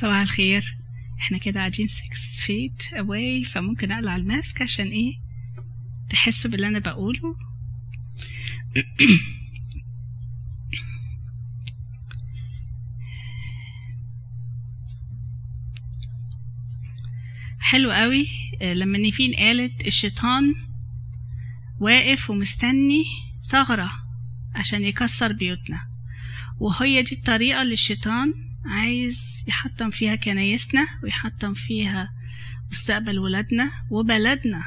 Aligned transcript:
صباح 0.00 0.20
الخير. 0.20 0.76
إحنا 1.20 1.38
كده 1.38 1.60
قاعدين 1.60 1.88
6 1.88 2.04
feet 2.46 2.98
away 2.98 3.48
فممكن 3.48 3.92
أقلع 3.92 4.16
الماسك 4.16 4.62
عشان 4.62 4.88
إيه؟ 4.88 5.18
تحسوا 6.10 6.50
باللي 6.50 6.66
أنا 6.66 6.78
بقوله. 6.78 7.36
حلو 17.60 17.92
قوي. 17.92 18.26
لما 18.62 18.98
نيفين 18.98 19.34
قالت 19.34 19.86
الشيطان 19.86 20.54
واقف 21.80 22.30
ومستني 22.30 23.04
ثغرة 23.42 23.90
عشان 24.54 24.84
يكسر 24.84 25.32
بيوتنا. 25.32 25.88
وهي 26.58 27.02
دي 27.02 27.14
الطريقة 27.14 27.62
اللي 27.62 27.74
الشيطان 27.74 28.34
عايز 28.64 29.27
يحطم 29.46 29.90
فيها 29.90 30.16
كنايسنا 30.16 30.86
ويحطم 31.02 31.54
فيها 31.54 32.12
مستقبل 32.70 33.18
ولادنا 33.18 33.70
وبلدنا 33.90 34.64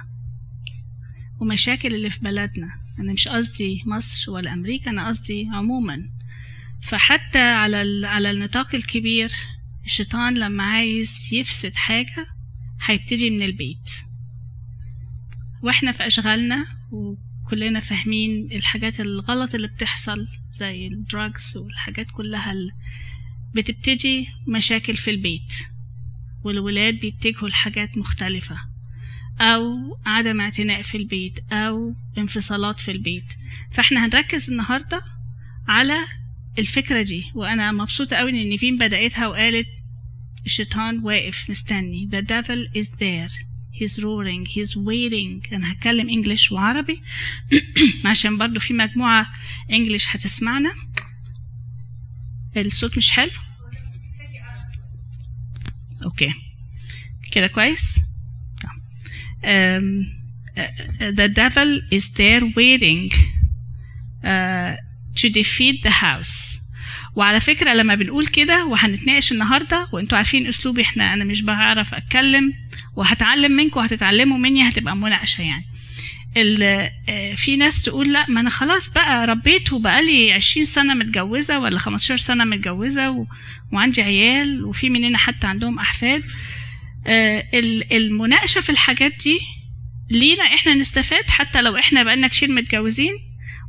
ومشاكل 1.39 1.95
اللي 1.95 2.09
في 2.09 2.20
بلدنا. 2.20 2.79
أنا 2.99 3.13
مش 3.13 3.27
قصدي 3.27 3.84
مصر 3.85 4.31
ولا 4.31 4.53
أمريكا 4.53 4.91
أنا 4.91 5.07
قصدي 5.07 5.49
عموما. 5.53 6.09
فحتى 6.81 7.39
على 7.41 8.07
على 8.07 8.31
النطاق 8.31 8.76
الكبير 8.76 9.31
الشيطان 9.85 10.34
لما 10.34 10.63
عايز 10.63 11.34
يفسد 11.34 11.76
حاجة 11.76 12.26
هيبتدي 12.85 13.29
من 13.29 13.43
البيت. 13.43 13.90
وإحنا 15.62 15.91
في 15.91 16.07
أشغالنا 16.07 16.65
وكلنا 16.91 17.79
فاهمين 17.79 18.49
الحاجات 18.51 18.99
الغلط 18.99 19.55
اللي 19.55 19.67
بتحصل 19.67 20.27
زي 20.54 20.88
الدراجز 20.88 21.57
والحاجات 21.57 22.07
كلها 22.12 22.54
بتبتدي 23.55 24.27
مشاكل 24.48 24.96
في 24.96 25.12
البيت 25.12 25.54
والولاد 26.44 26.99
بيتجهوا 26.99 27.49
لحاجات 27.49 27.98
مختلفة 27.98 28.60
أو 29.41 29.98
عدم 30.05 30.41
اعتناء 30.41 30.82
في 30.82 30.98
البيت 30.98 31.40
أو 31.52 31.96
انفصالات 32.18 32.79
في 32.79 32.91
البيت. 32.91 33.26
فإحنا 33.72 34.05
هنركز 34.05 34.49
النهاردة 34.49 35.02
على 35.68 35.98
الفكرة 36.60 37.02
دي 37.02 37.26
وأنا 37.35 37.72
مبسوطة 37.72 38.16
أوي 38.16 38.29
إن 38.29 38.49
نيفين 38.49 38.77
بدأتها 38.77 39.27
وقالت 39.27 39.68
الشيطان 40.46 40.99
واقف 40.99 41.49
مستني. 41.49 42.10
The 42.12 42.22
devil 42.26 42.77
is 42.82 42.88
there. 42.88 43.32
He's 43.79 44.04
roaring. 44.04 44.46
He's 44.46 44.76
waiting. 44.76 45.54
أنا 45.54 45.72
هتكلم 45.72 46.10
إنجليش 46.10 46.52
وعربي 46.52 47.02
عشان 48.05 48.38
برضو 48.38 48.60
في 48.60 48.74
مجموعة 48.74 49.32
إنجليش 49.72 50.16
هتسمعنا. 50.16 50.72
الصوت 52.57 52.98
مش 52.98 53.12
حلو؟ 53.12 53.30
أوكي. 56.05 56.34
كده 57.32 57.48
كويس؟ 57.48 57.99
uh, 59.44 59.82
the 61.20 61.27
devil 61.41 61.70
is 61.98 62.05
there 62.18 62.44
waiting 62.57 63.10
uh, 64.24 64.75
to 65.19 65.29
defeat 65.29 65.84
the 65.84 65.90
house. 66.02 66.62
وعلى 67.16 67.40
فكرة 67.40 67.74
لما 67.74 67.96
بنقول 67.96 68.28
كده 68.28 68.66
وهنتناقش 68.66 69.31
النهاردة 69.31 69.88
وأنتوا 69.91 70.18
عارفين 70.18 70.47
أسلوبي 70.47 70.81
إحنا 70.81 71.13
أنا 71.13 71.24
مش 71.24 71.41
بعرف 71.41 71.94
أتكلم 71.94 72.53
وهتعلم 72.96 73.52
منكم 73.52 73.79
وهتتعلموا 73.79 74.38
مني 74.38 74.69
هتبقى 74.69 74.96
مناقشة 74.96 75.41
يعني. 75.41 75.66
في 77.35 77.56
ناس 77.59 77.81
تقول 77.81 78.13
لا 78.13 78.25
ما 78.29 78.40
أنا 78.40 78.50
خلاص 78.50 78.90
بقى 78.94 79.28
ربيت 79.28 79.74
وبقالي 79.74 80.34
عشرين 80.34 80.66
سنة 80.66 80.94
متجوزة 80.94 81.59
ولا 81.59 81.79
خمستاشر 81.79 82.18
سنة 82.18 82.44
متجوزة 82.44 83.11
و... 83.11 83.25
وعندي 83.73 84.01
عيال 84.01 84.66
وفي 84.66 84.89
مننا 84.89 85.17
حتى 85.17 85.47
عندهم 85.47 85.79
أحفاد. 85.79 86.23
المناقشة 87.91 88.61
في 88.61 88.69
الحاجات 88.69 89.13
دي 89.23 89.39
لينا 90.09 90.44
إحنا 90.44 90.73
نستفاد 90.73 91.29
حتى 91.29 91.61
لو 91.61 91.78
إحنا 91.78 92.03
بقالنا 92.03 92.28
كتير 92.28 92.51
متجوزين. 92.51 93.13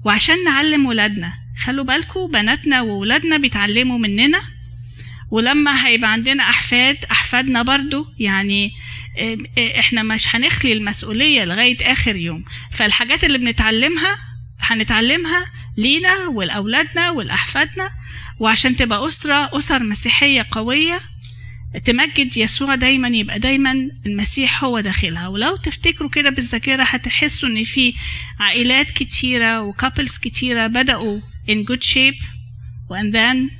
وعشان 0.04 0.44
نعلم 0.44 0.86
ولادنا 0.86 1.32
خلوا 1.64 1.84
بالكم 1.84 2.30
بناتنا 2.32 2.80
وولادنا 2.80 3.36
بيتعلموا 3.36 3.98
مننا. 3.98 4.40
ولما 5.30 5.86
هيبقى 5.86 6.12
عندنا 6.12 6.42
أحفاد 6.42 6.96
أحفادنا 7.10 7.62
برضو 7.62 8.06
يعني 8.18 8.72
إحنا 9.78 10.02
مش 10.02 10.36
هنخلي 10.36 10.72
المسؤولية 10.72 11.44
لغاية 11.44 11.92
آخر 11.92 12.16
يوم. 12.16 12.44
فالحاجات 12.70 13.24
اللي 13.24 13.38
بنتعلمها 13.38 14.18
هنتعلمها 14.60 15.46
لينا 15.76 16.26
ولأولادنا 16.26 17.10
ولأحفادنا 17.10 17.90
وعشان 18.38 18.76
تبقى 18.76 19.08
أسرة 19.08 19.58
أسر 19.58 19.82
مسيحية 19.82 20.46
قوية 20.50 21.00
تمجد 21.84 22.36
يسوع 22.36 22.74
دايما 22.74 23.08
يبقى 23.08 23.38
دايما 23.38 23.72
المسيح 24.06 24.64
هو 24.64 24.80
داخلها. 24.80 25.28
ولو 25.28 25.56
تفتكروا 25.56 26.10
كده 26.10 26.30
بالذاكرة 26.30 26.82
هتحسوا 26.82 27.48
إن 27.48 27.64
في 27.64 27.94
عائلات 28.40 28.90
كتيرة 28.90 29.60
وكابلز 29.60 30.18
كتيرة 30.18 30.66
بدأوا 30.66 31.20
in 31.50 31.64
good 31.72 31.82
shape 31.82 32.22
and 32.90 33.14
then 33.14 33.50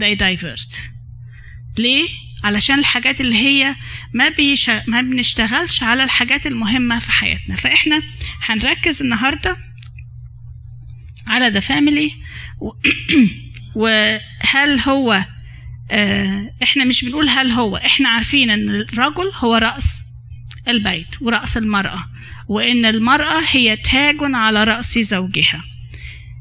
they 0.00 0.14
divert. 0.18 0.76
ليه؟ 1.78 2.08
علشان 2.44 2.78
الحاجات 2.78 3.20
اللي 3.20 3.34
هي 3.34 3.74
ما, 4.12 4.28
بيش... 4.28 4.70
ما 4.86 5.00
بنشتغلش 5.00 5.82
على 5.82 6.04
الحاجات 6.04 6.46
المهمة 6.46 6.98
في 6.98 7.12
حياتنا. 7.12 7.56
فإحنا 7.56 8.02
هنركز 8.42 9.02
النهاردة 9.02 9.56
على 11.26 11.48
ذا 11.48 11.60
فاميلي 11.60 12.12
و... 12.60 12.70
وهل 13.74 14.80
هو 14.86 15.24
آه 15.90 16.50
إحنا 16.62 16.84
مش 16.84 17.04
بنقول 17.04 17.28
هل 17.28 17.50
هو 17.50 17.76
إحنا 17.76 18.08
عارفين 18.08 18.50
إن 18.50 18.68
الرجل 18.68 19.32
هو 19.34 19.54
رأس 19.56 20.04
البيت 20.68 21.22
ورأس 21.22 21.56
المرأة 21.56 22.04
وإن 22.48 22.84
المرأة 22.84 23.42
هي 23.50 23.76
تاج 23.76 24.16
على 24.20 24.64
رأس 24.64 24.98
زوجها. 24.98 25.64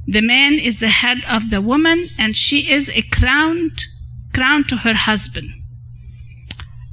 The 0.09 0.21
man 0.21 0.59
is 0.59 0.79
the 0.79 0.89
head 0.89 1.25
of 1.25 1.49
the 1.49 1.61
woman 1.61 2.07
and 2.17 2.35
she 2.35 2.59
is 2.71 2.89
a 2.89 3.01
crowned 3.01 3.79
crown 4.33 4.63
to 4.69 4.77
her 4.77 4.93
husband. 4.93 5.56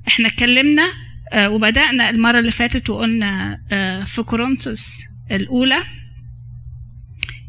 إحنا 0.09 0.29
اتكلمنا 0.29 0.89
آه 1.33 1.51
وبدأنا 1.51 2.11
المرة 2.11 2.39
اللي 2.39 2.51
فاتت 2.51 2.91
وقلنا 2.91 3.61
آه 3.73 4.05
في 4.05 4.23
كورنثوس 4.23 5.03
الأولى 5.31 5.79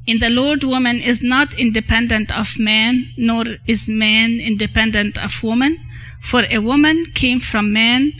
In 0.07 0.19
the 0.19 0.29
Lord, 0.29 0.63
woman 0.63 0.97
is 1.11 1.23
not 1.23 1.49
independent 1.57 2.29
of 2.41 2.59
man, 2.59 2.93
nor 3.17 3.43
is 3.67 3.89
man 3.89 4.29
independent 4.51 5.17
of 5.17 5.41
woman. 5.43 5.73
For 6.21 6.43
a 6.57 6.59
woman 6.59 6.97
came 7.21 7.39
from 7.39 7.73
man, 7.73 8.11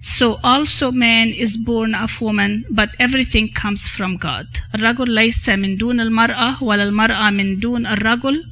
so 0.00 0.38
also 0.44 0.92
man 0.92 1.28
is 1.44 1.52
born 1.56 1.96
of 1.96 2.20
woman, 2.20 2.64
but 2.70 2.90
everything 3.00 3.48
comes 3.62 3.88
from 3.88 4.16
God. 4.18 4.46
الرجل 4.74 5.14
ليس 5.14 5.48
من 5.48 5.76
دون 5.76 6.00
المرأة 6.00 6.62
ولا 6.62 6.82
المرأة 6.84 7.30
من 7.30 7.58
دون 7.58 7.86
الرجل 7.86 8.44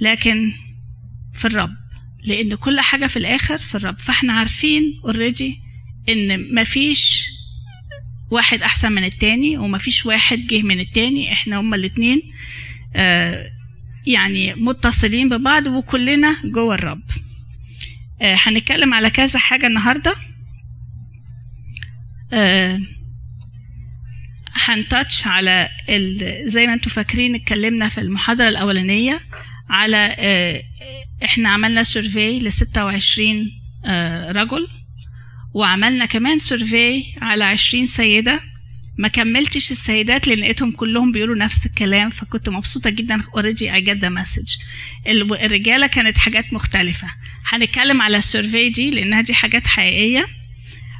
لكن 0.00 0.52
في 1.34 1.44
الرب 1.44 1.70
لأن 2.26 2.54
كل 2.54 2.80
حاجة 2.80 3.06
في 3.06 3.16
الآخر 3.16 3.58
في 3.58 3.74
الرب. 3.74 3.98
فإحنا 3.98 4.32
عارفين 4.32 5.00
اوريدي 5.04 5.58
إن 6.08 6.54
مفيش 6.54 7.26
واحد 8.30 8.62
أحسن 8.62 8.92
من 8.92 9.04
التاني 9.04 9.58
ومفيش 9.58 10.06
واحد 10.06 10.46
جه 10.46 10.62
من 10.62 10.80
التاني. 10.80 11.32
إحنا 11.32 11.56
هما 11.60 11.76
الاتنين 11.76 12.22
آه 12.96 13.50
يعني 14.06 14.54
متصلين 14.54 15.28
ببعض 15.28 15.66
وكلنا 15.66 16.36
جوه 16.44 16.74
الرب. 16.74 17.02
آه 18.22 18.36
هنتكلم 18.38 18.94
على 18.94 19.10
كذا 19.10 19.38
حاجة 19.38 19.66
النهاردة. 19.66 20.14
آه 22.32 22.80
هن 24.54 24.75
touch 24.75 25.26
على 25.26 25.68
زي 26.44 26.66
ما 26.66 26.74
أنتم 26.74 26.90
فاكرين 26.90 27.34
اتكلمنا 27.34 27.88
في 27.88 28.00
المحاضرة 28.00 28.48
الأولانية. 28.48 29.20
على 29.68 30.14
آه 30.18 30.62
إحنا 31.24 31.48
عملنا 31.48 31.82
survey 31.82 32.38
ل 32.38 32.52
26 32.52 33.50
آه 33.86 34.32
رجل 34.32 34.68
وعملنا 35.54 36.06
كمان 36.06 36.38
survey 36.38 37.04
على 37.20 37.44
20 37.44 37.86
سيدة. 37.86 38.40
ما 38.98 39.08
كملتش 39.08 39.70
السيدات 39.70 40.28
لأن 40.28 40.38
لقيتهم 40.38 40.70
كلهم 40.72 41.12
بيقولوا 41.12 41.36
نفس 41.36 41.66
الكلام 41.66 42.10
فكنت 42.10 42.48
مبسوطة 42.48 42.90
جدا 42.90 43.22
already 43.34 43.74
I 43.74 43.80
get 43.80 43.96
the 43.96 44.08
message 44.08 44.56
الرجالة 45.06 45.86
كانت 45.86 46.18
حاجات 46.18 46.52
مختلفة. 46.52 47.08
هنتكلم 47.46 48.02
على 48.02 48.16
ال 48.16 48.23
survey 48.23 48.68
دي 48.68 48.90
لأنها 48.90 49.20
دي 49.20 49.34
حاجات 49.34 49.66
حقيقية. 49.66 50.26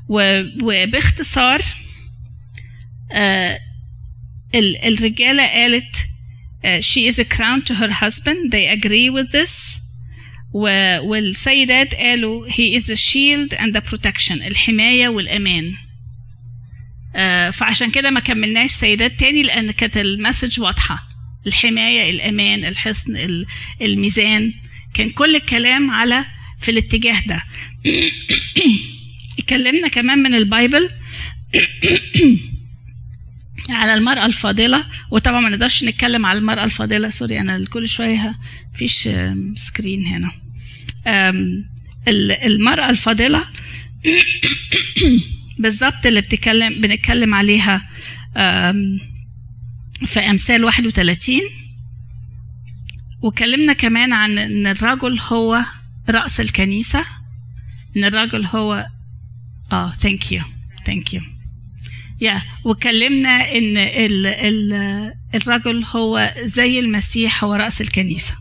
وباختصار 0.08 1.62
آه 3.12 3.58
الرجالة 4.54 5.46
قالت 5.46 5.96
uh, 6.64 6.80
she 6.80 7.06
is 7.06 7.18
a 7.18 7.24
crown 7.24 7.62
to 7.62 7.74
her 7.74 7.90
husband. 7.90 8.50
They 8.52 8.66
agree 8.68 9.10
with 9.10 9.30
this. 9.32 9.82
والسيدات 10.52 11.94
قالوا 11.94 12.48
he 12.48 12.74
is 12.76 12.86
the 12.86 12.96
shield 12.96 13.54
and 13.54 13.74
the 13.74 13.80
protection 13.80 14.42
الحماية 14.42 15.08
والأمان. 15.08 15.72
Uh, 17.14 17.50
فعشان 17.50 17.90
كده 17.90 18.10
ما 18.10 18.20
كملناش 18.20 18.70
سيدات 18.70 19.12
تاني 19.12 19.42
لأن 19.42 19.70
كانت 19.70 19.96
ال 19.96 20.04
message 20.04 20.60
واضحة. 20.60 21.02
الحماية 21.46 22.10
الأمان 22.10 22.64
الحصن 22.64 23.44
الميزان. 23.82 24.52
كان 24.94 25.10
كل 25.10 25.36
الكلام 25.36 25.90
على 25.90 26.24
في 26.60 26.70
الاتجاه 26.70 27.22
ده. 27.26 27.42
اتكلمنا 29.38 29.88
كمان 29.88 30.18
من 30.18 30.34
ال 30.34 30.42
Bible. 30.42 30.90
على 33.70 33.94
المرأة 33.94 34.26
الفاضلة 34.26 34.84
وطبعا 35.10 35.40
ما 35.40 35.48
نقدرش 35.48 35.84
نتكلم 35.84 36.26
على 36.26 36.38
المرأة 36.38 36.64
الفاضلة 36.64 37.10
sorry 37.10 37.40
أنا 37.40 37.64
كل 37.64 37.88
شوية 37.88 38.38
مفيش 38.74 39.08
screen 39.56 40.06
هنا. 40.06 40.32
المرأة 42.46 42.90
الفاضلة 42.90 43.44
بالظبط 45.58 46.06
اللي 46.06 46.20
بتتكلم 46.20 46.80
بنتكلم 46.80 47.34
عليها 47.34 47.88
في 50.06 50.20
أمثال 50.20 50.64
31 50.64 51.34
وكلمنا 53.22 53.72
كمان 53.72 54.12
عن 54.12 54.38
إن 54.38 54.66
الرجل 54.66 55.20
هو 55.20 55.62
رأس 56.08 56.40
الكنيسة 56.40 57.04
إن 57.96 58.04
الرجل 58.04 58.46
هو 58.46 58.86
آه 59.72 59.90
thank 59.90 60.32
you 60.32 60.42
thank 60.86 61.14
you 61.14 61.20
يا 62.20 62.42
وكلمنا 62.64 63.52
إن 63.52 63.76
ال 63.76 64.26
ال 64.26 64.72
الرجل 65.34 65.84
هو 65.84 66.34
زي 66.38 66.78
المسيح 66.78 67.44
هو 67.44 67.54
رأس 67.54 67.80
الكنيسة. 67.80 68.34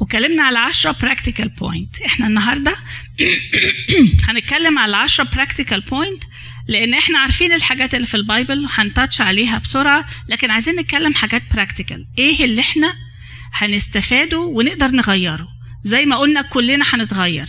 وكلمنا 0.00 0.42
على 0.42 0.58
10 0.58 0.92
practical 0.92 1.48
point. 1.60 2.04
إحنا 2.06 2.26
النهارده 2.26 2.76
هنتكلم 4.28 4.78
على 4.78 4.96
10 4.96 5.24
practical 5.24 5.80
point 5.80 6.26
لأن 6.68 6.94
إحنا 6.94 7.18
عارفين 7.18 7.52
الحاجات 7.52 7.94
اللي 7.94 8.06
في 8.06 8.16
ال 8.16 8.24
Bible 8.24 8.66
هن 8.70 8.84
touch 8.84 9.20
عليها 9.20 9.58
بسرعة 9.58 10.04
لكن 10.28 10.50
عايزين 10.50 10.80
نتكلم 10.80 11.14
حاجات 11.14 11.42
practical 11.54 12.06
إيه 12.18 12.44
اللي 12.44 12.60
إحنا 12.60 12.94
هنستفاده 13.52 14.38
ونقدر 14.38 14.90
نغيره؟ 14.90 15.48
زي 15.84 16.06
ما 16.06 16.16
قلنا 16.16 16.42
كلنا 16.42 16.84
هنتغير. 16.92 17.48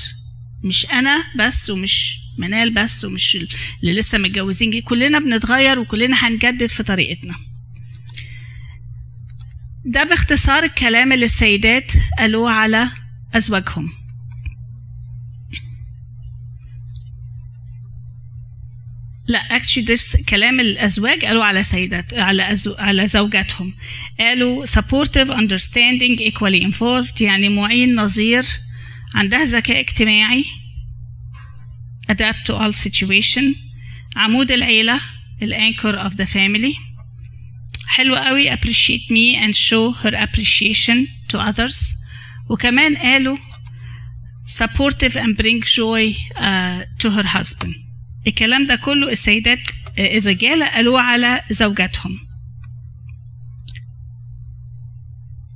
مش 0.63 0.85
أنا 0.91 1.23
بس 1.35 1.69
ومش 1.69 2.24
منال 2.37 2.73
بس 2.73 3.05
ومش 3.05 3.37
اللي 3.83 3.99
لسه 3.99 4.17
متجوزين 4.17 4.81
كلنا 4.81 5.19
بنتغير 5.19 5.79
وكلنا 5.79 6.27
هنجدد 6.27 6.65
في 6.65 6.83
طريقتنا. 6.83 7.35
ده 9.85 10.03
باختصار 10.03 10.63
الكلام 10.63 11.13
اللي 11.13 11.25
السيدات 11.25 11.91
قالوه 12.19 12.51
على 12.51 12.89
أزواجهم. 13.33 13.91
لا 19.27 19.39
اكشلي 19.39 19.97
this 19.97 20.25
كلام 20.29 20.59
الأزواج 20.59 21.25
قالوا 21.25 21.43
على 21.43 21.63
سيدات 21.63 22.13
على 22.13 22.57
على 22.79 23.07
زوجاتهم. 23.07 23.73
قالوا 24.19 24.65
supportive 24.65 25.29
understanding 25.29 26.19
equally 26.31 26.71
involved 26.71 27.21
يعني 27.21 27.49
معين 27.49 27.95
نظير 27.95 28.45
عندها 29.15 29.43
ذكاء 29.43 29.79
اجتماعي. 29.79 30.45
Adapt 32.09 32.45
to 32.47 32.53
all 32.53 32.71
situation. 32.73 33.55
عمود 34.15 34.51
العيلة 34.51 34.99
الانكر 35.41 36.09
of 36.09 36.13
the 36.13 36.25
family. 36.25 36.75
حلو 37.87 38.15
قوي 38.15 38.51
appreciate 38.55 39.09
me 39.11 39.35
and 39.35 39.55
show 39.55 39.91
her 40.03 40.15
appreciation 40.15 41.07
to 41.29 41.39
others. 41.39 41.95
وكمان 42.49 42.97
قالوا 42.97 43.37
supportive 44.47 45.15
and 45.15 45.35
bring 45.37 45.61
joy 45.61 46.13
uh, 46.35 46.83
to 46.99 47.09
her 47.09 47.23
husband. 47.37 47.75
الكلام 48.27 48.67
ده 48.67 48.75
كله 48.75 49.11
السيدات 49.11 49.59
الرجالة 49.99 50.67
قالوه 50.67 51.01
على 51.01 51.41
زوجاتهم 51.51 52.19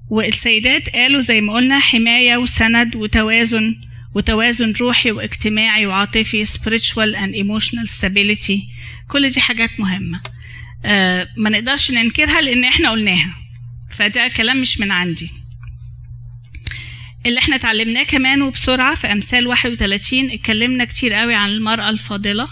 والسيدات 0.10 0.90
قالوا 0.90 1.22
زي 1.22 1.42
ما 1.42 1.54
قلنا 1.54 1.80
حماية 1.80 2.38
وسند 2.38 2.96
وتوازن 2.96 3.76
وتوازن 4.16 4.74
روحي 4.82 5.12
واجتماعي 5.12 5.86
وعاطفي 5.86 6.46
spiritual 6.46 7.16
and 7.16 7.36
emotional 7.46 7.92
stability. 8.00 8.60
كل 9.08 9.30
دي 9.30 9.42
حاجات 9.42 9.80
مهمة. 9.80 10.22
آه 10.86 11.28
ما 11.38 11.50
نقدرش 11.50 11.92
ننكرها 11.92 12.42
لأن 12.42 12.64
إحنا 12.64 12.92
قلناها. 12.92 13.36
فده 13.98 14.28
كلام 14.28 14.62
مش 14.62 14.80
من 14.80 14.92
عندي. 14.92 15.30
اللي 17.26 17.40
إحنا 17.40 17.56
اتعلمناه 17.56 18.04
كمان 18.04 18.42
وبسرعة 18.42 18.96
في 18.96 19.12
أمثال 19.12 19.48
31 19.48 20.32
اتكلمنا 20.32 20.86
كتير 20.86 21.14
قوي 21.14 21.36
عن 21.36 21.50
المرأة 21.50 21.90
الفاضلة. 21.90 22.48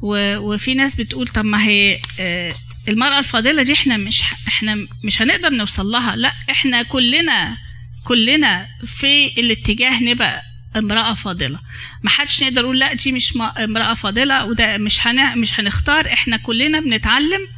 و... 0.00 0.36
وفي 0.38 0.74
ناس 0.74 0.96
بتقول 1.00 1.28
طب 1.28 1.44
ما 1.44 1.64
هي 1.66 1.98
آه 2.20 2.54
المرأة 2.88 3.18
الفاضلة 3.18 3.62
دي 3.62 3.72
إحنا 3.72 3.96
مش 3.96 4.22
إحنا 4.48 4.86
مش 5.04 5.22
هنقدر 5.22 5.50
نوصل 5.50 5.86
لها. 5.86 6.16
لأ 6.16 6.32
إحنا 6.50 6.82
كلنا 6.82 7.56
كلنا 8.04 8.66
في 8.86 9.26
الاتجاه 9.40 10.02
نبقى 10.02 10.42
امرأة 10.76 11.14
فاضلة. 11.14 11.58
ما 12.02 12.10
حدش 12.10 12.42
نقدر 12.42 12.62
نقول 12.62 12.78
لا 12.78 12.94
دي 12.94 13.12
مش 13.12 13.32
امرأة 13.58 13.94
فاضلة 13.94 14.44
وده 14.44 14.78
مش 14.78 15.06
هن... 15.06 15.38
مش 15.38 15.60
هنختار. 15.60 16.12
إحنا 16.12 16.36
كلنا 16.36 16.80
بنتعلم. 16.80 17.48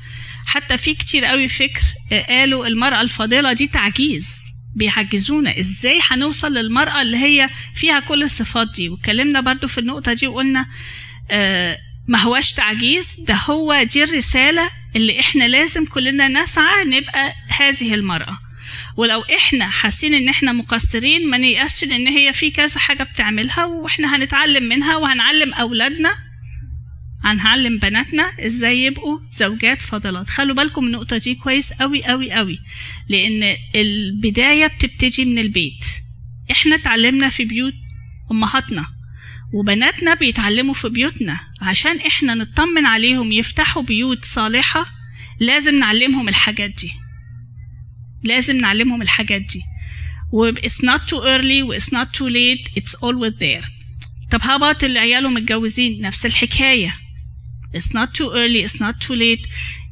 حتى 0.46 0.76
في 0.76 0.94
كتير 0.94 1.25
قوي 1.25 1.49
فكر 1.49 1.82
قالوا 2.28 2.66
المرأة 2.66 3.00
الفاضلة 3.00 3.52
دي 3.52 3.66
تعجيز. 3.66 4.28
بيعجزونا. 4.76 5.58
إزاي 5.58 6.00
هنوصل 6.11 6.55
للمرأة 6.55 7.02
اللي 7.02 7.16
هي 7.16 7.50
فيها 7.75 8.00
كل 8.00 8.22
الصفات 8.22 8.70
دي؟ 8.72 8.88
واتكلمنا 8.88 9.40
برضو 9.40 9.69
في 9.69 9.78
النقطة 9.78 10.12
دي 10.12 10.26
وقلنا 10.26 10.66
آه 11.31 11.78
ما 12.08 12.19
هواش 12.19 12.52
تعجيز. 12.52 13.20
ده 13.28 13.34
هو 13.34 13.82
دي 13.82 14.05
الرسالة 14.05 14.70
اللي 14.96 15.20
إحنا 15.20 15.49
لازم 15.49 15.84
كلنا 15.84 16.28
نسعى 16.28 16.84
نبقى 16.84 17.32
هذه 17.49 17.94
المرأة. 17.94 18.38
ولو 18.96 19.20
إحنا 19.20 19.69
حاسين 19.70 20.14
إن 20.14 20.29
إحنا 20.29 20.52
مقصرين 20.52 21.31
ما 21.31 21.38
نيأسش 21.38 21.85
ان 21.85 22.08
هي 22.08 22.32
في 22.32 22.50
كذا 22.50 22.79
حاجة 22.79 23.02
بتعملها 23.02 23.64
وإحنا 23.64 24.17
هنتعلم 24.17 24.64
منها 24.64 24.96
وهنعلم 24.96 25.55
أولادنا. 25.55 26.11
هنعلم 27.25 27.79
بناتنا 27.79 28.31
إزاي 28.46 28.85
يبقوا 28.85 29.19
زوجات 29.32 29.82
فاضلات 29.82 30.29
خلوا 30.31 30.55
بالكم 30.56 30.82
من 30.85 30.88
النقطة 30.94 31.17
دي 31.17 31.35
كويس 31.35 31.73
قوي 31.73 32.05
قوي 32.05 32.32
قوي 32.32 32.58
لأن 33.08 33.56
البداية 33.75 34.67
بتبتدي 34.67 35.25
من 35.25 35.38
البيت. 35.38 35.85
إحنا 36.50 36.75
اتعلمنا 36.76 37.29
في 37.29 37.44
بيوت 37.44 37.75
أمهاتنا 38.31 38.87
وبناتنا 39.52 40.14
بيتعلموا 40.14 40.75
في 40.75 40.88
بيوتنا. 40.88 41.40
عشان 41.62 41.97
إحنا 41.97 42.35
نطمن 42.35 42.87
عليهم 42.87 43.32
يفتحوا 43.32 43.82
بيوت 43.82 44.25
صالحة 44.25 44.87
لازم 45.40 45.78
نعلمهم 45.78 46.28
الحاجات 46.28 46.71
دي. 46.71 46.92
لازم 48.25 48.57
نعلمهم 48.57 49.02
الحاجات 49.02 49.40
دي. 49.40 49.62
و 50.33 50.52
it's 50.52 50.83
not 50.83 51.00
too 51.11 51.21
early 51.23 51.62
و 51.62 51.78
it's 51.78 51.90
not 51.93 52.09
too 52.19 52.28
late. 52.28 52.81
It's 52.81 52.95
always 52.95 53.38
there. 53.40 53.66
طب 54.31 54.40
هبط 54.43 54.85
اللي 54.85 54.99
عياله 54.99 55.28
متجوزين 55.28 56.02
نفس 56.02 56.26
الحكاية. 56.26 56.95
It's 57.76 57.90
not 57.90 58.09
too 58.19 58.31
early. 58.33 58.69
It's 58.69 58.81
not 58.81 59.07
too 59.07 59.14
late. 59.16 59.49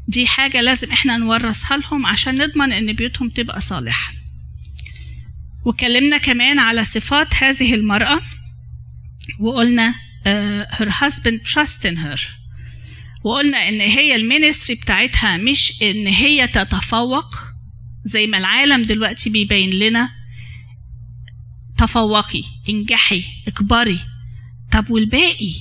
دي 0.09 0.27
حاجة 0.27 0.61
لازم 0.61 0.93
إحنا 0.93 1.17
نورثها 1.17 1.77
لهم 1.77 2.07
عشان 2.07 2.35
نضمن 2.43 2.73
إن 2.73 2.93
بيوتهم 2.93 3.29
تبقى 3.29 3.61
صالحة. 3.61 4.13
وكلمنا 5.65 6.19
كمان 6.19 6.59
على 6.59 6.85
صفات 6.85 7.35
هذه 7.35 7.75
المرأة. 7.75 8.21
وقلنا 9.41 9.95
uh, 10.25 10.75
her 10.77 10.91
husband 10.91 11.41
trust 11.55 11.85
in 11.85 11.97
her. 11.97 12.21
وقلنا 13.25 13.69
إن 13.69 13.81
هي 13.81 14.17
المينستري 14.17 14.77
بتاعتها 14.77 15.37
مش 15.37 15.83
إن 15.83 16.07
هي 16.07 16.47
تتفوق. 16.47 17.52
زي 18.05 18.27
ما 18.27 18.39
العالم 18.39 18.83
دلوقتي 18.83 19.31
بيبين 19.31 19.71
لنا 19.71 20.11
تفوقي 21.79 22.45
انجحي 22.69 23.25
اكبري. 23.49 24.01
طب 24.73 24.91
والباقي؟ 24.91 25.55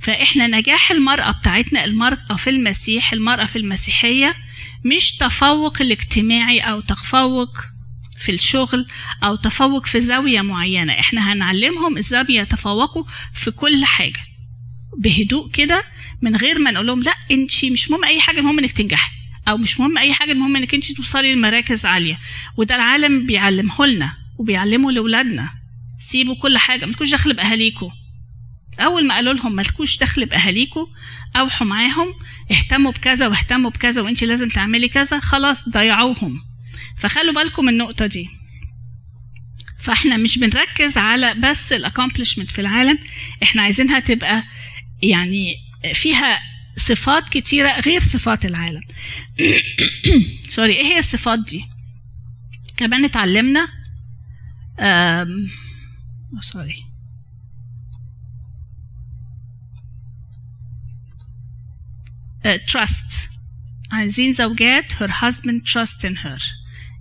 فإحنا 0.00 0.46
نجاح 0.46 0.90
المرأة 0.90 1.30
بتاعتنا 1.30 1.84
المرأة 1.84 2.36
في 2.36 2.50
المسيح 2.50 3.12
المرأة 3.12 3.44
في 3.44 3.56
المسيحية 3.56 4.34
مش 4.84 5.16
تفوق 5.16 5.82
الاجتماعي 5.82 6.60
أو 6.60 6.80
تفوق 6.80 7.58
في 8.16 8.32
الشغل 8.32 8.86
أو 9.24 9.36
تفوق 9.36 9.86
في 9.86 10.00
زاوية 10.00 10.40
معينة. 10.40 10.92
إحنا 10.92 11.32
هنعلمهم 11.32 11.98
إزاي 11.98 12.24
بيتفوقوا 12.24 13.04
في 13.34 13.50
كل 13.50 13.84
حاجة. 13.84 14.20
بهدوء 14.98 15.50
كده 15.50 15.84
من 16.22 16.36
غير 16.36 16.58
ما 16.58 16.70
نقول 16.70 16.86
لهم 16.86 17.02
لا 17.02 17.14
انت 17.30 17.64
مش 17.64 17.90
مهم 17.90 18.04
أي 18.04 18.20
حاجة 18.20 18.38
المهم 18.38 18.58
إنك 18.58 18.72
تنجحي. 18.72 19.10
أو 19.48 19.56
مش 19.56 19.80
مهم 19.80 19.98
أي 19.98 20.12
حاجة 20.12 20.32
المهم 20.32 20.56
إنك 20.56 20.74
أنت 20.74 20.92
توصلي 20.92 21.34
لمراكز 21.34 21.86
عالية. 21.86 22.18
وده 22.56 22.74
العالم 22.76 23.26
بيعلمه 23.26 23.86
لنا 23.86 24.12
وبيعلمه 24.38 24.92
لأولادنا. 24.92 25.50
سيبوا 25.98 26.34
كل 26.34 26.58
حاجة 26.58 26.86
مالكوش 26.86 27.10
دخل 27.10 27.34
بأهاليكوا. 27.34 27.90
أول 28.80 29.06
ما 29.06 29.14
قالوا 29.14 29.32
لهم 29.32 29.54
مالكوش 29.56 29.98
دخل 29.98 30.26
بأهاليكوا 30.26 30.86
أوحوا 31.36 31.66
معاهم 31.66 32.14
اهتموا 32.50 32.92
بكذا 32.92 33.26
واهتموا 33.28 33.70
بكذا 33.70 34.02
وأنت 34.02 34.24
لازم 34.24 34.48
تعملي 34.48 34.88
كذا 34.88 35.18
خلاص 35.18 35.68
ضيعوهم. 35.68 36.40
فخلوا 36.98 37.34
بالكم 37.34 37.68
النقطة 37.68 38.06
دي. 38.06 38.28
فإحنا 39.80 40.16
مش 40.16 40.38
بنركز 40.38 40.96
على 40.98 41.34
بس 41.34 41.72
ال 41.72 41.77
accomplishment 41.77 42.50
في 42.50 42.60
العالم 42.60 42.98
إحنا 43.42 43.62
عايزينها 43.62 44.00
تبقى 44.00 44.44
يعني 45.02 45.54
فيها 45.94 46.38
صفات 46.76 47.28
كتيرة 47.28 47.80
غير 47.80 48.00
صفات 48.00 48.44
العالم. 48.44 48.82
سوري 50.46 50.72
إيه 50.72 50.84
هي 50.84 50.98
الصفات 50.98 51.38
دي؟ 51.38 51.64
كمان 52.76 53.04
اتعلمنا 53.04 53.68
um, 54.78 55.50
oh, 56.36 56.42
sorry. 56.42 56.84
uh, 62.44 62.58
trust. 62.66 63.30
عايزين 63.92 64.32
زوجات 64.32 64.92
her 64.92 65.08
husband 65.08 65.64
trust 65.66 66.04
in 66.04 66.16
her. 66.16 66.42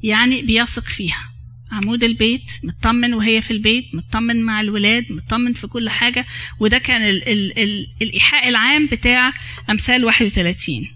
يعني 0.03 0.41
بيثق 0.41 0.83
فيها. 0.83 1.30
عمود 1.71 2.03
البيت 2.03 2.51
مطمن 2.63 3.13
وهي 3.13 3.41
في 3.41 3.51
البيت 3.51 3.95
مطمن 3.95 4.41
مع 4.41 4.61
الولاد 4.61 5.05
مطمن 5.11 5.53
في 5.53 5.67
كل 5.67 5.89
حاجة. 5.89 6.25
وده 6.59 6.77
كان 6.77 7.01
ال 7.01 7.27
ال 7.27 7.59
ال 7.59 7.87
الإيحاء 8.01 8.49
العام 8.49 8.85
بتاع 8.85 9.33
أمثال 9.69 10.05
31 10.05 10.87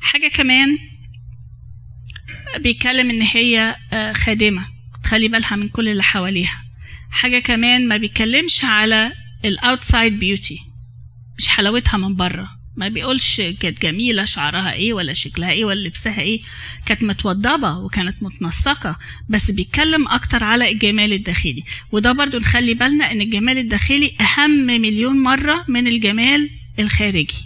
حاجة 0.00 0.28
كمان 0.28 0.78
بيتكلم 2.58 3.10
إن 3.10 3.22
هي 3.22 3.76
خادمة 4.14 4.66
تخلي 5.04 5.28
بالها 5.28 5.56
من 5.56 5.68
كل 5.68 5.88
اللي 5.88 6.02
حواليها. 6.02 6.64
حاجة 7.10 7.38
كمان 7.38 7.88
ما 7.88 7.96
بيتكلمش 7.96 8.64
على 8.64 9.12
ال 9.44 9.53
outside 9.53 10.18
beauty 10.18 10.58
مش 11.38 11.48
حلاوتها 11.48 11.96
من 11.98 12.16
بره. 12.16 12.57
ما 12.78 12.88
بيقولش 12.88 13.40
كانت 13.40 13.82
جميلة 13.82 14.24
شعرها 14.24 14.72
إيه 14.72 14.92
ولا 14.92 15.12
شكلها 15.12 15.50
إيه 15.50 15.64
ولا 15.64 15.88
لبسها 15.88 16.20
إيه. 16.20 16.40
كانت 16.86 17.02
متوضبة 17.02 17.78
وكانت 17.78 18.22
متنسقة 18.22 18.98
بس 19.28 19.50
بيتكلم 19.50 20.08
أكتر 20.08 20.44
على 20.44 20.72
الجمال 20.72 21.12
الداخلي. 21.12 21.62
وده 21.92 22.12
برضو 22.12 22.38
نخلي 22.38 22.74
بالنا 22.74 23.12
إن 23.12 23.20
الجمال 23.20 23.58
الداخلي 23.58 24.14
أهم 24.20 24.50
مليون 24.66 25.22
مرة 25.22 25.64
من 25.68 25.86
الجمال 25.86 26.50
الخارجي. 26.78 27.44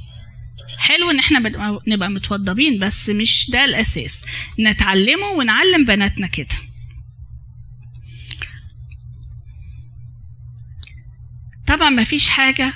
حلو 0.78 1.10
إن 1.10 1.18
إحنا 1.18 1.38
نبقى 1.86 2.10
متوضبين 2.10 2.78
بس 2.78 3.08
مش 3.08 3.50
ده 3.50 3.64
الأساس. 3.64 4.24
نتعلمه 4.60 5.26
ونعلم 5.26 5.84
بناتنا 5.84 6.26
كده. 6.26 6.56
طبعا 11.66 11.90
مفيش 11.90 12.28
حاجة 12.28 12.72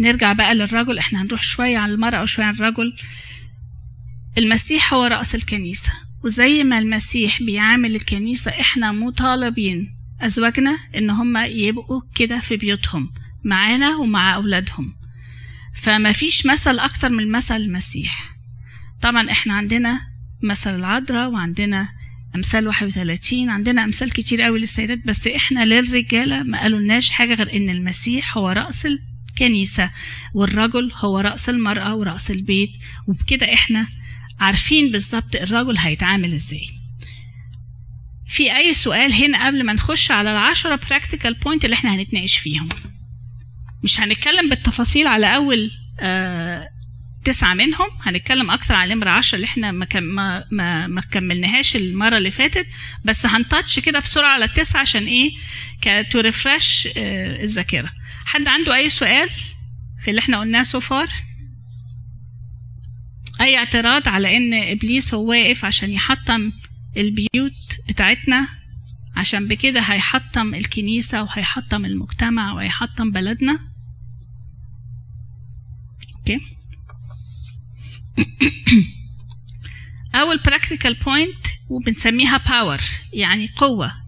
نرجع 0.00 0.32
بقى 0.32 0.54
للرجل 0.54 0.98
إحنا 0.98 1.22
هنروح 1.22 1.42
شوية 1.42 1.78
عن 1.78 1.90
المرأة 1.90 2.22
وشوية 2.22 2.46
عن 2.46 2.54
الرجل. 2.54 2.96
المسيح 4.38 4.94
هو 4.94 5.04
رأس 5.04 5.34
الكنيسة 5.34 5.90
وزي 6.24 6.64
ما 6.64 6.78
المسيح 6.78 7.42
بيعامل 7.42 7.96
الكنيسة 7.96 8.50
إحنا 8.50 8.92
مطالبين 8.92 9.96
أزواجنا 10.20 10.78
إن 10.96 11.10
هم 11.10 11.36
يبقوا 11.36 12.02
كده 12.14 12.40
في 12.40 12.56
بيوتهم 12.56 13.10
معانا 13.44 13.96
ومع 13.96 14.34
أولادهم. 14.34 14.94
فما 15.82 16.12
فيش 16.12 16.46
مثل 16.46 16.78
أكتر 16.78 17.08
من 17.10 17.30
مثل 17.32 17.56
المسيح. 17.56 18.30
طبعا 19.02 19.30
إحنا 19.30 19.54
عندنا 19.54 20.00
مثل 20.42 20.74
العذراء 20.74 21.30
وعندنا 21.30 21.88
أمثال 22.36 22.66
31 22.68 23.50
عندنا 23.50 23.84
أمثال 23.84 24.12
كتير 24.12 24.42
قوي 24.42 24.58
للسيدات 24.60 25.06
بس 25.06 25.26
إحنا 25.26 25.64
للرجالة 25.64 26.42
ما 26.42 26.60
قالولناش 26.60 27.10
حاجة 27.10 27.34
غير 27.34 27.56
إن 27.56 27.70
المسيح 27.70 28.38
هو 28.38 28.50
رأس 28.50 28.86
الكنيسة 29.44 29.90
والرجل 30.34 30.92
هو 30.94 31.18
رأس 31.18 31.48
المرأة 31.48 31.94
ورأس 31.94 32.30
البيت 32.30 32.70
وبكده 33.06 33.54
إحنا 33.54 33.86
عارفين 34.40 34.90
بالظبط 34.92 35.36
الرجل 35.36 35.78
هيتعامل 35.78 36.32
إزاي. 36.32 36.68
في 38.28 38.56
أي 38.56 38.74
سؤال 38.74 39.12
هنا 39.12 39.46
قبل 39.46 39.64
ما 39.64 39.72
نخش 39.72 40.10
على 40.10 40.32
العشرة 40.32 40.80
practical 40.90 41.34
point 41.34 41.64
اللي 41.64 41.74
إحنا 41.74 41.94
هنتناقش 41.94 42.36
فيهم؟ 42.36 42.68
مش 43.84 44.00
هنتكلم 44.00 44.48
بالتفاصيل 44.48 45.06
على 45.06 45.36
أول 45.36 45.70
آه 46.00 46.68
تسعة 47.24 47.54
منهم 47.54 47.88
هنتكلم 48.02 48.50
أكتر 48.50 48.74
على 48.74 48.94
نمرة 48.94 49.10
عشرة 49.10 49.36
اللي 49.36 49.44
إحنا 49.46 49.72
ما, 49.72 49.86
ما, 50.00 50.44
ما, 50.50 50.86
ما 50.86 51.00
كملناهاش 51.00 51.76
المرة 51.76 52.18
اللي 52.18 52.30
فاتت 52.30 52.66
بس 53.04 53.26
هن 53.26 53.41
touch 53.41 53.78
كده 53.78 53.98
بسرعة 53.98 54.28
على 54.34 54.44
التسعة 54.44 54.80
عشان 54.80 55.06
إيه 55.06 55.32
to 56.10 56.20
refresh 56.20 56.88
آه 56.96 57.42
الذاكرة. 57.42 57.90
حد 58.30 58.48
عنده 58.48 58.74
أي 58.74 58.88
سؤال 58.88 59.30
في 60.00 60.10
اللي 60.10 60.18
إحنا 60.18 60.40
قلناه 60.40 60.62
so 60.62 60.80
far 60.80 61.08
أي 63.40 63.56
اعتراض 63.56 64.08
على 64.08 64.36
إن 64.36 64.54
إبليس 64.54 65.14
هو 65.14 65.30
واقف 65.30 65.64
عشان 65.64 65.90
يحطم 65.90 66.52
البيوت 66.96 67.78
بتاعتنا؟ 67.88 68.48
عشان 69.16 69.48
بكده 69.48 69.80
هيحطم 69.80 70.54
الكنيسة 70.54 71.22
وهيحطم 71.22 71.84
المجتمع 71.84 72.52
وهيحطم 72.52 73.10
بلدنا؟ 73.10 73.58
okay 76.16 76.40
أول 80.20 80.38
practical 80.38 80.94
point 80.94 81.46
وبنسميها 81.68 82.36
power 82.36 82.80
يعني 83.12 83.48
آه 83.62 83.99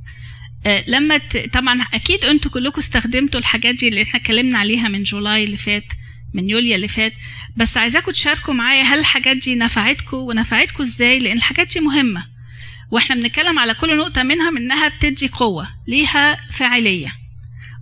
لما 0.66 1.16
ت... 1.19 1.37
طبعا 1.54 1.83
أكيد 1.95 2.25
أنتوا 2.25 2.50
كلكم 2.50 2.78
استخدمتوا 2.81 3.40
الحاجات 3.40 3.75
دي 3.75 3.88
اللي 3.88 4.02
إحنا 4.02 4.21
اتكلمنا 4.21 4.59
عليها 4.59 4.88
من 4.88 5.02
July 5.02 5.45
اللي 5.45 5.57
فات 5.57 5.85
من 6.35 6.50
يوليو 6.50 6.75
اللي 6.75 6.88
فات. 6.88 7.12
بس 7.57 7.76
عايزاكم 7.76 8.11
تشاركوا 8.12 8.54
معايا 8.54 8.83
هل 8.83 8.99
الحاجات 8.99 9.37
دي 9.37 9.54
نفعتكم 9.54 10.16
ونفعتكم 10.16 10.83
إزاي؟ 10.83 11.19
لأن 11.19 11.37
الحاجات 11.37 11.73
دي 11.73 11.81
مهمة. 11.81 12.26
وإحنا 12.90 13.16
بنتكلم 13.16 13.59
على 13.59 13.75
كل 13.75 13.97
نقطة 13.99 14.23
منها 14.23 14.50
منها 14.50 14.88
بتدي 14.88 15.28
قوة 15.28 15.69
ليها 15.87 16.37
فاعلية. 16.50 17.14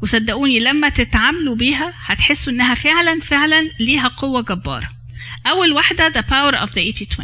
وصدقوني 0.03 0.61
لما 0.61 0.89
تتعاملوا 0.89 1.55
بيها 1.55 1.93
هتحسوا 2.05 2.53
إنها 2.53 2.75
فعلا 2.75 3.21
فعلا 3.21 3.71
ليها 3.81 4.09
قوة 4.09 4.43
جبارة. 4.43 4.89
أول 5.47 5.73
واحدة 5.73 6.11
the 6.13 6.25
power 6.25 6.69
of 6.69 6.71
the 6.73 7.03
80-20 7.17 7.23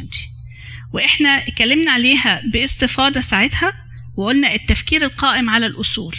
وإحنا 0.92 1.28
اتكلمنا 1.48 1.92
عليها 1.92 2.42
باستفاضة 2.52 3.20
ساعتها. 3.20 3.72
وقلنا 4.16 4.54
التفكير 4.54 5.04
القائم 5.04 5.50
على 5.50 5.66
الأصول. 5.66 6.16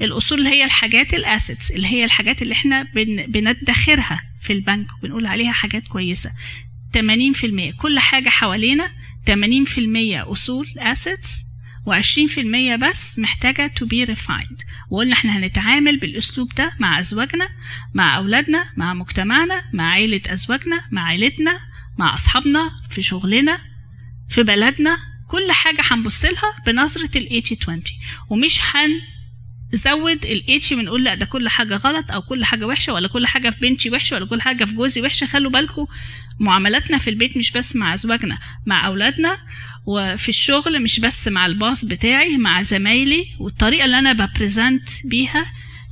الأصول 0.00 0.38
اللي 0.38 0.50
هي 0.50 0.64
الحاجات 0.64 1.14
الأسيتس 1.14 1.70
اللي 1.70 1.86
هي 1.86 2.04
الحاجات 2.04 2.42
اللي 2.42 2.54
إحنا 2.54 2.82
بن 2.82 3.26
بندخرها 3.28 4.22
في 4.40 4.52
البنك 4.52 4.86
وبنقول 4.98 5.26
عليها 5.26 5.52
حاجات 5.52 5.88
كويسة. 5.88 6.30
80% 6.98 7.76
كل 7.76 7.98
حاجة 7.98 8.28
حوالينا 8.28 8.90
80% 9.26 9.32
أصول 10.32 10.68
assets 10.78 11.28
و20% 11.86 12.40
بس 12.80 13.18
محتاجة 13.18 13.72
to 13.80 13.84
be 13.86 14.08
refined. 14.10 14.64
وقلنا 14.90 15.12
إحنا 15.12 15.38
هنتعامل 15.38 15.98
بالأسلوب 15.98 16.54
ده 16.54 16.72
مع 16.78 17.00
أزواجنا 17.00 17.48
مع 17.94 18.16
أولادنا 18.16 18.64
مع 18.76 18.94
مجتمعنا 18.94 19.62
مع 19.72 19.90
عيلة 19.90 20.20
أزواجنا 20.26 20.80
مع 20.90 21.04
عيلتنا 21.06 21.58
مع 21.98 22.14
أصحابنا 22.14 22.70
في 22.90 23.02
شغلنا 23.02 23.58
في 24.28 24.42
بلدنا 24.42 24.98
كل 25.30 25.52
حاجة 25.52 25.80
هنبص 25.90 26.24
لها 26.24 26.54
بنظرة 26.66 27.02
ال 27.16 27.28
80 27.28 27.42
20 27.62 27.82
ومش 28.30 28.60
هنزود 29.72 30.24
ال 30.26 30.60
80 30.62 30.80
ونقول 30.80 31.04
لا 31.04 31.14
ده 31.14 31.26
كل 31.26 31.48
حاجة 31.48 31.76
غلط 31.76 32.12
أو 32.12 32.22
كل 32.22 32.44
حاجة 32.44 32.66
وحشة 32.66 32.92
ولا 32.92 33.08
كل 33.08 33.26
حاجة 33.26 33.50
في 33.50 33.60
بنتي 33.60 33.90
وحشة 33.90 34.16
ولا 34.16 34.26
كل 34.26 34.40
حاجة 34.42 34.64
في 34.64 34.72
جوزي 34.74 35.00
وحشة. 35.02 35.26
خلوا 35.26 35.50
بالكم 35.50 35.86
معاملاتنا 36.40 36.98
في 36.98 37.10
البيت 37.10 37.36
مش 37.36 37.50
بس 37.52 37.76
مع 37.76 37.94
أزواجنا 37.94 38.38
مع 38.66 38.86
أولادنا 38.86 39.38
وفي 39.86 40.28
الشغل 40.28 40.82
مش 40.82 41.00
بس 41.00 41.28
مع 41.28 41.46
الباص 41.46 41.84
بتاعي 41.84 42.36
مع 42.36 42.62
زمايلي. 42.62 43.26
والطريقة 43.38 43.84
اللي 43.84 43.98
أنا 43.98 44.12
ببريزنت 44.12 44.88
بيها 45.10 45.44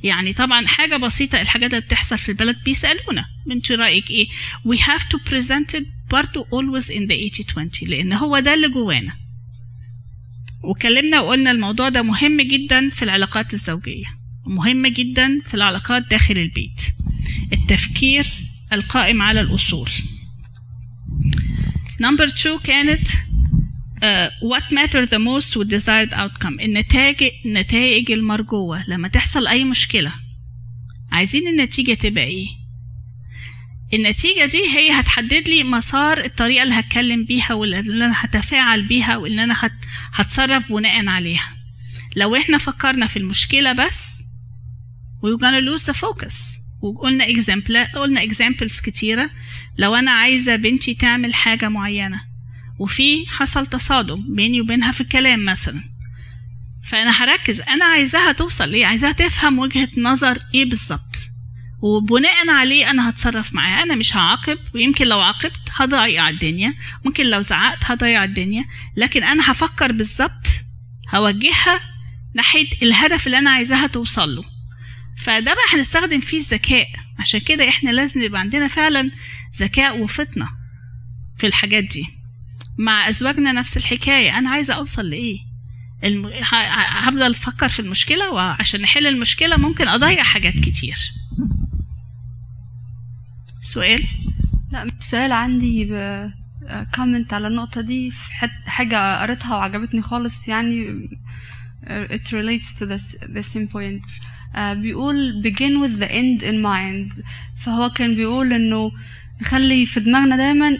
يعني 0.03 0.33
طبعا 0.33 0.67
حاجة 0.67 0.97
بسيطة 0.97 1.41
الحاجات 1.41 1.69
اللي 1.73 1.81
بتحصل 1.85 2.17
في 2.17 2.29
البلد 2.29 2.57
بيسألونا 2.65 3.25
انت 3.51 3.71
رأيك 3.71 4.09
إيه؟ 4.11 4.27
We 4.67 4.77
have 4.77 5.01
to 5.13 5.17
present 5.31 5.79
it 5.79 5.83
برضه 6.11 6.43
always 6.51 6.85
in 6.85 7.03
the 7.09 7.15
80 7.15 7.31
20 7.49 7.69
لأن 7.89 8.13
هو 8.13 8.39
ده 8.39 8.53
اللي 8.53 8.69
جوانا. 8.69 9.13
وكلمنا 10.63 11.19
وقلنا 11.19 11.51
الموضوع 11.51 11.89
ده 11.89 12.01
مهم 12.01 12.41
جدا 12.41 12.89
في 12.89 13.03
العلاقات 13.03 13.53
الزوجية 13.53 14.05
مهم 14.45 14.87
جدا 14.87 15.39
في 15.43 15.53
العلاقات 15.53 16.03
داخل 16.11 16.37
البيت. 16.37 16.81
التفكير 17.53 18.27
القائم 18.73 19.21
على 19.21 19.41
الأصول. 19.41 19.89
نمبر 22.01 22.23
2 22.25 22.57
كانت 22.63 23.07
Uh, 23.99 24.29
what 24.51 24.63
matter 24.71 25.05
the 25.05 25.19
most 25.19 25.55
with 25.57 25.69
desired 25.69 26.13
outcome. 26.13 26.59
النتائج 26.61 27.31
النتائج 27.45 28.11
المرجوة. 28.11 28.83
لما 28.89 29.07
تحصل 29.07 29.47
أي 29.47 29.63
مشكلة 29.65 30.11
عايزين 31.11 31.47
النتيجة 31.47 31.93
تبقى 31.93 32.23
إيه؟ 32.23 32.47
النتيجة 33.93 34.45
دي 34.45 34.57
هي 34.57 34.91
هتحدد 34.91 35.49
لي 35.49 35.63
مسار 35.63 36.25
الطريقة 36.25 36.63
اللي 36.63 36.73
هتكلم 36.75 37.23
بيها 37.25 37.53
واللي 37.53 37.79
أنا 37.79 38.13
هتفاعل 38.15 38.81
بيها 38.81 39.17
واللي 39.17 39.43
أنا 39.43 39.55
هت... 39.59 39.71
هتصرف 40.13 40.71
بناء 40.71 41.07
عليها. 41.07 41.57
لو 42.15 42.35
إحنا 42.35 42.57
فكرنا 42.57 43.07
في 43.07 43.17
المشكلة 43.19 43.73
بس 43.73 44.23
we're 45.25 45.39
gonna 45.41 45.61
lose 45.69 45.85
the 45.85 45.95
focus. 45.97 46.35
وقلنا 46.81 47.25
example 47.25 47.95
قلنا 47.95 48.21
examples 48.21 48.85
كتيرة. 48.85 49.29
لو 49.77 49.95
أنا 49.95 50.11
عايزة 50.11 50.55
بنتي 50.55 50.93
تعمل 50.93 51.33
حاجة 51.33 51.69
معينة 51.69 52.21
وفي 52.79 53.27
حصل 53.27 53.65
تصادم 53.65 54.35
بيني 54.35 54.61
وبينها 54.61 54.91
في 54.91 55.01
الكلام 55.01 55.45
مثلا 55.45 55.83
فأنا 56.83 57.11
هركز. 57.11 57.61
أنا 57.61 57.85
عايزاها 57.85 58.31
توصل 58.31 58.69
ليه؟ 58.69 58.85
عايزاها 58.85 59.11
تفهم 59.11 59.59
وجهة 59.59 59.89
نظر 59.97 60.39
إيه 60.53 60.65
بالظبط. 60.65 61.28
وبناء 61.81 62.49
عليه 62.49 62.89
أنا 62.89 63.09
هتصرف 63.09 63.53
معاها 63.53 63.83
أنا 63.83 63.95
مش 63.95 64.15
هعاقب 64.15 64.57
ويمكن 64.75 65.07
لو 65.07 65.19
عاقبت 65.19 65.59
هضيع 65.75 66.29
الدنيا. 66.29 66.73
ممكن 67.05 67.25
لو 67.25 67.41
زعقت 67.41 67.91
هضيع 67.91 68.23
الدنيا. 68.23 68.65
لكن 68.95 69.23
أنا 69.23 69.51
هفكر 69.51 69.91
بالظبط 69.91 70.47
هوجهها 71.09 71.79
ناحية 72.35 72.67
الهدف 72.81 73.25
اللي 73.27 73.37
أنا 73.37 73.49
عايزاها 73.49 73.87
توصل 73.87 74.35
له. 74.35 74.43
فده 75.17 75.53
بقى 75.53 75.63
هنستخدم 75.79 76.19
فيه 76.19 76.37
الذكاء. 76.37 76.87
عشان 77.19 77.39
كده 77.39 77.69
إحنا 77.69 77.89
لازم 77.89 78.21
يبقى 78.21 78.39
عندنا 78.41 78.67
فعلا 78.67 79.11
ذكاء 79.57 79.99
وفطنة 79.99 80.49
في 81.37 81.47
الحاجات 81.47 81.83
دي. 81.83 82.07
مع 82.77 83.09
أزواجنا 83.09 83.51
نفس 83.51 83.77
الحكاية. 83.77 84.37
أنا 84.37 84.49
عايزة 84.49 84.73
أوصل 84.73 85.09
لإيه؟ 85.09 85.39
الم... 86.03 86.31
هفضل 86.89 87.31
أفكر 87.31 87.69
في 87.69 87.79
المشكلة 87.79 88.29
وعشان 88.31 88.81
نحل 88.81 89.07
المشكلة 89.07 89.57
ممكن 89.57 89.87
أضيع 89.87 90.23
حاجات 90.23 90.53
كتير. 90.53 90.97
سؤال؟ 93.61 94.03
لا 94.71 94.83
مش 94.83 94.91
سؤال 94.99 95.31
عندي. 95.31 95.89
comment 96.95 97.33
على 97.33 97.47
النقطة 97.47 97.81
دي 97.81 98.11
في 98.11 98.33
حاجة 98.65 99.21
قريتها 99.21 99.55
وعجبتني 99.57 100.01
خالص 100.01 100.47
يعني. 100.47 101.09
It 101.87 102.27
relates 102.31 102.79
to 102.79 102.85
this 102.85 103.05
the 103.35 103.43
same 103.53 103.67
point. 103.67 104.03
uh, 104.55 104.59
بيقول 104.73 105.43
begin 105.43 105.81
with 105.83 105.99
the 105.99 106.09
end 106.11 106.43
in 106.43 106.55
mind. 106.63 107.23
فهو 107.59 107.89
كان 107.89 108.15
بيقول 108.15 108.53
إنه 108.53 108.91
نخلي 109.41 109.85
في 109.85 109.99
دماغنا 109.99 110.37
دايما 110.37 110.77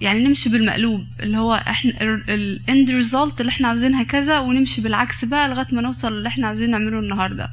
يعني 0.00 0.24
نمشي 0.24 0.48
بالمقلوب 0.50 1.04
اللي 1.20 1.38
هو 1.38 1.54
إحنا 1.54 1.92
ال 2.28 2.44
end 2.44 2.90
result 2.90 3.40
اللي 3.40 3.50
إحنا 3.50 3.68
عاوزينها 3.68 4.02
كذا 4.02 4.38
ونمشي 4.38 4.80
بالعكس 4.82 5.24
بقى 5.24 5.48
لغاية 5.48 5.66
ما 5.74 5.82
نوصل 5.82 6.08
اللي 6.12 6.28
إحنا 6.28 6.46
عاوزين 6.46 6.70
نعمله 6.70 6.98
النهارده. 6.98 7.50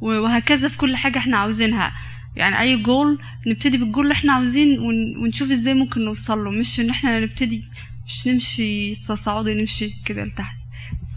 وهكذا 0.00 0.68
في 0.68 0.76
كل 0.78 0.96
حاجة 0.96 1.18
إحنا 1.18 1.36
عاوزينها. 1.36 1.92
يعني 2.36 2.60
أي 2.60 2.82
جول 2.82 3.18
نبتدي 3.46 3.76
بالجول 3.78 4.04
اللي 4.04 4.12
إحنا 4.14 4.32
عاوزين 4.32 4.78
ون- 4.78 5.16
ونشوف 5.16 5.50
إزاي 5.50 5.74
ممكن 5.74 6.04
نوصل 6.04 6.44
له. 6.44 6.50
مش 6.50 6.80
ان 6.80 6.90
إحنا 6.90 7.20
نبتدي 7.20 7.64
مش 8.06 8.26
نمشي 8.26 8.94
تصاعدي 8.94 9.54
نمشي 9.54 9.90
كده 10.06 10.24
لتحت. 10.24 10.56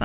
ف 0.00 0.04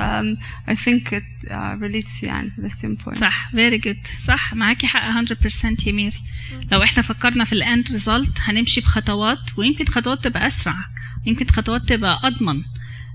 I 0.70 0.74
think 0.74 1.02
it 1.12 1.48
uh, 1.48 1.80
relates 1.80 2.22
يعني 2.24 2.50
to 2.50 2.62
the 2.62 2.72
same 2.72 3.04
point. 3.04 3.18
صح. 3.18 3.50
very 3.50 3.78
good 3.78 3.98
صح. 4.18 4.54
معاكي 4.54 4.86
حق 4.86 5.00
100% 5.10 5.86
يا 5.86 5.92
ميري 5.92 6.16
لو 6.72 6.82
إحنا 6.82 7.02
فكرنا 7.02 7.44
في 7.44 7.52
ال 7.52 7.62
end 7.62 7.90
result 7.92 8.38
هنمشي 8.40 8.80
بخطوات 8.80 9.38
ويمكن 9.58 9.84
خطوات 9.86 10.24
تبقى 10.24 10.46
أسرع. 10.46 10.74
يمكن 11.26 11.46
خطوات 11.46 11.82
تبقى 11.88 12.20
أضمن. 12.24 12.62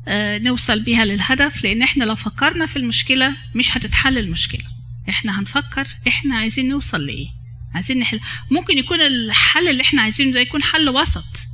آه 0.07 0.37
نوصل 0.37 0.79
بيها 0.79 1.05
للهدف. 1.05 1.63
لأن 1.63 1.81
إحنا 1.81 2.03
لو 2.03 2.15
فكرنا 2.15 2.65
في 2.65 2.75
المشكلة 2.77 3.33
مش 3.55 3.77
هتتحل 3.77 4.17
المشكلة. 4.17 4.63
إحنا 5.09 5.39
هنفكر 5.39 5.87
إحنا 6.07 6.35
عايزين 6.35 6.69
نوصل 6.69 7.05
لإيه؟ 7.05 7.27
عايزين 7.75 7.99
نحل. 7.99 8.19
ممكن 8.51 8.77
يكون 8.77 9.01
الحل 9.01 9.67
اللي 9.67 9.83
إحنا 9.83 10.01
عايزينه 10.01 10.31
ده 10.33 10.39
يكون 10.39 10.63
حل 10.63 10.89
وسط. 10.89 11.47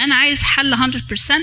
أنا 0.00 0.14
عايز 0.14 0.42
حل 0.42 0.74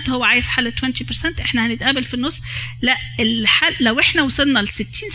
100% 0.05 0.09
هو 0.09 0.23
عايز 0.23 0.47
حل 0.47 0.71
20% 0.71 1.41
إحنا 1.41 1.65
هنتقابل 1.67 2.03
في 2.03 2.13
النص. 2.13 2.41
لا 2.81 2.97
الحل 3.19 3.75
لو 3.79 3.99
إحنا 3.99 4.21
وصلنا 4.21 4.59
ل 4.59 4.67
60 4.67 5.09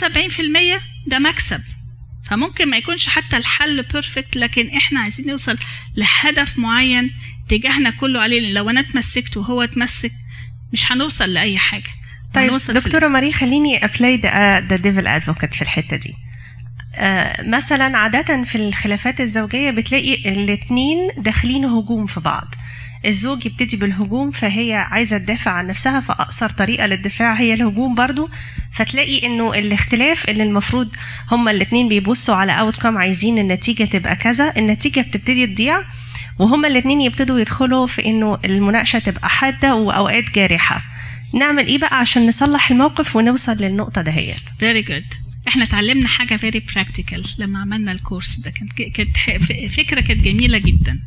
70% 0.77 0.81
ده 1.07 1.19
مكسب. 1.19 1.61
فممكن 2.31 2.71
ما 2.71 2.77
يكونش 2.77 3.09
حتى 3.09 3.37
الحل 3.37 3.83
بيرفكت 3.83 4.37
لكن 4.37 4.69
إحنا 4.77 5.01
عايزين 5.01 5.27
نوصل 5.27 5.59
لهدف 5.97 6.59
معين 6.59 7.11
اتجاهنا 7.47 7.91
كله 7.91 8.21
عليه. 8.21 8.53
لو 8.53 8.71
أنا 8.71 8.81
اتمسكت 8.81 9.37
وهو 9.37 9.63
اتمسك 9.63 10.13
مش 10.73 10.93
هنوصل 10.93 11.33
لأي 11.35 11.59
حاجة. 11.59 11.91
طيب 12.35 12.51
دكتورة 12.71 13.09
ماري 13.09 13.33
خليني 13.33 13.85
أ 13.85 13.91
play 13.91 14.17
the 14.69 14.77
devil 14.77 15.07
advocate 15.07 15.55
في 15.55 15.63
الحتة 15.63 15.97
دي. 15.97 16.15
آه، 16.95 17.43
مثلا 17.49 17.99
عادة 17.99 18.45
في 18.45 18.55
الخلافات 18.69 19.21
الزوجية 19.21 19.71
بتلاقي 19.71 20.15
الاتنين 20.15 20.99
داخلين 21.19 21.65
هجوم 21.65 22.07
في 22.07 22.21
بعض. 22.21 22.47
الزوج 23.07 23.47
يبتدي 23.47 23.77
بالهجوم 23.77 24.31
فهي 24.31 24.75
عايزة 24.75 25.19
تدافع 25.19 25.51
عن 25.51 25.67
نفسها 25.67 26.01
فأقصر 26.01 26.51
طريقة 26.51 26.87
للدفاع 26.87 27.33
هي 27.35 27.55
الهجوم 27.55 27.95
برضو. 27.95 28.29
فتلاقي 28.73 29.27
إنه 29.27 29.55
الاختلاف 29.55 30.29
اللي 30.29 30.43
المفروض 30.43 30.89
هما 31.31 31.51
الاتنين 31.51 31.89
بيبصوا 31.89 32.35
على 32.35 32.53
outcome 32.61 32.99
عايزين 32.99 33.39
النتيجة 33.39 33.85
تبقى 33.85 34.17
كذا. 34.17 34.53
النتيجة 34.57 35.01
بتبتدي 35.01 35.47
تضيع 35.47 35.83
وهما 36.39 36.69
الاتنين 36.69 37.01
يبتدوا 37.01 37.39
يدخلوا 37.39 37.87
في 37.87 38.05
إنه 38.05 38.39
المناقشة 38.45 38.99
تبقى 38.99 39.29
حادة 39.29 39.75
وأوقات 39.75 40.25
جارحة. 40.35 40.96
نعمل 41.35 41.67
إيه 41.67 41.79
بقى 41.79 41.99
عشان 42.01 42.27
نصلح 42.29 42.71
الموقف 42.71 43.17
ونوصل 43.17 43.53
للنقطة 43.63 44.03
دهيت؟ 44.03 44.41
very 44.59 44.83
good 44.83 45.05
إحنا 45.49 45.65
اتعلمنا 45.65 46.09
حاجة 46.09 46.37
very 46.37 46.61
practical 46.61 47.25
لما 47.39 47.59
عملنا 47.59 47.93
ال 47.93 48.00
course 48.00 48.41
ده. 48.41 48.51
كانت 48.51 48.73
كانت 48.97 49.17
فكرة 49.73 50.01
كانت 50.01 50.23
جميلة 50.25 50.59
جدا. 50.59 51.01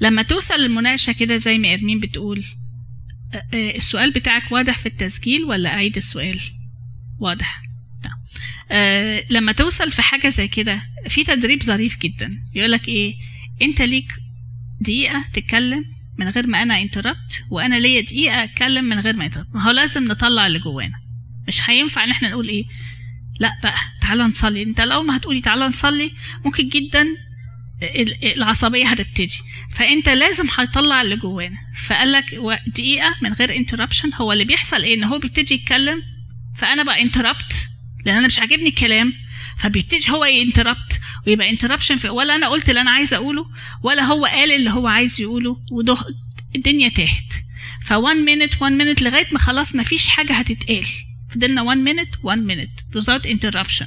لما 0.00 0.22
توصل 0.22 0.54
المناقشه 0.54 1.12
كده 1.12 1.36
زي 1.36 1.58
ما 1.58 1.72
إرمين 1.74 2.00
بتقول 2.00 2.44
السؤال 3.54 4.10
بتاعك 4.10 4.52
واضح 4.52 4.78
في 4.78 4.86
التسجيل 4.86 5.44
ولا 5.44 5.74
أعيد 5.74 5.96
السؤال؟ 5.96 6.40
واضح. 7.18 7.62
آه، 8.70 9.24
لما 9.30 9.52
توصل 9.52 9.90
في 9.90 10.02
حاجة 10.02 10.28
زي 10.28 10.48
كده 10.48 10.80
في 11.08 11.24
تدريب 11.24 11.62
ظريف 11.62 11.98
جدا. 11.98 12.30
يقولك 12.54 12.88
إيه؟ 12.88 13.14
أنت 13.62 13.82
ليك 13.82 14.12
دقيقة 14.80 15.24
تتكلم 15.32 15.84
من 16.18 16.28
غير 16.28 16.46
ما 16.46 16.62
أنا 16.62 16.82
interrupt 16.82 17.44
وأنا 17.50 17.74
ليا 17.76 18.00
دقيقة 18.00 18.44
أتكلم 18.44 18.84
من 18.84 19.00
غير 19.00 19.16
ما 19.16 19.24
interrupt 19.24 19.48
ما 19.54 19.62
هو 19.62 19.70
لازم 19.70 20.04
نطلع 20.04 20.46
اللي 20.46 20.58
جوانا. 20.58 21.00
مش 21.48 21.70
هينفع 21.70 22.04
إن 22.04 22.10
إحنا 22.10 22.30
نقول 22.30 22.48
إيه. 22.48 22.64
لا 23.40 23.52
بقى 23.62 23.74
تعالى 24.02 24.22
نصلي. 24.24 24.62
أنت 24.62 24.80
اول 24.80 25.06
ما 25.06 25.16
هتقولي 25.16 25.40
تعالى 25.40 25.66
نصلي 25.68 26.12
ممكن 26.44 26.68
جدا 26.68 27.06
ال- 27.82 28.24
العصبية 28.36 28.86
هتبتدي. 28.86 29.38
فأنت 29.74 30.08
لازم 30.08 30.46
هتطلع 30.54 31.02
اللي 31.02 31.16
جوانا. 31.16 31.56
فقال 31.86 32.12
لك 32.12 32.34
دقيقة 32.66 33.14
من 33.22 33.32
غير 33.32 33.56
interruption 33.56 34.10
هو 34.14 34.32
اللي 34.32 34.44
بيحصل 34.44 34.82
إيه؟ 34.82 34.94
إن 34.94 35.04
هو 35.04 35.18
بيبتدي 35.18 35.54
يتكلم. 35.54 36.02
فأنا 36.56 36.82
بقى 36.82 37.02
interrupt 37.02 37.68
لأن 38.04 38.16
أنا 38.16 38.26
مش 38.26 38.38
عاجبني 38.38 38.68
الكلام. 38.68 39.12
فبيبتدي 39.58 40.10
هو 40.10 40.24
ي 40.24 40.32
interrupt 40.32 41.00
ويبقى 41.26 41.50
interruption 41.50 41.96
في 41.96 42.08
ولا 42.08 42.34
أنا 42.34 42.48
قلت 42.48 42.68
اللي 42.68 42.80
أنا 42.80 42.90
عايزه 42.90 43.16
أقوله 43.16 43.46
ولا 43.82 44.02
هو 44.02 44.24
قال 44.24 44.52
اللي 44.52 44.70
هو 44.70 44.86
عايز 44.86 45.20
يقوله 45.20 45.56
وده 45.70 45.96
الدنيا 46.56 46.88
تاهت. 46.88 47.32
ف 47.82 47.92
1 47.92 48.16
minute 48.16 48.62
1 48.62 48.72
minute 48.72 49.02
لغاية 49.02 49.26
ما 49.32 49.38
خلاص 49.38 49.74
ما 49.74 49.82
فيش 49.82 50.06
حاجة 50.08 50.32
هتتقال. 50.32 50.86
فضلنا 51.34 51.62
1 51.62 51.78
minute 51.78 52.16
1 52.22 52.38
minute 52.38 52.98
without 53.00 53.26
interruption. 53.26 53.86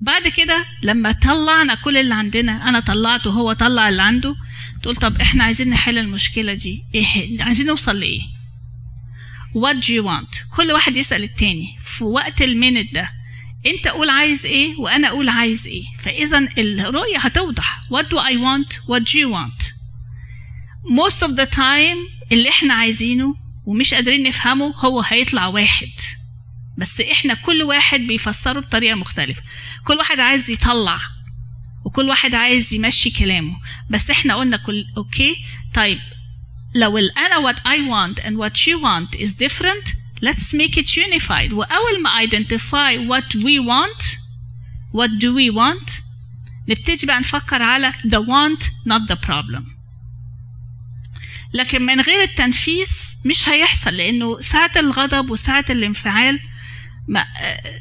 بعد 0.00 0.28
كده 0.28 0.64
لما 0.82 1.12
طلعنا 1.12 1.74
كل 1.74 1.96
اللي 1.96 2.14
عندنا 2.14 2.68
أنا 2.68 2.80
طلعت 2.80 3.26
وهو 3.26 3.52
طلع 3.52 3.88
اللي 3.88 4.02
عنده 4.02 4.36
تقول 4.82 4.96
طب 4.96 5.20
إحنا 5.20 5.44
عايزين 5.44 5.70
نحل 5.70 5.98
المشكلة 5.98 6.54
دي. 6.54 6.82
إيه 6.94 7.42
عايزين 7.42 7.66
نوصل 7.66 8.00
لإيه؟ 8.00 8.20
What 9.54 9.76
do 9.84 9.88
you 9.88 10.04
want 10.04 10.56
كل 10.56 10.72
واحد 10.72 10.96
يسأل 10.96 11.22
التاني. 11.22 11.68
في 11.84 12.04
وقت 12.04 12.42
ال 12.42 12.49
minute 12.49 12.94
ده 12.94 13.10
انت 13.66 13.88
قول 13.88 14.10
عايز 14.10 14.46
إيه 14.46 14.76
وأنا 14.78 15.08
أقول 15.08 15.28
عايز 15.28 15.66
إيه. 15.66 15.84
فاذا 16.02 16.38
الرؤية 16.58 17.18
هتوضح. 17.18 17.80
What 17.92 18.04
do 18.04 18.16
I 18.18 18.32
want? 18.34 18.74
What 18.88 19.02
do 19.02 19.12
you 19.18 19.28
want? 19.30 19.72
Most 20.84 21.22
of 21.28 21.30
the 21.36 21.46
time 21.56 21.98
اللي 22.32 22.48
إحنا 22.48 22.74
عايزينه 22.74 23.34
ومش 23.66 23.94
قادرين 23.94 24.22
نفهمه 24.22 24.74
هو 24.76 25.00
هيطلع 25.00 25.46
واحد. 25.46 25.90
بس 26.78 27.00
إحنا 27.00 27.34
كل 27.34 27.62
واحد 27.62 28.00
بيفسره 28.00 28.60
بطريقة 28.60 28.94
مختلفة. 28.94 29.42
كل 29.84 29.96
واحد 29.96 30.20
عايز 30.20 30.50
يطلع 30.50 30.98
وكل 31.84 32.08
واحد 32.08 32.34
عايز 32.34 32.74
يمشي 32.74 33.10
كلامه. 33.10 33.56
بس 33.90 34.10
إحنا 34.10 34.34
قلنا 34.34 34.56
كل 34.56 34.86
أوكي 34.96 35.36
طيب 35.74 35.98
لو 36.74 36.98
ال 36.98 37.18
أنا 37.18 37.52
what 37.52 37.56
I 37.56 37.78
want 37.90 38.22
and 38.24 38.36
what 38.36 38.66
you 38.66 38.78
want 38.82 39.20
is 39.20 39.30
different 39.46 39.95
let's 40.24 40.54
make 40.54 40.76
it 40.76 40.96
unified. 40.96 41.52
وأول 41.52 42.02
ما 42.02 42.26
identify 42.26 42.96
what 43.08 43.34
we 43.34 43.58
want 43.60 44.16
what 44.92 45.10
do 45.20 45.34
we 45.34 45.50
want? 45.56 45.90
نبتدي 46.68 47.06
بقى 47.06 47.20
نفكر 47.20 47.62
على 47.62 47.92
the 47.92 48.20
want 48.26 48.64
not 48.64 49.08
the 49.12 49.16
problem. 49.26 49.62
لكن 51.52 51.82
من 51.82 52.00
غير 52.00 52.22
التنفيذ 52.22 52.88
مش 53.26 53.48
هيحصل 53.48 53.94
لأنه 53.94 54.40
ساعة 54.40 54.70
الغضب 54.76 55.30
وساعة 55.30 55.64
الانفعال 55.70 56.40
ما, 57.08 57.24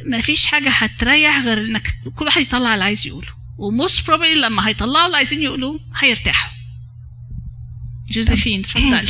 ما 0.05 0.21
فيش 0.21 0.45
حاجة 0.45 0.69
هتريح 0.69 1.39
غير 1.39 1.61
إنك 1.61 1.87
كل 2.15 2.25
واحد 2.25 2.41
يطلع 2.41 2.73
اللي 2.73 2.83
عايز 2.83 3.07
يقوله. 3.07 3.27
و 3.57 3.67
most 3.67 4.07
probably 4.07 4.35
لما 4.35 4.67
هيطلعوا 4.67 5.05
اللي 5.05 5.17
عايزين 5.17 5.41
يقولوه 5.41 5.79
هيرتاحوا. 5.99 6.51
جوزيفين 8.09 8.59
اتفضلي. 8.59 9.07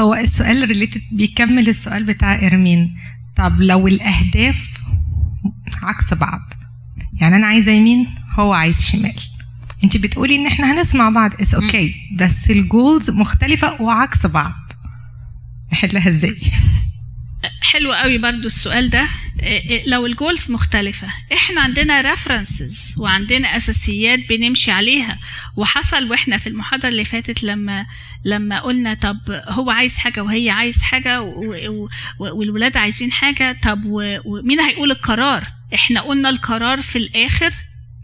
هو 0.00 0.14
السؤال 0.14 0.68
related 0.68 1.02
بيكمل 1.12 1.68
السؤال 1.68 2.04
بتاع 2.04 2.34
إرمين. 2.46 2.96
طب 3.36 3.60
لو 3.60 3.88
الأهداف 3.88 4.78
عكس 5.82 6.14
بعض 6.14 6.40
يعني 7.20 7.36
أنا 7.36 7.46
عايزة 7.46 7.72
يمين 7.72 8.06
هو 8.38 8.52
عايز 8.52 8.82
شمال. 8.82 9.14
أنت 9.84 9.96
بتقولي 9.96 10.36
إن 10.36 10.46
إحنا 10.46 10.72
هنسمع 10.72 11.10
بعض 11.10 11.30
اس 11.42 11.54
أوكي 11.54 11.90
okay. 11.90 12.18
بس 12.18 12.50
ال 12.50 12.60
goals 12.60 13.10
مختلفة 13.10 13.82
وعكس 13.82 14.26
بعض. 14.26 14.54
نحلها 15.72 16.08
إزاي؟ 16.08 16.36
حلو 17.72 17.92
قوي 17.92 18.18
برضو 18.18 18.46
السؤال 18.46 18.90
ده. 18.90 19.06
لو 19.86 20.06
ال 20.06 20.13
goals 20.13 20.50
مختلفة 20.50 21.08
إحنا 21.32 21.60
عندنا 21.60 22.00
references 22.00 22.94
وعندنا 23.00 23.56
أساسيات 23.56 24.18
بنمشي 24.28 24.70
عليها. 24.70 25.18
وحصل 25.56 26.10
وإحنا 26.10 26.38
في 26.38 26.48
المحاضرة 26.48 26.88
اللي 26.88 27.04
فاتت 27.04 27.42
لما 27.42 27.86
لما 28.24 28.60
قلنا 28.60 28.94
طب 28.94 29.18
هو 29.48 29.70
عايز 29.70 29.96
حاجة 29.96 30.22
وهي 30.22 30.50
عايز 30.50 30.82
حاجة 30.82 31.20
والولاد 32.18 32.76
عايزين 32.76 33.12
حاجة 33.12 33.58
طب 33.62 33.82
ومين 33.84 34.60
هيقول 34.60 34.90
القرار؟ 34.90 35.46
إحنا 35.74 36.00
قلنا 36.00 36.28
القرار 36.28 36.80
في 36.80 36.98
الآخر 36.98 37.52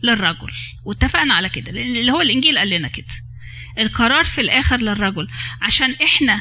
للرجل. 0.02 0.52
واتفقنا 0.84 1.34
على 1.34 1.48
كده 1.48 1.72
لأن 1.72 1.96
اللي 1.96 2.12
هو 2.12 2.20
الإنجيل 2.20 2.58
قال 2.58 2.70
لنا 2.70 2.88
كده. 2.88 3.06
القرار 3.78 4.24
في 4.24 4.40
الآخر 4.40 4.76
للرجل. 4.80 5.28
عشان 5.62 5.94
إحنا 6.04 6.40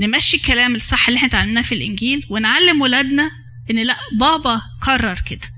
نمشي 0.00 0.36
الكلام 0.36 0.74
الصح 0.74 1.08
اللي 1.08 1.16
إحنا 1.18 1.28
اتعلمناه 1.28 1.62
في 1.62 1.74
الإنجيل 1.74 2.26
ونعلم 2.30 2.80
ولادنا 2.80 3.30
إن 3.70 3.78
لا 3.78 3.96
بابا 4.12 4.62
قرر 4.82 5.20
كده. 5.30 5.48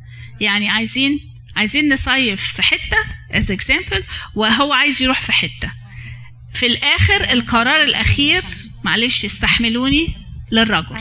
يعني 0.41 0.69
عايزين 0.69 1.21
عايزين 1.57 1.93
نصيف 1.93 2.53
في 2.53 2.63
حتة 2.63 2.97
as 3.33 3.57
example 3.59 4.03
وهو 4.35 4.73
عايز 4.73 5.03
يروح 5.03 5.21
في 5.21 5.33
حتة. 5.33 5.73
في 6.55 6.67
الآخر 6.67 7.33
القرار 7.33 7.83
الأخير 7.83 8.43
معلش 8.85 9.25
استحملوني 9.25 10.09
للرجل. 10.51 10.97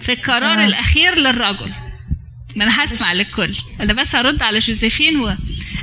في 0.00 0.12
القرار 0.12 0.64
الأخير 0.64 1.14
للرجل. 1.14 1.72
ما 2.56 2.64
أنا 2.64 2.84
هسمع 2.84 3.12
للكل. 3.12 3.54
أنا 3.80 3.92
بس 3.92 4.16
هرد 4.16 4.42
على 4.42 4.58
جوزيفين 4.58 5.20
و... 5.20 5.36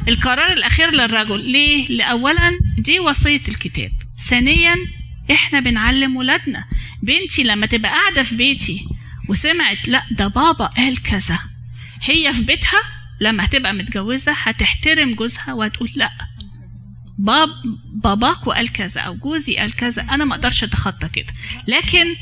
القرار 0.07 0.53
الأخير 0.53 0.91
للرجل. 0.91 1.39
ليه؟ 1.39 1.87
لاولا 1.87 2.59
دي 2.77 2.99
وصيه 2.99 3.41
الكتاب. 3.47 3.91
ثانيا 4.29 4.75
إحنا 5.31 5.59
بنعلم 5.59 6.15
ولادنا. 6.15 6.65
بنتي 7.01 7.43
لما 7.43 7.65
تبقى 7.65 7.91
قاعدة 7.91 8.23
في 8.23 8.35
بيتي 8.35 8.85
وسمعت 9.33 9.87
لا 9.87 10.03
ده 10.11 10.27
بابا 10.27 10.65
قال 10.65 11.01
كذا. 11.03 11.39
هي 12.01 12.33
في 12.33 12.41
بيتها 12.41 12.79
لما 13.19 13.45
هتبقى 13.45 13.73
متجوزة 13.73 14.31
هتحترم 14.31 15.13
جوزها 15.13 15.53
وهتقول 15.53 15.91
لا 15.95 16.11
باب 17.17 17.49
باباك 17.93 18.47
وقال 18.47 18.71
كذا 18.71 19.01
أو 19.01 19.15
جوزي 19.15 19.57
قال 19.57 19.75
كذا 19.75 20.01
أنا 20.01 20.25
ما 20.25 20.35
أقدرش 20.35 20.63
أتخطى 20.63 21.09
كده. 21.09 21.33
لكن 21.67 22.15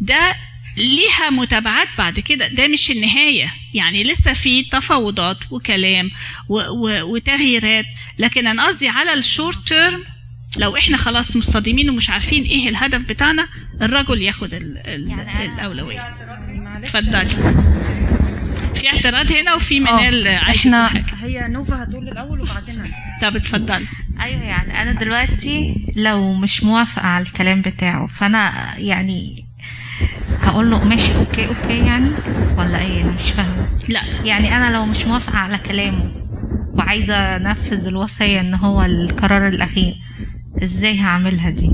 ده 0.00 0.36
ليها 0.76 1.30
متابعات 1.30 1.88
بعد 1.98 2.20
كده 2.20 2.48
ده 2.48 2.68
مش 2.68 2.90
النهاية. 2.90 3.54
يعني 3.74 4.04
لسه 4.04 4.32
في 4.32 4.62
تفاوضات 4.64 5.38
وكلام 5.50 6.10
و 6.48 6.58
و 6.60 7.02
وتغييرات. 7.14 7.86
لكن 8.18 8.46
أنا 8.46 8.66
قصدي 8.66 8.88
على 8.88 9.14
الشورت 9.14 9.68
تيرم 9.68 10.04
لو 10.56 10.76
إحنا 10.76 10.96
خلاص 10.96 11.36
مصطدمين 11.36 11.90
ومش 11.90 12.10
عارفين 12.10 12.42
إيه 12.42 12.68
الهدف 12.68 13.02
بتاعنا 13.02 13.48
الرجل 13.82 14.22
ياخد 14.22 14.54
ال 14.54 14.78
ال 14.86 15.08
يعني 15.08 15.44
الأولوية. 15.54 16.14
اتفضلي. 16.82 17.28
في 18.74 18.88
اعتراض 18.88 19.32
هنا 19.32 19.54
وفي 19.54 19.80
منال 19.80 20.28
عايزة 20.28 20.86
إحنا. 20.86 21.04
هي 21.22 21.48
نوفا 21.48 21.82
هتقول 21.82 22.08
الأول 22.08 22.40
وبعدين. 22.40 22.82
طب 23.22 23.36
اتفضلي. 23.36 23.86
أيوه 24.20 24.42
يعني 24.42 24.82
أنا 24.82 24.92
دلوقتي 24.92 25.86
لو 25.96 26.34
مش 26.34 26.64
موافقة 26.64 27.06
على 27.06 27.22
الكلام 27.22 27.62
بتاعه 27.62 28.06
فأنا 28.06 28.74
يعني 28.78 29.44
هقول 30.40 30.70
له 30.70 30.84
ماشي 30.84 31.14
okay 31.16 31.46
okay 31.46 31.86
يعني؟ 31.86 32.10
ولا 32.56 32.78
إيه؟ 32.78 33.02
أنا 33.02 33.12
مش 33.12 33.30
فاهمة. 33.30 33.68
لا. 33.88 34.00
يعني 34.24 34.56
أنا 34.56 34.70
لو 34.72 34.86
مش 34.86 35.04
موافقة 35.06 35.38
على 35.38 35.58
كلامه 35.58 36.12
وعايزة 36.74 37.36
أنفذ 37.36 37.86
الوصية 37.86 38.40
إن 38.40 38.54
هو 38.54 38.82
القرار 38.84 39.48
الأخير 39.48 39.94
إزاي 40.62 40.98
هعملها 41.00 41.50
دي؟ 41.50 41.70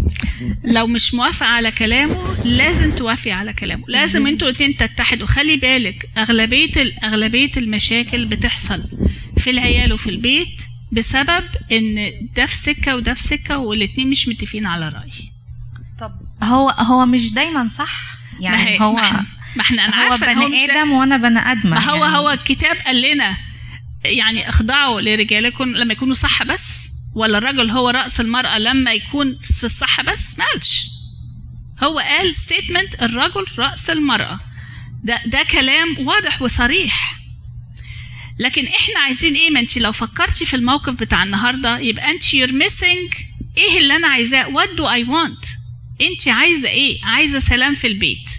لو 0.64 0.86
مش 0.86 1.14
موافقة 1.14 1.46
على 1.48 1.70
كلامه 1.70 2.36
لازم 2.44 2.90
توافقي 2.94 3.32
على 3.32 3.52
كلامه. 3.52 3.84
لازم 3.88 4.26
أنتوا 4.26 4.48
الاتنين 4.48 4.76
تتحدوا. 4.76 5.26
خلي 5.26 5.56
بالك 5.56 6.08
أغلبية 6.18 6.82
ال- 6.82 7.04
أغلبية 7.04 7.50
المشاكل 7.56 8.24
بتحصل 8.24 8.82
في 9.36 9.50
العيال 9.50 9.92
وفي 9.92 10.10
البيت 10.10 10.62
بسبب 10.92 11.44
إن 11.72 12.12
ده 12.36 12.46
في 12.46 12.56
سكة 12.56 12.96
وده 12.96 13.14
في 13.14 13.22
سكة 13.22 13.58
والاتنين 13.58 14.10
مش 14.10 14.28
متفقين 14.28 14.66
على 14.66 14.88
رأي. 14.88 15.12
طب 16.00 16.12
هو 16.42 16.70
هو 16.70 17.06
مش 17.06 17.32
دايما 17.32 17.68
صح؟ 17.68 18.00
ما 18.32 18.38
هي 18.40 18.64
يعني 18.64 18.80
هو 18.80 18.92
ما 19.56 19.62
إحنا, 19.62 19.84
أنا 19.84 19.94
إن 20.06 20.12
هو 20.12 20.16
بني 20.48 20.64
آدم 20.64 20.90
وأنا 20.92 21.16
بني 21.16 21.38
ادمه 21.38 21.70
ما 21.70 21.90
هو 21.90 22.04
يعني. 22.04 22.16
هو 22.18 22.30
الكتاب 22.30 22.76
قال 22.76 23.02
لنا 23.02 23.36
يعني 24.04 24.48
اخضعوا 24.48 25.00
لرجالكم 25.00 25.64
لما 25.76 25.92
يكونوا 25.92 26.14
صح 26.14 26.42
بس. 26.42 26.89
ولا 27.14 27.38
الرجل 27.38 27.70
هو 27.70 27.90
رأس 27.90 28.20
المرأة 28.20 28.58
لما 28.58 28.92
يكون 28.92 29.38
في 29.38 29.64
الصح 29.64 30.00
بس؟ 30.00 30.38
ما 30.38 30.44
قالش 30.44 30.86
هو 31.82 31.98
قال 31.98 32.36
ستيتمنت 32.36 33.02
الرجل 33.02 33.46
رأس 33.58 33.90
المرأة. 33.90 34.40
ده 35.04 35.20
ده 35.26 35.42
كلام 35.42 35.96
واضح 35.98 36.42
وصريح. 36.42 37.16
لكن 38.38 38.66
إحنا 38.66 38.98
عايزين 39.00 39.34
إيه؟ 39.34 39.50
ما 39.50 39.60
انت 39.60 39.78
لو 39.78 39.92
فكرتي 39.92 40.44
في 40.44 40.56
الموقف 40.56 40.92
بتاع 40.94 41.22
النهارده 41.24 41.78
يبقى 41.78 42.10
انت 42.10 42.22
you're 42.24 42.64
missing 42.66 43.16
إيه 43.58 43.78
اللي 43.78 43.96
أنا 43.96 44.06
عايزاه؟ 44.08 44.44
What 44.44 44.68
do 44.78 44.82
I 44.82 45.08
want? 45.08 45.48
انت 46.00 46.28
عايزة 46.28 46.68
إيه؟ 46.68 47.04
عايزة 47.04 47.38
سلام 47.38 47.74
في 47.74 47.86
البيت. 47.86 48.30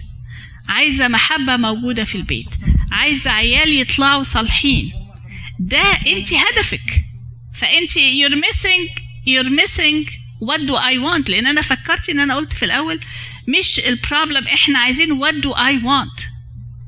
عايزة 0.68 1.08
محبة 1.08 1.56
موجودة 1.56 2.04
في 2.04 2.14
البيت. 2.14 2.48
عايزة 2.92 3.30
عيال 3.30 3.72
يطلعوا 3.80 4.22
صالحين. 4.24 4.92
ده 5.58 5.82
انت 5.92 6.28
هدفك. 6.34 7.02
فانت 7.62 7.90
you're 7.90 8.36
missing 8.46 8.90
you're 9.26 9.50
missing 9.60 10.10
what 10.40 10.60
do 10.68 10.74
I 10.76 10.98
want. 10.98 11.30
لأن 11.30 11.46
أنا 11.46 11.62
فكرت 11.62 12.08
إن 12.08 12.20
أنا 12.20 12.36
قلت 12.36 12.52
في 12.52 12.64
الأول 12.64 13.00
مش 13.48 13.78
البروبلم 13.78 14.48
إحنا 14.48 14.78
عايزين 14.78 15.20
what 15.20 15.34
do 15.34 15.48
I 15.54 15.84
want. 15.84 16.22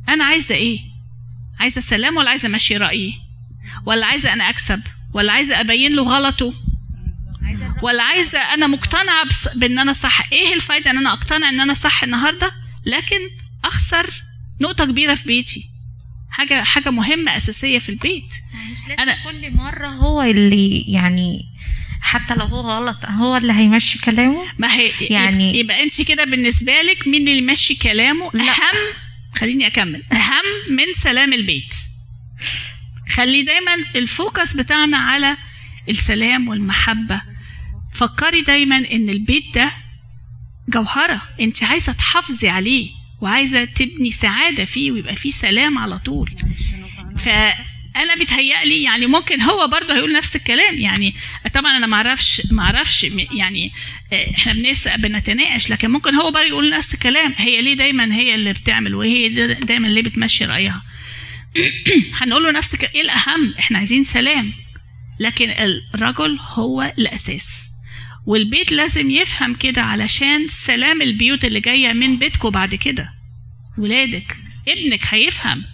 أنا 0.09 0.25
عايزة 0.25 0.55
إيه؟ 0.55 0.81
عايزة 1.61 1.81
سلام 1.81 2.17
ولا 2.17 2.31
عايزة 2.31 2.47
امشي 2.49 2.77
رأيي؟ 2.77 3.15
ولا 3.87 4.07
عايزة 4.07 4.33
أنا 4.33 4.51
أكسب؟ 4.51 4.81
ولا 5.13 5.33
عايزة 5.33 5.61
أبين 5.61 5.97
له 5.97 6.03
غلطه؟ 6.03 6.55
ولا 7.83 8.03
عايزة 8.03 8.39
أنا 8.39 8.67
مقتنعة. 8.67 9.27
بإن 9.55 9.79
أنا 9.79 9.93
صح؟ 9.93 10.33
إيه 10.33 10.55
الفايدة 10.55 10.91
إن 10.91 10.97
أنا 10.99 11.13
أقتنع 11.13 11.49
إن 11.49 11.61
أنا 11.61 11.75
صح 11.75 12.03
النهارده؟ 12.03 12.53
لكن 12.87 13.19
أخسر 13.65 14.11
نقطة 14.61 14.85
كبيرة 14.85 15.15
في 15.15 15.25
بيتي. 15.27 15.65
حاجة 16.37 16.63
حاجة 16.63 16.91
مهمة 16.91 17.37
أساسية 17.37 17.79
في 17.79 17.89
البيت. 17.89 18.35
مش 18.73 18.79
لازم 18.89 19.03
أنا- 19.13 19.25
كل 19.25 19.51
مرة 19.57 19.89
هو 19.89 20.23
اللي 20.23 20.81
يعني 20.89 21.47
حتى 22.01 22.35
لو 22.35 22.45
هو 22.47 22.61
غلط 22.71 23.05
هو 23.07 23.37
اللي 23.37 23.53
هيمشي 23.53 23.99
كلامه؟ 23.99 24.45
ما 24.59 24.75
هي 24.75 24.89
يعني- 24.91 25.07
يعني 25.11 25.59
يبقى 25.59 25.83
أنت 25.83 26.03
كده 26.09 26.25
بالنسبة 26.25 26.73
لك 26.83 27.09
مين 27.09 27.21
اللي 27.29 27.39
يمشي 27.39 27.75
كلامه؟ 27.75 28.31
لا. 28.35 28.43
أهم 28.45 28.93
خليني 29.37 29.67
أكمل. 29.67 30.03
أهم 30.13 30.45
من 30.77 30.85
سلام 30.95 31.33
البيت. 31.33 31.75
خلي 33.15 33.43
دايما 33.43 33.75
الفوكس 33.97 34.53
بتاعنا 34.57 34.97
على 34.99 35.37
السلام 35.89 36.49
والمحبة. 36.49 37.21
فكري 37.95 38.41
دايما 38.43 38.77
إن 38.77 39.09
البيت 39.09 39.45
ده 39.55 39.71
جوهرة. 40.69 41.23
أنت 41.41 41.65
عايزة 41.65 41.93
تحافظي 41.93 42.49
عليه. 42.49 42.91
وعايزة 43.25 43.65
تبني 43.65 44.11
سعادة 44.11 44.65
فيه 44.65 44.91
ويبقى 44.93 45.17
فيه 45.17 45.31
سلام 45.31 45.79
على 45.79 45.99
طول. 45.99 46.31
فأنا 47.19 48.15
بيتهيألي 48.19 48.83
يعني 48.83 49.07
ممكن 49.07 49.41
هو 49.41 49.67
برضه 49.67 49.95
هيقول 49.95 50.13
نفس 50.13 50.37
الكلام. 50.37 50.79
يعني 50.79 51.15
طبعا 51.55 51.77
أنا 51.77 51.87
ما 51.87 51.97
أعرفش 51.97 52.43
ما 52.53 52.63
أعرفش 52.63 53.03
يعني 53.35 53.73
آه، 54.13 54.31
إحنا 54.37 54.53
بنسأل 54.53 55.01
بنتناقش 55.01 55.71
لكن 55.71 55.91
ممكن 55.91 56.15
هو 56.15 56.31
برضه 56.31 56.47
يقول 56.47 56.71
نفس 56.71 56.95
الكلام. 56.95 57.35
هي 57.37 57.63
ليه 57.63 57.75
دايما 57.75 58.15
هي 58.15 58.35
اللي 58.35 58.53
بتعمل 58.53 58.95
وهي 58.95 59.29
دا- 59.29 59.53
دايما 59.53 59.87
ليه 59.89 60.03
بتمشي 60.03 60.45
رأيها؟ 60.45 60.83
هنقول 62.21 62.45
له 62.45 62.51
نفس 62.51 62.85
إيه 62.95 63.01
الأهم؟ 63.01 63.55
إحنا 63.59 63.79
عايزين 63.79 64.05
سلام. 64.05 64.53
لكن 65.21 65.51
الرجل 65.95 66.39
هو 66.41 66.93
الأساس. 66.99 67.65
والبيت 68.27 68.73
لازم 68.73 69.11
يفهم 69.11 69.55
كده 69.55 69.83
علشان 69.83 70.49
سلام 70.49 71.03
البيوت 71.03 71.45
اللي 71.45 71.61
جاية 71.61 71.93
من 71.93 72.17
بيتكم 72.19 72.51
بعد 72.51 72.75
كده. 72.75 73.14
ولادك. 73.79 74.37
ابنك 74.69 75.01
هيفهم. 75.11 75.65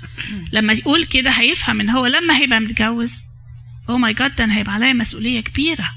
لما 0.53 0.73
يقول 0.73 1.05
كده 1.05 1.31
هيفهم 1.31 1.81
إن 1.81 1.91
هو 1.91 2.07
لما 2.07 2.37
هيبقى 2.39 2.61
متجوز 2.61 3.23
أو 3.89 3.99
ماي 3.99 4.15
جاد 4.15 4.37
ده 4.37 4.45
أنا 4.45 4.57
هيبقى 4.57 4.75
عليا 4.75 4.93
مسؤولية 4.93 5.41
كبيرة. 5.41 5.91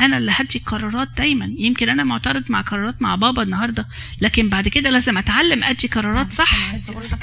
أنا 0.00 0.18
اللي 0.18 0.32
هدي 0.34 0.58
القرارات 0.58 1.08
دايما. 1.16 1.54
يمكن 1.58 1.88
أنا 1.88 2.04
معترض 2.04 2.44
مع 2.48 2.60
قرارات 2.60 3.02
مع 3.02 3.14
بابا 3.14 3.42
النهارده 3.42 3.86
لكن 4.20 4.48
بعد 4.48 4.68
كده 4.68 4.90
لازم 4.90 5.18
أتعلم 5.18 5.64
أدي 5.64 5.86
قرارات 5.88 6.30
صح. 6.32 6.76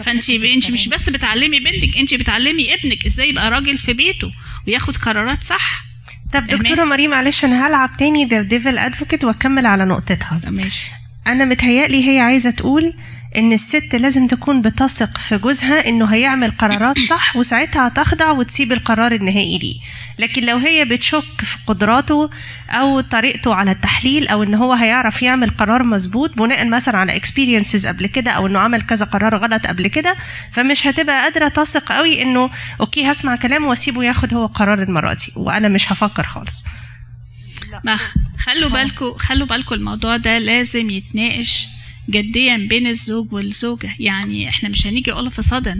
فأنت 0.03 0.29
أنت 0.29 0.71
مش 0.71 0.87
بس 0.89 1.09
بتعلمي 1.09 1.59
بنتك 1.59 1.97
أنت 1.97 2.13
بتعلمي 2.13 2.73
ابنك 2.73 3.05
إزاي 3.05 3.29
يبقى 3.29 3.49
راجل 3.49 3.77
في 3.77 3.93
بيته 3.93 4.31
وياخد 4.67 4.97
قرارات 4.97 5.43
صح. 5.43 5.83
طب؟ 6.33 6.47
دكتورة 6.47 6.83
مريم 6.83 7.09
معلش 7.11 7.45
أنا 7.45 7.67
هلعب 7.67 7.97
تاني 7.97 8.25
the 8.25 8.41
devil 8.41 8.77
advocate 8.77 9.23
وأكمل 9.23 9.65
على 9.65 9.85
نقطتها. 9.85 10.41
ماشي. 10.47 10.91
أنا 11.27 11.45
متهيألي 11.45 12.09
هي 12.09 12.19
عايزة 12.19 12.51
تقول 12.51 12.93
إن 13.37 13.53
الست 13.53 13.95
لازم 13.95 14.27
تكون 14.27 14.61
بتثق 14.61 15.17
في 15.17 15.37
جوزها 15.37 15.87
إنه 15.89 16.05
هيعمل 16.05 16.51
قرارات 16.51 16.99
صح 16.99 17.35
وساعتها 17.35 17.87
هتخضع 17.87 18.31
وتسيب 18.31 18.71
القرار 18.71 19.11
النهائي 19.11 19.57
ليه. 19.57 19.75
لكن 20.19 20.45
لو 20.45 20.57
هي 20.57 20.85
بتشك 20.85 21.41
في 21.41 21.57
قدراته 21.67 22.29
أو 22.69 23.01
طريقته 23.01 23.55
على 23.55 23.71
التحليل 23.71 24.27
أو 24.27 24.43
إن 24.43 24.53
هو 24.53 24.73
هيعرف 24.73 25.21
يعمل 25.21 25.49
قرار 25.49 25.83
مظبوط 25.83 26.37
بناء 26.37 26.65
مثلا 26.69 26.97
على 26.97 27.15
experiences 27.15 27.87
قبل 27.87 28.07
كده 28.07 28.31
أو 28.31 28.47
إنه 28.47 28.59
عمل 28.59 28.81
كذا 28.81 29.05
قرار 29.05 29.37
غلط 29.37 29.67
قبل 29.67 29.87
كده 29.87 30.15
فمش 30.53 30.87
هتبقى 30.87 31.21
قادرة 31.23 31.47
تثق 31.47 31.91
قوي 31.91 32.21
إنه 32.21 32.49
okay 32.81 33.11
هسمع 33.11 33.35
كلامه 33.35 33.67
وأسيبه 33.67 34.03
ياخد 34.03 34.33
هو 34.33 34.45
قرار 34.45 34.83
المرة 34.83 35.13
دي. 35.13 35.25
وأنا 35.35 35.67
مش 35.67 35.91
هفكر 35.91 36.23
خالص. 36.23 36.63
ما 37.83 37.97
خلوا 38.37 38.69
بالكم 38.69 39.13
خلوا 39.17 39.47
بالكم 39.47 39.75
الموضوع 39.75 40.17
ده 40.17 40.37
لازم 40.37 40.89
يتناقش 40.89 41.67
جديا 42.09 42.57
بين 42.57 42.87
الزوج 42.87 43.33
والزوجة. 43.33 43.95
يعني 43.99 44.49
إحنا 44.49 44.69
مش 44.69 44.87
هنيجي 44.87 45.13
all 45.13 45.29
of 45.31 45.43
a 45.43 45.47
sudden. 45.47 45.77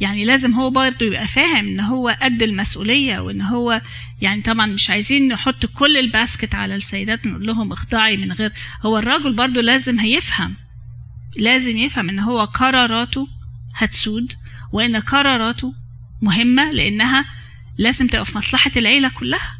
يعني 0.00 0.24
لازم 0.24 0.52
هو 0.54 0.70
برضه 0.70 1.06
يبقى 1.06 1.26
فاهم 1.26 1.68
إن 1.68 1.80
هو 1.80 2.16
قد 2.22 2.42
المسؤولية 2.42 3.18
وإن 3.18 3.42
هو 3.42 3.82
يعني 4.20 4.42
طبعا 4.42 4.66
مش 4.66 4.90
عايزين 4.90 5.28
نحط 5.28 5.66
كل 5.66 5.96
الباسكت 5.96 6.54
على 6.54 6.74
السيدات 6.76 7.26
نقول 7.26 7.46
لهم 7.46 7.72
اخضعي 7.72 8.16
من 8.16 8.32
غير. 8.32 8.52
هو 8.82 8.98
الراجل 8.98 9.32
برضه 9.32 9.60
لازم 9.60 10.00
هيفهم. 10.00 10.56
لازم 11.36 11.76
يفهم 11.78 12.08
إن 12.08 12.18
هو 12.18 12.44
قراراته 12.44 13.28
هتسود 13.74 14.32
وإن 14.72 14.96
قراراته 14.96 15.74
مهمة 16.22 16.70
لإنها 16.70 17.24
لازم 17.78 18.06
تبقى 18.06 18.26
في 18.26 18.38
مصلحة 18.38 18.70
العيلة 18.76 19.08
كلها. 19.08 19.58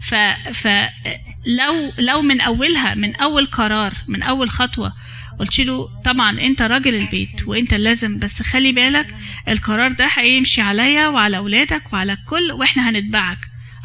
ف 0.00 0.14
فلو 0.54 1.92
لو 1.98 2.22
من 2.22 2.40
أولها 2.40 2.94
من 2.94 3.14
أول 3.14 3.46
قرار 3.46 3.94
من 4.08 4.22
أول 4.22 4.50
خطوة 4.50 4.92
قلت 5.40 5.60
له 5.60 5.88
طبعا 6.04 6.40
أنت 6.40 6.62
راجل 6.62 6.94
البيت 6.94 7.42
وأنت 7.48 7.74
لازم 7.74 8.18
بس 8.18 8.42
خلي 8.42 8.72
بالك 8.72 9.14
القرار 9.48 9.92
ده 9.92 10.08
هيمشي 10.14 10.60
عليا 10.60 11.08
وعلى 11.08 11.36
أولادك 11.36 11.92
وعلى 11.92 12.12
الكل 12.12 12.52
وإحنا 12.52 12.90
هنتبعك. 12.90 13.38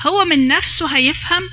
هو 0.07 0.25
من 0.25 0.47
نفسه 0.47 0.97
هيفهم 0.97 1.43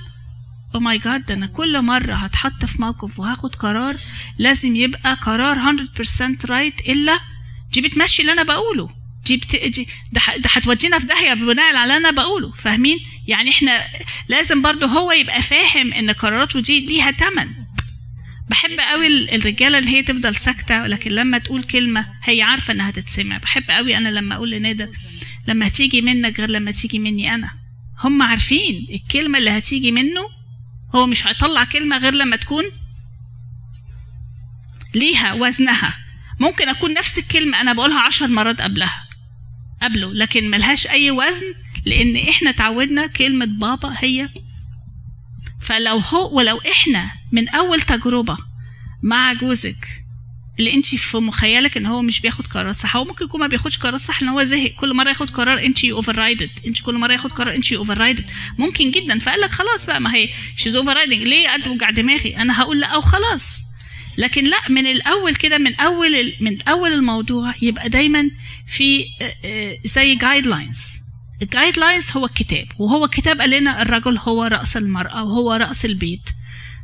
oh 0.75 0.81
my 0.81 0.99
God 0.99 1.31
أنا 1.33 1.47
كل 1.47 1.83
مرة 1.83 2.15
هتحط 2.15 2.65
في 2.65 2.83
موقف 2.83 3.19
وهاخد 3.19 3.55
قرار 3.55 3.97
لازم 4.39 4.77
يبقى 4.77 5.15
قرار 5.15 5.59
100% 5.97 6.45
right 6.51 6.81
إلا 6.81 7.19
دي 7.73 7.81
بتمشي 7.81 8.23
اللي 8.23 8.33
أنا 8.33 8.43
بقوله. 8.43 8.91
دي, 9.27 9.37
بت... 9.37 9.57
دي 9.57 9.89
ده. 10.13 10.21
ده 10.37 10.51
هتودينا 10.53 10.99
في 10.99 11.07
داهية 11.07 11.35
بناء 11.35 11.77
على 11.77 11.83
اللي 11.97 11.97
أنا 11.97 12.11
بقوله. 12.23 12.53
فاهمين؟ 12.53 12.99
يعني 13.27 13.51
إحنا 13.51 13.81
لازم 14.29 14.63
برضه 14.63 14.87
هو 14.87 15.13
يبقى 15.13 15.43
فاهم 15.43 15.93
إن 15.93 16.11
قراراته 16.11 16.61
دي 16.61 16.87
ليها 16.87 17.11
تمن. 17.11 17.49
بحب 18.49 18.81
قوي 18.81 19.35
الرجالة 19.37 19.79
اللي 19.79 19.91
هي 19.91 20.03
تفضل 20.03 20.35
ساكتة 20.35 20.87
لكن 20.87 21.11
لما 21.11 21.39
تقول 21.39 21.63
كلمة 21.63 22.07
هي 22.25 22.43
عارفة 22.43 22.73
إنها 22.73 22.91
تتسمع. 22.91 23.39
بحب 23.39 23.71
قوي 23.71 23.97
أنا 23.97 24.09
لما 24.09 24.35
أقول 24.35 24.51
لنادر 24.51 24.89
لما 25.49 25.67
هتيجي 25.67 26.01
منك 26.01 26.41
غير 26.41 26.51
لما 26.51 26.71
تيجي 26.71 26.99
مني 26.99 27.35
أنا. 27.35 27.51
هم 28.05 28.23
عارفين 28.23 28.87
الكلمة 28.91 29.39
اللي 29.39 29.51
هتيجي 29.51 29.93
منه 29.93 30.21
هو 30.95 31.07
مش 31.07 31.27
هيطلع 31.27 31.65
كلمة 31.65 31.99
غير 31.99 32.13
لما 32.15 32.37
تكون 32.37 32.65
ليها 34.95 35.33
وزنها. 35.33 35.95
ممكن 36.41 36.69
أكون 36.69 36.95
نفس 36.95 37.19
الكلمة 37.19 37.61
أنا 37.61 37.73
بقولها 37.73 38.01
عشر 38.01 38.27
مرات 38.27 38.61
قبلها 38.61 39.07
قبله 39.83 40.15
لكن 40.15 40.51
ملهاش 40.51 40.87
أي 40.87 41.11
وزن 41.11 41.55
لأن 41.85 42.17
إحنا 42.17 42.51
اتعودنا 42.51 43.07
كلمة 43.07 43.45
بابا 43.47 43.95
هي. 43.99 44.29
فلو 45.61 45.99
هو 45.99 46.37
ولو 46.37 46.59
إحنا 46.73 47.11
من 47.37 47.49
أول 47.49 47.81
تجربة 47.81 48.37
مع 49.03 49.33
جوزك 49.33 49.89
اللي 50.59 50.75
انت 50.75 50.87
في 50.87 51.17
مخيلك 51.19 51.77
إن 51.77 51.87
هو 51.87 52.03
مش 52.03 52.21
بياخد 52.21 52.47
قرارات 52.47 52.77
صح. 52.77 52.97
هو 52.97 53.05
ممكن 53.05 53.25
يكون 53.25 53.41
ما 53.41 53.47
بياخدش 53.47 53.79
قرارات 53.79 54.01
صح 54.01 54.23
إن 54.23 54.29
هو 54.29 54.45
زهق. 54.45 54.71
كل 54.71 54.95
مرة 54.95 55.09
ياخد 55.09 55.31
قرار 55.31 55.65
انت 55.65 55.85
override 55.85 56.17
it 56.17 56.51
انت 56.67 56.83
كل 56.83 56.95
مرة 56.99 57.13
ياخد 57.13 57.33
قرار 57.33 57.55
انت 57.55 57.73
override 57.73 57.99
it 57.99 58.31
ممكن 58.59 58.91
جدا. 58.91 59.19
فقال 59.19 59.41
لك 59.41 59.51
خلاص 59.51 59.87
بقى 59.87 60.01
ما 60.01 60.15
هي 60.15 60.29
she's 60.57 60.77
overriding 60.77 61.23
ليه 61.23 61.49
قد 61.51 61.69
وجع 61.69 61.91
دماغي؟ 61.91 62.37
أنا 62.37 62.61
هقول 62.63 62.81
لأ 62.81 62.87
أو 62.87 63.01
خلاص 63.01 63.59
لكن 64.19 64.45
لأ 64.45 64.69
من 64.69 64.87
الأول 64.87 65.35
كده 65.35 65.59
من 65.59 65.75
أول 65.75 66.33
من 66.41 66.63
أول 66.63 66.93
الموضوع 66.93 67.55
يبقى 67.63 67.89
دايما 67.89 68.31
في 68.67 69.05
زي 69.85 70.15
guidelines 70.15 70.79
ال 71.43 71.79
guidelines 71.79 72.11
هو 72.11 72.27
الكتاب. 72.27 72.67
وهو 72.79 73.05
الكتاب 73.05 73.41
قال 73.41 73.51
لنا 73.51 73.83
الرجل 73.83 74.19
هو 74.19 74.45
رأس 74.45 74.77
المرأة 74.77 75.25
وهو 75.25 75.53
رأس 75.53 75.85
البيت. 75.85 76.21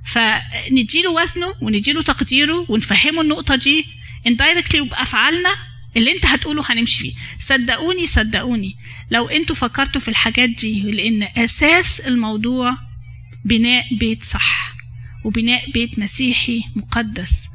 فنديله 0.04 1.10
وزنه 1.10 1.54
ونديله 1.60 2.02
تقديره 2.02 2.66
ونفهمه 2.68 3.20
النقطة 3.20 3.56
دي. 3.56 3.86
indirectly 4.26 4.80
وبافعالنا 4.80 5.50
اللي 5.96 6.12
انت 6.12 6.26
هتقوله 6.26 6.62
هنمشي 6.68 6.98
فيه. 6.98 7.12
صدقوني 7.38 8.06
صدقوني. 8.06 8.76
لو 9.10 9.28
أنتوا 9.28 9.56
فكرتوا 9.56 10.00
في 10.00 10.08
الحاجات 10.08 10.48
دي 10.48 10.90
لأن 10.90 11.22
أساس 11.22 12.00
الموضوع 12.00 12.78
بناء 13.44 13.94
بيت 13.94 14.24
صح 14.24 14.74
وبناء 15.24 15.70
بيت 15.70 15.98
مسيحي 15.98 16.64
مقدس. 16.76 17.46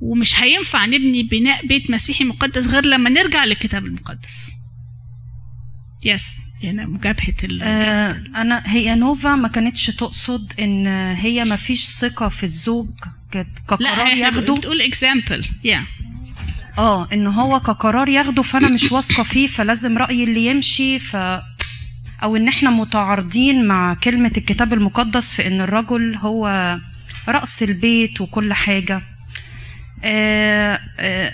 ومش 0.00 0.40
هينفع 0.40 0.86
نبني 0.86 1.22
بناء 1.22 1.66
بيت 1.66 1.90
مسيحي 1.90 2.24
مقدس 2.24 2.66
غير 2.66 2.86
لما 2.86 3.10
نرجع 3.10 3.44
للكتاب 3.44 3.86
المقدس. 3.86 4.52
yes 6.04 6.24
هنا 6.64 6.86
مجابهة 6.86 7.34
ال 7.44 7.62
آه 7.62 8.16
أنا 8.36 8.62
هي 8.66 8.94
نوفا 8.94 9.34
ما 9.34 9.48
كانتش 9.48 9.86
تقصد 9.86 10.52
إن 10.60 10.86
هي 11.16 11.44
ما 11.44 11.56
فيش 11.56 11.84
ثقة 11.86 12.28
في 12.28 12.42
الزوج 12.42 12.86
كقرار 13.32 14.06
ياخده؟ 14.12 14.54
بتقول 14.54 14.80
اكزامبل 14.82 15.46
يا 15.64 15.84
آه 16.78 17.08
إن 17.12 17.26
هو 17.26 17.60
كقرار 17.60 18.08
ياخده 18.08 18.42
فأنا 18.42 18.68
مش 18.68 18.92
واثقة 18.92 19.22
فيه 19.22 19.46
فلازم 19.46 19.98
رايي 19.98 20.24
اللي 20.24 20.46
يمشي 20.46 20.98
ف 20.98 21.16
أو 22.22 22.36
إن 22.36 22.48
إحنا 22.48 22.70
متعارضين 22.70 23.64
مع 23.64 23.94
كلمة 23.94 24.32
الكتاب 24.36 24.72
المقدس 24.72 25.32
في 25.32 25.46
إن 25.46 25.60
الرجل 25.60 26.14
هو 26.16 26.78
رأس 27.28 27.62
البيت 27.62 28.20
وكل 28.20 28.52
حاجة. 28.52 29.02
آه 30.04 30.80
آه 30.98 31.32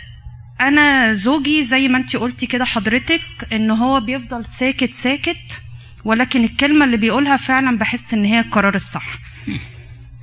أنا 0.60 1.12
زوجي 1.12 1.62
زي 1.62 1.88
ما 1.88 1.98
انت 1.98 2.16
قلتي 2.16 2.46
كده 2.46 2.64
حضرتك 2.64 3.20
إن 3.52 3.70
هو 3.70 4.00
بيفضل 4.00 4.46
ساكت 4.46 4.94
ساكت 4.94 5.60
ولكن 6.04 6.44
الكلمة 6.44 6.84
اللي 6.84 6.96
بيقولها 6.96 7.36
فعلا 7.36 7.78
بحس 7.78 8.14
إن 8.14 8.24
هي 8.24 8.40
القرار 8.40 8.74
الصح. 8.74 9.18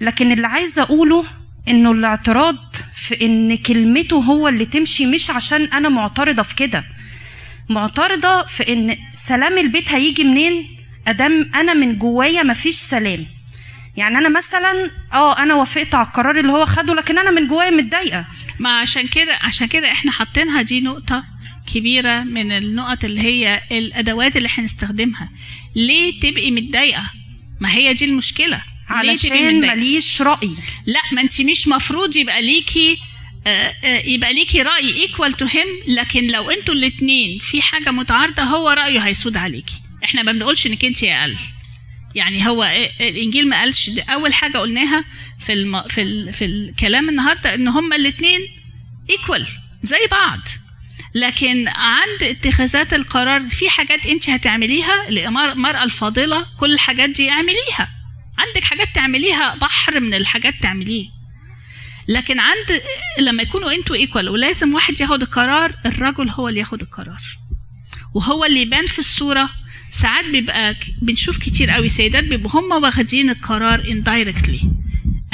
لكن 0.01 0.31
اللي 0.31 0.47
عايزة 0.47 0.81
أقوله 0.81 1.25
إنه 1.67 1.91
الاعتراض 1.91 2.55
في 2.95 3.25
إن 3.25 3.57
كلمته 3.57 4.15
هو 4.15 4.47
اللي 4.47 4.65
تمشي 4.65 5.05
مش 5.05 5.29
عشان 5.29 5.61
أنا 5.63 5.89
معترضة 5.89 6.43
في 6.43 6.55
كده. 6.55 6.83
معترضة 7.69 8.43
في 8.45 8.73
إن 8.73 8.95
سلام 9.15 9.57
البيت 9.57 9.91
هيجي 9.91 10.23
منين؟ 10.23 10.77
أدام 11.07 11.51
أنا 11.55 11.73
من 11.73 11.97
جوايا 11.97 12.43
مفيش 12.43 12.75
سلام. 12.75 13.25
يعني 13.97 14.17
أنا 14.17 14.29
مثلا 14.29 14.91
آه 15.13 15.37
أنا 15.43 15.53
وافقت 15.55 15.95
على 15.95 16.07
القرار 16.07 16.39
اللي 16.39 16.51
هو 16.51 16.65
خده 16.65 16.93
لكن 16.93 17.17
أنا 17.17 17.31
من 17.31 17.47
جوايا 17.47 17.69
متضايقة. 17.69 18.25
ما 18.63 18.79
عشان 18.79 19.07
كده 19.07 19.35
عشان 19.41 19.67
كده 19.67 19.91
إحنا 19.91 20.11
حاطينها 20.11 20.61
دي 20.61 20.81
نقطة 20.81 21.23
كبيرة 21.73 22.23
من 22.23 22.51
النقط 22.51 23.03
اللي 23.03 23.21
هي 23.21 23.61
الأدوات 23.71 24.37
اللي 24.37 24.49
هنستخدمها. 24.51 25.29
ليه 25.75 26.19
تبقي 26.19 26.51
متضايقة؟ 26.51 27.09
ما 27.61 27.73
هي 27.73 27.93
دي 27.93 28.05
المشكلة. 28.05 28.63
علشان؟ 28.89 29.59
ماليش 29.61 30.21
رأي. 30.21 30.49
لا 30.85 31.01
ما 31.11 31.21
انت 31.21 31.41
مش 31.41 31.67
مفروض 31.67 32.15
يبقى 32.15 32.41
ليكي 32.41 32.97
آه، 33.47 33.49
آه، 33.83 34.01
يبقى 34.07 34.33
ليكي 34.33 34.61
رأي 34.61 34.93
equal 35.01 35.33
to 35.33 35.45
him 35.45 35.67
لكن 35.87 36.27
لو 36.27 36.49
أنتوا 36.51 36.73
الاتنين 36.73 37.39
في 37.39 37.61
حاجة 37.61 37.91
متعارضة 37.91 38.43
هو 38.43 38.69
رأيه 38.69 38.99
هيسود 38.99 39.37
عليكي. 39.37 39.75
إحنا 40.03 40.23
ما 40.23 40.31
بنقولش 40.31 40.67
انك 40.67 40.85
انت 40.85 41.03
أقل 41.03 41.35
يعني 42.15 42.47
هو 42.47 42.63
آه، 42.63 42.89
الإنجيل 42.99 43.49
ما 43.49 43.59
قالش 43.59 43.89
أول 44.09 44.33
حاجة 44.33 44.57
قلناها 44.57 45.05
في 45.39 45.53
الم... 45.53 45.81
في 45.81 46.01
ال... 46.01 46.33
في 46.33 46.45
الكلام 46.45 47.09
النهارده 47.09 47.53
إن 47.53 47.67
هما 47.67 47.95
الاتنين 47.95 48.39
equal 49.09 49.47
زي 49.83 50.07
بعض. 50.11 50.39
لكن 51.15 51.67
عند 51.67 52.23
اتخاذات 52.23 52.93
القرار 52.93 53.41
في 53.43 53.69
حاجات 53.69 54.05
أنت 54.05 54.29
هتعمليها 54.29 55.09
المرأة 55.09 55.83
الفاضلة 55.83 56.45
كل 56.57 56.73
الحاجات 56.73 57.09
دي 57.09 57.29
اعمليها. 57.29 57.89
عندك 58.37 58.63
حاجات 58.63 58.87
تعمليها 58.95 59.55
بحر 59.55 59.99
من 59.99 60.13
الحاجات 60.13 60.53
تعمليه. 60.61 61.09
لكن 62.07 62.39
عند 62.39 62.81
لما 63.19 63.43
يكونوا 63.43 63.71
أنتوا 63.71 63.95
equal 63.95 64.29
ولازم 64.29 64.73
واحد 64.73 65.01
ياخد 65.01 65.21
القرار 65.21 65.73
الرجل 65.85 66.29
هو 66.29 66.49
اللي 66.49 66.59
ياخد 66.59 66.81
القرار. 66.81 67.21
وهو 68.13 68.45
اللي 68.45 68.61
يبان 68.61 68.87
في 68.87 68.99
الصورة 68.99 69.49
ساعات 69.93 70.25
بيبقى 70.25 70.75
بنشوف 71.01 71.37
كتير 71.37 71.69
قوي 71.71 71.89
سيدات 71.89 72.23
بيبقوا 72.23 72.61
هم 72.61 72.83
واخدين 72.83 73.29
القرار 73.29 73.83
indirectly. 73.83 74.65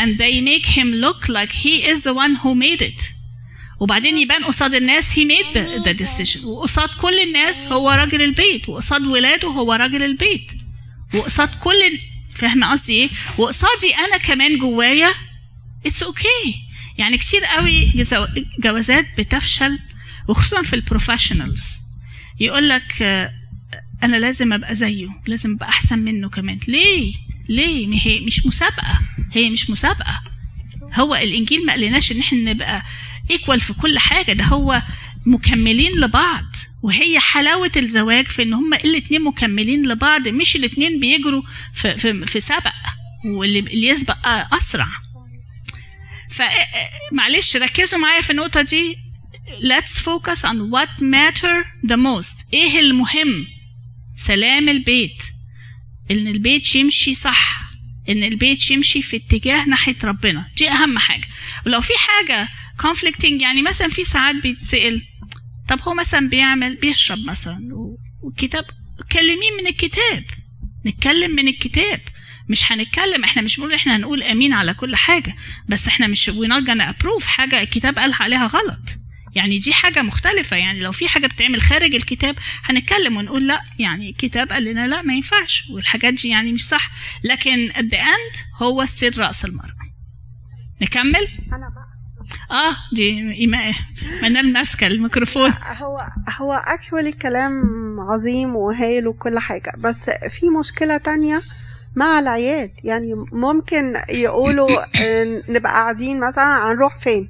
And 0.02 0.18
they 0.18 0.42
make 0.42 0.66
him 0.78 0.94
look 1.06 1.30
like 1.30 1.52
he 1.52 1.84
is 1.92 2.04
the 2.04 2.14
one 2.14 2.36
who 2.44 2.56
made 2.56 2.82
it. 2.82 3.04
وبعدين 3.80 4.18
يبان 4.18 4.44
قصاد 4.44 4.74
الناس 4.74 5.14
he 5.14 5.24
made 5.26 5.54
the, 5.54 5.84
the 5.90 5.94
decision. 5.94 6.44
وقصاد 6.46 6.90
كل 7.02 7.20
الناس 7.28 7.68
هو 7.68 7.90
راجل 7.90 8.22
البيت. 8.22 8.70
وقصاد 8.70 9.02
ولاده 9.02 9.48
هو 9.48 9.74
راجل 9.74 10.04
البيت. 10.04 10.52
وقصاد 11.14 11.50
كل 11.64 12.00
فاهمة 12.36 12.72
قصدي 12.72 12.94
إيه؟ 12.94 13.10
وقصادي 13.38 13.96
أنا 13.96 14.18
كمان 14.18 14.58
جوايا 14.58 15.10
it's 15.86 16.04
okay 16.04 16.24
okay. 16.24 16.56
يعني 16.98 17.18
كتير 17.18 17.46
قوي 17.46 17.92
جوازات 18.60 19.06
بتفشل 19.18 19.80
وخصوصا 20.28 20.62
في 20.62 20.74
ال 20.74 20.80
professionals 20.80 21.64
يقول 22.40 22.70
لك 22.70 23.04
أنا 24.04 24.16
لازم 24.16 24.54
أبقى 24.54 24.76
زيه 24.76 25.08
لازم 25.28 25.54
أبقى 25.54 25.70
أحسن 25.70 26.00
منه 26.00 26.30
كمان. 26.30 26.60
ليه؟ 26.68 27.14
ليه؟ 27.50 27.88
ما 27.88 27.98
هي 28.02 28.20
مش 28.20 28.46
مسابقة. 28.46 29.00
هي 29.32 29.50
مش 29.50 29.70
مسابقة. 29.70 30.22
هو 30.94 31.16
الإنجيل 31.16 31.66
ما 31.66 31.74
قالناش 31.74 32.12
إن 32.12 32.20
إحنا 32.20 32.54
نبقى 32.54 32.84
ايكوال 33.32 33.60
في 33.60 33.74
كل 33.74 34.00
حاجة. 34.00 34.34
ده 34.34 34.44
هو 34.44 34.82
مكملين 35.26 35.92
لبعض. 36.00 36.46
وهي 36.84 37.20
حلاوة 37.20 37.72
الزواج 37.78 38.26
في 38.28 38.44
إن 38.44 38.54
هما 38.54 38.78
الاتنين 38.78 39.22
مكملين 39.24 39.88
لبعض. 39.88 40.28
مش 40.28 40.56
الاتنين 40.56 41.00
بيجروا 41.00 41.42
في 41.74 41.98
في, 41.98 42.26
في 42.26 42.42
سبق. 42.42 42.74
واللي 43.26 43.60
اللي 43.60 43.88
يسبق 43.88 44.18
أسرع. 44.54 44.88
فمعلش 46.32 47.56
ركزوا 47.58 48.00
معايا 48.00 48.22
في 48.22 48.30
النقطة 48.30 48.62
دي. 48.62 48.98
Let's 49.50 50.00
focus 50.00 50.40
on 50.46 50.58
what 50.72 50.90
matter 51.02 51.66
the 51.92 51.98
most. 51.98 52.46
إيه 52.54 52.80
المهم؟ 52.80 53.48
سلام 54.20 54.70
البيت. 54.70 55.24
إن 56.12 56.28
البيت 56.28 56.76
يمشي 56.76 57.16
صح. 57.16 57.62
إن 58.10 58.24
البيت 58.24 58.72
يمشي 58.72 59.02
في 59.02 59.18
اتجاه 59.18 59.66
ناحية 59.66 59.96
ربنا. 60.04 60.52
دي 60.58 60.70
أهم 60.70 60.98
حاجة. 60.98 61.28
ولو 61.66 61.82
في 61.82 61.94
حاجة 61.98 62.50
conflicting 62.82 63.42
يعني 63.42 63.62
مثلا 63.62 63.88
في 63.88 64.04
ساعات 64.04 64.36
بيتسأل 64.36 65.02
طب 65.68 65.82
هو 65.82 65.94
مثلا 65.94 66.30
بيعمل 66.30 66.76
بيشرب 66.76 67.20
مثلا 67.26 67.70
والكتاب 68.24 68.66
كلمين 69.12 69.54
من 69.62 69.68
الكتاب. 69.68 70.24
نتكلم 70.86 71.36
من 71.36 71.48
الكتاب. 71.48 72.02
مش 72.50 72.72
هنتكلم 72.72 73.24
إحنا 73.24 73.42
مش 73.42 73.58
بنقول 73.58 73.74
إحنا 73.74 73.96
هنقول 73.96 74.24
آمين 74.24 74.54
على 74.54 74.74
كل 74.74 74.96
حاجة. 74.96 75.36
بس 75.70 75.88
إحنا 75.88 76.08
مش 76.08 76.30
not 76.30 76.64
gonna 76.68 76.94
approve 76.94 77.24
حاجة 77.24 77.62
الكتاب 77.62 78.00
قال 78.00 78.14
عليها 78.20 78.48
غلط. 78.48 78.99
يعني 79.36 79.58
دي 79.58 79.74
حاجة 79.74 80.02
مختلفة. 80.02 80.58
يعني 80.58 80.80
لو 80.80 80.92
في 80.92 81.08
حاجة 81.08 81.28
بتعمل 81.28 81.62
خارج 81.62 81.96
الكتاب 81.96 82.36
هنتكلم 82.64 83.18
ونقول 83.18 83.48
لا 83.48 83.62
يعني 83.80 84.10
الكتاب 84.10 84.52
قال 84.52 84.64
لنا 84.64 84.88
لا 84.88 85.02
ما 85.02 85.14
ينفعش 85.14 85.70
والحاجات 85.70 86.14
دي 86.14 86.30
يعني 86.30 86.52
مش 86.54 86.68
صح. 86.68 86.90
لكن 87.24 87.70
at 87.72 87.92
the 87.94 87.98
end 87.98 88.62
هو 88.64 88.86
سر 88.86 89.18
رأس 89.18 89.46
المرأة. 89.46 89.76
نكمل؟ 90.82 91.28
أنا 91.54 91.70
بقى. 91.70 91.90
آه 92.52 92.76
دي 92.96 93.34
إيمان 93.34 93.74
منال 94.24 94.54
ماسكة 94.54 94.88
الميكروفون. 94.88 95.54
هو 95.78 96.08
هو 96.38 96.54
اكشولي 96.54 97.12
كلام 97.12 97.64
عظيم 98.00 98.56
وهايل 98.56 99.08
وكل 99.08 99.40
حاجة. 99.40 99.74
بس 99.78 100.10
في 100.10 100.50
مشكلة 100.60 100.98
تانية 100.98 101.42
مع 101.96 102.20
العيال. 102.20 102.72
يعني 102.84 103.14
ممكن 103.32 103.94
يقولوا 104.10 104.70
نبقى 105.52 105.72
قاعدين 105.72 106.20
مثلا 106.20 106.72
هنروح 106.72 106.98
فين؟ 106.98 107.30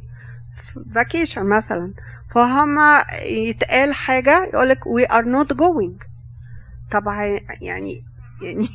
فاكيشن 0.95 1.45
مثلا. 1.45 1.93
فهم 2.35 2.79
يتقال 3.23 3.93
حاجة 3.93 4.45
يقولك 4.45 4.79
we 4.83 5.11
are 5.11 5.25
not 5.25 5.55
going. 5.55 6.05
طب 6.91 7.07
هي- 7.07 7.41
يعني 7.61 8.03
يعني 8.41 8.69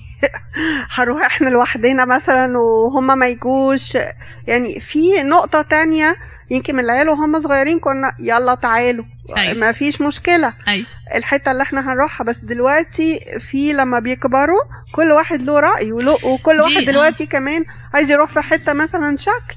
هنروح 0.94 1.22
إحنا 1.26 1.48
لوحدنا 1.48 2.04
مثلا 2.04 2.58
وهم 2.58 3.18
ما 3.18 3.26
يجوش. 3.28 3.98
يعني 4.46 4.80
في 4.80 5.22
نقطة 5.22 5.62
تانية 5.62 6.16
يمكن 6.50 6.74
من 6.76 6.84
العيال 6.84 7.08
وهم 7.08 7.40
صغيرين 7.40 7.78
كنا 7.80 8.12
يلا 8.18 8.54
تعالوا. 8.54 9.04
أيوة. 9.36 9.54
ما 9.60 9.72
فيش 9.72 10.00
مشكلة. 10.00 10.52
أي. 10.68 10.84
الحتة 11.14 11.50
اللي 11.50 11.62
إحنا 11.62 11.92
هنروحها. 11.92 12.24
بس 12.24 12.38
دلوقتي 12.44 13.20
في 13.40 13.72
لما 13.72 13.98
بيكبروا 13.98 14.60
كل 14.92 15.12
واحد 15.12 15.42
له 15.42 15.60
رأي 15.60 15.92
وكل 15.92 16.60
واحد 16.60 16.76
آه. 16.82 16.84
دلوقتي 16.86 17.26
كمان 17.26 17.64
عايز 17.94 18.10
يروح 18.10 18.30
في 18.30 18.40
حتة 18.40 18.72
مثلا 18.72 19.16
شكل. 19.16 19.54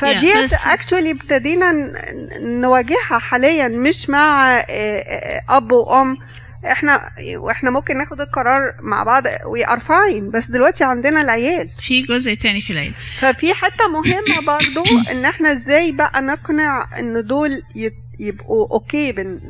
فدي 0.00 0.42
بس- 0.44 0.66
actually 0.66 1.10
ابتدينا 1.10 1.72
نواجهها 2.40 3.18
حاليا 3.18 3.68
مش 3.68 4.10
مع 4.10 4.50
آه، 4.58 4.64
آه، 4.68 5.42
أب 5.48 5.72
وأم. 5.72 6.16
إحنا 6.72 7.00
وإحنا 7.36 7.70
ممكن 7.70 7.98
ناخد 7.98 8.20
القرار 8.20 8.74
مع 8.80 9.02
بعض 9.02 9.22
we 9.46 9.66
are 9.68 9.80
fine 9.80 10.30
بس 10.30 10.50
دلوقتي 10.50 10.84
عندنا 10.84 11.20
العيال. 11.20 11.68
في 11.82 12.02
جزء 12.02 12.34
تاني 12.34 12.60
في 12.60 12.72
العيد 12.72 12.92
ففي 13.18 13.54
حتة 13.54 13.88
مهمة 13.92 14.40
برضو 14.46 14.84
إن 15.12 15.24
إحنا 15.24 15.52
إزاي 15.52 15.92
بقى 15.92 16.22
نقنع 16.22 16.98
إن 16.98 17.26
دول 17.26 17.62
يت- 17.76 17.94
يبقوا 18.20 18.68
okay 18.72 19.12
بن 19.12 19.40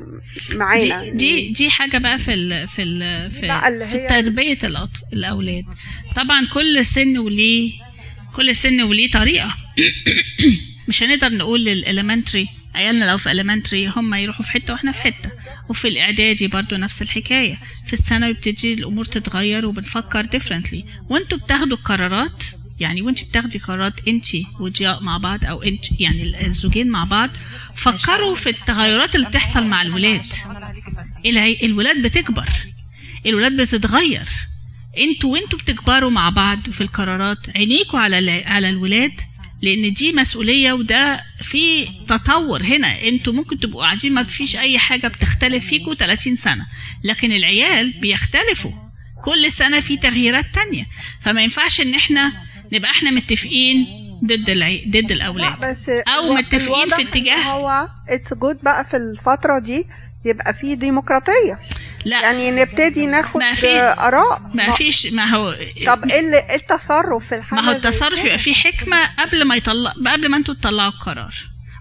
معانا. 0.55 1.03
دي 1.05 1.11
دي 1.11 1.53
دي 1.53 1.71
حاجة 1.71 1.99
بقى 1.99 2.19
في 2.19 2.35
ال 2.35 2.69
في 2.69 2.83
ال 2.83 3.31
في, 3.31 3.85
في 3.87 4.07
تربية 4.07 4.59
الأولاد. 5.13 5.65
طبعا 6.17 6.47
كل 6.47 6.87
سن 6.87 7.19
وليه 7.19 7.73
كل 8.37 8.57
سن 8.57 8.81
وليه 8.83 9.11
طريقة. 9.11 9.57
مش 10.89 11.03
هنقدر 11.03 11.33
نقول 11.33 11.65
لل 11.65 11.79
elementary 11.79 12.49
عيالنا 12.75 13.05
لو 13.05 13.19
في 13.19 13.31
elementary 13.31 13.87
هم 13.89 14.15
يروحوا 14.15 14.45
في 14.45 14.51
حتة 14.51 14.73
وإحنا 14.73 14.93
في 14.93 15.03
حتة. 15.03 15.31
وفي 15.69 15.89
الإعدادي 15.89 16.47
برضو 16.47 16.77
نفس 16.77 17.03
الحكاية. 17.03 17.59
في 17.87 17.93
الثانوي 17.93 18.33
بتبتدي 18.33 18.75
الأمور 18.75 19.05
تتغير 19.05 19.67
وبنفكر 19.67 20.25
differently 20.25 20.85
وانتوا 21.09 21.39
بتاخدوا 21.39 21.77
القرارات 21.77 22.45
يعني 22.81 23.03
وانت 23.03 23.29
بتاخدي 23.29 23.59
قرارات 23.59 24.09
انت 24.09 24.27
وضياء 24.61 25.03
مع 25.03 25.19
بعض 25.19 25.45
أو 25.47 25.63
انت 25.63 26.01
يعني 26.01 26.47
الزوجين 26.47 26.89
مع 26.89 27.05
بعض. 27.05 27.31
فكروا 27.75 28.35
في 28.35 28.51
التغيرات 28.51 29.15
اللي 29.15 29.27
بتحصل 29.29 29.67
مع 29.67 29.83
الولاد. 29.83 30.27
الولاد 31.63 32.03
بتكبر. 32.03 32.49
الولاد 33.27 33.57
بتتغير. 33.61 34.29
أنتوا 35.01 35.33
وانتوا 35.33 35.59
بتكبروا 35.59 36.11
مع 36.11 36.29
بعض 36.31 36.59
في 36.71 36.81
القرارات 36.81 37.39
عينيكوا 37.57 37.99
على 37.99 38.43
على 38.47 38.69
الولاد 38.69 39.13
لأن 39.63 39.93
دي 39.93 40.13
مسؤولية 40.13 40.73
وده 40.73 41.25
في 41.43 41.85
تطور 42.09 42.63
هنا. 42.63 43.09
أنتوا 43.09 43.33
ممكن 43.33 43.61
تبقوا 43.61 43.83
قاعدين 43.83 44.13
ما 44.15 44.23
فيش 44.23 44.57
أي 44.57 44.79
حاجة 44.79 45.09
بتختلف 45.09 45.67
فيكوا 45.67 45.95
30 45.95 46.37
سنة 46.37 46.67
لكن 47.05 47.33
العيال 47.33 48.01
بيختلفوا. 48.01 48.71
كل 49.25 49.53
سنة 49.53 49.81
في 49.81 49.97
تغييرات 49.97 50.47
تانية. 50.55 50.85
فما 51.25 51.43
ينفعش 51.43 51.81
إن 51.81 51.95
إحنا 51.95 52.33
نبقى 52.73 52.91
إحنا 52.91 53.11
متفقين 53.11 53.87
ضد 54.25 54.51
العي... 54.51 54.85
ضد 54.89 55.13
الأولاد. 55.13 55.61
بس 55.71 55.89
أو 55.89 56.35
متفقين 56.35 56.89
في 56.89 57.03
اتجاه 57.03 57.37
هو 57.43 57.89
it's 58.09 58.35
good 58.35 58.59
بقى 58.63 58.85
في 58.85 58.97
الفترة 58.97 59.59
دي 59.59 59.85
يبقى 60.25 60.55
في 60.55 60.75
ديمقراطية. 60.75 61.59
لا. 62.05 62.21
يعني 62.23 62.51
نبتدي 62.51 63.07
ناخد 63.07 63.41
آراء. 63.99 64.51
ما 64.55 64.71
فيش 64.71 65.07
ما 65.07 65.25
هو 65.25 65.57
طب 65.87 66.11
إيه 66.11 66.35
إيه 66.35 66.57
التصرف 66.57 67.27
في 67.29 67.35
الحالة 67.35 67.63
ما 67.63 67.69
هو 67.69 67.73
التصرف؟ 67.77 68.25
يبقى 68.25 68.39
فيه 68.39 68.55
حكمة 68.55 68.97
قبل 69.19 69.45
ما 69.45 69.57
يطلع 69.57 69.91
قبل 69.91 70.29
ما 70.29 70.37
أنتوا 70.37 70.55
تطلعوا 70.55 70.89
القرار. 70.91 71.35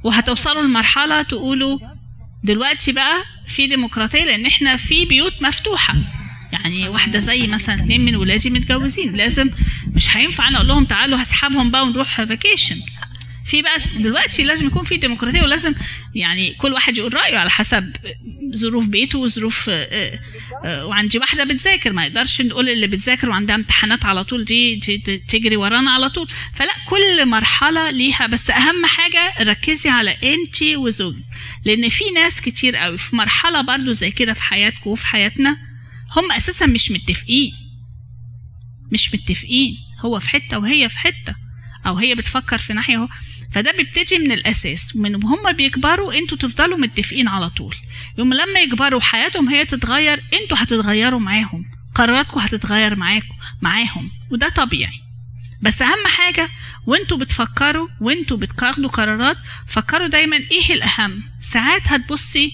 وهتوصلوا 0.04 0.62
لمرحلة 0.62 1.22
تقولوا 1.22 1.80
دلوقتي 2.44 2.92
بقى 2.92 3.16
في 3.48 3.68
ديمقراطية 3.68 4.24
لأن 4.26 4.46
إحنا 4.46 4.78
في 4.78 5.06
بيوت 5.06 5.34
مفتوحة. 5.42 5.96
يعني 6.52 6.90
واحدة 6.90 7.20
زي 7.20 7.48
مثلا 7.48 7.76
اتنين 7.76 8.06
من 8.06 8.16
ولادي 8.16 8.50
متجوزين. 8.50 9.16
لازم 9.16 9.50
مش 9.96 10.18
هينفع 10.18 10.48
أنا 10.48 10.58
أقول 10.58 10.68
لهم 10.68 10.86
تعالوا 10.86 11.24
هسحبهم 11.24 11.72
بقى 11.72 11.84
ونروح 11.84 12.22
فاكيشن 12.22 12.76
في 13.50 13.62
بقى 13.62 13.78
دلوقتي 14.00 14.44
لازم 14.44 14.68
يكون 14.68 14.84
في 14.84 14.98
ديمقراطية 14.98 15.42
ولازم 15.42 15.74
يعني 16.16 16.54
كل 16.54 16.74
واحد 16.74 16.98
يقول 16.98 17.14
رأيه 17.14 17.38
على 17.38 17.50
حسب 17.50 17.96
ظروف 18.56 18.86
بيته 18.86 19.20
وظروف 19.20 19.70
آه، 19.70 20.20
آه، 20.66 20.86
وعندي 20.86 21.18
واحدة 21.18 21.44
بتذاكر. 21.44 21.94
ما 21.94 22.06
يقدرش 22.06 22.42
نقول 22.42 22.70
اللي 22.70 22.88
بتذاكر 22.88 23.30
وعندها 23.30 23.56
امتحانات 23.56 24.06
على 24.06 24.24
طول 24.24 24.46
دي 24.46 24.76
دي- 24.76 24.98
دي 24.98 25.18
تجري 25.18 25.56
ورانا 25.58 25.92
على 25.92 26.10
طول. 26.10 26.28
فلا 26.56 26.72
كل 26.90 27.26
مرحلة 27.26 27.90
ليها 27.92 28.28
بس 28.28 28.50
أهم 28.50 28.86
حاجة 28.86 29.34
ركزي 29.42 29.90
على 29.90 30.12
انت 30.12 30.64
وزوجك 30.64 31.24
لأن 31.66 31.90
في 31.90 32.04
ناس 32.16 32.42
كتير 32.42 32.76
قوي 32.76 32.98
في 32.98 33.16
مرحلة 33.16 33.62
برضو 33.62 33.92
زي 33.92 34.12
كده 34.12 34.34
في 34.34 34.44
حياتكم 34.44 34.90
وفي 34.90 35.06
حياتنا 35.06 35.58
هم 36.18 36.32
أساسا 36.32 36.66
مش 36.66 36.92
متفقين. 36.92 37.52
مش 38.92 39.14
متفقين 39.14 39.78
هو 40.00 40.20
في 40.20 40.30
حتة 40.30 40.58
وهي 40.60 40.90
في 40.90 41.00
حتة 41.00 41.36
أو 41.86 41.98
هي 41.98 42.16
بتفكر 42.16 42.58
في 42.58 42.74
ناحية 42.74 42.98
هو 42.98 43.08
فده 43.52 43.72
بيبتدي 43.72 44.18
من 44.20 44.32
الأساس. 44.32 44.96
من 44.96 45.16
وهم 45.16 45.52
بيكبروا 45.52 46.14
أنتوا 46.14 46.38
تفضلوا 46.38 46.78
متفقين 46.78 47.28
على 47.28 47.50
طول. 47.50 47.76
يوم 48.18 48.34
لما 48.34 48.60
يكبروا 48.60 49.02
حياتهم 49.02 49.50
هي 49.50 49.66
تتغير 49.66 50.24
أنتوا 50.42 50.58
هتتغيروا 50.60 51.20
معاهم. 51.20 51.66
قراراتكم 51.96 52.40
هتتغير 52.40 52.96
معاكم 52.96 53.36
معاهم. 53.62 54.12
وده 54.32 54.50
طبيعي. 54.50 55.02
بس 55.62 55.82
أهم 55.82 56.08
حاجة 56.08 56.50
وانتوا 56.86 57.18
بتفكروا 57.18 57.88
وانتوا 58.02 58.38
بتاخدوا 58.38 58.90
قرارات 58.90 59.38
فكروا 59.68 60.08
دايما 60.08 60.38
إيه 60.38 60.74
الأهم؟ 60.74 61.24
ساعات 61.42 61.82
هتبصي 61.88 62.54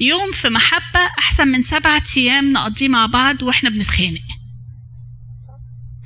يوم 0.00 0.32
في 0.32 0.48
محبة 0.48 1.00
أحسن 1.18 1.48
من 1.48 1.62
سبعة 1.62 2.02
أيام 2.16 2.52
نقضيه 2.52 2.88
مع 2.88 3.06
بعض 3.06 3.42
وإحنا 3.42 3.70
بنتخانق. 3.70 4.20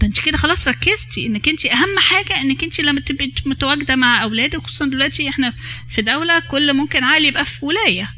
انت 0.05 0.21
كده 0.21 0.37
خلاص 0.37 0.69
ركزتي 0.69 1.27
انك 1.27 1.49
انت 1.49 1.67
اهم 1.67 1.99
حاجة 1.99 2.41
انك 2.41 2.65
انت 2.65 2.81
لما 2.81 3.01
تبقي 3.01 3.33
متواجدة 3.47 3.97
مع 3.97 4.23
أولادك 4.23 4.63
خصوصا 4.63 4.87
دلوقتي 4.87 5.29
إحنا 5.29 5.55
في 5.91 6.03
دولة 6.03 6.39
كل 6.39 6.75
ممكن 6.75 7.05
عالي 7.05 7.29
يبقى 7.29 7.45
في 7.45 7.65
ولاية. 7.65 8.11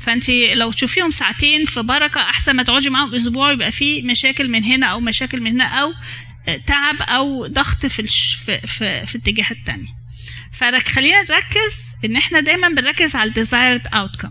فانت 0.00 0.30
لو 0.30 0.72
تشوفيهم 0.72 1.10
ساعتين 1.10 1.64
في 1.64 1.82
بركة 1.82 2.20
أحسن 2.20 2.52
ما 2.52 2.62
تقعدي 2.62 2.90
معاهم 2.90 3.14
أسبوع 3.14 3.52
يبقى 3.52 3.72
في 3.72 4.02
مشاكل 4.02 4.48
من 4.48 4.64
هنا 4.64 4.86
أو 4.86 5.00
مشاكل 5.00 5.40
من 5.40 5.50
هنا 5.50 5.64
أو 5.64 5.92
تعب 6.66 7.02
أو 7.02 7.46
ضغط 7.46 7.86
في 7.86 8.02
الش... 8.02 8.34
في 8.46 8.60
في, 8.66 9.06
في 9.06 9.14
الاتجاه 9.14 9.50
التاني. 9.50 9.88
فخلينا 10.52 11.20
نركز 11.22 11.74
إن 12.04 12.16
إحنا 12.16 12.40
دايما 12.40 12.68
بنركز 12.68 13.14
على 13.14 13.28
الديزايرد 13.28 13.86
اوتكم 13.94 14.30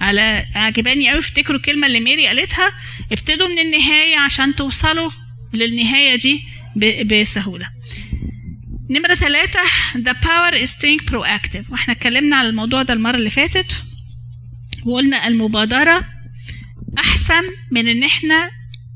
على 0.00 0.46
عجباني 0.54 1.10
قوي 1.10 1.18
افتكروا 1.18 1.56
الكلمة 1.58 1.86
اللي 1.86 2.00
ميري 2.00 2.26
قالتها 2.26 2.72
ابتدوا 3.12 3.48
من 3.48 3.58
النهاية 3.58 4.18
عشان 4.18 4.54
توصلوا 4.54 5.10
للنهاية 5.56 6.16
دي 6.16 6.40
ب- 6.76 7.14
بسهولة. 7.14 7.68
نمرة 8.90 9.14
ثلاثة 9.14 9.60
the 9.94 10.14
power 10.14 10.54
is 10.64 10.70
staying 10.70 11.10
proactive. 11.10 11.70
وإحنا 11.70 11.94
اتكلمنا 11.94 12.36
على 12.36 12.48
الموضوع 12.48 12.82
ده 12.82 12.94
المرة 12.94 13.16
اللي 13.16 13.30
فاتت 13.30 13.76
وقلنا 14.84 15.26
المبادرة 15.28 16.04
أحسن 16.98 17.42
من 17.70 17.88
إن 17.88 18.02
إحنا 18.02 18.50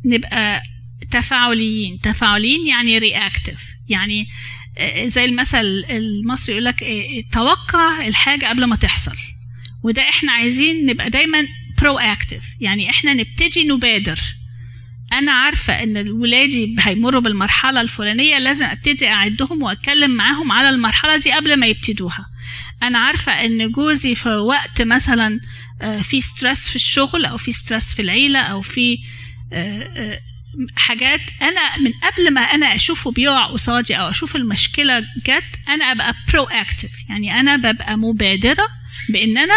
نبقى 0.04 0.62
تفاعليين. 1.10 2.00
تفاعليين 2.00 2.66
يعني 2.66 3.00
reactive. 3.00 3.60
يعني 3.88 4.28
آه، 4.78 5.06
زي 5.06 5.24
المثل 5.24 5.84
المصري 5.90 6.52
يقول 6.54 6.64
لك 6.64 6.84
توقع 7.32 8.06
الحاجة 8.06 8.46
قبل 8.46 8.64
ما 8.64 8.76
تحصل. 8.76 9.16
وده 9.82 10.02
إحنا 10.08 10.32
عايزين 10.32 10.86
نبقى 10.86 11.10
دايما 11.10 11.46
برو 11.80 11.98
اكتف 11.98 12.42
يعني 12.60 12.90
إحنا 12.90 13.14
نبتدي 13.14 13.64
نبادر. 13.64 14.20
أنا 15.12 15.32
عارفة 15.32 15.82
إن 15.82 16.08
ولادي 16.10 16.76
هيمروا 16.78 17.20
بالمرحلة 17.20 17.80
الفلانية 17.80 18.38
لازم 18.38 18.64
أبتدي 18.64 19.08
أعدهم 19.08 19.62
وأتكلم 19.62 20.10
معاهم 20.10 20.52
على 20.52 20.68
المرحلة 20.68 21.16
دي 21.16 21.32
قبل 21.32 21.56
ما 21.56 21.66
يبتدوها. 21.66 22.26
أنا 22.82 22.98
عارفة 22.98 23.32
إن 23.32 23.70
جوزي 23.70 24.14
في 24.14 24.28
وقت 24.28 24.82
مثلا 24.82 25.40
آه، 25.82 26.00
في 26.00 26.20
stress 26.20 26.68
في 26.68 26.76
الشغل 26.76 27.24
أو 27.24 27.36
في 27.36 27.52
stress 27.52 27.94
في 27.94 28.02
العيلة 28.02 28.38
أو 28.40 28.60
في 28.62 28.98
آه، 29.52 29.82
آه، 29.96 30.20
حاجات 30.76 31.20
أنا 31.42 31.78
من 31.78 31.92
قبل 31.92 32.30
ما 32.34 32.40
أنا 32.40 32.74
أشوفه 32.74 33.10
بيقع 33.10 33.46
قصادي 33.46 33.94
أو 33.96 34.10
أشوف 34.10 34.36
المشكلة 34.36 35.00
جت 35.00 35.44
أنا 35.68 35.84
أبقى 35.92 36.14
proactive 36.32 36.90
يعني 37.08 37.40
أنا 37.40 37.56
ببقى 37.56 37.96
مبادرة 37.98 38.68
بإن 39.08 39.38
أنا 39.38 39.54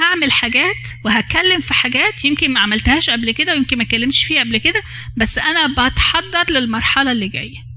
هعمل 0.00 0.32
حاجات 0.32 0.76
وهتكلم 1.04 1.60
في 1.60 1.74
حاجات 1.74 2.24
يمكن 2.24 2.50
ما 2.52 2.60
عملتهاش 2.60 3.10
قبل 3.10 3.30
كده 3.30 3.52
ويمكن 3.54 3.76
ما 3.78 3.82
اتكلمتش 3.82 4.24
فيها 4.24 4.40
قبل 4.40 4.56
كده 4.58 4.82
بس 5.16 5.38
أنا 5.38 5.66
بتحضر 5.88 6.50
للمرحلة 6.52 7.12
اللي 7.12 7.28
جاية. 7.28 7.70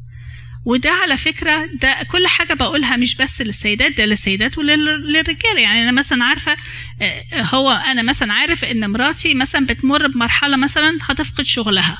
وده 0.65 0.91
على 0.91 1.17
فكرة 1.17 1.65
ده 1.65 1.97
كل 2.11 2.27
حاجة 2.27 2.53
بقولها 2.53 2.95
مش 2.97 3.15
بس 3.15 3.41
للسيدات 3.41 3.91
ده 3.97 4.05
للسيدات 4.05 4.57
وللرجالة 4.57 5.59
يعني 5.61 5.81
أنا 5.83 5.91
مثلا 5.91 6.23
عارفة 6.23 6.57
آه، 7.01 7.23
هو 7.33 7.71
أنا 7.71 8.01
مثلا 8.01 8.33
عارف 8.33 8.63
إن 8.65 8.89
مراتي 8.89 9.33
مثلا 9.33 9.65
بتمر 9.65 10.07
بمرحلة 10.07 10.57
مثلا 10.57 10.97
هتفقد 11.01 11.43
شغلها. 11.45 11.97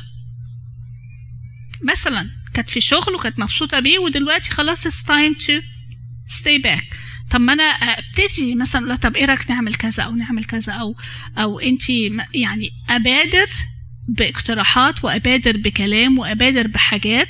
مثلا 1.84 2.30
كانت 2.54 2.70
في 2.70 2.82
شغل 2.82 3.16
وكانت 3.16 3.40
مبسوطة 3.40 3.80
بيه 3.80 4.00
ودلوقتي 4.00 4.52
خلاص 4.52 4.88
it's 4.88 5.06
time 5.08 5.44
to 5.46 5.54
stay 6.34 6.62
back. 6.66 6.84
طب 7.34 7.42
ما 7.42 7.54
أنا 7.54 7.64
أبتدي 7.64 8.56
مثلا 8.56 8.86
لا 8.86 8.96
طب 8.96 9.16
إيه 9.16 9.26
رأيك 9.26 9.52
نعمل 9.52 9.76
كذا 9.76 10.04
أو 10.04 10.16
نعمل 10.16 10.44
كذا 10.44 10.74
أو 10.74 10.96
أو 11.38 11.60
أنت 11.60 11.90
يعني 12.34 12.70
أبادر 12.90 13.48
باقتراحات 14.08 15.04
وأبادر 15.04 15.58
بكلام 15.58 16.20
وأبادر 16.20 16.68
بحاجات 16.68 17.30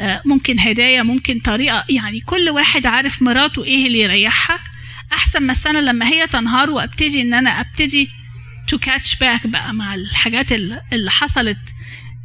آه، 0.00 0.22
ممكن 0.24 0.60
هدايا 0.60 1.02
ممكن 1.02 1.38
طريقة 1.38 1.84
يعني 1.88 2.20
كل 2.20 2.48
واحد 2.50 2.86
عارف 2.86 3.22
مراته 3.22 3.64
إيه 3.64 3.86
اللي 3.86 4.00
يريحها. 4.00 4.58
أحسن 5.12 5.42
ما 5.42 5.52
السنة 5.52 5.80
لما 5.80 6.06
هي 6.08 6.26
تنهار 6.26 6.70
وأبتدي 6.70 7.22
إن 7.22 7.34
أنا 7.34 7.60
أبتدي 7.60 8.08
to 8.68 8.78
catch 8.78 9.16
back 9.18 9.46
بقى 9.46 9.74
مع 9.74 9.94
الحاجات 9.94 10.52
ال- 10.52 10.80
اللي 10.92 11.10
حصلت. 11.10 11.58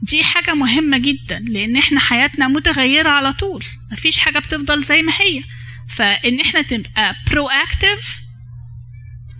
دي 0.01 0.23
حاجة 0.23 0.53
مهمة 0.53 0.97
جدا 0.97 1.39
لأن 1.47 1.75
إحنا 1.77 1.99
حياتنا 1.99 2.47
متغيرة 2.47 3.09
على 3.09 3.33
طول. 3.33 3.63
مفيش 3.91 4.17
حاجة 4.17 4.39
بتفضل 4.39 4.83
زي 4.83 5.01
ما 5.01 5.11
هي. 5.21 5.43
فإن 5.89 6.39
إحنا 6.39 6.61
تبقى 6.61 7.15
proactive 7.31 8.23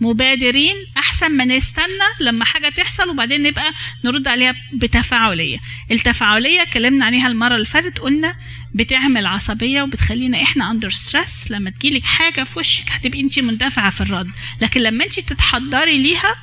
مبادرين 0.00 0.74
أحسن 0.96 1.30
ما 1.36 1.44
نستنى 1.44 1.84
لما 2.20 2.44
حاجة 2.44 2.68
تحصل 2.68 3.08
وبعدين 3.08 3.42
نبقى 3.42 3.72
نرد 4.04 4.28
عليها 4.28 4.54
بتفاعلية. 4.72 5.58
التفاعلية 5.90 6.62
اتكلمنا 6.62 7.04
عليها 7.04 7.26
المرة 7.28 7.54
اللي 7.54 7.66
فاتت 7.66 7.98
قلنا 7.98 8.36
بتعمل 8.74 9.26
عصبية 9.26 9.82
وبتخلينا 9.82 10.42
إحنا 10.42 10.70
under 10.70 10.90
stress 10.90 11.50
لما 11.50 11.70
تجيلك 11.70 12.04
حاجة 12.06 12.44
في 12.44 12.58
وشك 12.58 12.90
هتبقي 12.90 13.20
انت 13.20 13.38
مندفعة 13.38 13.90
في 13.90 14.00
الرد. 14.00 14.30
لكن 14.60 14.80
لما 14.80 15.04
انت 15.04 15.20
تتحضري 15.20 15.98
ليها 15.98 16.34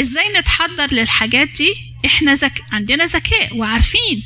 إزاي 0.00 0.24
نتحضر 0.38 0.94
للحاجات 0.94 1.48
دي؟ 1.48 1.74
إحنا 2.06 2.34
زك... 2.34 2.62
عندنا 2.72 3.04
ذكاء 3.06 3.56
وعارفين 3.56 4.22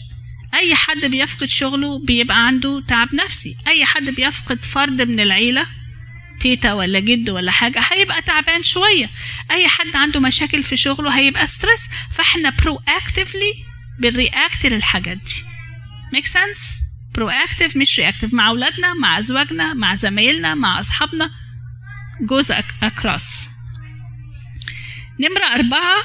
أي 0.57 0.75
حد 0.75 1.07
بيفقد 1.07 1.47
شغله 1.49 1.99
بيبقى 1.99 2.47
عنده 2.47 2.83
تعب 2.89 3.15
نفسي. 3.15 3.57
أي 3.67 3.85
حد 3.85 4.11
بيفقد 4.11 4.59
فرد 4.65 5.03
من 5.03 5.21
العيلة 5.21 5.67
تيتا 6.41 6.73
ولا 6.73 6.99
جد 6.99 7.31
ولا 7.31 7.51
حاجة 7.53 7.81
هيبقى 7.93 8.23
تعبان 8.23 8.63
شوية. 8.63 9.11
أي 9.51 9.69
حد 9.69 9.97
عنده 9.97 10.21
مشاكل 10.21 10.63
في 10.63 10.77
شغله 10.77 11.19
هيبقى 11.19 11.47
stress 11.47 11.89
فإحنا 12.13 12.51
proactively 12.51 13.53
بن 13.99 14.18
react 14.18 14.67
للحاجات 14.67 15.17
دي. 15.17 15.43
make 16.13 16.27
sense 16.27 16.71
proactive 17.15 17.77
مش 17.77 17.99
reactive 18.01 18.35
مع 18.35 18.49
أولادنا 18.49 18.95
مع 18.95 19.19
أزواجنا 19.19 19.75
مع 19.75 19.95
زمايلنا 19.95 20.55
مع 20.55 20.81
أصحابنا. 20.81 21.31
جوز 22.21 22.53
across 22.83 23.49
نمرة 25.21 25.55
أربعة. 25.55 25.97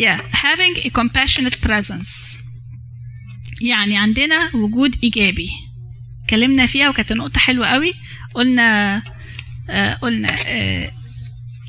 Yeah 0.00 0.20
having 0.32 0.74
a 0.86 0.90
compassionate 1.00 1.58
presence. 1.66 2.36
يعني 3.62 3.98
عندنا 3.98 4.50
وجود 4.54 4.96
إيجابي. 5.02 5.50
اتكلمنا 6.24 6.66
فيها 6.66 6.88
وكانت 6.88 7.12
نقطة 7.12 7.40
حلوة 7.40 7.66
قوي. 7.66 7.94
قلنا 8.34 9.02
آه 9.70 9.94
قلنا 9.94 10.38
آه 10.46 10.90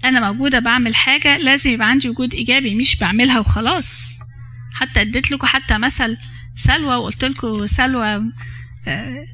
أنا 0.05 0.31
موجودة 0.31 0.59
بعمل 0.59 0.95
حاجة 0.95 1.37
لازم 1.37 1.69
يبقى 1.69 1.89
عندي 1.89 2.09
وجود 2.09 2.33
إيجابي 2.33 2.75
مش 2.75 2.95
بعملها 2.95 3.39
وخلاص. 3.39 4.19
حتى 4.73 5.01
اديت 5.01 5.31
لكم 5.31 5.47
حتى 5.47 5.77
مثل 5.77 6.17
سلوى 6.55 6.95
وقلت 6.95 7.25
لكم 7.25 7.67
سلوى 7.67 8.23
آه 8.87 9.25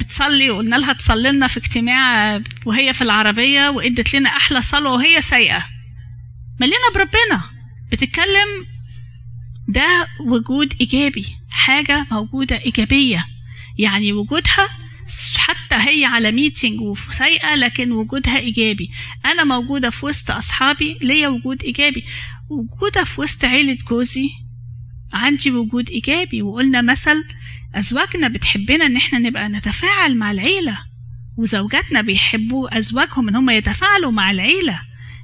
بتصلي 0.00 0.50
وقلنا 0.50 0.76
لها 0.76 0.92
تصلي 0.92 1.32
لنا 1.32 1.46
في 1.46 1.56
اجتماع 1.56 2.40
وهي 2.66 2.94
في 2.94 3.02
العربية 3.02 3.68
وادت 3.68 4.14
لنا 4.14 4.28
أحلى 4.28 4.62
صلوة 4.62 4.92
وهي 4.92 5.20
سايقة. 5.20 5.64
ملينا 6.60 6.88
بربنا. 6.94 7.42
بتتكلم 7.92 8.66
ده 9.68 10.08
وجود 10.20 10.74
إيجابي 10.80 11.26
حاجة 11.50 12.06
موجودة 12.10 12.60
إيجابية. 12.64 13.26
يعني 13.78 14.12
وجودها 14.12 14.68
حتى 15.36 15.74
هي 15.74 16.04
على 16.04 16.32
ميتنج 16.32 16.80
وسايقة 16.80 17.54
لكن 17.54 17.92
وجودها 17.92 18.38
إيجابي. 18.38 18.90
أنا 19.24 19.44
موجودة 19.44 19.90
في 19.90 20.06
وسط 20.06 20.30
أصحابي 20.30 20.98
ليا 21.02 21.28
وجود 21.28 21.62
إيجابي. 21.62 22.04
وجودة 22.48 23.04
في 23.04 23.20
وسط 23.20 23.44
عيلة 23.44 23.78
جوزي 23.88 24.30
عندي 25.12 25.50
وجود 25.50 25.90
إيجابي. 25.90 26.42
وقلنا 26.42 26.80
مثل 26.82 27.24
أزواجنا 27.74 28.28
بتحبنا 28.28 28.86
إن 28.86 28.96
إحنا 28.96 29.18
نبقى 29.18 29.48
نتفاعل 29.48 30.16
مع 30.16 30.30
العيلة. 30.30 30.78
وزوجاتنا 31.36 32.00
بيحبوا 32.00 32.78
أزواجهم 32.78 33.28
إن 33.28 33.36
هم 33.36 33.50
يتفاعلوا 33.50 34.10
مع 34.10 34.30
العيلة 34.30 34.80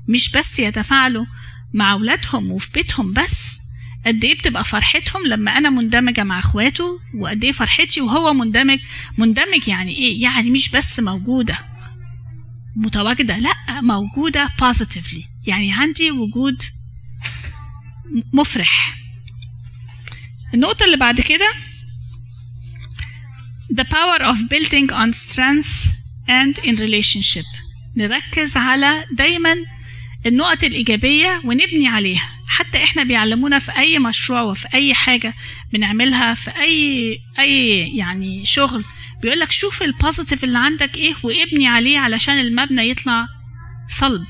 مش 0.08 0.32
بس 0.32 0.58
يتفاعلوا 0.58 1.26
مع 1.74 1.92
أولادهم 1.92 2.50
وفي 2.50 2.70
بيتهم 2.74 3.12
بس. 3.12 3.58
قد 4.06 4.24
إيه 4.24 4.38
بتبقى 4.38 4.64
فرحتهم 4.64 5.26
لما 5.26 5.58
أنا 5.58 5.70
مندمجة 5.70 6.24
مع 6.24 6.38
أخواته؟ 6.38 7.00
وقد 7.14 7.44
إيه 7.44 7.52
فرحتي 7.52 8.00
وهو 8.00 8.32
مندمج؟ 8.32 8.78
مندمج 9.18 9.68
يعني 9.68 9.96
إيه؟ 9.96 10.22
يعني 10.22 10.50
مش 10.50 10.70
بس 10.70 11.00
موجودة. 11.00 11.58
متواجدة. 12.76 13.38
لأ 13.38 13.80
موجودة 13.80 14.48
positively. 14.48 15.24
يعني 15.46 15.72
عندي 15.72 16.10
وجود 16.10 16.62
مفرح. 18.32 18.98
النقطة 20.54 20.84
اللي 20.84 20.96
بعد 20.96 21.20
كده. 21.20 21.48
The 23.72 23.84
power 23.84 24.20
of 24.22 24.36
building 24.38 24.90
on 24.90 25.12
strength 25.12 25.88
and 26.28 26.64
in 26.64 26.76
relationship. 26.78 27.46
نركز 27.96 28.56
على 28.56 29.04
دايما 29.12 29.54
النقط 30.26 30.64
الإيجابية 30.64 31.40
ونبني 31.44 31.88
عليها. 31.88 32.28
حتى 32.46 32.84
إحنا 32.84 33.02
بيعلمونا 33.04 33.58
في 33.58 33.78
أي 33.78 33.98
مشروع 33.98 34.40
وفي 34.42 34.68
أي 34.74 34.94
حاجة 34.94 35.34
بنعملها 35.72 36.34
في 36.34 36.50
أي 36.50 37.20
أي 37.38 37.80
يعني 37.96 38.46
شغل 38.46 38.84
بيقولك 39.22 39.52
شوف 39.52 39.82
البوزيتيف 39.82 40.44
اللي 40.44 40.58
عندك 40.58 40.96
إيه 40.96 41.14
وابني 41.22 41.66
عليه 41.68 41.98
علشان 41.98 42.40
المبنى 42.40 42.90
يطلع 42.90 43.26
صلب. 43.88 44.26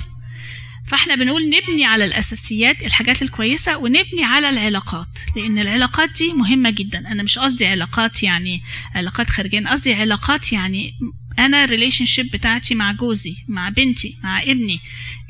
فإحنا 0.86 1.14
بنقول 1.14 1.50
نبني 1.50 1.84
على 1.84 2.04
الأساسيات 2.04 2.82
الحاجات 2.82 3.22
الكويسة 3.22 3.76
ونبني 3.78 4.24
على 4.24 4.50
العلاقات 4.50 5.18
لأن 5.36 5.58
العلاقات 5.58 6.10
دي 6.18 6.32
مهمة 6.32 6.70
جدا. 6.70 6.98
أنا 6.98 7.22
مش 7.22 7.38
قصدي 7.38 7.66
علاقات 7.66 8.22
يعني 8.22 8.62
علاقات 8.94 9.30
خارجيه 9.30 9.68
قصدي 9.68 9.94
علاقات 9.94 10.52
يعني 10.52 10.94
أنا 11.38 11.64
ال 11.64 12.04
relationship 12.04 12.30
بتاعتي 12.30 12.74
مع 12.74 12.92
جوزي 12.92 13.34
مع 13.48 13.68
بنتي 13.68 14.16
مع 14.24 14.42
ابني. 14.42 14.80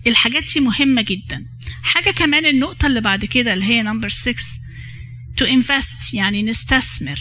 الحاجات 0.07 0.55
دي 0.55 0.61
مهمة 0.61 1.03
جدا. 1.03 1.47
حاجة 1.83 2.11
كمان 2.11 2.47
النقطة 2.47 2.87
اللي 2.87 3.01
بعد 3.01 3.25
كده 3.25 3.55
اللي 3.55 3.65
هي 3.65 3.83
number 3.83 4.09
6 4.09 4.35
to 5.41 5.45
invest 5.45 6.15
يعني 6.15 6.43
نستثمر. 6.43 7.21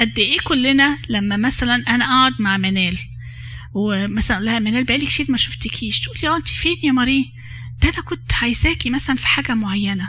قد 0.00 0.18
إيه 0.18 0.38
كلنا 0.38 0.98
لما 1.08 1.36
مثلا 1.36 1.74
أنا 1.74 2.04
أقعد 2.04 2.34
مع 2.38 2.56
منال 2.56 2.98
ومثلا 3.74 4.44
لها 4.44 4.58
منال 4.58 4.84
بقالي 4.84 5.06
كتير 5.06 5.26
ما 5.28 5.36
شفتكيش 5.36 6.00
تقول 6.00 6.16
لي 6.22 6.28
آه 6.28 6.36
انت 6.36 6.48
فين 6.48 6.76
يا 6.82 6.92
ماري؟ 6.92 7.32
ده 7.82 7.88
أنا 7.88 8.00
كنت 8.02 8.32
عايزاكي 8.42 8.90
مثلا 8.90 9.16
في 9.16 9.26
حاجة 9.26 9.54
معينة. 9.54 10.08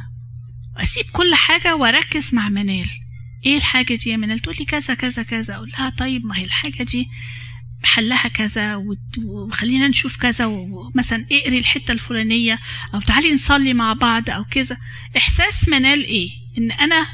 أسيب 0.77 1.05
كل 1.11 1.35
حاجة 1.35 1.75
وأركز 1.75 2.35
مع 2.35 2.49
منال. 2.49 2.89
إيه 3.45 3.57
الحاجة 3.57 3.93
دي 3.95 4.09
يا 4.09 4.17
منال؟ 4.17 4.39
تقول 4.39 4.55
لي 4.59 4.65
كذا 4.65 4.93
كذا 4.93 5.23
كذا. 5.23 5.55
أقول 5.55 5.69
لها 5.69 5.89
طيب 5.89 6.25
ما 6.25 6.37
هي 6.37 6.43
الحاجة 6.43 6.83
دي 6.83 7.07
حلها 7.83 8.27
كذا 8.27 8.83
وخلينا 9.25 9.87
نشوف 9.87 10.17
كذا 10.17 10.45
ومثلا 10.45 11.25
اقري 11.31 11.57
الحتة 11.57 11.91
الفلانية 11.91 12.59
أو 12.93 12.99
تعالي 13.01 13.33
نصلي 13.33 13.73
مع 13.73 13.93
بعض 13.93 14.29
أو 14.29 14.43
كذا. 14.43 14.77
إحساس 15.17 15.69
منال 15.69 16.05
إيه 16.05 16.29
إن 16.57 16.71
أنا 16.71 17.07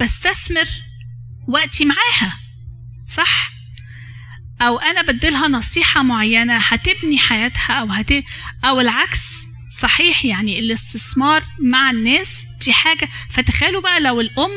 بستثمر 0.00 0.68
وقتي 1.48 1.84
معاها 1.84 2.38
صح؟ 3.06 3.50
أو 4.60 4.78
أنا 4.78 5.02
بديلها 5.02 5.48
نصيحة 5.48 6.02
معينة 6.02 6.56
هتبني 6.56 7.18
حياتها 7.18 7.72
أو 7.74 7.86
هت 7.86 8.12
أو 8.64 8.80
العكس 8.80 9.28
صحيح؟ 9.80 10.24
يعني 10.24 10.58
الاستثمار 10.58 11.42
مع 11.60 11.90
الناس 11.90 12.46
دي 12.64 12.72
حاجة. 12.72 13.08
فتخيلوا 13.30 13.80
بقى 13.82 14.00
لو 14.00 14.20
الأم 14.20 14.50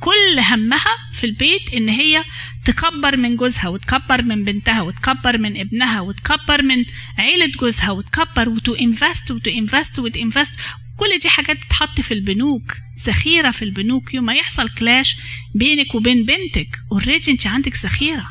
كل 0.00 0.38
همها 0.40 0.96
في 1.12 1.24
البيت 1.24 1.74
إن 1.74 1.88
هي 1.88 2.24
تكبر 2.64 3.16
من 3.16 3.36
جوزها 3.36 3.68
وتكبر 3.68 4.22
من 4.22 4.44
بنتها 4.44 4.82
وتكبر 4.82 5.38
من 5.38 5.60
ابنها 5.60 6.00
وتكبر 6.00 6.62
من 6.62 6.84
عيلة 7.18 7.46
جوزها 7.46 7.90
وتكبر 7.90 8.48
و 8.48 8.57
to 8.57 8.74
invest 8.74 9.30
و 9.30 9.37
to 9.37 9.50
invest 9.50 9.98
و 9.98 10.05
to 10.05 10.20
invest 10.20 10.60
كل 10.96 11.18
دي 11.22 11.28
حاجات 11.28 11.58
تتحط 11.58 12.00
في 12.00 12.14
البنوك 12.14 12.76
ذخيرة 13.06 13.50
في 13.50 13.62
البنوك. 13.64 14.14
يوم 14.14 14.24
ما 14.24 14.34
يحصل 14.34 14.68
clash 14.68 15.16
بينك 15.54 15.94
وبين 15.94 16.24
بنتك 16.24 16.76
already 16.92 17.30
انت 17.30 17.46
عندك 17.46 17.76
ذخيرة. 17.76 18.28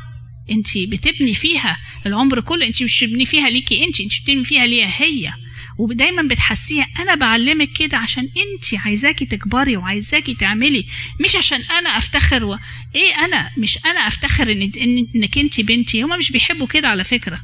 انت 0.52 0.78
بتبني 0.78 1.34
فيها 1.34 1.78
العمر 2.06 2.40
كله 2.40 2.68
انت 2.68 2.84
مش 2.84 3.04
بتبني 3.04 3.26
فيها 3.26 3.50
ليكي 3.50 3.86
انت 3.86 4.02
انت 4.02 4.22
بتبني 4.22 4.44
فيها 4.44 4.66
ليها 4.66 5.02
هي. 5.02 5.34
ودايما 5.78 6.22
بتحسيها 6.22 6.88
أنا 7.00 7.16
بعلمك 7.16 7.70
كده 7.74 7.98
عشان 7.98 8.24
أنت 8.24 8.82
عايزاكي 8.86 9.26
تكبري 9.26 9.78
وعايزاكي 9.78 10.34
تعملي 10.34 10.86
مش 11.24 11.36
عشان 11.36 11.62
أنا 11.80 11.98
أفتخر 11.98 12.44
و... 12.44 12.60
إيه 12.96 13.26
أنا؟ 13.26 13.52
مش 13.58 13.86
أنا 13.86 14.08
أفتخر 14.08 14.52
إن 14.52 14.72
إنك 15.16 15.38
أنت 15.38 15.62
بنتي 15.62 16.02
هما 16.04 16.18
مش 16.18 16.32
بيحبوا 16.32 16.68
كده 16.68 16.88
على 16.88 17.04
فكرة. 17.04 17.40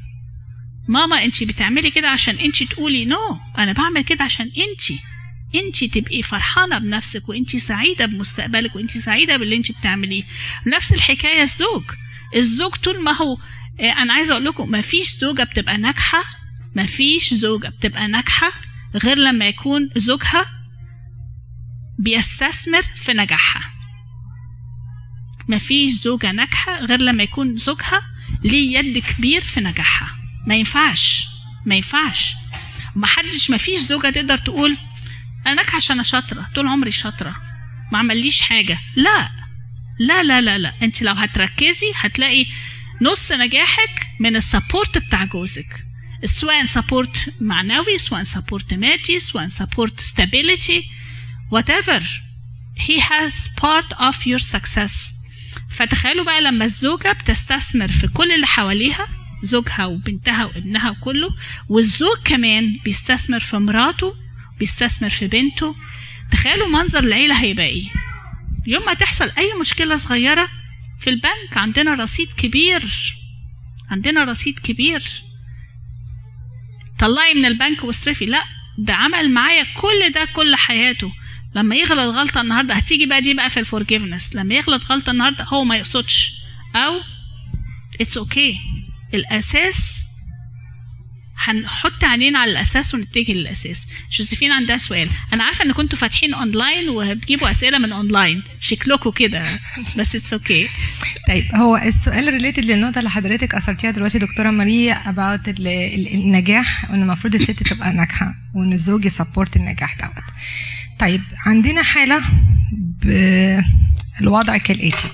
ماما 0.88 1.24
أنت 1.24 1.44
بتعملي 1.44 1.90
كده 1.90 2.10
عشان 2.10 2.36
أنت 2.36 2.64
تقولي 2.64 3.06
نو 3.06 3.16
no. 3.16 3.60
أنا 3.60 3.72
بعمل 3.74 4.02
كده 4.02 4.24
عشان 4.24 4.46
أنت. 4.46 5.00
أنت 5.56 5.84
تبقي 5.84 6.22
فرحانة 6.22 6.78
بنفسك 6.78 7.30
وأنت 7.30 7.56
سعيدة 7.56 8.06
بمستقبلك 8.06 8.76
وأنت 8.76 8.98
سعيدة 8.98 9.38
باللي 9.38 9.56
أنت 9.56 9.72
بتعمليه. 9.72 10.24
نفس 10.68 10.94
الحكاية 10.94 11.44
الزوج. 11.44 11.84
الزوج 12.36 12.72
طول 12.76 13.04
ما 13.04 13.12
هو 13.12 13.38
آه، 13.80 13.92
أنا 13.92 14.14
عايزة 14.14 14.32
أقول 14.32 14.46
لكم 14.46 14.72
ما 14.72 14.82
فيش 14.82 15.16
زوجة 15.16 15.44
بتبقى 15.44 15.78
ناجحة 15.78 16.24
ما 16.76 16.86
فيش 16.86 17.34
زوجة 17.34 17.68
بتبقى 17.68 18.08
ناجحة 18.08 18.52
غير 18.96 19.18
لما 19.18 19.48
يكون 19.48 19.90
زوجها 19.96 20.46
بيستثمر 22.00 22.82
في 22.82 23.14
نجاحها. 23.14 23.74
مفيش 25.48 25.92
زوجة 25.94 26.32
ناجحة 26.32 26.80
غير 26.86 27.00
لما 27.02 27.24
يكون 27.24 27.58
زوجها 27.58 28.02
ليه 28.44 28.78
يد 28.78 28.98
كبير 28.98 29.42
في 29.42 29.60
نجاحها. 29.60 30.16
ما 30.48 30.56
ينفعش 30.56 31.26
ما 31.66 31.76
ينفعش. 31.76 32.34
ومحدش 32.96 33.52
مفيش 33.52 33.82
زوجة 33.82 34.10
تقدر 34.10 34.38
تقول 34.38 34.78
أنا 35.48 35.54
ناجحة 35.56 35.76
عشان 35.76 35.96
أنا 35.96 36.04
شاطرة 36.04 36.50
طول 36.56 36.68
عمري 36.68 36.92
شاطرة 36.92 37.36
ما 37.92 38.00
عمليش 38.00 38.42
حاجة. 38.42 38.80
لا 38.96 39.30
لا 40.00 40.24
لا 40.24 40.42
لا 40.42 40.58
لا. 40.58 40.74
انت 40.84 41.02
لو 41.02 41.14
هتركزي 41.14 41.92
هتلاقي 41.96 42.46
نص 43.02 43.32
نجاحك 43.32 44.08
من 44.20 44.36
ال 44.36 44.44
support 44.44 44.98
بتاع 44.98 45.26
جوزك. 45.26 45.86
سواء 46.26 46.66
support 46.66 47.34
معنوي 47.42 47.98
سواء 47.98 48.24
support 48.24 48.74
مادي 48.74 49.20
سواء 49.20 49.48
support 49.48 50.02
stability 50.02 50.84
whatever. 51.56 52.02
He 52.88 53.00
has 53.00 53.36
part 53.62 53.90
of 54.00 54.16
your 54.26 54.40
success. 54.40 55.16
فتخيلوا 55.72 56.26
بقى 56.26 56.42
لما 56.42 56.66
الزوجة 56.66 57.12
بتستثمر 57.12 57.88
في 57.88 58.08
كل 58.08 58.32
اللي 58.32 58.48
حواليها 58.48 59.08
زوجها 59.44 59.86
وبنتها 59.86 60.46
وابنها 60.46 60.90
وكله 60.90 61.30
والزوج 61.70 62.18
كمان 62.26 62.74
بيستثمر 62.86 63.40
في 63.40 63.58
مراته 63.58 64.16
بيستثمر 64.60 65.10
في 65.10 65.28
بنته. 65.28 65.76
تخيلوا 66.32 66.68
منظر 66.68 67.00
العيلة 67.00 67.42
هيبقى 67.42 67.66
إيه؟ 67.66 67.90
يوم 68.68 68.86
ما 68.86 68.94
تحصل 68.94 69.32
أي 69.38 69.54
مشكلة 69.62 69.96
صغيرة 69.96 70.50
في 71.00 71.10
البنك 71.10 71.58
عندنا 71.58 71.94
رصيد 71.94 72.28
كبير 72.38 72.84
عندنا 73.92 74.24
رصيد 74.24 74.60
كبير. 74.60 75.24
طلعي 77.00 77.34
من 77.34 77.46
البنك 77.46 77.84
واصرفي. 77.84 78.26
لا 78.26 78.44
ده 78.78 78.94
عمل 78.94 79.32
معايا 79.32 79.64
كل 79.64 80.12
ده 80.16 80.26
كل 80.26 80.56
حياته. 80.56 81.12
لما 81.56 81.76
يغلط 81.76 82.16
غلطة 82.16 82.42
النهاردة 82.42 82.74
هتيجي 82.74 83.06
بقى 83.06 83.22
دي 83.22 83.34
بقى 83.34 83.50
في 83.50 83.60
ال 83.60 83.66
forgiveness 83.66 84.36
لما 84.36 84.56
يغلط 84.56 84.84
غلطة 84.92 85.12
النهاردة 85.12 85.44
هو 85.44 85.64
ما 85.64 85.76
يقصدش. 85.78 86.32
أو 86.76 87.02
it's 88.02 88.18
okay 88.18 88.54
okay. 88.54 88.58
الأساس 89.16 89.99
هنحط 91.40 92.04
عينينا 92.04 92.40
على 92.40 92.52
الأساس 92.52 92.96
ونتجه 92.96 93.32
للأساس. 93.32 93.88
جوزيفين 94.12 94.52
عندها 94.52 94.78
سؤال. 94.78 95.10
أنا 95.34 95.44
عارفة 95.44 95.66
إن 95.66 95.72
كنتوا 95.72 95.98
فاتحين 96.00 96.34
أونلاين 96.34 96.90
وبتجيبوا 96.90 97.52
أسئلة 97.52 97.78
من 97.78 97.92
أونلاين 97.92 98.44
شكلكوا 98.60 99.12
كده. 99.12 99.46
بس 99.98 100.16
it's 100.16 100.34
okay 100.34 100.68
okay. 100.68 100.70
طيب 101.28 101.56
هو 101.56 101.78
السؤال 101.78 102.34
related 102.34 102.66
للنقطة 102.66 103.00
اللي 103.00 103.10
حضرتك 103.10 103.56
أثرتيها 103.56 103.92
دلوقتي 103.92 104.20
دكتورة 104.20 104.50
ماريا 104.50 104.98
ال- 105.48 106.14
النجاح 106.14 106.92
وإن 106.92 107.02
المفروض 107.02 107.36
الست 107.36 107.64
تبقى 107.64 107.94
ناجحة 107.94 108.36
وإن 108.56 108.74
الزوج 108.74 109.06
ي 109.06 109.12
support 109.12 109.56
النجاح 109.56 109.96
دوت. 109.96 110.24
طيب 111.00 111.22
عندنا 111.46 111.84
حالة 111.84 112.22
بالوضع 114.22 114.58
كالآتي. 114.58 115.08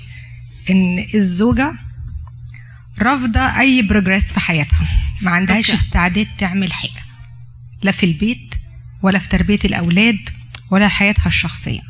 إن 0.69 1.05
الزوجة 1.15 1.73
رافضة 2.99 3.39
أي 3.39 3.81
progress 3.81 4.33
في 4.33 4.39
حياتها. 4.39 4.87
ما 5.21 5.31
عندهاش. 5.31 5.71
استعداد 5.71 6.27
تعمل 6.37 6.73
حاجة. 6.73 7.03
لا 7.81 7.91
في 7.91 8.05
البيت 8.05 8.55
ولا 9.01 9.19
في 9.19 9.29
تربية 9.29 9.59
الأولاد 9.65 10.29
ولا 10.71 10.87
حياتها 10.87 11.27
الشخصية. 11.27 11.81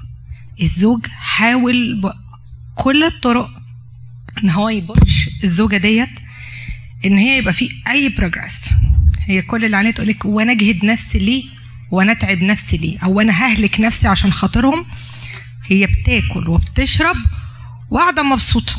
الزوج 0.61 1.05
حاول 1.07 2.01
بكل 2.75 3.03
الطرق 3.03 3.49
إن 4.43 4.49
هو 4.49 4.69
ي 4.69 4.81
push 4.81 5.29
الزوجة 5.43 5.77
ديت 5.77 6.09
إن 7.05 7.17
هي 7.17 7.37
يبقى 7.37 7.53
في 7.53 7.69
أي 7.87 8.09
progress 8.09 8.61
هي 9.19 9.41
كل 9.41 9.65
اللي 9.65 9.77
عليها 9.77 9.91
تقول 9.91 10.07
لك 10.07 10.25
وأنا 10.25 10.51
أجهد 10.51 10.85
نفسي 10.85 11.19
ليه 11.19 11.43
وأنا 11.91 12.11
أتعب 12.11 12.41
نفسي 12.41 12.77
ليه 12.77 12.99
أو 12.99 13.21
أنا 13.21 13.33
ههلك 13.33 13.79
نفسي 13.79 14.07
عشان 14.07 14.31
خاطرهم. 14.33 14.85
هي 15.67 15.85
بتاكل 15.87 16.47
وبتشرب 16.49 17.15
وقاعدة 17.89 18.23
مبسوطة. 18.23 18.73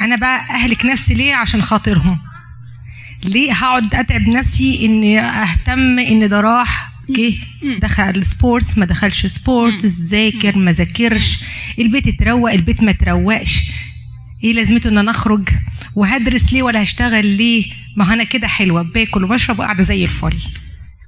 أنا 0.00 0.16
بقى 0.16 0.40
أهلك 0.50 0.84
نفسي 0.84 1.14
ليه 1.14 1.34
عشان 1.34 1.62
خاطرهم؟ 1.62 2.18
ليه 3.24 3.52
هقعد 3.52 3.94
أتعب 3.94 4.28
نفسي 4.28 4.84
إني 4.86 5.20
أهتم 5.20 5.98
إن 5.98 6.28
ده 6.28 6.40
راح؟ 6.40 6.92
جه 7.10 7.34
دخل 7.78 8.24
sports 8.24 8.78
ما 8.78 8.84
دخلش 8.86 9.26
sport 9.26 9.86
ذاكر 9.86 10.58
ما 10.58 10.72
ذاكرش. 10.72 11.38
البيت 11.78 12.06
اتروق 12.08 12.52
البيت 12.52 12.82
ما 12.82 12.92
تروقش. 12.92 13.58
إيه 14.44 14.52
لازمته 14.52 14.88
إن 14.88 14.98
أنا 14.98 15.10
أخرج؟ 15.10 15.48
وهدرس 15.94 16.52
ليه 16.52 16.62
ولا 16.62 16.82
هشتغل 16.82 17.26
ليه؟ 17.26 17.64
ما 17.96 18.12
أنا 18.14 18.24
كده 18.24 18.48
حلوة 18.48 18.82
باكل 18.82 19.24
وبشرب 19.24 19.58
وقاعدة 19.58 19.82
زي 19.82 20.04
الفل. 20.04 20.36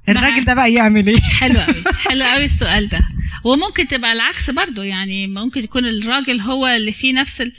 الراجل 0.09 0.45
ده 0.45 0.53
بقى 0.53 0.73
يعمل 0.73 1.07
إيه؟ 1.07 1.19
حلو 1.19 1.59
قوي 1.59 1.83
حلو 2.09 2.23
قوي 2.23 2.45
السؤال 2.45 2.89
ده. 2.89 3.01
وممكن 3.43 3.87
تبقى 3.87 4.13
العكس 4.13 4.49
برضو 4.49 4.81
يعني 4.81 5.27
ممكن 5.27 5.63
يكون 5.63 5.85
الراجل 5.85 6.41
هو 6.41 6.67
اللي 6.67 6.91
فيه 6.91 7.13
نفس 7.13 7.41
ال... 7.41 7.51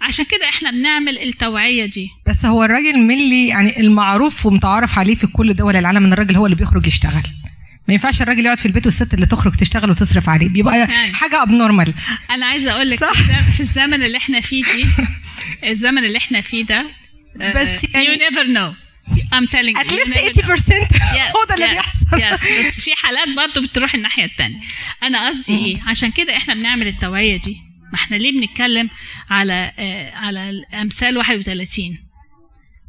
عشان 0.00 0.24
كده 0.24 0.48
إحنا 0.48 0.70
بنعمل 0.70 1.18
التوعية 1.18 1.86
دي 1.86 2.10
بس 2.26 2.44
هو 2.44 2.64
الراجل 2.64 2.98
من 2.98 3.14
اللي 3.18 3.48
يعني 3.48 3.80
المعروف 3.80 4.46
ومتعارف 4.46 4.98
عليه 4.98 5.14
في 5.14 5.26
كل 5.26 5.54
دول 5.54 5.76
العالم 5.76 6.04
إن 6.04 6.12
الراجل 6.12 6.36
هو 6.36 6.46
اللي 6.46 6.56
بيخرج 6.56 6.86
يشتغل 6.86 7.22
ما 7.88 7.94
ينفعش 7.94 8.22
الراجل 8.22 8.44
يقعد 8.46 8.58
في 8.58 8.66
البيت 8.66 8.86
والست 8.86 9.14
اللي 9.14 9.26
تخرج 9.26 9.54
تشتغل 9.56 9.90
وتصرف 9.90 10.28
عليه 10.28 10.48
بيبقى 10.48 10.78
يعني. 10.78 11.14
حاجة 11.14 11.42
ابنورمال 11.42 11.94
أنا 12.30 12.46
عايزة 12.46 12.70
أقول 12.72 12.90
لك. 12.90 12.98
في 13.52 13.60
الزمن- 13.60 14.02
اللي 14.02 14.18
إحنا 14.18 14.40
فيه 14.40 14.64
دي 14.64 14.84
الزمن 15.70 16.04
اللي 16.04 16.18
إحنا 16.18 16.40
فيه 16.40 16.64
ده 16.64 16.86
بس 17.56 17.84
uh, 17.86 17.94
يعني- 17.94 18.06
you 18.16 18.18
never 18.20 18.46
know 18.56 18.74
I'm 19.34 19.46
telling 19.46 19.76
you, 19.76 19.90
never 19.90 20.14
know. 20.14 20.42
80% 20.42 20.88
Yes, 20.96 21.36
هو 21.36 21.44
ده 21.48 21.54
اللي 21.54 21.66
yes, 21.66 21.70
بيحصل 21.70 22.06
yes. 22.16 22.66
بس 22.68 22.80
في 22.80 22.90
حالات 22.96 23.28
برضه 23.36 23.66
بتروح 23.68 23.94
الناحية 23.94 24.24
التانية 24.24 24.58
أنا 25.02 25.28
قصدي 25.28 25.58
إيه 25.58 25.78
عشان 25.90 26.10
كده 26.10 26.36
إحنا 26.36 26.54
بنعمل 26.54 26.86
التوعية 26.86 27.36
دي 27.36 27.56
ما 27.92 27.94
إحنا 27.94 28.16
ليه 28.16 28.32
بنتكلم 28.40 28.90
على 29.30 29.72
آه 29.78 30.10
على 30.14 30.64
أمثال 30.74 31.16
31 31.18 31.98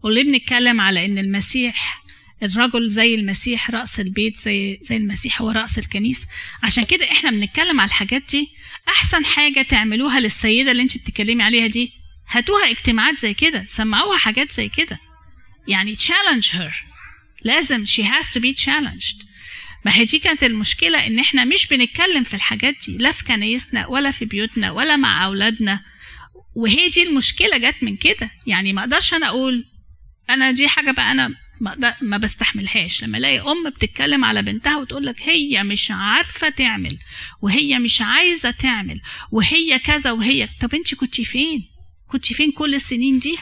وليه 0.04 0.24
بنتكلم 0.24 0.82
على 0.82 1.06
إن 1.06 1.18
المسيح 1.18 2.04
الرجل 2.44 2.90
زي 2.90 3.16
المسيح 3.16 3.72
رأس 3.72 4.00
البيت 4.00 4.38
زي 4.38 4.80
زي 4.82 4.98
المسيح 4.98 5.42
هو 5.42 5.52
رأس 5.52 5.80
الكنيسة؟ 5.80 6.28
عشان 6.64 6.84
كده 6.86 7.12
إحنا 7.12 7.32
بنتكلم 7.32 7.80
على 7.82 7.88
الحاجات 7.88 8.24
دي. 8.32 8.48
أحسن 8.90 9.26
حاجة 9.26 9.62
تعملوها 9.62 10.20
للسيدة 10.20 10.72
اللي 10.72 10.84
أنت 10.84 10.98
بتتكلمي 10.98 11.44
عليها 11.44 11.68
دي 11.68 11.92
هاتوها 12.30 12.72
اجتماعات 12.72 13.18
زي 13.20 13.34
كده 13.34 13.66
سمعوها 13.68 14.18
حاجات 14.18 14.52
زي 14.52 14.70
كده. 14.70 15.00
يعني 15.68 15.96
challenge 15.96 16.46
her. 16.54 16.74
لازم 17.44 17.86
she 17.86 18.04
has 18.04 18.26
to 18.28 18.40
be 18.42 18.64
challenged. 18.66 19.26
ما 19.88 19.96
هي 19.96 20.06
دي 20.06 20.20
كانت 20.20 20.44
المشكلة 20.44 21.08
إن 21.08 21.20
إحنا 21.20 21.46
مش 21.46 21.68
بنتكلم 21.68 22.24
في 22.24 22.34
الحاجات 22.34 22.76
دي 22.88 22.98
لا 22.98 23.12
في 23.12 23.24
كنايسنا 23.24 23.88
ولا 23.88 24.12
في 24.12 24.26
بيوتنا 24.26 24.72
ولا 24.72 24.96
مع 24.96 25.26
أولادنا. 25.26 25.84
وهي 26.56 26.90
دي 26.90 27.04
المشكلة 27.04 27.58
جت 27.58 27.76
من 27.84 27.96
كده. 27.98 28.32
يعني 28.48 28.74
ما 28.74 28.82
أقدرش 28.82 29.14
أنا 29.14 29.28
أقول 29.28 29.66
أنا 30.30 30.52
دي 30.52 30.68
حاجة 30.68 30.92
بقى 30.92 31.12
أنا 31.12 31.30
ما, 32.02 32.18
بستحملهاش. 32.18 33.04
لما 33.04 33.18
ألاقي 33.18 33.40
أم 33.40 33.70
بتتكلم 33.70 34.26
على 34.26 34.42
بنتها 34.42 34.78
وتقول 34.78 35.06
لك 35.06 35.22
هي 35.22 35.64
مش 35.64 35.92
عارفة 35.92 36.50
تعمل 36.50 36.98
وهي 37.42 37.80
مش 37.80 38.02
عايزة 38.02 38.52
تعمل 38.52 39.02
وهي 39.32 39.80
كذا 39.80 40.12
وهي 40.12 40.50
طب 40.62 40.76
انت 40.76 40.96
كنتي 40.96 41.26
فين؟ 41.26 41.64
كنتي 42.08 42.34
فين 42.34 42.52
كل 42.52 42.76
السنين 42.76 43.20
دي؟ 43.20 43.38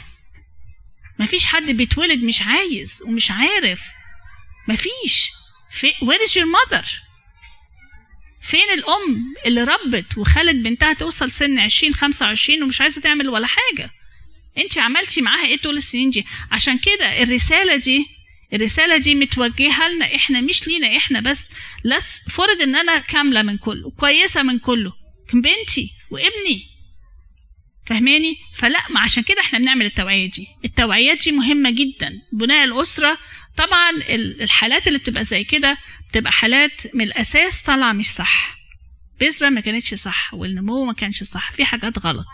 مفيش 1.19 1.45
حد 1.45 1.71
بيتولد 1.71 2.23
مش 2.23 2.41
عايز 2.41 3.03
ومش 3.07 3.31
عارف. 3.31 3.81
مفيش 4.67 5.31
في 5.75 5.91
where 5.91 6.27
is 6.27 6.31
your 6.31 6.45
mother? 6.45 6.85
فين 8.41 8.69
الأم 8.73 9.33
اللي 9.45 9.63
ربت 9.63 10.17
وخلت 10.17 10.55
بنتها 10.55 10.93
توصل 10.93 11.31
سن 11.31 11.59
20 11.59 11.93
25 11.93 12.63
ومش 12.63 12.81
عايزة 12.81 13.01
تعمل 13.01 13.29
ولا 13.29 13.47
حاجة؟ 13.47 13.89
انت 14.57 14.77
عملتي 14.77 15.21
معاها 15.21 15.45
إيه 15.45 15.57
طول 15.57 15.77
السنين 15.77 16.09
دي؟ 16.09 16.25
عشان 16.51 16.77
كده 16.77 17.23
الرسالة 17.23 17.75
دي 17.75 18.05
الرسالة 18.53 18.97
دي 18.97 19.15
متوجهة 19.15 19.87
لنا 19.89 20.15
إحنا 20.15 20.41
مش 20.41 20.67
لينا 20.67 20.97
إحنا 20.97 21.19
بس. 21.19 21.49
Let's 21.87 22.29
فرض 22.29 22.61
ان 22.61 22.75
أنا 22.75 22.99
كاملة 22.99 23.41
من 23.41 23.57
كله 23.57 23.91
كويسة 23.91 24.43
من 24.43 24.59
كله 24.59 24.93
بنتي 25.33 25.91
وابني. 26.11 26.65
فهماني 27.85 28.37
فلا 28.53 28.79
ما 28.89 28.99
عشان 28.99 29.23
كده 29.23 29.41
إحنا 29.41 29.59
بنعمل 29.59 29.85
التوعية 29.85 30.29
دي. 30.29 30.47
التوعيات 30.65 31.23
دي 31.23 31.31
مهمة 31.31 31.69
جدا. 31.71 32.21
بناء 32.33 32.63
الأسرة 32.65 33.17
طبعا 33.57 33.89
ال- 33.89 34.41
الحالات 34.41 34.87
اللي 34.87 34.99
بتبقى 34.99 35.23
زي 35.23 35.43
كده 35.43 35.77
بتبقى 36.09 36.31
حالات 36.31 36.95
من 36.95 37.01
الأساس 37.05 37.63
طالعة 37.63 37.93
مش 37.93 38.09
صح. 38.11 38.55
بذرة 39.19 39.49
ما 39.49 39.61
كانتش 39.61 39.93
صح 39.93 40.33
والنمو 40.33 40.85
ما 40.85 40.93
كانش 40.93 41.23
صح 41.23 41.51
في 41.51 41.65
حاجات 41.65 41.99
غلط. 41.99 42.25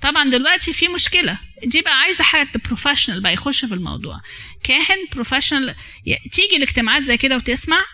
طبعا 0.00 0.30
دلوقتي 0.30 0.72
في 0.72 0.88
مشكلة. 0.88 1.38
دي 1.64 1.80
بقى 1.80 1.98
عايزة 2.00 2.24
حد 2.24 2.48
بروفيشنال 2.66 3.20
بقى 3.20 3.32
يخش 3.32 3.64
في 3.64 3.74
الموضوع. 3.74 4.20
كاهن 4.64 5.06
professional 5.14 5.74
تيجي 6.32 6.56
الاجتماعات 6.56 7.02
زي 7.02 7.16
كده 7.16 7.36
وتسمع 7.36 7.84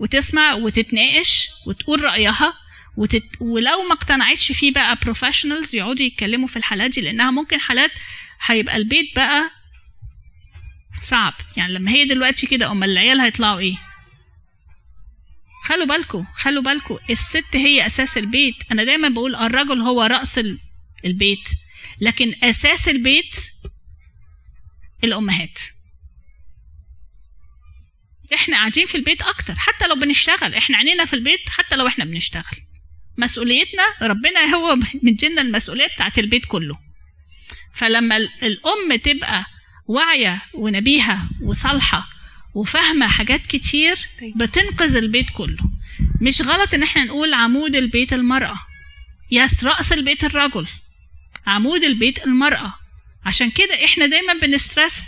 وتسمع 0.00 0.52
وتتناقش 0.54 1.48
وتقول 1.66 2.04
رأيها 2.04 2.54
وتت... 2.96 3.22
ولو 3.40 3.82
ما 3.88 3.92
اقتنعتش 3.94 4.52
فيه 4.52 4.72
بقى 4.72 4.98
professionals 5.02 5.74
يقعدوا 5.74 6.06
يتكلموا 6.06 6.48
في 6.48 6.56
الحالات 6.56 6.90
دي 6.90 7.00
لأنها 7.00 7.30
ممكن 7.30 7.60
حالات 7.60 7.90
هيبقى 8.46 8.76
البيت 8.76 9.16
بقى 9.16 9.50
صعب. 11.00 11.34
يعني 11.56 11.72
لما 11.72 11.90
هي 11.90 12.04
دلوقتي 12.04 12.46
كده 12.46 12.70
أمال 12.70 12.90
العيال 12.90 13.20
هيطلعوا 13.20 13.58
إيه؟ 13.58 13.74
خلوا 15.64 15.86
بالكم 15.86 16.26
خلوا 16.34 16.62
بالكم 16.62 16.98
الست 17.10 17.56
هي 17.56 17.86
أساس 17.86 18.18
البيت. 18.18 18.54
أنا 18.72 18.84
دايما 18.84 19.08
بقول 19.08 19.34
الرجل 19.36 19.80
هو 19.80 20.02
رأس 20.02 20.38
ال- 20.38 20.58
البيت. 21.04 21.48
لكن 22.00 22.34
أساس 22.42 22.88
البيت 22.88 23.36
الأمهات. 25.04 25.58
إحنا 28.34 28.56
قاعدين 28.56 28.86
في 28.86 28.94
البيت 28.94 29.22
أكتر 29.22 29.54
حتى 29.54 29.86
لو 29.86 29.94
بنشتغل. 29.94 30.54
إحنا 30.54 30.76
عينينا 30.76 31.04
في 31.04 31.14
البيت 31.14 31.48
حتى 31.48 31.76
لو 31.76 31.86
إحنا 31.86 32.04
بنشتغل. 32.04 32.56
مسؤوليتنا 33.18 33.82
ربنا 34.02 34.40
هو 34.54 34.76
مدينا 35.02 35.42
المسؤولية 35.42 35.86
بتاعت 35.86 36.18
البيت 36.18 36.44
كله. 36.46 36.78
فلما 37.74 38.16
ال- 38.16 38.30
الأم 38.42 38.96
تبقى 38.96 39.44
واعيه 39.88 40.42
ونبيهه 40.54 41.28
وصالحة 41.42 42.08
وفاهمة 42.54 43.08
حاجات 43.08 43.46
كتير 43.46 44.08
بتنقذ 44.36 44.96
البيت 44.96 45.30
كله. 45.30 45.70
مش 46.20 46.42
غلط 46.42 46.74
إن 46.74 46.82
إحنا 46.82 47.04
نقول 47.04 47.34
عمود 47.34 47.74
البيت 47.74 48.12
المرأة. 48.12 48.58
يس 49.30 49.64
رأس 49.64 49.92
البيت 49.92 50.24
الرجل. 50.24 50.66
عمود 51.46 51.84
البيت 51.84 52.26
المرأة. 52.26 52.74
عشان 53.26 53.50
كده 53.50 53.84
إحنا 53.84 54.06
دايما 54.06 54.32
بنسترس 54.32 55.02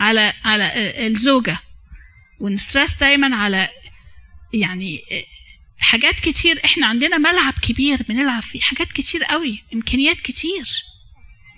على 0.00 0.32
على 0.44 0.72
الزوجة. 1.06 1.58
ونسترس 2.40 2.94
دايما 2.94 3.36
على 3.36 3.68
يعني 4.54 5.00
حاجات 5.78 6.20
كتير. 6.20 6.60
إحنا 6.64 6.86
عندنا 6.86 7.18
ملعب 7.18 7.54
كبير 7.62 8.02
بنلعب 8.08 8.42
فيه. 8.42 8.60
حاجات 8.60 8.92
كتير 8.92 9.24
قوي 9.24 9.64
إمكانيات 9.74 10.20
كتير. 10.20 10.82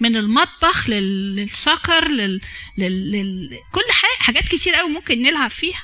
من 0.00 0.16
المطبخ 0.16 0.90
لل- 0.90 1.36
للسكر 1.36 2.08
لل... 2.08 2.40
لل... 2.78 3.12
لل... 3.12 3.50
كل 3.72 3.80
حاجة 3.92 4.18
حاجات 4.26 4.44
كتير 4.48 4.74
قوي 4.74 4.90
ممكن 4.90 5.22
نلعب 5.22 5.50
فيها. 5.50 5.82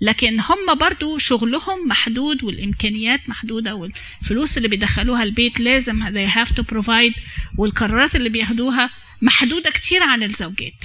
لكن 0.00 0.40
هم 0.40 0.74
برضو 0.80 1.18
شغلهم 1.18 1.88
محدود 1.88 2.44
والإمكانيات 2.44 3.28
محدودة 3.28 3.74
والفلوس 3.74 4.56
اللي 4.56 4.68
بيدخلوها 4.68 5.22
البيت 5.22 5.60
لازم 5.60 6.04
they 6.08 6.30
have 6.32 6.48
to 6.48 6.62
provide 6.74 7.20
والقرارات 7.58 8.16
اللي 8.16 8.28
بياخدوها 8.28 8.90
محدودة 9.22 9.70
كتير 9.70 10.02
عن 10.02 10.22
الزوجات. 10.22 10.84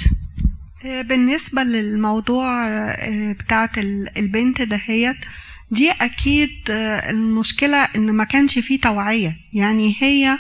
آه، 0.86 1.02
بالنسبة 1.02 1.64
للموضوع 1.64 2.68
آه، 2.68 3.34
بتاعت 3.34 3.78
ال- 3.78 4.18
البنت 4.18 4.62
دهيت 4.62 5.18
دي 5.72 5.92
أكيد 5.92 6.50
آه، 6.70 7.10
المشكلة 7.10 7.78
إن 7.78 8.12
ما 8.12 8.24
كانش 8.24 8.60
فيه 8.60 8.82
توعية. 8.82 9.38
يعني 9.54 9.96
هي 10.00 10.38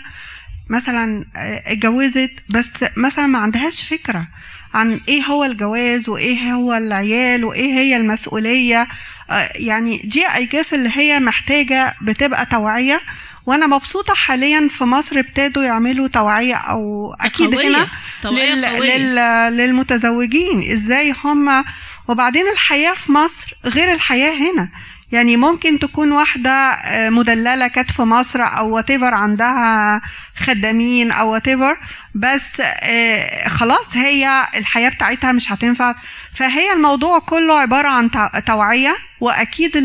مثلا 0.70 1.26
آه، 1.36 1.64
اتجوزت 1.68 2.32
بس 2.49 2.70
مثلا 2.97 3.28
ما 3.28 3.39
عندهاش 3.39 3.84
فكرة 3.84 4.28
عن 4.74 4.99
إيه 5.07 5.22
هو 5.24 5.43
الجواز 5.43 6.09
وإيه 6.09 6.53
هو 6.53 6.74
العيال 6.74 7.45
وإيه 7.45 7.74
هي 7.74 7.97
المسؤولية. 7.97 8.88
آه، 9.30 9.49
يعني 9.55 9.97
دي 9.97 10.28
ايجاس 10.28 10.74
اللي 10.74 10.89
هي 10.93 11.20
محتاجة 11.20 11.93
بتبقى 12.01 12.45
توعية. 12.45 13.01
وأنا 13.45 13.68
مبسوطة 13.68 14.14
حاليا 14.14 14.68
في 14.70 14.84
مصر 14.84 15.20
ابتدوا 15.20 15.64
يعملوا 15.64 16.07
توعية 16.07 16.55
أو 16.55 17.14
أكيد 17.22 17.53
قوية. 17.55 17.68
هنا 17.68 17.88
توعية 18.22 18.53
لل... 18.55 18.66
قوية. 18.66 18.97
لل... 18.97 19.57
للمتزوجين. 19.57 20.72
إزاي 20.72 21.16
هم؟ 21.24 21.64
وبعدين 22.07 22.47
الحياة 22.53 22.93
في 22.93 23.11
مصر 23.11 23.53
غير 23.66 23.93
الحياة 23.93 24.32
هنا. 24.34 24.70
يعني 25.14 25.38
ممكن 25.38 25.80
تكون 25.80 26.11
واحدة 26.11 26.49
آه، 26.49 27.09
مدللة 27.09 27.68
كانت 27.68 27.91
في 27.91 28.01
مصر 28.01 28.39
أو 28.43 28.82
whatever 28.82 29.03
عندها 29.03 30.01
خدامين 30.38 31.11
أو 31.11 31.39
whatever 31.39 31.78
بس 32.16 32.61
آه، 32.61 33.47
خلاص 33.47 33.97
هي 33.97 34.43
الحياة 34.55 34.89
بتاعتها 34.89 35.32
مش 35.32 35.51
هتنفع. 35.51 35.95
فهي 36.36 36.74
الموضوع 36.74 37.20
كله 37.20 37.59
عبارة 37.59 37.88
عن 37.88 38.11
تو- 38.11 38.39
توعية 38.47 38.95
وأكيد 39.20 39.84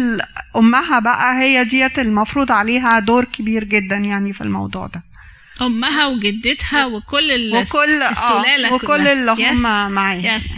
أمها 0.57 0.99
بقى 0.99 1.41
هي 1.43 1.65
ديت 1.65 1.99
المفروض 1.99 2.53
عليها 2.53 2.99
دور 2.99 3.25
كبير 3.25 3.65
جدا 3.65 3.97
يعني 3.97 4.33
في 4.33 4.41
الموضوع 4.41 4.87
ده. 4.87 5.03
أمها 5.63 6.07
وجدتها 6.07 6.87
وكل 6.87 7.53
وكل 7.55 8.03
السلالة 8.03 8.69
آه 8.69 8.73
وكل 8.75 8.87
كلها. 8.87 9.13
اللي. 9.13 9.51
هم 9.51 9.91
معايا 9.93 10.37
yes 10.37 10.53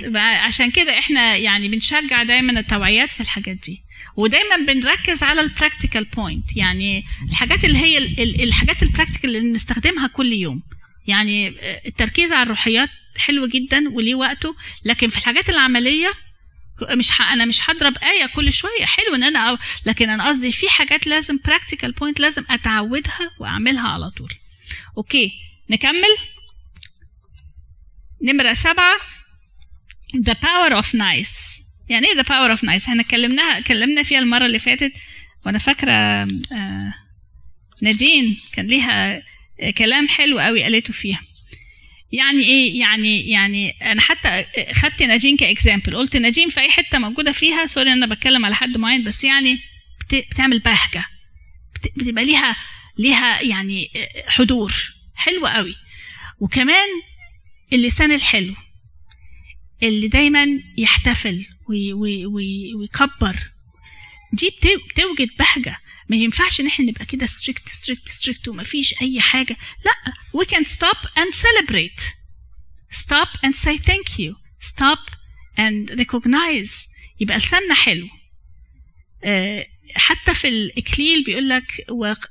عشان 0.45 0.71
كده 0.71 0.99
إحنا 0.99 1.37
يعني 1.37 1.68
بنشجع 1.68 2.23
دايما 2.23 2.61
التوعيات 2.61 3.12
في 3.12 3.21
الحاجات 3.21 3.57
دي. 3.57 3.81
ودايما 4.17 4.57
بنركز 4.57 5.23
على 5.23 5.41
ال 5.41 5.47
practical 5.47 6.05
point 6.05 6.57
يعني 6.57 7.05
الحاجات 7.31 7.65
اللي 7.65 7.79
هي 7.79 7.99
ال- 7.99 8.21
ال- 8.21 8.43
الحاجات 8.43 8.83
ال 8.83 8.88
practical 8.88 9.37
اللي 9.37 9.51
بنستخدمها 9.51 10.07
كل 10.07 10.33
يوم. 10.33 10.63
يعني 11.07 11.49
آه، 11.49 11.81
التركيز 11.87 12.33
على 12.33 12.43
الروحيات 12.43 12.91
حلو 13.17 13.47
جدا 13.47 13.89
وليه 13.89 14.15
وقته 14.15 14.57
لكن 14.85 15.09
في 15.09 15.19
الحاجات 15.19 15.51
العملية 15.51 16.13
مش. 16.91 17.21
أنا 17.21 17.45
مش 17.45 17.71
هضرب 17.71 17.95
آية 18.03 18.27
كل 18.27 18.53
شوية 18.53 18.85
حلو 18.85 19.15
إن 19.15 19.23
أنا 19.23 19.59
لكن 19.87 20.11
أنا 20.11 20.29
قصدي 20.29 20.53
في 20.53 20.69
حاجات 20.71 21.07
لازم 21.07 21.39
practical 21.47 21.93
point 21.93 22.21
لازم 22.21 22.45
أتعودها 22.51 23.31
وأعملها 23.41 23.89
على 23.89 24.11
طول. 24.11 24.33
okay 24.99 25.33
نكمل؟ 25.71 26.17
نمرة 28.23 28.55
سبعة. 28.55 28.95
The 30.17 30.35
power 30.35 30.73
of 30.83 30.87
nice. 30.95 31.60
يعني 31.91 32.07
إيه 32.07 32.22
the 32.22 32.26
power 32.26 32.59
of 32.59 32.62
nice 32.62 32.88
إحنا 32.88 33.03
اتكلمناها 33.03 33.59
اتكلمنا 33.59 34.03
فيها 34.03 34.18
المرة 34.18 34.47
اللي 34.47 34.59
فاتت 34.59 34.93
وأنا 35.47 35.59
فاكرة 35.59 35.93
آه، 35.93 36.95
نادين 37.82 38.38
كان 38.53 38.66
ليها 38.66 39.22
آه، 39.61 39.70
كلام 39.70 40.09
حلو 40.09 40.38
قوي 40.38 40.62
قالته 40.62 40.93
فيها. 40.93 41.22
يعني 42.12 42.43
إيه؟ 42.45 42.80
يعني 42.80 43.30
يعني 43.30 43.70
أنا 43.70 44.01
حتى 44.01 44.45
خدت 44.74 45.03
نادين 45.03 45.36
ك 45.37 45.44
example 45.44 45.97
قلت 45.97 46.16
نادين 46.16 46.49
في 46.51 46.61
أي 46.61 46.70
حتة 46.70 46.99
موجودة 46.99 47.32
فيها 47.32 47.66
sorry 47.66 47.93
أنا 47.93 48.07
بتكلم 48.07 48.45
على 48.45 48.55
حد 48.55 48.76
معين 48.76 49.03
بس 49.03 49.24
يعني 49.24 49.59
بت- 50.01 50.26
بتعمل 50.30 50.59
بهجة. 50.59 51.05
بت- 51.74 51.93
بتبقى 51.99 52.24
ليها 52.24 52.57
ليها 52.99 53.41
يعني 53.43 53.91
حضور. 54.28 54.74
حلو 55.14 55.47
قوي. 55.47 55.74
وكمان 56.41 56.88
اللسان 57.72 58.12
الحلو 58.12 58.55
اللي 59.82 60.09
دايما 60.09 60.47
يحتفل 60.78 61.47
ويكبر 62.77 63.53
دي 64.33 64.49
بت- 64.49 64.83
بتوجد 64.91 65.29
بهجة 65.39 65.77
ما 66.09 66.16
ينفعش 66.16 66.61
إن 66.61 66.66
إحنا 66.66 66.85
نبقى 66.87 67.05
كده 67.07 67.27
strict 67.27 67.68
strict 67.68 68.09
strict 68.09 68.49
ومفيش 68.49 69.03
أي 69.03 69.21
حاجة 69.21 69.57
لأ 69.85 70.12
we 70.43 70.47
can 70.47 70.64
stop 70.64 70.99
and 71.18 71.35
celebrate 71.35 72.03
stop 72.97 73.29
and 73.47 73.55
say 73.55 73.79
thank 73.79 74.18
you 74.18 74.35
stop 74.68 75.11
and 75.59 76.01
recognize 76.01 76.89
يبقى 77.21 77.37
لساننا 77.39 77.75
حلو 77.75 78.09
آه، 79.25 79.66
حتى 79.97 80.35
في 80.35 80.49
الإكليل 80.49 81.25
بيقول 81.25 81.49
لك 81.49 81.85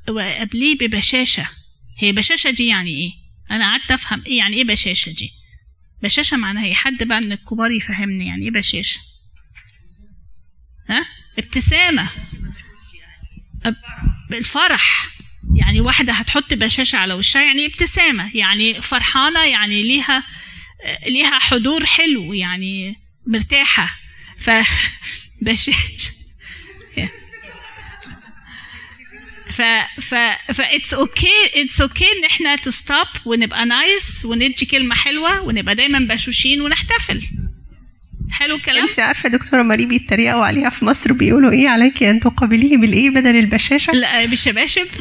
وقبليه 0.10 0.78
ببشاشة 0.78 1.50
هي 1.98 2.12
بشاشة 2.12 2.50
دي 2.50 2.68
يعني 2.68 2.90
إيه؟ 2.90 3.12
أنا 3.52 3.70
قعدت 3.72 3.92
أفهم 3.92 4.24
إيه 4.28 4.38
يعني 4.38 4.58
إيه 4.58 4.64
بشاشة 4.64 5.12
دي؟ 5.12 5.32
بشاشة 6.04 6.38
معناها 6.38 6.66
إيه؟ 6.66 6.74
حد 6.74 7.04
بقى 7.04 7.22
من 7.22 7.32
الكبار 7.32 7.72
يفهمني 7.72 8.26
يعني 8.28 8.44
إيه 8.46 8.52
بشاشة؟ 8.52 9.00
ها؟ 10.90 11.06
ابتسامة. 11.38 12.08
الفرح 14.34 15.08
يعني 15.56 15.82
واحدة 15.82 16.14
هتحط 16.14 16.54
بشاشة 16.54 16.98
على 16.98 17.14
وشها 17.14 17.42
يعني 17.42 17.66
ابتسامة. 17.66 18.32
يعني 18.36 18.82
فرحانة 18.82 19.46
يعني 19.46 19.84
ليها 19.84 20.24
ليها 21.08 21.40
حضور 21.40 21.86
حلو 21.86 22.34
يعني 22.34 22.96
مرتاحة. 23.28 23.90
ف 24.40 24.50
بشاشة. 25.42 26.12
ف 29.50 29.62
ف 30.02 30.16
ف 30.54 30.62
it's 30.62 30.94
okay 30.94 31.28
it's 31.56 31.82
okay 31.82 32.06
إن 32.06 32.26
إحنا 32.26 32.56
to 32.56 32.72
stop 32.72 33.08
ونبقى 33.26 33.66
nice 33.66 34.26
وندي 34.26 34.66
كلمة 34.66 34.96
حلوة 34.96 35.42
ونبقى 35.42 35.76
دايما 35.76 36.00
بشوشين 36.00 36.62
ونحتفل. 36.62 37.28
حلو 38.32 38.56
الكلام. 38.56 38.88
انت 38.88 39.00
عارفة 39.00 39.30
دكتورة 39.30 39.62
ماري 39.62 39.86
بيتريقوا 39.86 40.44
عليها 40.46 40.70
في 40.70 40.86
مصر 40.86 41.14
بيقولوا 41.14 41.52
إيه 41.52 41.70
عليك 41.70 42.04
أن 42.04 42.20
تقابليه 42.20 42.78
بالايه 42.78 43.10
بدل 43.10 43.36
البشاشة؟ 43.36 43.94
لا 43.94 44.26
بالشباشب 44.26 44.88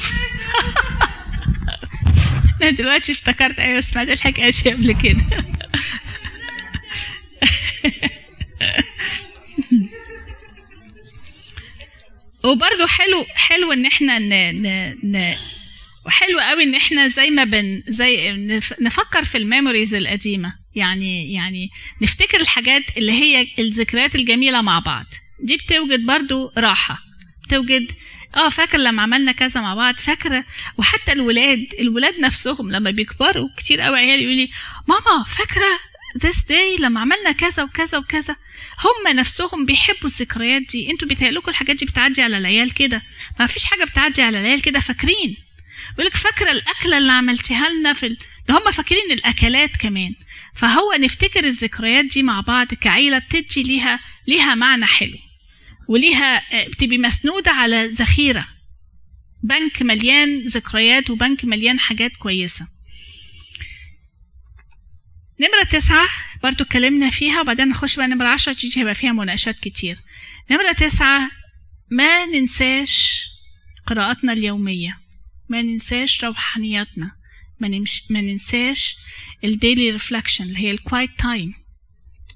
أنا 2.62 2.70
دلوقتي 2.70 3.12
افتكرت 3.12 3.60
أيوه 3.60 3.80
سمعت 3.80 4.08
الحكاية 4.08 4.50
قبل 4.66 4.92
كده. 4.92 5.24
وبرضه 12.44 12.86
حلو 12.86 13.24
حلو 13.34 13.72
إن 13.72 13.86
إحنا 13.86 14.18
ن... 14.18 14.62
ن... 14.62 14.96
ن... 15.02 15.34
وحلو 16.06 16.40
قوي 16.40 16.62
إن 16.62 16.74
إحنا 16.74 17.08
زي 17.08 17.30
ما 17.30 17.44
بن 17.44 17.82
زي 17.88 18.32
نف... 18.32 18.74
نفكر 18.80 19.24
في 19.24 19.38
الميموريز 19.38 19.94
القديمة. 19.94 20.54
يعني 20.78 21.32
يعني 21.32 21.70
نفتكر 22.02 22.40
الحاجات 22.40 22.82
اللي 22.96 23.12
هي 23.12 23.48
الذكريات 23.58 24.14
الجميلة 24.14 24.62
مع 24.62 24.78
بعض. 24.78 25.06
دي 25.40 25.56
بتوجد 25.56 26.06
برضو 26.06 26.52
راحة 26.56 26.98
بتوجد 27.44 27.92
آه 28.36 28.48
فاكر 28.48 28.78
لما 28.78 29.02
عملنا 29.02 29.32
كذا 29.32 29.60
مع 29.60 29.74
بعض 29.74 29.96
فاكره 29.96 30.44
وحتى 30.78 31.12
الولاد 31.12 31.66
الولاد 31.80 32.20
نفسهم 32.20 32.70
لما 32.70 32.90
بيكبروا 32.90 33.48
كتير 33.56 33.80
قوي 33.80 33.98
عيال 33.98 34.20
يقولوا 34.20 34.36
لي 34.36 34.50
ماما 34.88 35.24
فاكرة 35.24 35.78
this 36.18 36.38
day 36.48 36.80
لما 36.80 37.00
عملنا 37.00 37.32
كذا 37.32 37.62
وكذا 37.62 37.98
وكذا؟ 37.98 38.36
هم 38.84 39.16
نفسهم 39.16 39.66
بيحبوا 39.66 40.08
الذكريات 40.08 40.62
دي. 40.62 40.90
أنتوا 40.90 41.08
بيتهيألكوا 41.08 41.50
الحاجات 41.50 41.76
دي 41.76 41.84
بتعدي 41.84 42.22
على 42.22 42.38
العيال 42.38 42.74
كده. 42.74 43.02
ما 43.40 43.46
فيش 43.46 43.64
حاجة 43.64 43.84
بتعدي 43.84 44.22
على 44.22 44.40
العيال 44.40 44.62
كده 44.62 44.80
فاكرين. 44.80 45.36
يقول 45.94 46.06
لك 46.06 46.16
فاكرة 46.16 46.50
الأكلة 46.50 46.98
اللي 46.98 47.12
عملتيها 47.12 47.68
لنا 47.68 47.92
في 47.92 48.16
هم 48.50 48.72
فاكرين 48.72 49.12
الأكلات 49.12 49.76
كمان. 49.76 50.14
فهو 50.54 50.92
نفتكر 51.00 51.44
الذكريات 51.44 52.04
دي 52.04 52.22
مع 52.22 52.40
بعض 52.40 52.66
كعيلة 52.74 53.18
بتدي 53.18 53.62
ليها 53.62 54.00
ليها 54.26 54.54
معنى 54.54 54.86
حلو. 54.86 55.18
وليها 55.88 56.36
آه، 56.36 56.68
بتبقي 56.68 56.98
مسنودة 56.98 57.50
على 57.50 57.86
ذخيرة. 57.86 58.48
بنك 59.42 59.82
مليان 59.82 60.44
ذكريات 60.44 61.10
وبنك 61.10 61.44
مليان 61.44 61.78
حاجات 61.78 62.16
كويسة. 62.16 62.68
نمرة 65.40 65.64
تسعة 65.70 66.08
برضو 66.42 66.64
اتكلمنا 66.64 67.10
فيها 67.10 67.40
وبعدين 67.40 67.68
نخش 67.68 67.96
بقى 67.96 68.06
نمرة 68.08 68.28
عشرة 68.28 68.52
دي 68.52 68.72
هيبقى 68.76 68.94
فيها 68.94 69.12
مناقشات 69.12 69.60
كتير. 69.60 69.98
نمرة 70.50 70.72
تسعة 70.72 71.30
ما 71.90 72.26
ننساش 72.26 73.26
قراءاتنا 73.86 74.32
اليومية. 74.32 74.98
ما 75.48 75.62
ننساش 75.62 76.24
روحانياتنا. 76.24 77.17
ما, 77.60 77.68
نمش 77.68 78.02
ما 78.10 78.20
ننساش 78.20 78.96
ال 79.44 79.52
daily 79.52 79.90
reflection 79.90 80.44
اللي 80.44 80.58
هي 80.58 80.70
ال 80.70 80.77
quiet 80.77 81.10
time 81.18 81.54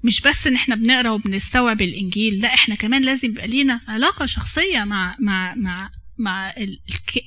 مش 0.03 0.21
بس 0.21 0.47
إن 0.47 0.55
إحنا 0.55 0.75
بنقرأ 0.75 1.09
وبنستوعب 1.09 1.81
الإنجيل 1.81 2.39
لا 2.41 2.53
إحنا 2.53 2.75
كمان 2.75 3.01
لازم 3.03 3.29
يبقى 3.29 3.47
لينا 3.47 3.81
علاقة 3.87 4.25
شخصية 4.25 4.83
مع 4.83 5.15
مع 5.19 5.55
مع 5.55 5.89
مع 6.17 6.49
ال... 6.49 6.79
الك... 6.89 7.23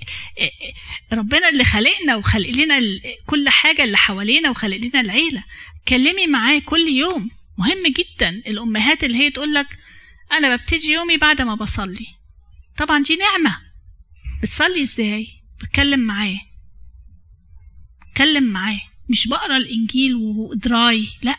ربنا 1.12 1.48
اللي 1.48 1.64
خلقنا 1.64 2.16
وخلق 2.16 2.50
لنا. 2.50 2.80
كل 3.26 3.48
حاجة 3.48 3.84
اللي 3.84 3.96
حوالينا 3.96 4.50
وخلق 4.50 4.76
لنا 4.76 5.00
العيلة. 5.00 5.44
كلمي 5.88 6.26
معاه 6.26 6.58
كل 6.58 6.88
يوم. 6.88 7.30
مهم 7.58 7.82
جدا 7.86 8.28
الأمهات 8.28 9.04
اللي 9.04 9.18
هي 9.18 9.30
تقول 9.30 9.54
لك 9.54 9.66
أنا 10.32 10.56
ببتدي 10.56 10.92
يومي 10.92 11.16
بعد 11.16 11.42
ما 11.42 11.54
بصلي. 11.54 12.06
طبعا 12.76 13.02
دي 13.02 13.16
نعمة. 13.16 13.56
بتصلي 14.42 14.82
إزاي؟ 14.82 15.28
بتكلم 15.60 16.00
معاه. 16.00 16.40
اتكلم 18.16 18.44
معاه. 18.44 18.80
مش 19.08 19.28
بقرأ 19.28 19.56
الإنجيل 19.56 20.14
ودراي 20.14 21.08
لا. 21.22 21.36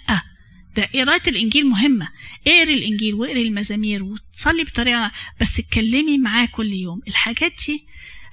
ده 0.76 0.90
قرايه 0.94 1.22
الإنجيل 1.28 1.66
مهمة. 1.66 2.08
اقري 2.48 2.74
الإنجيل 2.74 3.14
واقري 3.14 3.42
المزامير 3.42 4.04
وتصلي 4.04 4.64
بطريقة. 4.64 5.12
بس 5.42 5.60
اتكلمي 5.60 6.18
معاه 6.18 6.46
كل 6.46 6.74
يوم. 6.74 7.02
الحاجات 7.08 7.54
دي 7.68 7.80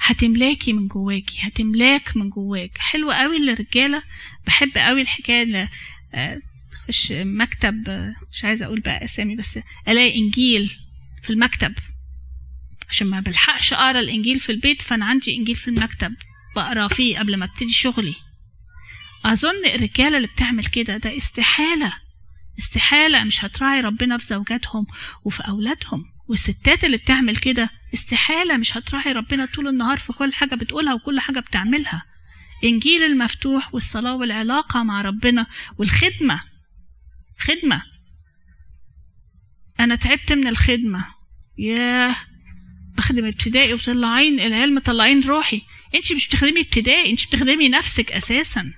هتملاكي 0.01 0.73
من 0.73 0.89
جواكي 0.89 1.39
هتملاك 1.41 2.17
من 2.17 2.31
جواك. 2.31 2.79
حلو 2.79 3.11
قوي 3.11 3.39
للرجالة. 3.39 4.03
بحب 4.47 4.79
قوي 4.79 5.01
الحكاية 5.01 5.71
آه، 6.15 6.41
تخش 6.73 7.13
مكتب. 7.13 7.89
مش 8.33 8.45
عايزة 8.45 8.67
أقول 8.67 8.81
بقى 8.81 9.05
أسامي 9.05 9.37
بس 9.37 9.59
ألاقي 9.89 10.19
إنجيل 10.19 10.77
في 11.23 11.31
المكتب. 11.31 11.75
عشان 12.91 13.07
ما 13.07 13.21
بلحقش 13.21 13.73
أقرأ 13.73 14.01
الإنجيل 14.01 14.39
في 14.39 14.53
البيت 14.53 14.83
فأنا 14.83 15.05
عندي 15.05 15.37
إنجيل 15.37 15.57
في 15.57 15.69
المكتب 15.69 16.15
بقرأ 16.57 16.89
فيه 16.89 17.19
قبل 17.19 17.37
ما 17.37 17.45
أبتدي 17.45 17.73
شغلي. 17.73 18.15
أظن 19.25 19.65
الرجالة 19.67 20.17
اللي 20.17 20.29
بتعمل 20.29 20.65
كده 20.67 20.97
ده 20.97 21.17
استحالة. 21.17 21.93
استحالة 22.59 23.25
مش 23.25 23.45
هتراعي 23.45 23.81
ربنا 23.81 24.19
في 24.19 24.25
زوجاتهم 24.27 24.87
وفي 25.25 25.43
أولادهم. 25.49 26.05
والستات 26.29 26.85
اللي 26.85 26.97
بتعمل 26.97 27.37
كده 27.37 27.71
استحالة 27.95 28.57
مش 28.57 28.77
هتراعي 28.77 29.13
ربنا 29.13 29.47
طول 29.47 29.69
النهار 29.69 29.97
في 29.99 30.13
كل 30.13 30.33
حاجة 30.33 30.55
بتقولها 30.55 30.95
وكل 30.95 31.21
حاجة 31.21 31.41
بتعملها. 31.41 32.05
إنجيل 32.65 33.03
المفتوح 33.03 33.75
والصلاة 33.75 34.15
والعلاقة 34.17 34.83
مع 34.83 35.03
ربنا 35.03 35.47
والخدمة. 35.79 36.41
خدمة. 37.39 37.83
أنا 39.81 39.95
تعبت 39.95 40.33
من 40.33 40.47
الخدمة. 40.47 41.05
ياه. 41.59 42.17
بخدم 42.97 43.25
ابتدائي 43.27 43.73
وطلعين 43.75 44.41
العيال 44.41 44.75
مطلعين 44.75 45.21
روحي. 45.21 45.63
انت 45.95 46.13
مش 46.13 46.29
بتخدمي 46.29 46.61
ابتدائي 46.61 47.11
انت 47.11 47.27
بتخدمي 47.27 47.69
نفسك 47.69 48.13
أساسا. 48.13 48.73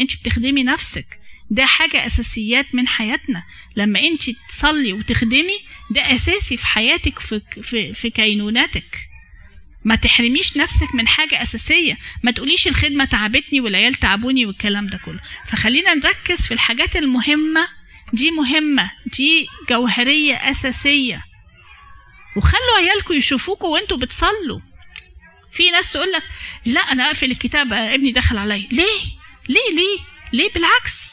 انت 0.00 0.16
بتخدمي 0.20 0.62
نفسك. 0.62 1.20
ده 1.50 1.66
حاجة 1.66 2.06
أساسيات 2.06 2.74
من 2.74 2.88
حياتنا. 2.88 3.42
لما 3.76 4.00
انت 4.00 4.30
تصلي 4.48 4.92
وتخدمي 4.92 5.60
ده 5.90 6.14
أساسي 6.14 6.56
في 6.56 6.66
حياتك 6.66 7.18
في, 7.18 7.40
في, 7.62 7.92
في 7.92 8.10
كينوناتك. 8.10 8.96
ما 9.84 9.94
تحرميش 9.94 10.56
نفسك 10.56 10.94
من 10.94 11.08
حاجة 11.08 11.42
أساسية. 11.42 11.98
ما 12.22 12.30
تقوليش 12.30 12.68
الخدمة 12.68 13.04
تعبتني 13.04 13.60
والعيال 13.60 13.94
تعبوني 13.94 14.46
والكلام 14.46 14.86
ده 14.86 14.98
كله. 14.98 15.20
فخلينا 15.46 15.94
نركز 15.94 16.46
في 16.46 16.54
الحاجات 16.54 16.96
المهمة. 16.96 17.68
دي 18.12 18.30
مهمة 18.30 18.90
دي 19.06 19.46
جوهرية 19.70 20.34
أساسية. 20.34 21.24
وخلوا 22.36 22.76
عيالكم 22.78 23.14
يشوفوكوا 23.14 23.68
وانتوا 23.68 23.96
بتصلوا. 23.96 24.60
في 25.52 25.70
ناس 25.70 25.92
تقول 25.92 26.12
لك 26.12 26.22
لا 26.66 26.80
أنا 26.80 27.06
أقفل 27.06 27.30
الكتاب 27.30 27.72
ابني 27.72 28.12
دخل 28.12 28.38
عليا. 28.38 28.68
ليه؟ 28.72 29.19
ليه 30.32 30.50
بالعكس؟ 30.52 31.10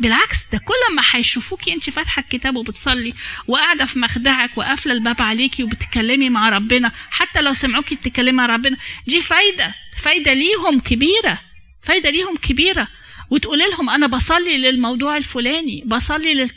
بالعكس 0.00 0.50
ده 0.52 0.58
كل 0.58 0.94
ما 0.96 1.02
هيشوفوكي 1.10 1.72
انت 1.72 1.90
فاتحة 1.90 2.22
الكتاب 2.22 2.56
وبتصلي 2.56 3.14
وقاعدة 3.46 3.84
في 3.86 3.98
مخدعك 3.98 4.58
وقافلة 4.58 4.92
الباب 4.92 5.22
عليكي 5.22 5.64
وبتتكلمي 5.64 6.30
مع 6.30 6.48
ربنا 6.48 6.92
حتى 7.10 7.40
لو 7.40 7.54
سمعوكي 7.54 7.96
تتكلمي 7.96 8.32
مع 8.32 8.46
ربنا 8.46 8.76
دي 9.06 9.20
فايدة 9.20 9.74
فايدة 9.96 10.32
ليهم 10.32 10.80
كبيرة 10.80 11.40
فايدة 11.82 12.10
ليهم 12.10 12.36
كبيرة. 12.36 12.88
وتقولي 13.30 13.64
لهم 13.70 13.90
أنا 13.90 14.06
بصلي 14.06 14.58
للموضوع 14.58 15.16
الفلاني 15.16 15.82
بصلي 15.86 16.34
لل 16.34 16.50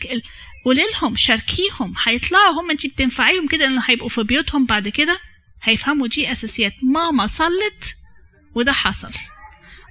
قولي 0.65 0.83
لهم 0.93 1.15
شاركيهم 1.15 1.93
هيطلعوا 2.03 2.61
هم 2.61 2.71
انت 2.71 2.87
بتنفعيهم 2.87 3.47
كده 3.47 3.65
لأنه 3.65 3.83
هيبقوا 3.85 4.09
في 4.09 4.23
بيوتهم 4.23 4.65
بعد 4.65 4.87
كده؟ 4.89 5.19
هيفهموا 5.63 6.07
دي 6.07 6.31
أساسيات. 6.31 6.73
ماما 6.83 7.27
صلت 7.27 7.95
وده 8.55 8.71
حصل. 8.73 9.11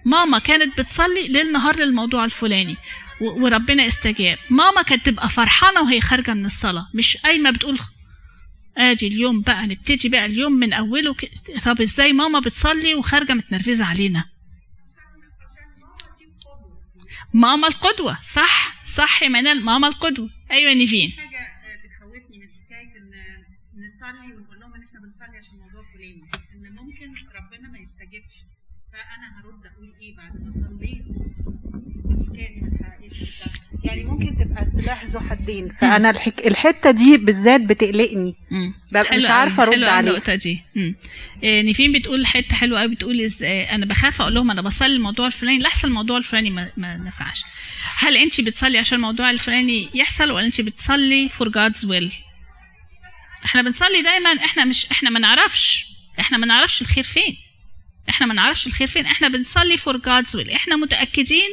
ماما 0.06 0.38
كانت 0.38 0.80
بتصلي 0.80 1.28
ليل 1.28 1.52
نهار 1.52 1.76
للموضوع 1.78 2.24
الفلاني 2.24 2.76
وربنا 3.20 3.86
استجاب. 3.86 4.38
ماما 4.50 4.82
كانت 4.82 5.06
تبقى 5.06 5.28
فرحانة 5.28 5.80
وهي 5.82 6.00
خارجة 6.00 6.34
من 6.34 6.46
الصلاة 6.46 6.88
مش 6.94 7.16
قايمة 7.16 7.50
بتقول 7.50 7.78
ادي 8.76 9.06
اليوم 9.06 9.40
بقى 9.42 9.66
نبتدي 9.66 10.08
بقى 10.08 10.26
اليوم 10.26 10.52
من 10.52 10.72
أوله 10.72 11.14
ك... 11.14 11.30
طب 11.64 11.80
إزاي 11.80 12.12
ماما 12.12 12.40
بتصلي 12.40 12.94
وخارجة 12.94 13.32
متنرفزة 13.32 13.84
علينا؟ 13.84 14.24
ماما 17.34 17.68
القدوة 17.68 18.18
صح 18.22 18.84
صح 18.86 19.22
يا 19.22 19.28
منال 19.28 19.64
ماما 19.64 19.88
القدوة. 19.88 20.30
أيوه 20.50 20.72
نيفين 20.74 21.10
حاجة 21.12 21.46
بتخوفني 21.84 22.38
من 22.38 22.48
حكايه 22.48 22.92
ان 22.98 23.12
نصلي 23.86 24.34
ونقول 24.36 24.60
لهم 24.60 24.74
ان 24.74 24.82
إحنا 24.82 25.00
بنصلي 25.00 25.38
عشان 25.38 25.58
موضوع 25.58 25.82
فلاني 25.94 26.22
ان 26.54 26.72
ممكن 26.76 27.08
ربنا 27.36 27.68
ما 27.72 27.78
يستجبش 27.78 28.36
فانا 28.92 29.26
هرد 29.40 29.66
أقول 29.72 29.94
إيه 30.02 30.16
بعد 30.16 30.32
ما 30.35 30.35
صليت 30.52 31.04
يعني 33.84 34.04
ممكن 34.04 34.36
تبقى 34.38 34.66
سلاح 34.66 35.04
ذو 35.04 35.20
حدين. 35.20 35.68
فأنا 35.68 36.10
الحك... 36.10 36.46
الحتة 36.46 36.90
دي 36.90 37.16
بالذات 37.16 37.60
بتقلقني. 37.60 38.34
ببقى 38.92 39.16
مش 39.16 39.26
عارفة 39.26 39.62
أرد 39.62 39.72
حلو 39.72 39.84
أوي 39.86 39.92
عليه 39.92 40.10
النقطة 40.10 40.34
دي. 40.34 40.62
إيه 41.42 41.62
نيفين 41.62 41.92
بتقول 41.92 42.26
حتة 42.26 42.54
حلوة 42.54 42.80
قوي 42.80 42.94
بتقول 42.94 43.20
إزاي 43.20 43.64
أنا 43.64 43.86
بخاف 43.86 44.20
أقول 44.20 44.34
لهم 44.34 44.50
أنا 44.50 44.62
بصلي 44.62 44.96
الموضوع 44.96 45.26
الفلاني. 45.26 45.58
لحسن 45.58 45.88
الموضوع 45.88 46.16
الفلاني 46.16 46.50
ما, 46.50 46.70
ما 46.76 46.96
نفعش. 46.96 47.44
هل 47.98 48.16
انت 48.16 48.40
بتصلي 48.40 48.78
عشان 48.78 48.96
الموضوع 48.96 49.30
الفلاني 49.30 49.88
يحصل 49.94 50.30
ولا 50.30 50.46
انت 50.46 50.60
بتصلي 50.60 51.28
for 51.28 51.44
God's 51.46 51.88
will 51.88 52.12
إحنا 53.44 53.62
بنصلي 53.62 54.02
دايما 54.02 54.44
إحنا 54.44 54.64
مش 54.64 54.90
إحنا 54.90 55.10
ما 55.10 55.18
نعرفش. 55.18 55.86
إحنا 56.20 56.38
ما 56.38 56.46
نعرفش 56.46 56.82
الخير 56.82 57.04
فين. 57.04 57.36
إحنا 58.08 58.26
ما 58.26 58.34
نعرفش 58.34 58.66
الخير 58.66 58.86
فين 58.86 59.06
إحنا 59.06 59.28
بنصلي 59.28 59.76
for 59.76 59.92
God's 59.96 60.30
will 60.36 60.54
إحنا 60.54 60.76
متاكدين 60.76 61.50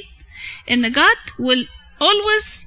ان 0.72 0.94
God 0.94 1.30
will 1.40 1.68
always 2.02 2.66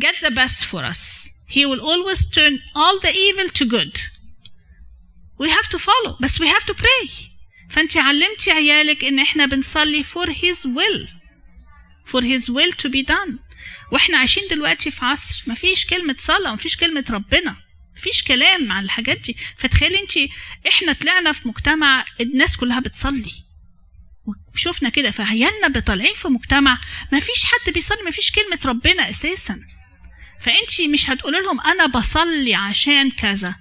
get 0.00 0.14
the 0.26 0.30
best 0.30 0.64
for 0.64 0.84
us 0.92 1.30
he 1.48 1.66
will 1.66 1.80
always 1.80 2.30
turn 2.30 2.58
all 2.76 2.98
the 3.00 3.12
evil 3.12 3.48
to 3.58 3.64
good 3.66 3.94
we 5.42 5.48
have 5.50 5.68
to 5.70 5.78
follow 5.78 6.16
بس 6.20 6.38
we 6.42 6.46
have 6.46 6.66
to 6.66 6.74
pray 6.74 7.10
فانت 7.70 7.96
علمتي 7.96 8.50
عيالك 8.50 9.04
ان 9.04 9.18
إحنا 9.18 9.46
بنصلي 9.46 10.04
for 10.04 10.26
his 10.26 10.66
will 10.66 11.06
for 12.12 12.20
his 12.22 12.48
will 12.48 12.72
to 12.84 12.88
be 12.88 13.02
done 13.02 13.32
وإحنا 13.92 14.18
عايشين 14.18 14.42
دلوقتي 14.50 14.90
في 14.90 15.04
عصر 15.04 15.42
مفيش 15.46 15.86
كلمة 15.86 16.16
صلاة 16.18 16.52
مفيش 16.52 16.76
كلمة 16.76 17.04
ربنا 17.10 17.56
مفيش 18.00 18.22
كلام 18.24 18.72
عن 18.72 18.84
الحاجات 18.84 19.18
دي. 19.18 19.36
فتخيلي 19.56 20.00
انت 20.00 20.12
إحنا 20.68 20.92
طلعنا 20.92 21.32
في 21.32 21.48
مجتمع 21.48 22.04
الناس 22.20 22.56
كلها 22.56 22.80
بتصلي. 22.80 23.32
وشفنا 24.54 24.88
كده 24.88 25.10
فعيالنا 25.10 25.68
بطالعين 25.68 26.14
في 26.14 26.28
مجتمع 26.28 26.78
مفيش 27.12 27.44
حد 27.44 27.72
بيصلي 27.72 27.98
مفيش 28.08 28.32
كلمة 28.32 28.58
ربنا 28.64 29.10
أساسا. 29.10 29.60
فانت 30.40 30.80
مش 30.92 31.10
هتقولي 31.10 31.38
لهم 31.40 31.60
أنا 31.60 31.86
بصلي 31.86 32.54
عشان 32.54 33.10
كذا. 33.10 33.54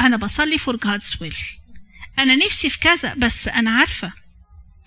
أنا 0.00 0.16
بصلي 0.16 0.58
for 0.58 0.72
God's 0.72 1.18
will. 1.18 1.36
أنا 2.18 2.34
نفسي 2.36 2.70
في 2.70 2.78
كذا 2.78 3.14
بس 3.14 3.48
أنا 3.48 3.70
عارفة. 3.70 4.12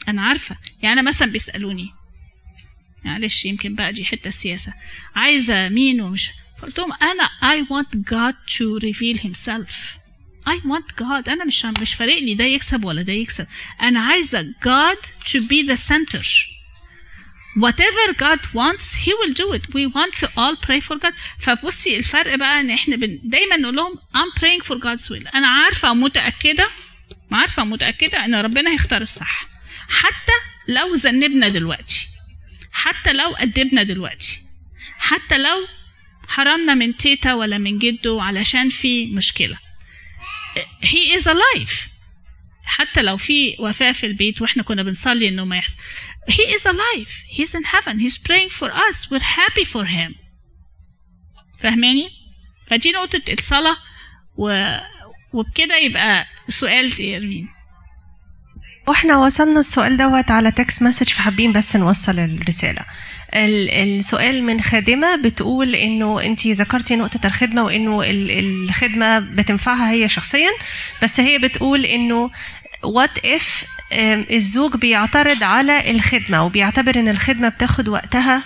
أنا 0.08 0.22
عارفة. 0.22 0.58
يعني 0.82 1.00
أنا 1.00 1.10
مثلا 1.10 1.32
بيسألوني 1.32 1.90
معلش 3.06 3.46
يمكن 3.46 3.76
بقى 3.76 3.94
دي 3.94 4.06
حتة 4.06 4.28
السياسة 4.28 4.74
عايزة 5.16 5.70
مين 5.70 6.02
ومش 6.02 6.30
فقلت 6.62 6.80
لهم 6.80 6.94
أنا 6.94 7.30
I 7.42 7.66
want 7.66 7.98
God 8.10 8.36
to 8.58 8.80
reveal 8.80 9.18
himself. 9.18 9.98
I 10.48 10.60
want 10.66 10.96
God. 10.96 11.30
أنا 11.30 11.46
مش 11.46 11.66
مش 11.66 11.94
فارقني 11.94 12.36
ده 12.36 12.44
يكسب 12.44 12.84
ولا 12.86 13.02
ده 13.02 13.14
يكسب. 13.14 13.48
أنا 13.82 14.00
عايزة 14.00 14.54
God 14.64 14.98
to 15.26 15.40
be 15.40 15.68
the 15.68 15.78
center. 15.78 16.24
Whatever 17.66 18.14
God 18.26 18.40
wants 18.54 18.86
he 19.06 19.14
will 19.20 19.34
do 19.34 19.48
it. 19.58 19.64
We 19.74 19.84
want 19.98 20.14
to 20.22 20.28
all 20.38 20.56
pray 20.68 20.80
for 20.80 20.96
God. 20.96 21.14
فبصي 21.40 21.98
الفرق 21.98 22.36
بقى 22.36 22.60
إن 22.60 22.70
إحنا 22.70 22.96
بن... 22.96 23.20
دايما 23.24 23.58
نقول 23.58 23.76
لهم 23.76 24.00
I'm 24.16 24.40
praying 24.40 24.64
for 24.68 24.76
God's 24.76 25.10
will. 25.10 25.36
أنا 25.36 25.48
عارفة 25.48 25.92
ومتأكدة 25.92 26.68
عارفة 27.32 27.62
ومتأكدة 27.62 28.26
إن 28.26 28.36
ربنا 28.36 28.72
هيختار 28.72 29.02
الصح. 29.02 29.48
حتى 29.90 30.34
لو 30.68 30.94
ذنبنا 30.96 31.48
دلوقتي 31.48 32.08
حتى 32.72 33.14
لو 33.14 33.34
أدبنا 33.36 33.84
دلوقتي 33.84 34.40
حتى 34.98 35.38
لو 35.38 35.68
حرمنا 36.38 36.74
من 36.74 36.98
تيتا 36.98 37.34
ولا 37.34 37.58
من 37.58 37.78
جده 37.80 38.18
علشان 38.22 38.70
في 38.70 39.06
مشكلة. 39.06 39.58
He 40.84 41.20
is 41.20 41.24
alive. 41.24 41.72
حتى 42.64 43.02
لو 43.02 43.18
في 43.18 43.56
وفاة 43.60 43.92
في 43.92 44.06
البيت 44.06 44.42
وإحنا 44.42 44.64
كنا 44.64 44.84
بنصلي 44.84 45.28
إنه 45.28 45.46
ما 45.46 45.58
يحصل. 45.58 45.78
He 46.32 46.58
is 46.58 46.64
alive. 46.64 47.10
He's 47.38 47.54
in 47.56 47.64
heaven. 47.64 48.00
He's 48.00 48.18
praying 48.18 48.50
for 48.50 48.70
us. 48.72 49.12
We're 49.12 49.20
happy 49.38 49.66
for 49.66 49.86
him. 49.86 50.16
فاهماني؟ 51.60 52.08
فدي 52.68 52.92
نقطة 52.92 53.22
الصلاة 53.40 53.78
و... 54.38 54.78
وبكده 55.34 55.78
يبقى 55.78 56.26
سؤال 56.50 57.02
يرمين 57.02 57.50
وإحنا 58.88 59.18
وصلنا 59.18 59.60
السؤال 59.60 59.98
دوت 59.98 60.32
على 60.32 60.52
text 60.52 60.84
message 60.84 61.10
فحابين 61.10 61.54
بس 61.54 61.76
نوصل 61.76 62.20
الرسالة. 62.20 62.82
ال- 62.82 63.07
السؤال 63.34 64.44
من 64.44 64.62
خادمة 64.62 65.16
بتقول 65.16 65.76
إنه 65.76 66.22
أنت 66.22 66.48
ذكرتي 66.48 66.96
نقطة 66.96 67.28
الخدمة 67.28 67.64
وإنه 67.64 68.02
ال- 68.04 68.32
الخدمة 68.66 69.20
بتنفعها 69.20 69.92
هي 69.92 70.10
شخصيا 70.10 70.50
بس 71.04 71.20
هي 71.20 71.38
بتقول 71.38 71.86
إنه 71.86 72.30
وات 72.84 73.26
اف 73.26 73.66
الزوج 74.32 74.76
بيعترض 74.78 75.44
على 75.44 75.92
الخدمة 75.92 76.46
وبيعتبر 76.46 77.00
إن 77.00 77.08
الخدمة 77.10 77.50
بتاخد 77.50 77.88
وقتها 77.88 78.44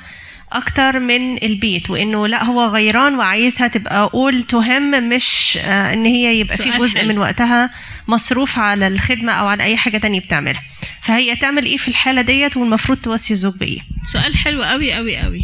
أكتر 0.52 1.00
من 1.00 1.44
البيت 1.44 1.90
وإنه 1.90 2.28
لا 2.28 2.44
هو 2.44 2.66
غيران 2.66 3.16
وعايزها 3.16 3.68
تبقى 3.68 4.10
to 4.52 4.66
him 4.66 4.96
مش 4.96 5.58
آه، 5.62 5.94
إن 5.94 6.06
هي 6.06 6.40
يبقى 6.40 6.58
في 6.58 6.72
جزء. 6.78 7.06
من 7.06 7.18
وقتها 7.18 7.74
مصروف 8.08 8.60
على 8.60 8.88
الخدمة 8.88 9.32
أو 9.34 9.48
على 9.48 9.64
أي 9.64 9.78
حاجة 9.78 9.98
تانية 9.98 10.20
بتعملها. 10.20 10.62
فهي 11.02 11.36
تعمل 11.36 11.66
إيه 11.66 11.78
في 11.78 11.88
الحالة 11.88 12.22
ديت؟ 12.22 12.58
والمفروض 12.58 12.98
توصي 12.98 13.34
الزوج 13.34 13.58
بإيه؟ 13.58 13.80
سؤال 14.14 14.38
حلو 14.38 14.64
قوي 14.64 14.94
قوي 14.94 15.18
قوي 15.18 15.42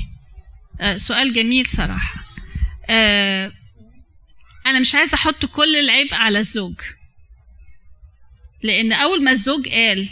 آه 0.82 0.98
سؤال 0.98 1.34
جميل 1.34 1.66
صراحة. 1.68 2.14
آه 2.90 3.52
أنا 4.66 4.80
مش 4.80 4.96
عايزة 4.96 5.16
أحط 5.16 5.46
كل 5.46 5.76
العيب 5.76 6.08
على 6.12 6.40
الزوج. 6.40 6.76
لأن 8.64 8.94
أول 8.94 9.24
ما 9.24 9.32
الزوج 9.32 9.70
قال 9.70 10.10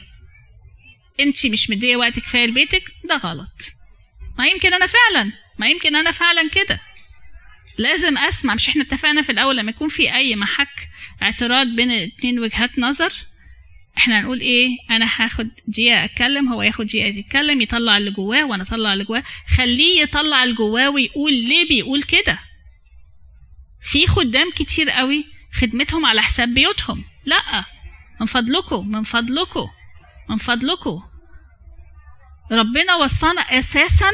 أنت 1.19 1.45
مش 1.45 1.69
مدية 1.69 1.95
وقت 1.95 2.19
كفاية 2.19 2.45
لبيتك 2.45 2.83
ده 3.09 3.17
غلط. 3.17 3.74
ما 4.38 4.47
يمكن 4.47 4.73
أنا 4.73 4.86
فعلا 4.88 5.31
ما 5.57 5.67
يمكن 5.67 5.95
أنا 5.95 6.11
فعلا 6.11 6.49
كده. 6.49 6.79
لازم 7.77 8.17
أسمع 8.17 8.55
مش 8.55 8.69
إحنا 8.69 8.83
اتفقنا 8.83 9.21
في 9.21 9.31
الأول 9.31 9.57
لما 9.57 9.69
يكون 9.69 9.89
في 9.89 10.15
أي 10.15 10.36
محك 10.36 10.89
اعتراض 11.21 11.67
بين 11.67 11.91
اتنين 11.91 12.39
وجهات 12.39 12.79
نظر 12.79 13.13
إحنا 13.97 14.19
هنقول 14.19 14.39
إيه؟ 14.39 14.77
أنا 14.89 15.09
هاخد 15.17 15.49
دقيقه 15.67 16.05
أتكلم 16.05 16.53
هو 16.53 16.61
ياخد 16.61 16.86
دقيقه 16.86 17.07
يتكلم 17.07 17.61
يطلع 17.61 17.97
اللي 17.97 18.11
جواه 18.11 18.45
وأنا 18.45 18.63
أطلع 18.63 18.93
اللي 18.93 19.03
جواه. 19.03 19.23
خليه 19.57 20.01
يطلع 20.01 20.43
اللي 20.43 20.55
جواه 20.55 20.89
ويقول 20.89 21.33
ليه 21.33 21.67
بيقول 21.67 22.03
كده. 22.03 22.39
في 23.81 24.07
خدام 24.07 24.51
كتير 24.51 24.89
قوي 24.89 25.25
خدمتهم 25.53 26.05
على 26.05 26.21
حساب 26.21 26.53
بيوتهم. 26.53 27.03
لأ 27.25 27.65
من 28.21 28.25
فضلكم 28.27 28.91
من 28.91 29.03
فضلكم 29.03 29.67
من 30.29 30.38
فضلكم. 30.38 31.03
ربنا 32.51 32.95
وصانا 32.95 33.41
أساسا 33.41 34.11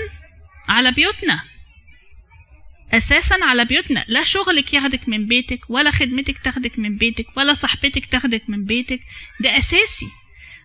على 0.68 0.92
بيوتنا. 0.92 1.42
أساسا 2.94 3.36
على 3.44 3.66
بيوتنا. 3.66 4.06
لا 4.08 4.24
شغلك 4.24 4.74
ياخدك 4.74 5.10
من 5.10 5.28
بيتك 5.28 5.60
ولا 5.70 5.92
خدمتك 5.92 6.38
تاخدك 6.38 6.80
من 6.80 6.98
بيتك 6.98 7.26
ولا 7.38 7.54
صاحبتك 7.54 8.06
تاخدك 8.06 8.44
من 8.48 8.66
بيتك. 8.66 9.00
ده 9.40 9.58
أساسي. 9.58 10.08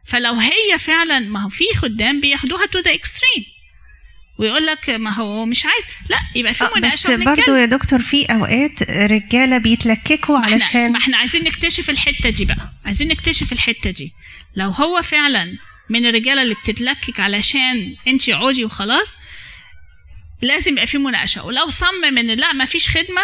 فلو 0.04 0.34
هي 0.34 0.78
فعلا 0.78 1.18
ما 1.18 1.40
هو 1.40 1.48
في 1.48 1.64
خدام 1.76 2.20
بياخدوها 2.20 2.66
to 2.66 2.78
the 2.78 2.94
extreme 2.94 3.44
ويقول 4.38 4.66
لك 4.66 4.90
ما 4.90 5.10
هو 5.10 5.46
مش 5.46 5.66
عايز. 5.66 5.84
لا 6.08 6.18
يبقى 6.34 6.54
في 6.54 6.64
آه، 6.64 6.68
بس 6.68 6.76
مناقشه 6.76 7.16
برضو 7.16 7.30
ونتكلم. 7.30 7.56
يا 7.56 7.66
دكتور 7.66 8.02
في 8.02 8.24
أوقات 8.26 8.82
رجالة 8.90 9.58
بيتلككوا 9.58 10.38
علشان 10.38 10.92
ما 10.92 10.98
إحنا 10.98 11.16
عايزين 11.16 11.44
نكتشف 11.44 11.90
الحتة 11.90 12.30
دي 12.30 12.44
بقى. 12.44 12.72
عايزين 12.84 13.08
نكتشف 13.08 13.52
الحتة 13.52 13.90
دي. 13.90 14.12
لو 14.56 14.70
هو 14.70 15.02
فعلا 15.02 15.58
من 15.90 16.06
الرجالة 16.06 16.42
اللي 16.42 16.54
بتتلكك 16.54 17.20
علشان 17.20 17.96
انت 18.08 18.30
عودي 18.30 18.64
وخلاص 18.64 19.18
لازم 20.42 20.72
يبقى 20.72 20.86
في 20.86 20.98
مناقشة. 20.98 21.44
ولو 21.44 21.70
صمم 21.70 22.18
ان 22.18 22.30
لا 22.30 22.52
ما 22.52 22.64
فيش 22.64 22.88
خدمة 22.90 23.22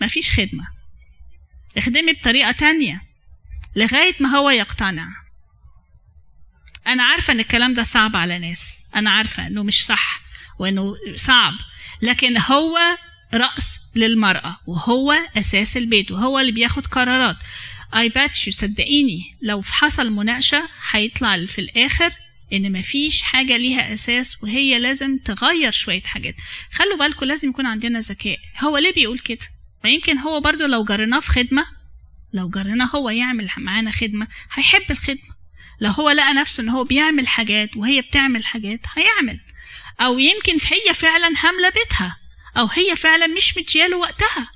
ما 0.00 0.06
فيش 0.06 0.30
خدمة. 0.32 0.66
اخدمي 1.76 2.12
بطريقة 2.12 2.52
تانية 2.52 3.02
لغاية 3.76 4.14
ما 4.20 4.28
هو 4.28 4.50
يقتنع. 4.50 5.08
أنا 6.86 7.02
عارفة 7.02 7.32
إن 7.32 7.40
الكلام 7.40 7.74
ده 7.74 7.82
صعب 7.82 8.16
على 8.16 8.38
ناس. 8.38 8.78
أنا 8.94 9.10
عارفة 9.10 9.46
إنه 9.46 9.62
مش 9.62 9.84
صح 9.86 10.20
وإنه 10.58 10.94
صعب 11.14 11.54
لكن 12.02 12.38
هو 12.38 12.78
رأس 13.34 13.80
للمرأة 13.94 14.56
وهو 14.66 15.12
أساس 15.38 15.76
البيت 15.76 16.10
وهو 16.10 16.38
اللي 16.38 16.52
بياخد 16.52 16.86
قرارات. 16.86 17.36
اي 17.96 18.08
بات 18.08 18.46
يو 18.46 18.52
صدقيني 18.52 19.36
لو 19.42 19.62
حصل 19.62 20.10
مناقشة 20.10 20.62
هيطلع 20.90 21.46
في 21.46 21.60
الآخر 21.60 22.12
إن 22.52 22.72
مفيش 22.72 23.22
حاجة 23.22 23.56
ليها 23.56 23.94
أساس 23.94 24.42
وهي 24.42 24.78
لازم 24.78 25.18
تغير 25.18 25.70
شوية 25.70 26.02
حاجات. 26.02 26.34
خلوا 26.72 26.96
بالكم 26.96 27.26
لازم 27.26 27.48
يكون 27.48 27.66
عندنا 27.66 28.00
ذكاء. 28.00 28.38
هو 28.60 28.78
ليه 28.78 28.92
بيقول 28.92 29.18
كده؟ 29.18 29.46
ما 29.84 29.90
يمكن 29.90 30.18
هو 30.18 30.40
برضو 30.40 30.66
لو 30.66 30.84
جريناه 30.84 31.20
في 31.20 31.30
خدمة 31.30 31.66
لو 32.32 32.48
جريناه 32.48 32.86
هو 32.86 33.10
يعمل 33.10 33.48
معانا 33.56 33.90
خدمة 33.90 34.28
هيحب 34.52 34.90
الخدمة. 34.90 35.30
لو 35.80 35.90
هو 35.90 36.10
لقى 36.10 36.34
نفسه 36.34 36.62
إن 36.62 36.68
هو 36.68 36.84
بيعمل 36.84 37.28
حاجات 37.28 37.76
وهي 37.76 38.00
بتعمل 38.00 38.44
حاجات 38.44 38.80
هيعمل. 38.96 39.40
أو 40.00 40.18
يمكن 40.18 40.52
هي 40.52 40.94
فعلا 40.94 41.26
هاملة 41.26 41.68
بيتها 41.68 42.16
أو 42.56 42.66
هي 42.66 42.96
فعلا 42.96 43.26
مش 43.26 43.58
مدياله 43.58 43.96
وقتها. 43.96 44.50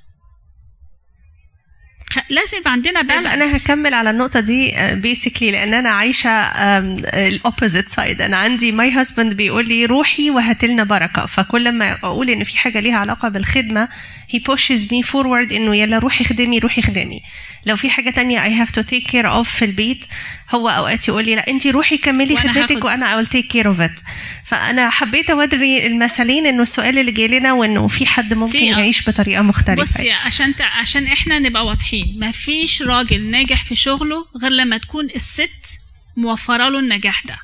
لازم 2.29 2.57
يبقى 2.57 2.71
عندنا 2.71 3.01
طيب 3.01 3.11
أنا 3.11 3.35
balance 3.35 3.55
هكمل 3.55 3.93
على 3.93 4.09
النقطة 4.09 4.39
دي 4.39 4.75
basically 4.95 5.51
لأن 5.51 5.73
أنا 5.73 5.89
عايشة 5.89 6.29
ال 6.29 6.47
opposite 6.47 7.89
side 7.89 8.21
أنا 8.21 8.37
عندي 8.37 8.71
my 8.71 8.91
husband 8.91 9.33
بيقول 9.33 9.67
لي 9.67 9.85
روحي 9.85 10.29
وهات 10.29 10.65
لنا 10.65 10.83
بركة. 10.83 11.25
فكل 11.25 11.71
ما 11.71 11.91
أقول 12.03 12.29
إن 12.29 12.43
في 12.43 12.57
حاجة 12.57 12.79
ليها 12.79 12.97
علاقة 12.97 13.29
بالخدمة 13.29 13.87
he 14.35 14.39
pushes 14.39 14.81
me 14.87 15.07
forward 15.11 15.51
إنه 15.51 15.75
يلا 15.75 15.99
روحي 15.99 16.23
خدمي 16.23 16.59
روحي 16.59 16.81
خدمي 16.81 17.21
لو 17.65 17.75
في 17.75 17.89
حاجة 17.89 18.09
تانية 18.09 18.39
I 18.63 18.65
have 18.67 18.71
to 18.71 18.81
take 18.87 19.07
care 19.11 19.25
of 19.25 19.41
في 19.41 19.65
البيت 19.65 20.05
هو 20.51 20.69
اوقات 20.69 21.07
يقول 21.07 21.25
لي 21.25 21.35
لا 21.35 21.47
انت 21.49 21.67
روحي 21.67 21.97
كملي 21.97 22.37
خدمتك 22.37 22.85
وأنا 22.85 23.21
I 23.21 23.25
will 23.25 23.29
take 23.29 23.45
care 23.51 23.65
of 23.77 23.79
it. 23.89 24.03
فأنا 24.45 24.89
حبيت 24.89 25.29
أوري 25.29 25.87
المثالين 25.87 26.45
إنه 26.45 26.61
السؤال 26.61 26.97
اللي 26.99 27.11
جاي 27.11 27.27
لنا 27.27 27.53
وإنه 27.53 27.87
في 27.87 28.05
حد 28.05 28.33
ممكن 28.33 28.51
في- 28.59 28.65
يعيش 28.65 29.09
بطريقة 29.09 29.41
مختلفة. 29.41 29.81
بصي 29.81 30.11
عشان 30.11 30.55
تع... 30.55 30.65
عشان 30.65 31.07
إحنا 31.07 31.39
نبقى 31.39 31.65
واضحين 31.65 32.19
ما 32.19 32.31
فيش 32.31 32.81
راجل 32.81 33.21
ناجح 33.21 33.63
في 33.63 33.75
شغله 33.75 34.25
غير 34.41 34.51
لما 34.51 34.77
تكون 34.77 35.05
الست 35.15 35.79
موفرة 36.17 36.69
له 36.69 36.79
النجاح 36.79 37.23
ده. 37.25 37.37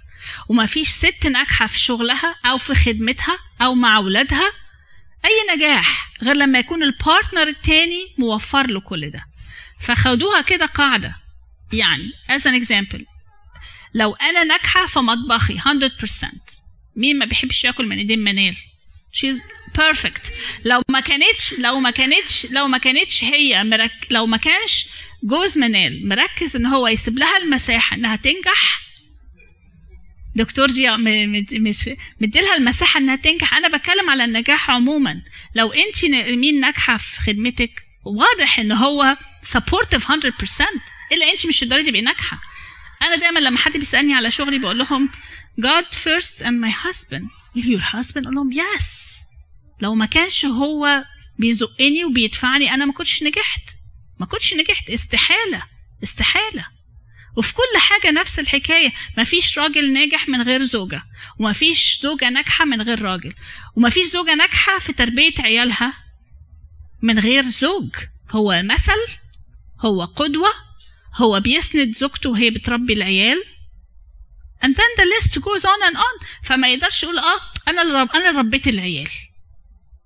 وما 0.49 0.65
فيش 0.65 0.89
ست 0.89 1.27
ناجحة 1.27 1.67
في 1.67 1.79
شغلها 1.79 2.35
أو 2.45 2.57
في 2.57 2.75
خدمتها 2.75 3.37
أو 3.61 3.75
مع 3.75 3.95
أولادها 3.97 4.51
أي 5.25 5.55
نجاح 5.57 6.09
غير 6.23 6.35
لما 6.35 6.59
يكون 6.59 6.83
البارتنر 6.83 7.47
التاني 7.47 8.07
موفر 8.17 8.67
له 8.67 8.79
كل 8.79 9.09
ده. 9.09 9.25
فخدوها 9.83 10.41
كده 10.41 10.65
قاعدة. 10.65 11.15
يعني 11.73 12.11
as 12.29 12.41
an 12.41 12.65
example 12.65 13.01
لو 13.93 14.13
أنا 14.13 14.43
ناجحة 14.43 14.87
في 14.87 14.99
مطبخي 14.99 15.59
100% 15.59 15.63
مين 16.95 17.17
ما 17.19 17.25
بيحبش 17.25 17.63
ياكل 17.63 17.85
من 17.87 17.97
إيدين 17.97 18.19
منال 18.19 18.55
she's 19.13 19.39
perfect. 19.77 20.31
لو 20.65 20.81
ما 20.89 20.99
كانتش 20.99 21.53
لو 21.59 21.79
ما 21.79 21.91
كانتش 21.91 22.45
لو 22.51 22.67
ما 22.67 22.77
كانتش 22.77 23.23
هي 23.23 23.63
مرك 23.63 24.07
لو 24.09 24.25
ما 24.25 24.37
كانش 24.37 24.87
جوز 25.23 25.57
منال 25.57 26.07
مركز 26.07 26.55
إن 26.55 26.65
هو 26.65 26.87
يسيب 26.87 27.19
لها 27.19 27.37
المساحة 27.37 27.95
إنها 27.95 28.15
تنجح 28.15 28.81
دكتور 30.35 30.67
دي 30.67 30.91
مديلها 32.21 32.55
المساحة 32.57 32.99
إنها 32.99 33.15
تنجح. 33.15 33.53
أنا 33.53 33.67
بتكلم 33.67 34.09
على 34.09 34.23
النجاح 34.23 34.71
عموما. 34.71 35.21
لو 35.55 35.71
انت 35.73 36.05
مين 36.29 36.59
ناجحة 36.59 36.97
في 36.97 37.21
خدمتك؟ 37.21 37.71
واضح 38.05 38.59
إن 38.59 38.71
هو 38.71 39.17
supportive 39.45 40.03
100% 40.03 40.11
إلا 41.11 41.31
انت 41.31 41.47
مش 41.47 41.59
تقدري 41.59 41.83
تبقي 41.83 42.01
ناجحة. 42.01 42.41
أنا 43.01 43.15
دايما 43.15 43.39
لما 43.39 43.57
حد 43.57 43.77
بيسألني 43.77 44.13
على 44.13 44.31
شغلي 44.31 44.59
بقول 44.59 44.77
لهم 44.77 45.09
God 45.61 45.95
first 45.95 46.43
and 46.43 46.61
my 46.65 46.71
husband. 46.85 47.25
Will 47.55 47.65
your 47.65 47.83
husband 47.95 48.23
أقول 48.23 48.35
لهم 48.35 48.53
yes. 48.53 48.85
لو 49.81 49.95
ما 49.95 50.05
كانش 50.05 50.45
هو 50.45 51.05
بيزقني 51.39 52.05
وبيدفعني 52.05 52.73
أنا 52.73 52.85
ما 52.85 52.93
كنتش 52.93 53.23
نجحت. 53.23 53.63
ما 54.19 54.25
كنتش 54.25 54.53
نجحت. 54.53 54.89
استحالة. 54.89 55.63
استحالة. 56.03 56.65
وفي 57.37 57.53
كل 57.53 57.79
حاجة 57.79 58.11
نفس 58.11 58.39
الحكاية. 58.39 58.91
ما 59.17 59.23
فيش 59.23 59.59
راجل 59.59 59.93
ناجح 59.93 60.29
من 60.29 60.41
غير 60.41 60.63
زوجة. 60.63 61.03
وما 61.39 61.53
فيش 61.53 61.99
زوجة 62.01 62.29
ناجحة 62.29 62.65
من 62.65 62.81
غير 62.81 63.01
راجل. 63.01 63.33
وما 63.75 63.89
فيش 63.89 64.07
زوجة 64.07 64.35
ناجحة 64.35 64.79
في 64.79 64.93
تربية 64.93 65.33
عيالها 65.39 65.93
من 67.01 67.19
غير 67.19 67.49
زوج. 67.49 67.89
هو 68.31 68.61
مثل 68.63 69.20
هو 69.81 70.03
قدوة 70.03 70.49
هو 71.15 71.39
بيسند 71.39 71.95
زوجته 71.95 72.29
وهي 72.29 72.49
بتربي 72.49 72.93
العيال. 72.93 73.43
And 74.63 74.69
then 74.69 74.91
the 74.97 75.05
list 75.05 75.33
goes 75.39 75.63
on 75.65 75.81
and 75.89 75.97
on. 75.97 76.25
فما 76.43 76.67
يقدرش 76.67 77.03
يقول 77.03 77.19
آه 77.19 77.39
أنا 77.67 77.81
اللي. 77.81 78.01
أنا 78.01 78.29
اللي 78.29 78.39
ربيت 78.39 78.67
العيال. 78.67 79.09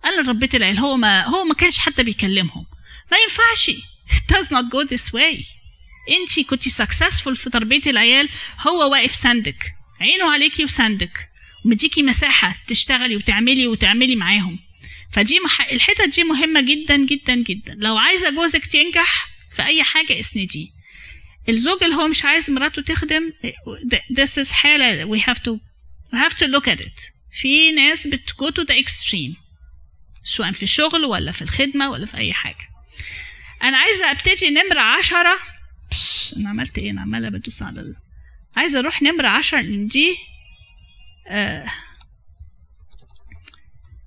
أنا 0.05 0.19
اللي 0.19 0.31
ربيت 0.31 0.55
العيال. 0.55 0.77
هو 0.77 0.97
ما 0.97 1.25
هو 1.25 1.43
ما 1.43 1.53
كانش 1.53 1.79
حتى 1.79 2.03
بيكلمهم. 2.03 2.65
ما 3.11 3.17
ينفعش. 3.17 3.71
It 4.11 4.35
does 4.35 4.47
not 4.47 4.65
go 4.71 4.89
this 4.89 5.13
way. 5.13 5.45
انت 6.19 6.47
كنتي 6.49 6.69
successful 6.69 7.33
في 7.33 7.49
تربية 7.49 7.81
العيال. 7.87 8.29
هو 8.67 8.91
واقف 8.91 9.15
سندك. 9.15 9.73
عينه 10.01 10.33
عليكي 10.33 10.63
وسندك. 10.63 11.29
ومديكي 11.65 12.03
مساحة 12.03 12.55
تشتغلي 12.67 13.15
وتعملي 13.15 13.67
وتعملي 13.67 14.15
معاهم. 14.15 14.59
فدي 15.11 15.39
مح... 15.39 15.61
الحتت 15.61 16.15
دي 16.15 16.23
مهمة 16.23 16.61
جدا 16.61 16.97
جدا 16.97 17.35
جدا. 17.35 17.75
لو 17.77 17.97
عايزة 17.97 18.29
جوزك 18.29 18.75
ينجح 18.75 19.34
في 19.55 19.65
أي 19.65 19.83
حاجة 19.83 20.19
اسنديه 20.19 20.67
الزوج 21.49 21.83
اللي 21.83 21.95
هو 21.95 22.07
مش 22.07 22.25
عايز 22.25 22.51
مراته 22.51 22.81
تخدم 22.81 23.33
this 24.13 24.43
is 24.43 24.51
حالة 24.51 25.17
we 25.17 25.21
have 25.21 25.39
to 25.39 25.59
have 26.13 26.33
to 26.33 26.47
look 26.47 26.67
at 26.67 26.81
it. 26.81 27.01
في 27.31 27.71
ناس 27.71 28.07
بت 28.07 28.29
go 28.31 28.45
to 28.45 28.65
the 28.65 28.83
extreme 28.85 29.37
سواء 30.23 30.51
في 30.51 30.63
الشغل 30.63 31.05
ولا 31.05 31.31
في 31.31 31.41
الخدمة 31.41 31.89
ولا 31.91 32.05
في 32.05 32.17
أي 32.17 32.33
حاجة. 32.33 32.69
أنا 33.63 33.77
عايزة 33.77 34.11
أبتدي 34.11 34.49
نمرة 34.49 34.79
عشرة. 34.81 35.37
بش، 35.91 36.33
أنا 36.37 36.49
عملت 36.49 36.77
إيه؟ 36.77 36.91
أنا 36.91 37.01
عمالة 37.01 37.29
بدوس 37.29 37.61
على 37.61 37.79
ال... 37.79 37.95
عايزة 38.55 38.79
أروح 38.79 39.01
نمرة 39.01 39.27
عشرة 39.27 39.59
إن 39.59 39.87
دي 39.87 40.15
آه 41.27 41.67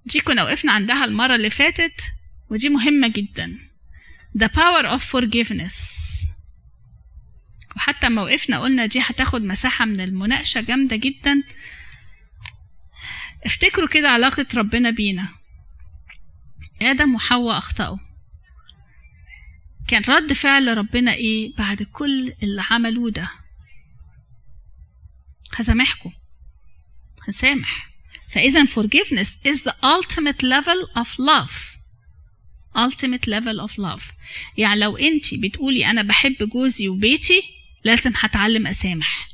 دي 0.06 0.20
كنا 0.20 0.42
وقفنا 0.44 0.72
عندها 0.72 1.04
المرة 1.04 1.34
اللي 1.34 1.50
فاتت 1.50 2.00
ودي 2.50 2.68
مهمة 2.68 3.08
جدا. 3.08 3.67
The 4.36 4.48
power 4.48 4.84
of 4.86 5.02
forgiveness. 5.02 5.98
وحتى 7.76 8.06
لما 8.06 8.22
وقفنا 8.22 8.60
قلنا 8.60 8.86
دي 8.86 9.00
هتاخد 9.00 9.42
مساحة 9.42 9.84
من 9.84 10.00
المناقشة 10.00 10.60
جامدة 10.60 10.96
جدا. 10.96 11.42
افتكروا 13.44 13.88
كده 13.88 14.10
علاقة 14.10 14.46
ربنا 14.54 14.90
بينا. 14.90 15.28
آدم 16.82 17.14
وحواء 17.14 17.58
أخطأوا. 17.58 17.98
كان 19.88 20.02
رد 20.08 20.32
فعل 20.32 20.78
ربنا 20.78 21.12
إيه 21.12 21.52
بعد 21.56 21.82
كل 21.82 22.32
اللي 22.42 22.62
عملوه 22.70 23.10
ده؟ 23.10 23.30
هسامحكم. 25.54 26.12
هسامح 27.28 27.90
فإذا 28.30 28.64
forgiveness 28.64 29.28
is 29.46 29.62
the 29.64 29.72
ultimate 29.84 30.42
level 30.42 30.90
of 30.96 31.18
love. 31.18 31.77
Ultimate 32.78 33.26
level 33.28 33.68
of 33.68 33.72
love. 33.78 34.02
يعني 34.56 34.80
لو 34.80 34.96
انت 34.96 35.34
بتقولي 35.34 35.86
أنا 35.86 36.02
بحب 36.02 36.36
جوزي 36.52 36.88
وبيتي 36.88 37.42
لازم 37.84 38.12
هتعلم 38.16 38.66
أسامح. 38.66 39.28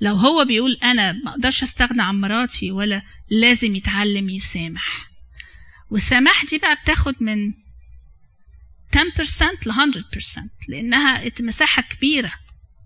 لو 0.00 0.14
هو 0.14 0.44
بيقول 0.44 0.78
أنا 0.82 1.12
ما 1.12 1.30
أقدرش 1.30 1.62
أستغنى 1.62 2.02
عن 2.02 2.20
مراتي 2.20 2.70
ولا 2.72 3.02
لازم 3.30 3.76
يتعلم 3.76 4.28
يسامح. 4.30 5.10
والسماح 5.90 6.44
دي 6.44 6.58
بقى 6.58 6.76
بتاخد 6.82 7.14
من 7.20 7.52
10% 8.92 9.66
ل 9.66 9.72
100% 9.72 10.50
لأنها 10.68 11.22
مساحة 11.40 11.82
كبيرة 11.82 12.32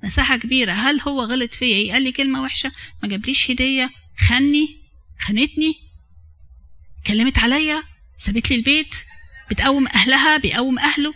مساحة 0.05 0.37
كبيرة. 0.37 0.72
هل 0.72 1.01
هو 1.01 1.22
غلط 1.22 1.55
فيا؟ 1.55 1.76
إيه؟ 1.76 1.93
قال 1.93 2.03
لي 2.03 2.12
كلمة 2.12 2.43
وحشة. 2.43 2.72
ما 3.03 3.09
جابليش 3.09 3.51
هدية. 3.51 3.91
خني 4.18 4.76
خانتني 5.20 5.74
كلمت 7.07 7.39
عليا 7.39 7.83
سابت 8.18 8.51
لي 8.51 8.57
البيت. 8.57 8.95
بتقوم 9.51 9.87
أهلها 9.87 10.37
بيقوم 10.37 10.79
أهله. 10.79 11.15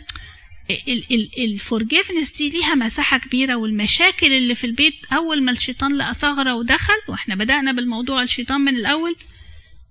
ال 1.37 1.45
forgiveness 1.45 2.31
دي 2.37 2.49
ليها 2.49 2.75
مساحة 2.75 3.17
كبيرة 3.17 3.55
والمشاكل 3.55 4.31
اللي 4.33 4.55
في 4.55 4.63
البيت 4.63 4.95
أول 5.13 5.43
ما 5.43 5.51
الشيطان 5.51 5.97
لقى 5.97 6.13
ثغرة 6.13 6.53
ودخل 6.55 6.93
وإحنا 7.07 7.35
بدأنا 7.35 7.71
بالموضوع 7.71 8.23
الشيطان 8.23 8.61
من 8.61 8.75
الأول 8.75 9.15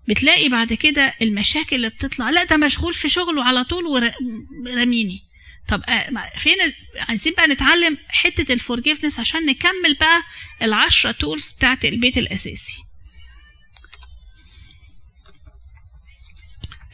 بتلاقي 0.08 0.48
بعد 0.48 0.72
كده 0.72 1.14
المشاكل 1.22 1.76
اللي 1.76 1.88
بتطلع. 1.88 2.30
لا 2.30 2.44
ده 2.44 2.56
مشغول 2.56 2.94
في 2.94 3.08
شغله 3.08 3.44
على 3.44 3.64
طول 3.64 3.84
ورميني 4.66 5.22
طب 5.68 5.82
فين 6.38 6.60
ال... 6.60 6.74
عايزين 7.08 7.32
بقى 7.36 7.46
نتعلم 7.48 7.98
حتة 8.08 8.52
ال 8.52 8.58
forgiveness 8.58 9.20
عشان 9.20 9.46
نكمل 9.46 9.94
بقى 10.00 10.22
العشرة 10.62 11.12
tools 11.12 11.52
بتاعت 11.58 11.84
البيت 11.84 12.18
الأساسي. 12.18 12.83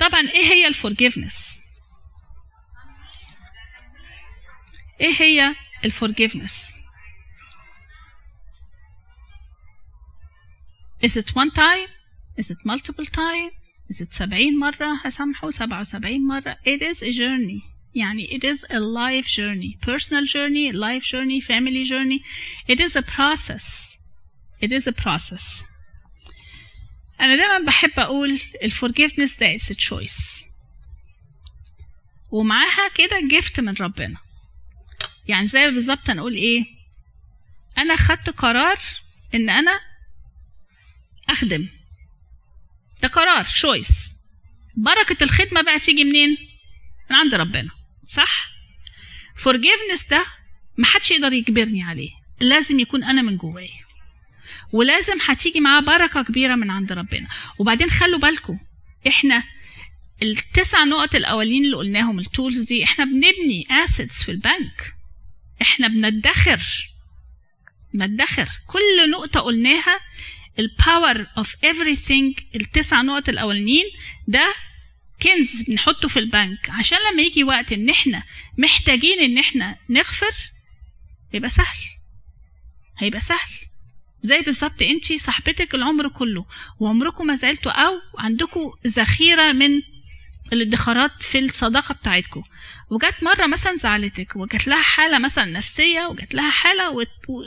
طبعا 0.00 0.20
إيه 0.20 0.44
هي 0.52 0.66
الفورجيفنس 0.66 1.60
إيه 5.00 5.14
هي 5.22 5.54
الفورجيفنس 5.84 6.76
is 11.06 11.16
it 11.16 11.34
one 11.34 11.50
time 11.50 11.88
is 12.40 12.50
it 12.50 12.58
multiple 12.64 13.06
time 13.06 13.50
is 13.90 14.00
it 14.00 14.12
70 14.12 14.58
مرة 14.58 15.00
هسامحه 15.04 15.50
77 15.50 16.26
مرة 16.26 16.56
it 16.66 16.82
is 16.82 17.02
a 17.02 17.12
journey 17.12 17.62
يعني 17.94 18.26
it 18.28 18.44
is 18.44 18.64
a 18.70 18.78
life 18.80 19.26
journey 19.26 19.76
personal 19.86 20.24
journey 20.24 20.72
life 20.72 21.04
journey 21.04 21.40
family 21.40 21.84
journey 21.84 22.22
it 22.68 22.80
is 22.80 22.96
a 22.96 23.02
process 23.02 23.96
it 24.60 24.72
is 24.72 24.86
a 24.86 24.92
process 24.92 25.69
أنا 27.20 27.36
دايما 27.36 27.58
بحب 27.66 28.00
أقول 28.00 28.40
الفورجيفنس 28.62 29.36
ده 29.36 29.58
is 29.58 29.62
a 29.62 29.74
choice. 29.74 30.44
ومعاها 32.30 32.88
كده 32.94 33.20
جفت 33.30 33.60
من 33.60 33.74
ربنا. 33.80 34.18
يعني 35.28 35.46
زي 35.46 35.70
بالظبط 35.70 36.10
هنقول 36.10 36.34
إيه؟ 36.34 36.64
أنا 37.78 37.96
خدت 37.96 38.30
قرار 38.30 38.78
إن 39.34 39.50
أنا 39.50 39.80
أخدم. 41.28 41.68
ده 43.02 43.08
قرار 43.08 43.44
شويس 43.44 44.10
بركة 44.76 45.24
الخدمة 45.24 45.60
بقى 45.62 45.78
تيجي 45.80 46.04
منين؟ 46.04 46.36
من 47.10 47.16
عند 47.16 47.34
ربنا. 47.34 47.70
صح؟ 48.06 48.50
forgiveness 49.36 50.10
ده 50.10 50.24
محدش 50.78 51.10
يقدر 51.10 51.32
يجبرني 51.32 51.82
عليه. 51.82 52.10
لازم 52.40 52.80
يكون 52.80 53.04
أنا 53.04 53.22
من 53.22 53.36
جوايا. 53.36 53.84
ولازم 54.72 55.18
هتيجي 55.26 55.60
معاه 55.60 55.80
بركة 55.80 56.22
كبيرة 56.22 56.54
من 56.54 56.70
عند 56.70 56.92
ربنا. 56.92 57.28
وبعدين 57.58 57.90
خلوا 57.90 58.18
بالكم 58.18 58.58
إحنا 59.08 59.42
التسع 60.22 60.84
نقط 60.84 61.14
الأولين 61.14 61.64
اللي 61.64 61.76
قلناهم 61.76 62.18
ال 62.18 62.25
tools 62.25 62.58
دي 62.60 62.84
إحنا 62.84 63.04
بنبني 63.04 63.66
assets 63.84 64.22
في 64.22 64.30
البنك. 64.30 64.94
إحنا 65.62 65.88
بندخر 65.88 66.90
بندخر. 67.94 68.48
كل 68.66 69.10
نقطة 69.10 69.40
قلناها 69.40 70.00
ال 70.58 70.70
power 70.70 71.26
of 71.38 71.54
everything 71.54 72.42
التسع 72.54 73.02
نقط 73.02 73.28
الاولانيين 73.28 73.84
ده 74.28 74.54
كنز 75.22 75.62
بنحطه 75.62 76.08
في 76.08 76.18
البنك. 76.18 76.70
عشان 76.70 76.98
لما 77.12 77.22
يجي 77.22 77.44
وقت 77.44 77.72
إن 77.72 77.90
إحنا 77.90 78.22
محتاجين 78.58 79.18
إن 79.18 79.38
إحنا 79.38 79.76
نغفر 79.88 80.34
يبقى 81.32 81.50
سهل. 81.50 81.78
هيبقى 82.98 83.20
سهل. 83.20 83.50
زي 84.22 84.40
بالظبط 84.40 84.82
انتي 84.82 85.18
صاحبتك 85.18 85.74
العمر 85.74 86.08
كله 86.08 86.44
وعمركم 86.80 87.26
ما 87.26 87.34
زعلتوا 87.34 87.72
أو 87.72 88.00
عندكم 88.18 88.72
ذخيرة 88.86 89.52
من 89.52 89.82
الادخارات 90.52 91.22
في 91.22 91.38
الصداقة 91.38 91.94
بتاعتكم 91.94 92.42
وجت 92.90 93.14
مرة 93.22 93.46
مثلا 93.46 93.76
زعلتك 93.76 94.36
وجات 94.36 94.66
لها 94.66 94.82
حالة 94.82 95.18
مثلا 95.18 95.44
نفسية 95.44 96.06
وجات 96.06 96.34
لها 96.34 96.50
حالة 96.50 96.90
و 96.90 97.04
و 97.24 97.42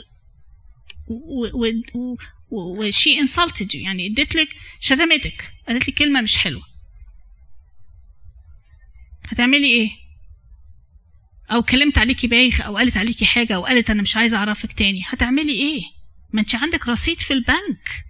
و 1.08 1.66
و 1.94 2.16
و 2.50 2.86
وشي 2.86 3.20
انسلتد 3.20 3.74
يعني 3.74 4.06
اديت 4.06 4.34
لك 4.34 4.48
شتمتك 4.80 5.52
قالت 5.68 5.88
لك 5.88 5.94
كلمة 5.94 6.20
مش 6.20 6.36
حلوة. 6.36 6.62
هتعملي 9.28 9.66
إيه؟ 9.66 9.90
أو 11.50 11.62
كلمت 11.62 11.98
عليكي 11.98 12.26
بايخ 12.26 12.60
أو 12.60 12.76
قالت 12.76 12.96
عليكي 12.96 13.26
حاجة 13.26 13.54
أو 13.54 13.64
قالت 13.64 13.90
أنا 13.90 14.02
مش 14.02 14.16
عايزة 14.16 14.36
أعرفك 14.36 14.72
تاني 14.72 15.02
هتعملي 15.06 15.52
إيه؟ 15.52 15.82
ما 16.34 16.40
انت 16.40 16.54
عندك 16.54 16.88
رصيد 16.88 17.20
في 17.20 17.32
البنك. 17.32 18.04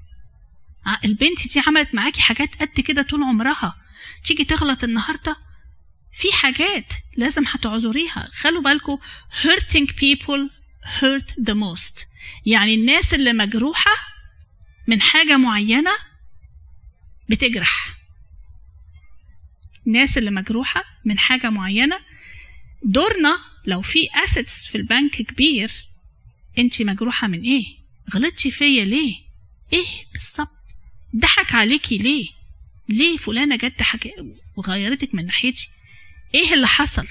ع- 0.86 0.98
البنت 1.04 1.52
دي 1.52 1.60
عملت 1.66 1.94
معاكي 1.94 2.22
حاجات 2.22 2.54
قد 2.62 2.80
كده 2.80 3.02
طول 3.02 3.22
عمرها. 3.22 3.76
تيجي 4.24 4.44
تغلط 4.44 4.84
النهارده 4.84 5.36
في 6.12 6.32
حاجات 6.32 6.84
لازم 7.16 7.44
هتعذريها. 7.46 8.28
خلوا 8.32 8.62
بالكم 8.62 8.98
hurting 9.42 9.86
people 9.86 10.50
hurt 11.00 11.34
the 11.50 11.54
most. 11.54 12.04
يعني 12.46 12.74
الناس 12.74 13.14
اللي 13.14 13.32
مجروحة 13.32 13.90
من 14.86 15.00
حاجة 15.00 15.36
معينة 15.36 15.92
بتجرح. 17.28 17.94
الناس 19.86 20.18
اللي 20.18 20.30
مجروحة 20.30 20.84
من 21.04 21.18
حاجة 21.18 21.50
معينة 21.50 21.98
دورنا 22.82 23.38
لو 23.66 23.82
في 23.82 24.08
assets 24.08 24.68
في 24.70 24.74
البنك 24.74 25.10
كبير 25.22 25.70
انت 26.58 26.82
مجروحة 26.82 27.26
من 27.28 27.40
إيه؟ 27.42 27.83
غلطتي 28.14 28.50
فيا 28.50 28.84
ليه؟ 28.84 29.14
إيه 29.72 29.86
بالظبط؟ 30.12 30.48
ضحك 31.16 31.54
عليكي 31.54 31.98
ليه؟ 31.98 32.28
ليه 32.88 33.16
فلانة 33.16 33.56
جت 33.56 33.78
ضحك 33.78 34.14
وغيرتك 34.56 35.14
من 35.14 35.26
ناحيتي؟ 35.26 35.68
إيه 36.34 36.54
اللي 36.54 36.66
حصل؟ 36.66 37.06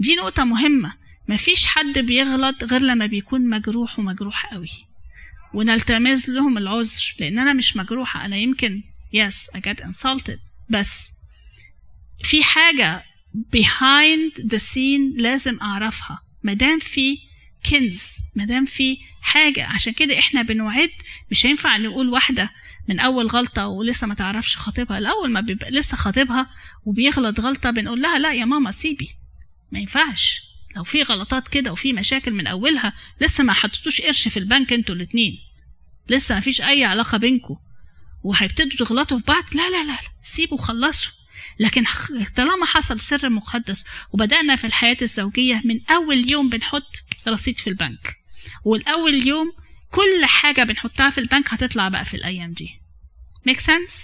دي 0.00 0.16
نقطة 0.16 0.44
مهمة. 0.44 0.94
مفيش 1.28 1.66
حد 1.66 1.98
بيغلط 1.98 2.64
غير 2.64 2.80
لما 2.80 3.06
بيكون 3.06 3.48
مجروح 3.48 3.98
ومجروح 3.98 4.46
قوي. 4.46 4.70
ونلتمس 5.54 6.28
لهم 6.28 6.58
العذر 6.58 7.14
لأن 7.18 7.38
أنا 7.38 7.52
مش 7.52 7.76
مجروحة. 7.76 8.24
أنا 8.24 8.36
يمكن 8.36 8.82
yes 9.16 9.56
I 9.56 9.60
got 9.60 9.84
insulted. 9.84 10.38
بس 10.70 11.10
في 12.22 12.42
حاجة 12.44 13.04
behind 13.56 14.42
the 14.42 14.58
scene 14.58 15.20
لازم 15.20 15.58
أعرفها. 15.62 16.22
مادام 16.42 16.78
في 16.78 17.18
كنز 17.70 18.08
مادام 18.34 18.64
في 18.64 18.98
حاجة. 19.20 19.66
عشان 19.66 19.92
كده 19.92 20.18
إحنا 20.18 20.42
بنوعد 20.42 20.90
مش 21.30 21.46
هينفع 21.46 21.76
نقول 21.76 22.08
واحدة 22.08 22.50
من 22.88 23.00
أول 23.00 23.26
غلطة 23.26 23.66
ولسه 23.66 24.06
ما 24.06 24.14
تعرفش 24.14 24.56
خطيبها 24.56 24.98
الأول 24.98 25.30
ما 25.30 25.40
بيبقى 25.40 25.70
لسه 25.70 25.96
خطيبها 25.96 26.50
وبيغلط 26.84 27.40
غلطة 27.40 27.70
بنقول 27.70 28.02
لها 28.02 28.18
لا 28.18 28.32
يا 28.32 28.44
ماما 28.44 28.70
سيبي. 28.70 29.08
ما 29.72 29.78
ينفعش. 29.78 30.42
لو 30.76 30.84
في 30.84 31.02
غلطات 31.02 31.48
كده 31.48 31.72
وفي 31.72 31.92
مشاكل 31.92 32.30
من 32.30 32.46
أولها 32.46 32.92
لسه 33.20 33.44
ما 33.44 33.52
حطيتوش 33.52 34.00
قرش 34.00 34.28
في 34.28 34.36
البنك 34.36 34.72
أنتوا 34.72 34.94
الاتنين. 34.94 35.38
لسه 36.08 36.34
ما 36.34 36.40
فيش 36.40 36.60
أي 36.62 36.84
علاقة 36.84 37.18
بينكم 37.18 37.56
وهيبتدوا 38.24 38.86
تغلطوا 38.86 39.18
في 39.18 39.24
بعض. 39.24 39.42
لا 39.52 39.70
لا 39.70 39.82
لا, 39.84 39.92
لا. 39.92 39.98
سيبوا 40.22 40.58
خلصوا 40.58 41.10
لكن 41.60 41.84
طالما 42.36 42.66
حصل 42.66 43.00
سر 43.00 43.28
مقدس 43.28 43.84
وبدأنا 44.12 44.56
في 44.56 44.66
الحياة 44.66 44.96
الزوجية 45.02 45.62
من 45.64 45.80
أول 45.90 46.30
يوم 46.30 46.48
بنحط 46.48 46.96
رصيد 47.28 47.58
في 47.58 47.66
البنك. 47.70 48.16
والأول 48.64 49.26
يوم 49.26 49.52
كل 49.90 50.24
حاجة 50.26 50.62
بنحطها 50.62 51.10
في 51.10 51.18
البنك 51.18 51.54
هتطلع 51.54 51.88
بقى 51.88 52.04
في 52.04 52.14
الأيام 52.14 52.52
دي 52.52 52.70
make 53.48 53.60
sense? 53.60 53.94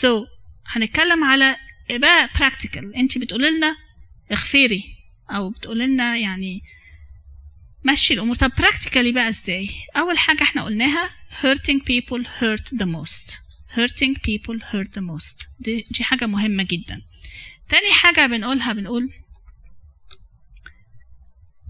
So 0.00 0.28
هنتكلم 0.66 1.24
على 1.24 1.56
بقى 1.90 2.28
practical. 2.28 2.96
انت 2.96 3.18
بتقولي 3.18 3.50
لنا 3.50 3.76
اغفري 4.32 4.84
أو 5.30 5.50
بتقولي 5.50 5.86
لنا 5.86 6.16
يعني 6.16 6.62
مشي 7.84 8.14
الأمور. 8.14 8.36
طب 8.36 8.52
practically 8.52 9.14
بقى 9.14 9.28
إزاي؟ 9.28 9.70
أول 9.96 10.18
حاجة 10.18 10.42
إحنا 10.42 10.64
قلناها 10.64 11.10
hurting 11.42 11.78
people 11.78 12.24
hurt 12.40 12.76
the 12.78 12.86
most. 12.86 13.32
hurting 13.76 14.14
people 14.14 14.58
hurt 14.72 14.88
the 14.94 15.02
most. 15.02 15.46
دي, 15.60 15.86
دي 15.90 16.04
حاجة 16.04 16.26
مهمة 16.26 16.62
جدا. 16.62 17.02
تاني 17.68 17.92
حاجة 17.92 18.26
بنقولها 18.26 18.72
بنقول 18.72 19.12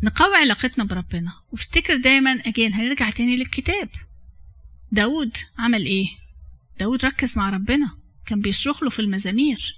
نقوي 0.03 0.37
علاقتنا 0.37 0.85
بربنا. 0.85 1.33
وافتكر 1.53 1.97
دايما 1.97 2.33
اجين 2.33 2.75
هنرجع 2.75 3.11
تاني 3.11 3.37
للكتاب. 3.37 3.89
داود 4.93 5.37
عمل 5.59 5.87
إيه؟ 5.87 6.07
داود 6.79 7.05
ركز 7.05 7.39
مع 7.39 7.51
ربنا. 7.51 7.91
كان 8.27 8.41
بيصرخ 8.41 8.83
له 8.83 8.91
في 8.91 8.99
المزامير. 8.99 9.77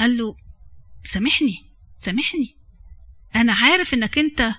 قال 0.00 0.16
له 0.16 0.36
سامحني 1.04 1.64
سامحني. 1.96 2.56
أنا 3.36 3.52
عارف 3.52 3.94
إنك 3.94 4.18
أنت 4.18 4.54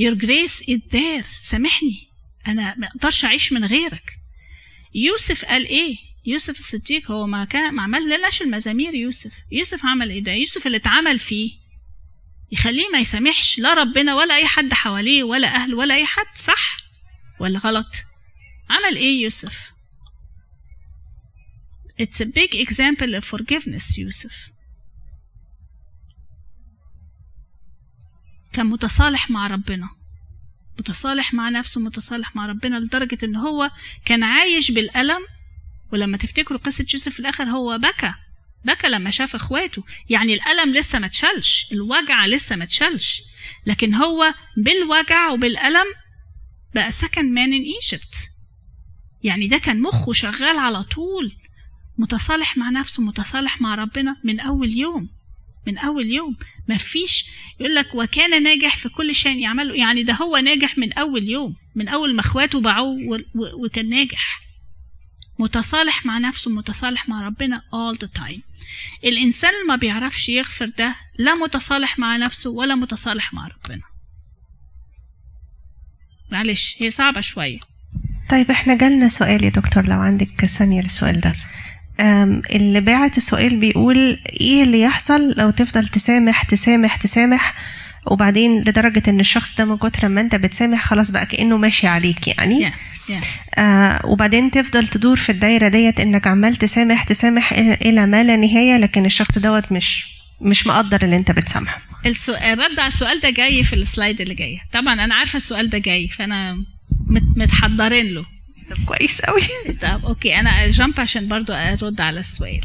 your 0.00 0.14
grace 0.14 0.62
is 0.62 0.80
there. 0.92 1.26
سامحني. 1.42 2.08
أنا 2.46 2.74
ما 2.78 2.86
أقدرش 2.86 3.24
أعيش 3.24 3.52
من 3.52 3.64
غيرك. 3.64 4.18
يوسف 4.94 5.44
قال 5.44 5.66
إيه؟ 5.66 5.96
يوسف 6.26 6.58
الصديق 6.58 7.10
هو 7.10 7.26
ما 7.26 7.44
كان 7.44 7.74
ما 7.74 7.82
عمل 7.82 8.04
لناش 8.08 8.42
المزامير 8.42 8.94
يوسف. 8.94 9.32
يوسف 9.52 9.86
عمل 9.86 10.10
إيه 10.10 10.22
ده؟ 10.22 10.32
يوسف 10.32 10.66
اللي 10.66 10.76
اتعمل 10.76 11.18
فيه. 11.18 11.67
يخليه 12.52 12.88
ما 12.92 12.98
يسامحش 12.98 13.58
لا 13.58 13.74
ربنا 13.74 14.14
ولا 14.14 14.36
أي 14.36 14.46
حد 14.46 14.72
حواليه 14.74 15.24
ولا 15.24 15.54
اهله 15.54 15.76
ولا 15.76 15.94
أي 15.94 16.06
حد 16.06 16.26
صح 16.36 16.78
ولا 17.40 17.58
غلط؟ 17.58 17.88
عمل 18.70 18.96
إيه 18.96 19.22
يوسف؟ 19.22 19.72
It's 22.02 22.20
a 22.20 22.26
big 22.26 22.54
example 22.54 23.20
of 23.20 23.24
forgiveness 23.36 23.98
يوسف. 23.98 24.48
كان 28.52 28.66
متصالح 28.66 29.30
مع 29.30 29.46
ربنا 29.46 29.88
متصالح 30.78 31.34
مع 31.34 31.48
نفسه 31.48 31.80
متصالح 31.80 32.36
مع 32.36 32.46
ربنا 32.46 32.76
لدرجة 32.76 33.18
إن 33.24 33.36
هو 33.36 33.70
كان 34.04 34.22
عايش 34.22 34.70
بالألم 34.70 35.26
ولما 35.92 36.16
تفتكروا 36.16 36.58
قصة 36.60 36.86
يوسف 36.94 37.12
في 37.12 37.20
الآخر 37.20 37.44
هو 37.44 37.78
بكى. 37.78 38.14
بكى 38.64 38.88
لما 38.88 39.10
شاف 39.10 39.34
اخواته. 39.34 39.84
يعني 40.10 40.34
الألم 40.34 40.74
لسه 40.74 40.98
ما 40.98 41.06
اتشالش 41.06 41.66
الوجع 41.72 42.26
لسه 42.26 42.56
ما 42.56 42.64
اتشالش. 42.64 43.22
لكن 43.66 43.94
هو 43.94 44.34
بالوجع 44.56 45.30
وبالألم 45.30 45.86
بقى 46.74 46.92
سكن 46.92 47.34
مان 47.34 47.52
ان 47.52 47.62
ايجيبت 47.62 48.16
يعني 49.22 49.48
ده 49.48 49.58
كان 49.58 49.80
مخه 49.82 50.12
شغال 50.12 50.58
على 50.58 50.82
طول 50.82 51.32
متصالح 51.98 52.56
مع 52.56 52.70
نفسه 52.70 53.02
متصالح 53.02 53.60
مع 53.60 53.74
ربنا 53.74 54.16
من 54.24 54.40
أول 54.40 54.72
يوم 54.76 55.08
من 55.66 55.78
أول 55.78 56.06
يوم. 56.06 56.36
مفيش 56.68 57.24
يقول 57.60 57.74
لك 57.74 57.94
وكان 57.94 58.42
ناجح 58.42 58.76
في 58.76 58.88
كل 58.88 59.14
شيء 59.14 59.36
يعمله. 59.38 59.74
يعني 59.74 60.02
ده 60.02 60.14
هو 60.14 60.36
ناجح 60.36 60.78
من 60.78 60.92
أول 60.92 61.28
يوم 61.28 61.56
من 61.74 61.88
أول 61.88 62.14
ما 62.14 62.20
اخواته 62.20 62.60
باعوه 62.60 63.24
وكان 63.34 63.90
ناجح. 63.90 64.40
متصالح 65.38 66.06
مع 66.06 66.18
نفسه 66.18 66.50
متصالح 66.50 67.08
مع 67.08 67.26
ربنا 67.26 67.62
all 67.72 67.96
the 67.98 68.08
time. 68.20 68.40
الإنسان 69.04 69.50
اللي 69.50 69.68
ما 69.68 69.76
بيعرفش 69.76 70.28
يغفر 70.28 70.70
ده 70.78 70.94
لا 71.18 71.34
متصالح 71.34 71.98
مع 71.98 72.16
نفسه 72.16 72.50
ولا 72.50 72.74
متصالح 72.74 73.34
مع 73.34 73.46
ربنا. 73.48 73.82
معلش 76.30 76.76
هي 76.82 76.90
صعبة 76.90 77.20
شوية. 77.20 77.58
طيب 78.30 78.50
إحنا 78.50 78.74
جالنا 78.74 79.08
سؤال 79.08 79.44
يا 79.44 79.50
دكتور 79.50 79.86
لو 79.86 80.00
عندك 80.00 80.44
ثانية 80.46 80.82
للسؤال 80.82 81.20
ده. 81.20 81.34
اللي 82.50 82.80
باعت 82.80 83.16
السؤال 83.18 83.60
بيقول 83.60 83.96
إيه 84.40 84.62
اللي 84.62 84.80
يحصل 84.80 85.32
لو 85.36 85.50
تفضل 85.50 85.88
تسامح 85.88 86.42
تسامح 86.42 86.96
تسامح 86.96 87.54
وبعدين 88.06 88.60
لدرجة 88.60 89.02
إن 89.10 89.20
الشخص 89.20 89.56
ده 89.56 89.64
من 89.64 89.76
كتر 89.76 90.08
ما 90.08 90.20
أنت 90.20 90.34
بتسامح 90.34 90.84
خلاص 90.84 91.10
بقى 91.10 91.26
كأنه 91.26 91.56
ماشي 91.56 91.86
عليك 91.86 92.28
يعني؟ 92.28 92.70
Yeah. 92.70 92.74
آه 93.54 94.06
وبعدين 94.06 94.50
تفضل 94.50 94.88
تدور 94.88 95.16
في 95.16 95.32
الدايرة 95.32 95.68
ديت 95.68 96.00
إنك 96.00 96.26
عمال 96.26 96.56
تسامح 96.56 97.02
تسامح 97.04 97.54
إلى- 97.54 97.56
إلى 97.82 98.06
ما 98.06 98.22
لا 98.24 98.36
نهاية 98.36 98.76
لكن 98.76 99.06
الشخص 99.06 99.38
دوت 99.38 99.72
مش 99.72 100.18
مش 100.40 100.66
مقدر 100.66 101.02
اللي 101.02 101.16
أنت 101.16 101.30
بتسامحه. 101.30 101.80
السؤال 102.06 102.42
الرد 102.60 102.78
على 102.78 102.88
السؤال 102.88 103.20
ده 103.20 103.30
جاي 103.30 103.64
في 103.64 103.72
ال 103.72 103.80
slide 103.80 104.20
اللي 104.20 104.34
جاية 104.34 104.58
طبعا 104.72 105.04
أنا 105.04 105.14
عارفة 105.14 105.36
السؤال 105.36 105.70
ده 105.70 105.78
جاي 105.78 106.08
فأنا 106.08 106.54
مت- 107.06 107.38
متحضرين 107.38 108.06
له. 108.14 108.26
طب 108.70 108.84
كويس 108.84 109.20
قوي 109.20 109.42
طب 109.82 110.04
okay 110.06 110.40
أنا 110.40 110.70
هـ 110.70 110.76
jump 110.76 111.00
عشان 111.00 111.28
برضو 111.28 111.52
أرد 111.52 112.00
على 112.00 112.20
السؤال. 112.20 112.60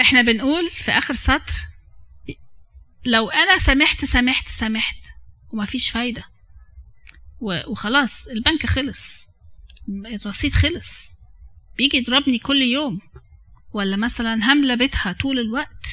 إحنا 0.00 0.22
بنقول 0.22 0.70
في 0.70 0.92
آخر 0.92 1.14
سطر 1.14 1.52
لو 3.04 3.30
أنا 3.30 3.58
سامحت 3.58 4.04
سامحت 4.04 4.48
سامحت 4.48 4.96
ومفيش 5.54 5.90
فايدة. 5.90 6.24
و- 7.40 7.70
وخلاص 7.70 8.28
البنك 8.28 8.66
خلص. 8.66 9.28
الرصيد 9.88 10.52
خلص. 10.52 11.14
بيجي 11.76 11.96
يضربني 11.96 12.38
كل 12.38 12.62
يوم. 12.62 13.00
ولا 13.72 13.96
مثلا 13.96 14.50
هاملة 14.50 14.74
بيتها 14.74 15.12
طول 15.12 15.38
الوقت 15.38 15.86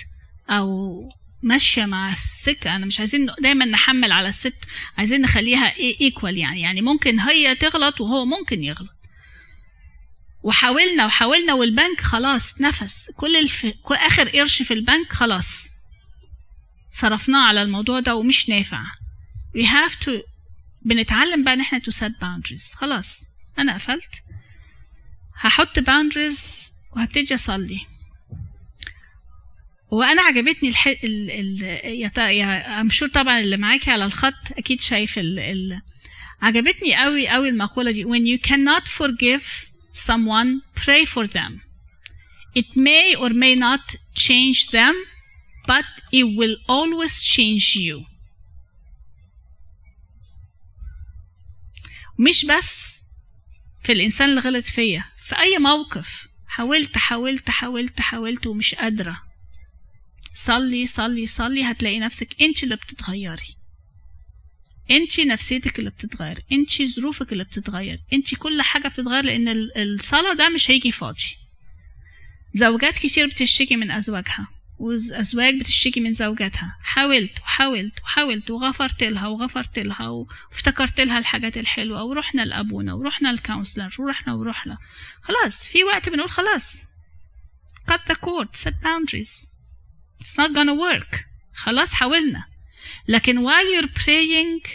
أو 0.49 1.09
ماشية 1.43 1.85
مع 1.85 2.11
السكة. 2.11 2.75
أنا 2.75 2.85
مش 2.85 2.99
عايزين 2.99 3.29
دايما 3.39 3.65
نحمل 3.65 4.11
على 4.11 4.29
الست 4.29 4.65
عايزين 4.97 5.21
نخليها 5.21 5.77
ايكوال 5.77 6.37
يعني. 6.37 6.61
يعني 6.61 6.81
ممكن 6.81 7.19
هي 7.19 7.55
تغلط 7.55 8.01
وهو 8.01 8.25
ممكن 8.25 8.63
يغلط. 8.63 8.95
وحاولنا 10.43 11.05
وحاولنا 11.05 11.53
والبنك 11.53 12.01
خلاص 12.01 12.61
نفس. 12.61 13.11
كل 13.17 13.35
الف... 13.35 13.65
كل 13.83 13.95
آخر 13.95 14.29
قرش 14.29 14.61
في 14.61 14.73
البنك 14.73 15.13
خلاص. 15.13 15.71
صرفناه 16.91 17.47
على 17.47 17.61
الموضوع 17.61 17.99
ده 17.99 18.15
ومش 18.15 18.49
نافع. 18.49 18.83
We 19.55 19.63
have 19.65 19.99
to 20.05 20.11
بنتعلم 20.81 21.43
بقى 21.43 21.53
ان 21.53 21.61
إحنا 21.61 21.79
to 21.79 21.91
set 21.93 22.11
boundaries 22.21 22.75
خلاص 22.75 23.23
أنا 23.59 23.73
قفلت 23.73 24.23
هحط 25.37 25.79
boundaries 25.79 26.71
وهبتدي 26.95 27.35
اصلي 27.35 27.79
وأنا 29.91 30.21
عجبتني 30.21 30.69
الح... 30.69 30.87
ال... 30.87 30.97
ال... 31.31 31.61
يا. 31.85 32.11
يا 32.29 32.89
sure 32.91 33.11
طبعا 33.11 33.39
اللي 33.39 33.57
معاكي 33.57 33.91
على 33.91 34.05
الخط 34.05 34.33
أكيد 34.57 34.81
شايف 34.81 35.19
ال... 35.19 35.39
ال... 35.39 35.81
عجبتني 36.41 36.95
قوي 36.95 37.27
قوي 37.27 37.49
المقولة 37.49 37.91
دي 37.91 38.05
when 38.05 38.25
you 38.37 38.41
cannot 38.49 38.87
forgive 38.87 39.65
someone 40.07 40.61
pray 40.85 41.05
for 41.05 41.27
them 41.27 41.61
it 42.55 42.67
may 42.75 43.15
or 43.15 43.29
may 43.29 43.55
not 43.55 43.95
change 44.15 44.69
them 44.71 44.95
but 45.67 45.85
it 46.11 46.25
will 46.37 46.57
always 46.69 47.21
change 47.21 47.75
you 47.75 48.10
مش 52.19 52.45
بس 52.45 52.97
في 53.83 53.91
الإنسان 53.91 54.29
اللي 54.29 54.41
غلط 54.41 54.65
فيا 54.65 55.03
في 55.17 55.39
أي 55.39 55.57
موقف. 55.57 56.27
حاولت 56.47 56.97
حاولت 56.97 57.49
حاولت 57.49 58.01
حاولت 58.01 58.47
ومش 58.47 58.75
قادرة. 58.75 59.21
صلي 60.35 60.87
صلي 60.87 61.25
صلي 61.27 61.63
هتلاقي 61.63 61.99
نفسك 61.99 62.41
انت 62.41 62.63
اللي 62.63 62.75
بتتغيري. 62.75 63.55
انت 64.91 65.19
نفسيتك 65.19 65.79
اللي 65.79 65.89
بتتغير 65.89 66.35
انت 66.51 66.81
ظروفك 66.81 67.31
اللي 67.33 67.43
بتتغير 67.43 67.99
انت 68.13 68.35
كل 68.35 68.61
حاجة 68.61 68.87
بتتغير 68.87 69.23
لأن 69.25 69.47
ال- 69.47 69.77
الصلاة 69.77 70.33
ده 70.33 70.49
مش 70.49 70.71
هيجي 70.71 70.91
فاضي. 70.91 71.23
زوجات 72.55 72.97
كتير 72.97 73.27
بتشتكي 73.27 73.75
من 73.75 73.91
أزواجها. 73.91 74.47
وأزواج 74.81 75.59
بتشتكي 75.59 75.99
من 75.99 76.13
زوجاتها. 76.13 76.77
حاولت 76.83 77.39
وحاولت 77.39 78.01
وحاولت 78.01 78.51
وغفرت 78.51 79.03
لها 79.03 79.27
وغفرت 79.27 79.79
لها 79.79 80.07
وافتكرت 80.07 81.01
لها 81.01 81.17
الحاجات 81.17 81.57
الحلوة 81.57 82.03
ورحنا 82.03 82.41
لأبونا 82.41 82.93
ورحنا 82.93 83.29
للكونسلر 83.31 83.95
ورحنا 83.99 84.33
ورحنا. 84.33 84.77
خلاص 85.21 85.67
في 85.67 85.83
وقت 85.83 86.09
بنقول 86.09 86.29
خلاص. 86.29 86.77
Cut 87.91 88.11
the 88.11 88.15
cord 88.15 88.49
set 88.63 88.73
boundaries. 88.83 89.45
It's 90.23 90.35
not 90.37 90.51
gonna 90.55 90.75
work. 90.89 91.17
خلاص 91.53 91.93
حاولنا. 91.93 92.45
لكن 93.07 93.47
while 93.47 93.81
you're 93.83 94.03
praying 94.03 94.69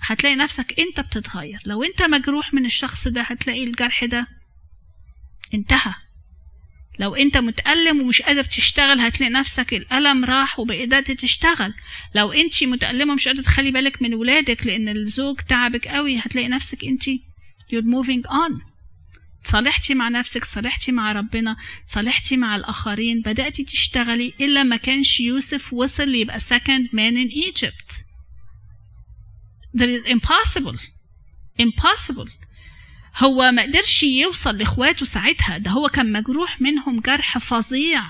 هتلاقي 0.00 0.36
نفسك 0.36 0.80
أنت 0.80 1.00
بتتغير. 1.00 1.58
لو 1.66 1.84
أنت 1.84 2.02
مجروح 2.02 2.54
من 2.54 2.64
الشخص 2.64 3.08
ده 3.08 3.22
هتلاقي 3.22 3.64
الجرح 3.64 4.04
ده 4.04 4.26
انتهى. 5.54 5.94
لو 6.98 7.14
انت 7.14 7.36
متألم 7.36 8.00
ومش 8.00 8.22
قادر 8.22 8.44
تشتغل 8.44 9.00
هتلاقي 9.00 9.32
نفسك 9.32 9.74
الألم 9.74 10.24
راح 10.24 10.58
وبقدرت 10.58 11.10
تشتغل. 11.10 11.74
لو 12.14 12.32
انت 12.32 12.64
متألمة 12.64 13.12
ومش 13.12 13.28
قادرة 13.28 13.42
تخلي 13.42 13.70
بالك 13.70 14.02
من 14.02 14.14
ولادك 14.14 14.66
لأن 14.66 14.88
الزوج 14.88 15.40
تعبك 15.48 15.88
قوي 15.88 16.18
هتلاقي 16.18 16.48
نفسك 16.48 16.84
انت 16.84 17.04
you're 17.72 17.84
moving 17.84 18.30
on. 18.30 18.52
صالحتي 19.44 19.94
مع 19.94 20.08
نفسك 20.08 20.44
صالحتي 20.44 20.92
مع 20.92 21.12
ربنا 21.12 21.56
صالحتي 21.86 22.36
مع 22.36 22.56
الآخرين. 22.56 23.20
بدأتي 23.20 23.64
تشتغلي 23.64 24.32
إلا 24.40 24.62
ما 24.62 24.76
كانش 24.76 25.20
يوسف 25.20 25.72
وصل 25.72 26.14
يبقى 26.14 26.40
second 26.40 26.90
man 26.92 27.16
in 27.16 27.30
Egypt. 27.30 28.06
That 29.76 29.88
is 29.88 30.04
impossible. 30.04 30.78
Impossible. 31.58 32.28
هو 33.18 33.50
ما 33.50 33.62
قدرش 33.62 34.02
يوصل 34.02 34.58
لإخواته 34.58 35.06
ساعتها 35.06 35.58
ده 35.58 35.70
هو 35.70 35.88
كان 35.88 36.12
مجروح 36.12 36.60
منهم 36.60 37.00
جرح 37.00 37.38
فظيع 37.38 38.02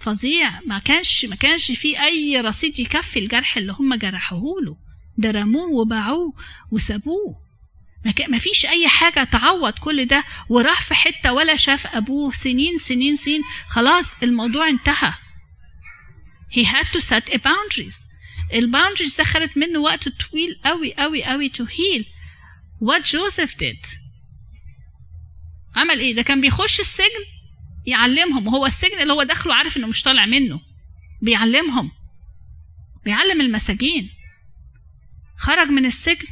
فظيع. 0.00 0.60
ما 0.66 0.78
كانش 0.78 1.24
ما 1.24 1.36
كانش 1.36 1.72
في 1.72 2.02
أي 2.02 2.40
رصيد 2.40 2.78
يكفي 2.78 3.18
الجرح 3.18 3.56
اللي 3.56 3.72
هم 3.72 3.94
جرحوه 3.94 4.62
له. 4.62 4.76
ده 5.18 5.30
رموه 5.30 5.70
وباعوه 5.70 6.34
وسابوه. 6.70 7.48
ما 8.28 8.38
فيش 8.38 8.66
أي 8.66 8.88
حاجة 8.88 9.24
تعوض 9.24 9.72
كل 9.72 10.04
ده. 10.04 10.24
وراح 10.48 10.82
في 10.82 10.94
حتة 10.94 11.32
ولا 11.32 11.56
شاف 11.56 11.86
أبوه 11.86 12.32
سنين 12.32 12.78
سنين 12.78 13.16
سنين. 13.16 13.42
خلاص 13.68 14.22
الموضوع 14.22 14.68
انتهى. 14.68 15.12
He 16.50 16.64
had 16.64 16.86
to 16.96 17.00
set 17.00 17.34
a 17.34 17.38
boundaries. 17.38 18.10
الباوندريز 18.54 19.16
ده 19.16 19.24
خدت 19.24 19.56
منه 19.56 19.80
وقت 19.80 20.08
طويل 20.08 20.60
قوي 20.64 20.94
قوي 20.94 21.24
قوي 21.24 21.50
to 21.56 21.62
heal. 21.62 22.04
What 22.80 23.02
Joseph 23.04 23.58
did 23.58 24.07
عمل 25.78 25.98
إيه؟ 26.00 26.14
ده 26.14 26.22
كان 26.22 26.40
بيخش 26.40 26.80
السجن 26.80 27.24
يعلمهم. 27.86 28.46
وهو 28.46 28.66
السجن 28.66 28.98
اللي 29.02 29.12
هو 29.12 29.22
داخله 29.22 29.54
عارف 29.54 29.76
إنه 29.76 29.86
مش 29.86 30.02
طالع 30.02 30.26
منه. 30.26 30.60
بيعلمهم. 31.22 31.90
بيعلم 33.04 33.40
المساجين. 33.40 34.10
خرج 35.36 35.68
من 35.68 35.86
السجن. 35.86 36.26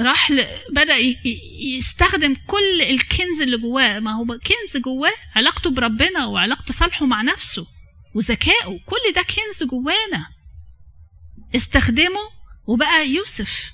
راح. 0.00 0.30
ي- 0.30 1.16
يستخدم 1.78 2.34
كل 2.46 2.82
الكنز 2.82 3.40
اللي 3.42 3.58
جواه. 3.58 3.98
ما 3.98 4.12
هو 4.12 4.24
كنز 4.26 4.82
جواه 4.82 5.12
علاقته 5.36 5.70
بربنا 5.70 6.26
وعلاقة 6.26 6.64
تصالحه 6.64 7.06
مع 7.06 7.22
نفسه 7.22 7.66
وذكائه. 8.14 8.78
كل 8.86 9.12
ده 9.14 9.22
كنز 9.22 9.68
جوانا. 9.68 10.26
استخدمه 11.56 12.20
وبقى 12.66 13.08
يوسف. 13.08 13.72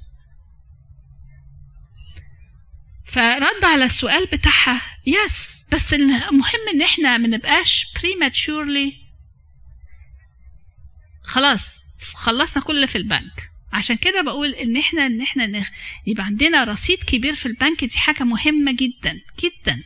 فرد 3.17 3.65
على 3.65 3.85
السؤال 3.85 4.27
بتاعها 4.27 4.83
يس 5.07 5.65
بس 5.73 5.95
المهم 5.95 6.69
إن 6.75 6.83
إحنا 6.83 7.19
ما 7.19 7.29
نبقاش 7.29 7.87
prematurely. 7.99 8.93
خلاص 11.23 11.79
خلصنا 12.15 12.63
كل 12.63 12.77
اللي 12.77 12.87
في 12.87 12.99
البنك. 12.99 13.51
عشان 13.73 13.97
كده 13.97 14.23
بقول 14.23 14.55
إن 14.55 14.77
إحنا 14.77 15.07
إن 15.07 15.23
إحنا 15.23 15.47
نخ... 15.47 15.69
يبقى 16.07 16.25
عندنا 16.25 16.65
رصيد 16.65 16.99
كبير 16.99 17.33
في 17.33 17.47
البنك 17.47 17.85
دي 17.85 17.99
حاجة 17.99 18.23
مهمة 18.23 18.73
جدا 18.73 19.21
جدا 19.43 19.83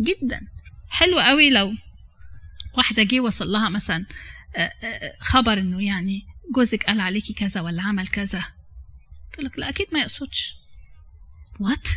جدا. 0.00 0.40
حلو 0.90 1.18
قوي 1.18 1.50
لو 1.50 1.74
واحدة 2.74 3.02
جه 3.02 3.20
وصل 3.20 3.48
لها 3.52 3.68
مثلا 3.68 4.06
آه، 4.56 4.72
آه، 4.82 5.16
خبر 5.20 5.52
إنه 5.52 5.84
يعني 5.84 6.26
جوزك 6.54 6.84
قال 6.84 7.00
عليكي 7.00 7.32
كذا 7.32 7.60
ولا 7.60 7.82
عمل 7.82 8.08
كذا. 8.08 8.44
تقول 9.32 9.46
لك 9.46 9.58
لا 9.58 9.68
أكيد 9.68 9.86
ما 9.92 10.00
يقصدش. 10.00 10.54
وات 11.60 11.88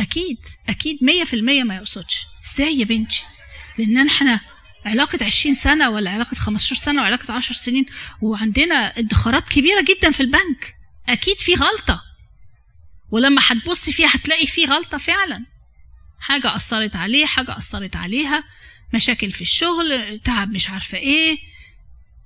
أكيد 0.00 0.38
أكيد 0.68 0.98
مية 1.04 1.24
في 1.24 1.36
المية 1.36 1.62
ما 1.62 1.76
يقصدش. 1.76 2.24
إزاي 2.46 2.78
يا 2.78 2.84
بنتي؟ 2.84 3.22
لأن 3.78 4.06
إحنا 4.08 4.40
علاقة 4.84 5.24
عشرين 5.26 5.54
سنة 5.54 5.90
ولا 5.90 6.10
علاقة 6.10 6.34
خمستاشر 6.34 6.74
سنة 6.76 7.02
وعلاقة 7.02 7.34
عشر 7.34 7.54
سنين 7.54 7.86
وعندنا 8.22 8.98
ادخارات 8.98 9.48
كبيرة 9.48 9.80
جدا 9.88 10.10
في 10.10 10.20
البنك. 10.20 10.74
أكيد 11.08 11.38
في 11.38 11.54
غلطة. 11.54 12.02
ولما 13.10 13.42
هتبصي 13.46 13.92
فيها 13.92 14.08
هتلاقي 14.14 14.46
في 14.46 14.64
غلطة 14.64 14.98
فعلا. 14.98 15.44
حاجة 16.20 16.56
أثرت 16.56 16.96
عليه 16.96 17.26
حاجة 17.26 17.58
أثرت 17.58 17.96
عليها. 17.96 18.44
مشاكل 18.94 19.32
في 19.32 19.42
الشغل 19.42 20.18
تعب 20.24 20.50
مش 20.50 20.70
عارفة 20.70 20.98
إيه 20.98 21.38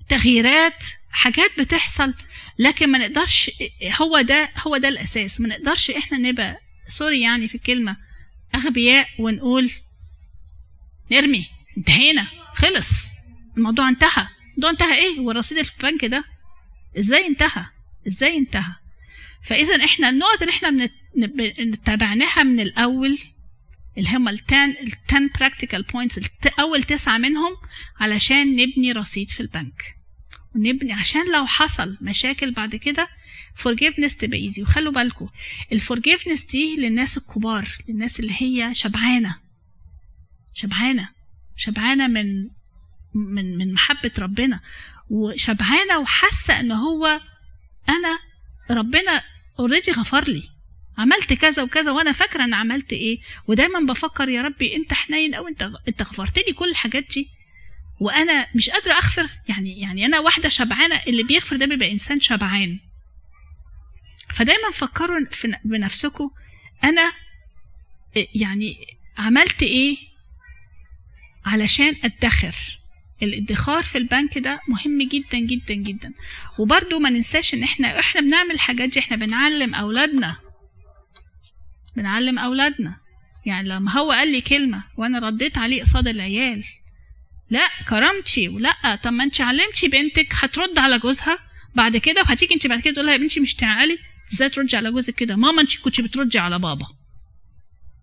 تغييرات 0.08 0.84
حاجات 1.10 1.50
بتحصل. 1.60 2.14
لكن 2.58 2.90
ما 2.92 2.98
نقدرش 2.98 3.50
هو 4.00 4.20
ده 4.20 4.50
هو 4.66 4.76
ده 4.76 4.88
الأساس. 4.88 5.40
ما 5.40 5.48
نقدرش 5.48 5.90
إحنا 5.90 6.18
نبقى 6.18 6.60
سوري 6.88 7.20
يعني 7.20 7.48
في 7.48 7.54
الكلمة 7.54 7.96
أغبياء 8.54 9.06
ونقول 9.18 9.70
نرمي. 11.12 11.46
انتهينا. 11.78 12.26
خلص. 12.54 12.90
الموضوع 13.56 13.88
انتهى. 13.88 14.28
الموضوع 14.48 14.70
انتهى 14.70 14.94
إيه؟ 14.94 15.20
والرصيد 15.20 15.62
في 15.62 15.84
البنك 15.84 16.04
ده. 16.04 16.24
إزاي 16.98 17.26
انتهى؟ 17.26 17.66
إزاي 18.06 18.36
انتهى؟ 18.36 18.74
فاذا 19.42 19.84
إحنا 19.84 20.08
النقط 20.08 20.42
اللي 20.42 20.52
إحنا 20.52 20.90
تابعناها 21.84 22.42
من 22.42 22.60
الأول 22.60 23.18
اللي 23.98 24.10
هم 24.10 24.28
ال 24.28 24.40
10 24.48 24.64
ال 24.64 24.92
10 25.08 25.28
practical 25.38 25.82
points 25.92 26.28
أول 26.60 26.82
تسعة 26.82 27.18
منهم 27.18 27.52
علشان 28.00 28.56
نبني 28.56 28.92
رصيد 28.92 29.30
في 29.30 29.40
البنك. 29.40 29.96
ونبني 30.54 30.92
عشان 30.92 31.32
لو 31.32 31.46
حصل 31.46 31.96
مشاكل 32.00 32.50
بعد 32.50 32.76
كده 32.76 33.08
forgiveness 33.62 34.16
تبقى 34.18 34.38
easy 34.38 34.62
وخلوا 34.62 34.92
بالكم 34.92 35.28
ال 35.72 35.78
forgiveness 35.78 36.44
دي 36.44 36.76
للناس 36.76 37.16
الكبار 37.18 37.68
للناس 37.88 38.20
اللي 38.20 38.34
هي 38.38 38.74
شبعانة. 38.74 39.36
شبعانة. 40.54 41.08
شبعانة 41.56 42.06
من 42.06 42.48
من 43.14 43.58
من 43.58 43.72
محبة 43.72 44.10
ربنا. 44.18 44.60
وشبعانة 45.10 45.98
وحاسة 45.98 46.60
إن 46.60 46.72
هو 46.72 47.20
أنا 47.88 48.18
ربنا 48.70 49.22
اوريدي 49.58 49.90
غفر 49.92 50.28
لي. 50.28 50.42
عملت 50.98 51.32
كذا 51.32 51.62
وكذا 51.62 51.90
وأنا 51.90 52.12
فاكرة 52.12 52.44
ان 52.44 52.54
عملت 52.54 52.92
إيه. 52.92 53.18
ودايما 53.48 53.80
بفكر 53.80 54.28
يا 54.28 54.42
ربي 54.42 54.76
أنت 54.76 54.94
حنين 54.94 55.34
أو 55.34 55.48
أنت 55.48 55.70
أنت 55.88 56.02
غفرت 56.02 56.38
لي 56.38 56.52
كل 56.52 56.70
الحاجات 56.70 57.04
دي. 57.14 57.28
وأنا 58.00 58.46
مش 58.54 58.70
قادرة 58.70 58.92
أغفر. 58.92 59.28
يعني 59.48 59.80
يعني 59.80 60.06
أنا 60.06 60.20
واحدة 60.20 60.48
شبعانة 60.48 61.00
اللي 61.06 61.22
بيغفر 61.22 61.56
ده 61.56 61.66
بيبقى 61.66 61.92
إنسان 61.92 62.20
شبعان. 62.20 62.78
فدايما 64.36 64.70
فكروا 64.72 65.18
بنفسكم 65.64 66.30
أنا 66.84 67.12
يعني 68.34 68.76
عملت 69.18 69.62
إيه 69.62 69.96
علشان 71.46 71.94
أدخر. 72.04 72.54
الادخار 73.22 73.82
في 73.82 73.98
البنك 73.98 74.38
ده 74.38 74.60
مهم 74.68 75.02
جدا 75.02 75.38
جدا 75.38 75.74
جدا. 75.74 76.12
وبرضو 76.58 76.98
ما 76.98 77.10
ننساش 77.10 77.54
إن 77.54 77.62
إحنا 77.62 77.98
إحنا 78.00 78.20
بنعمل 78.20 78.50
الحاجات 78.50 78.88
دي 78.88 78.98
إحنا 79.00 79.16
بنعلم 79.16 79.74
أولادنا. 79.74 80.36
بنعلم 81.96 82.38
أولادنا. 82.38 82.96
يعني 83.46 83.68
لما 83.68 83.90
هو 83.92 84.12
قال 84.12 84.32
لي 84.32 84.40
كلمة 84.40 84.82
وأنا 84.96 85.18
رديت 85.18 85.58
عليه 85.58 85.82
قصاد 85.82 86.08
العيال 86.08 86.64
لا 87.50 87.68
كرامتي 87.88 88.48
ولا 88.48 88.94
طب 89.02 89.12
ما 89.12 89.24
أنت 89.24 89.40
علمتي 89.40 89.88
بنتك 89.88 90.34
هترد 90.34 90.78
على 90.78 90.98
جوزها 90.98 91.38
بعد 91.74 91.96
كده 91.96 92.20
وهتيجي 92.20 92.54
أنت 92.54 92.66
بعد 92.66 92.80
كده 92.80 92.94
تقول 92.94 93.06
لها 93.06 93.14
يا 93.14 93.18
بنتي 93.18 93.40
مش 93.40 93.54
تعالي؟ 93.54 93.98
إزاي 94.32 94.48
تردي 94.48 94.76
على 94.76 94.90
جوزك 94.90 95.14
كده؟ 95.14 95.36
ماما 95.36 95.62
انت 95.62 95.78
كنت 95.80 96.00
بتردي 96.00 96.38
على 96.38 96.58
بابا. 96.58 96.86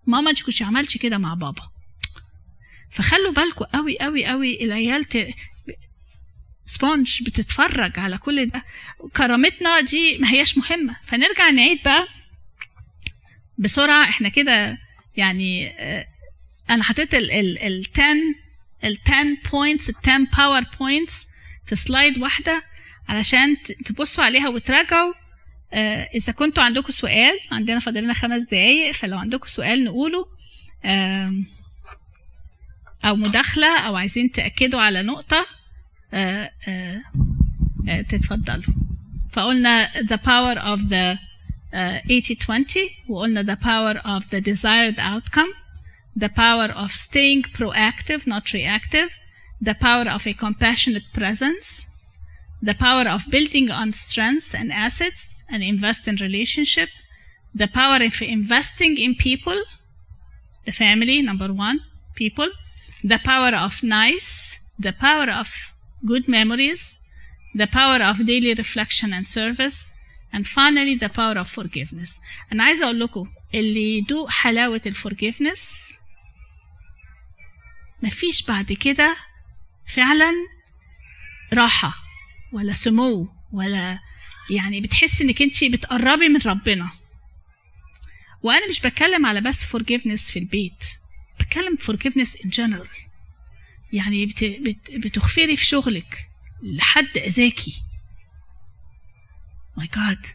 ماما 0.06 0.30
انت 0.30 0.44
كنت 0.44 0.62
عملتي 0.62 1.00
كده 1.00 1.18
مع 1.18 1.34
بابا. 1.34 1.70
فخلوا 2.92 3.32
بالكم 3.32 3.66
قوي 3.66 4.00
قوي 4.00 4.26
قوي 4.26 4.64
العيال 4.64 5.04
ت... 5.04 5.28
سبونج 6.66 7.24
بتتفرج 7.24 8.00
على 8.00 8.18
كل 8.18 8.46
ده. 8.46 8.64
كرامتنا 9.18 9.82
دي 9.82 10.18
ما 10.18 10.32
هياش 10.32 10.58
مهمة. 10.58 10.96
فنرجع 11.04 11.50
نعيد 11.50 11.80
بقى 11.86 12.08
بسرعة. 13.58 14.04
إحنا 14.10 14.30
كده 14.30 14.78
يعني 15.18 15.70
آه 15.70 16.08
أنا 16.70 16.84
حطيت 16.84 17.14
ال 17.16 17.32
ال 17.32 17.60
ال 17.60 17.86
10 17.94 18.06
ال 18.84 18.98
10 19.08 19.36
points 19.50 19.90
ال 19.90 19.96
10 20.04 20.26
power 20.26 20.64
points 20.66 21.14
في 21.66 21.76
سلايد 21.76 22.18
واحدة 22.22 22.64
علشان 23.08 23.58
تبصوا 23.86 24.24
عليها 24.24 24.50
وتراجعوا. 24.50 25.14
اذا 25.74 26.34
كنتوا 26.34 26.64
عندكم 26.64 26.92
سؤال 26.92 27.40
عندنا 27.52 27.80
فاضل 27.80 28.04
لنا 28.04 28.14
خمس 28.14 28.44
دقايق 28.44 28.92
فلو 28.92 29.18
عندكم 29.18 29.48
سؤال 29.48 29.84
نقوله 29.84 30.26
آه 30.86 31.34
أو 33.06 33.16
مداخلة 33.16 33.80
أو 33.80 33.96
عايزين 33.96 34.32
تأكدوا 34.32 34.82
على 34.82 35.02
آه 36.14 36.52
آه 36.68 37.02
آه 37.90 38.02
تتفضلوا 38.02 38.74
فقلنا 39.32 39.92
the 39.94 40.18
power 40.18 40.58
of 40.58 40.80
the 40.90 41.18
80-20 41.74 43.10
وقلنا 43.10 43.56
the 43.56 43.60
power 43.60 43.98
of 44.06 44.30
the 44.30 44.42
desired 44.42 45.00
outcome 45.00 45.54
the 46.20 46.30
power 46.30 46.70
of 46.72 46.92
staying 46.92 47.42
proactive 47.42 48.28
not 48.28 48.54
reactive 48.54 49.10
the 49.62 49.74
power 49.74 50.08
of 50.10 50.28
a 50.28 50.34
compassionate 50.34 51.08
presence 51.14 51.93
the 52.63 52.75
power 52.75 53.07
of 53.09 53.31
building 53.31 53.71
on 53.71 53.93
strengths 53.93 54.55
and 54.55 54.73
assets 54.73 55.45
and 55.51 55.63
invest 55.63 56.03
in 56.09 56.17
relationship 56.17 56.89
the 57.55 57.69
power 57.69 58.01
of 58.09 58.21
investing 58.23 58.97
in 59.05 59.15
people 59.15 59.59
the 60.67 60.73
family 60.73 61.23
number 61.23 61.51
one 61.53 61.79
people 62.15 62.51
the 63.13 63.21
power 63.31 63.53
of 63.67 63.83
nice 63.83 64.59
the 64.79 64.93
power 64.93 65.29
of 65.31 65.73
good 66.05 66.29
memories, 66.29 66.99
the 67.55 67.67
power 67.67 68.03
of 68.03 68.25
daily 68.25 68.55
reflection 68.55 69.13
and 69.13 69.27
service, 69.27 69.93
and 70.33 70.47
finally 70.47 70.95
the 70.95 71.09
power 71.09 71.37
of 71.39 71.49
forgiveness. 71.49 72.21
أنا 72.53 72.65
عايزة 72.65 72.85
أقول 72.85 73.01
لكم 73.01 73.31
اللي 73.55 73.99
يدوق 73.99 74.31
حلاوة 74.31 74.81
الفورجيفنس 74.87 75.93
مفيش 78.03 78.43
بعد 78.43 78.73
كده 78.73 79.17
فعلا 79.87 80.33
راحة 81.53 81.95
ولا 82.54 82.74
سمو 82.74 83.30
ولا 83.52 84.00
يعني 84.50 84.82
بتحسي 84.82 85.24
إنك 85.24 85.42
أنت 85.42 85.64
بتقربي 85.64 86.28
من 86.30 86.40
ربنا. 86.46 86.92
وأنا 88.44 88.70
مش 88.70 88.82
بتكلم 88.82 89.26
على 89.26 89.42
بس 89.42 89.64
forgiveness 89.64 90.32
في 90.32 90.40
البيت 90.40 90.84
بتكلم 91.40 91.78
forgiveness 91.78 92.30
in 92.30 92.50
general. 92.50 92.90
يعني 93.94 94.26
بت 94.26 94.44
بت 94.44 94.92
بتغفري 94.92 95.56
في 95.56 95.66
شغلك 95.66 96.30
لحد 96.64 97.18
أذاكي. 97.18 97.82
ماي 99.78 99.90
جاد 99.96 100.26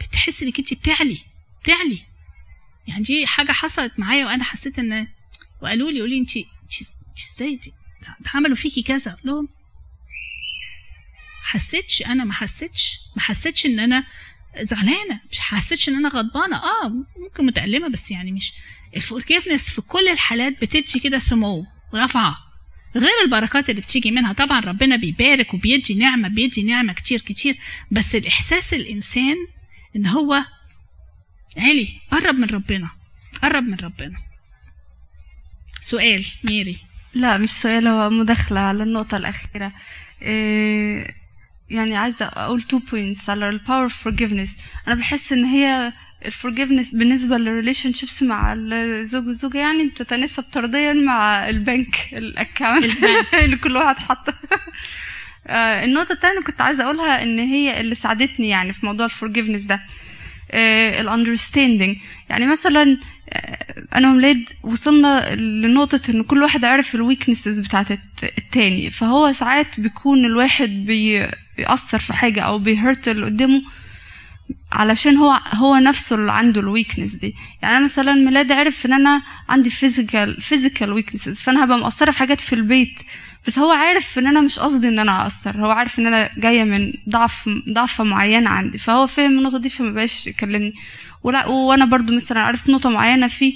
بتحسي 0.00 0.44
إنك 0.44 0.58
أنت 0.58 0.74
بتعلي 0.74 1.18
بتعلي. 1.62 2.02
يعني 2.86 3.02
دي 3.02 3.26
حاجة 3.26 3.52
حصلت 3.52 3.98
معايا 3.98 4.26
وأنا 4.26 4.44
حسيت 4.44 4.78
إن 4.78 5.06
وقالوا 5.62 5.90
لي 5.90 6.00
قولي 6.00 6.18
أنت 6.18 6.30
إزاي 7.18 7.56
دي؟ 7.56 7.72
ده 8.02 8.30
عملوا 8.34 8.56
فيكي 8.56 8.82
كذا. 8.82 9.16
لهم 9.24 9.48
حسيتش 11.42 12.02
أنا 12.02 12.24
ما 12.24 12.32
حسيتش؟ 12.32 12.98
ما 13.16 13.22
حسيتش 13.22 13.66
إن 13.66 13.80
أنا 13.80 14.04
زعلانة 14.60 15.20
مش 15.30 15.40
حسيتش 15.40 15.88
إن 15.88 15.94
أنا 15.94 16.08
غضبانة. 16.08 16.56
آه 16.56 16.88
ممكن 17.16 17.46
متألمة 17.46 17.88
بس 17.88 18.10
يعني 18.10 18.32
مش. 18.32 18.52
الفورجيفنس 18.96 19.70
في 19.70 19.80
كل 19.80 20.08
الحالات 20.08 20.60
بتدي 20.62 21.00
كده 21.00 21.18
سمو 21.18 21.66
ورفعة. 21.92 22.38
غير 22.96 23.10
البركات 23.24 23.70
اللي 23.70 23.80
بتيجي 23.80 24.10
منها 24.10 24.32
طبعا 24.32 24.60
ربنا 24.60 24.96
بيبارك 24.96 25.54
وبيدي 25.54 25.94
نعمة 25.94 26.28
بيدي 26.28 26.62
نعمة 26.62 26.92
كتير 26.92 27.20
كتير. 27.20 27.56
بس 27.90 28.14
الإحساس 28.14 28.74
الإنسان 28.74 29.36
إن 29.96 30.06
هو 30.06 30.44
علي 31.56 31.88
قرب 32.10 32.34
من 32.34 32.48
ربنا 32.48 32.90
قرب 33.42 33.62
من 33.62 33.74
ربنا. 33.74 34.18
سؤال 35.80 36.26
ميري. 36.44 36.76
لا 37.14 37.38
مش 37.38 37.50
سؤال 37.50 37.86
هو 37.88 38.10
مداخلة 38.10 38.60
على 38.60 38.82
النقطة 38.82 39.16
الأخيرة. 39.16 39.72
إيه 40.22 41.21
يعني 41.72 41.96
عايزة 41.96 42.24
أقول 42.24 42.62
two 42.62 42.78
points 42.78 43.30
على 43.30 43.48
ال 43.48 43.53
power 43.53 43.78
of 43.78 43.88
forgiveness. 43.88 44.50
أنا 44.88 44.94
بحس 44.94 45.32
إن 45.32 45.44
هي 45.44 45.92
ال 46.26 46.32
forgiveness 46.32 46.94
بالنسبة 46.94 47.38
لل 47.38 47.92
relationships 47.92 48.22
مع 48.22 48.52
الزوج 48.52 49.26
والزوجة 49.26 49.58
يعني 49.58 49.84
بتتناسب 49.86 50.42
طرديا 50.52 50.92
مع 50.92 51.48
ال 51.48 51.58
bank 51.58 51.96
account 52.12 52.92
اللي 53.44 53.56
كل 53.56 53.76
واحد 53.76 53.98
حاطه. 53.98 54.34
النقطة 55.84 56.12
الثانية 56.12 56.40
كنت 56.40 56.60
عايزة 56.60 56.84
أقولها 56.84 57.22
إن 57.22 57.38
هي 57.38 57.80
اللي 57.80 57.94
ساعدتني 57.94 58.48
يعني 58.48 58.72
في 58.72 58.86
موضوع 58.86 59.06
ال 59.06 59.11
forgiveness 59.11 59.62
ده. 59.62 59.80
ال 61.00 61.07
understanding 61.07 61.96
يعني 62.30 62.46
مثلا 62.46 62.98
أنا 63.94 64.10
وميلاد 64.10 64.44
وصلنا 64.62 65.34
لنقطة 65.34 66.00
إن 66.08 66.22
كل 66.22 66.42
واحد 66.42 66.64
عارف 66.64 66.94
ال 66.94 67.00
weaknesses 67.00 67.60
بتاعت 67.60 67.90
التاني. 68.38 68.90
فهو 68.90 69.32
ساعات 69.32 69.80
بيكون 69.80 70.24
الواحد 70.24 70.68
بيأثر 70.86 71.98
في 71.98 72.12
حاجة 72.12 72.40
أو 72.40 72.58
بي 72.58 72.75
hurt 72.75 73.08
اللي 73.08 73.26
قدامه 73.26 73.62
علشان 74.72 75.16
هو 75.16 75.40
هو 75.52 75.76
نفسه 75.76 76.16
اللي 76.16 76.32
عنده 76.32 76.60
ال 76.60 76.66
weakness 76.66 77.14
دي. 77.14 77.34
يعني 77.62 77.76
أنا 77.76 77.84
مثلا 77.84 78.12
ميلاد 78.12 78.52
عرف 78.52 78.86
إن 78.86 78.92
أنا 78.92 79.22
عندي 79.48 79.70
physical 79.70 80.42
physical 80.42 80.92
weaknesses 80.92 81.40
فأنا 81.40 81.64
هبقى 81.64 81.78
مقصره 81.78 82.10
في 82.10 82.18
حاجات 82.18 82.40
في 82.40 82.52
البيت. 82.52 83.00
بس 83.46 83.58
هو 83.58 83.70
عارف 83.70 84.18
إن 84.18 84.26
أنا 84.26 84.40
مش 84.40 84.58
قصدي 84.58 84.88
إن 84.88 84.98
أنا 84.98 85.22
اقصر 85.22 85.56
هو 85.56 85.70
عارف 85.70 85.98
إن 85.98 86.06
أنا 86.06 86.30
جاية 86.38 86.64
من 86.64 86.92
ضعف 87.08 87.48
ضعفة 87.72 88.04
معينة 88.04 88.50
عندي. 88.50 88.78
فهو 88.78 89.06
فاهم 89.06 89.38
النقطة 89.38 89.58
دي 89.58 89.68
فما 89.68 89.90
بقاش 89.90 90.26
يكلمني. 90.26 90.74
ولا 91.24 91.46
وأنا 91.46 91.84
برضو 91.84 92.12
مثلا 92.14 92.40
عرفت 92.40 92.68
نقطة 92.68 92.90
معينة 92.90 93.28
فيه 93.28 93.54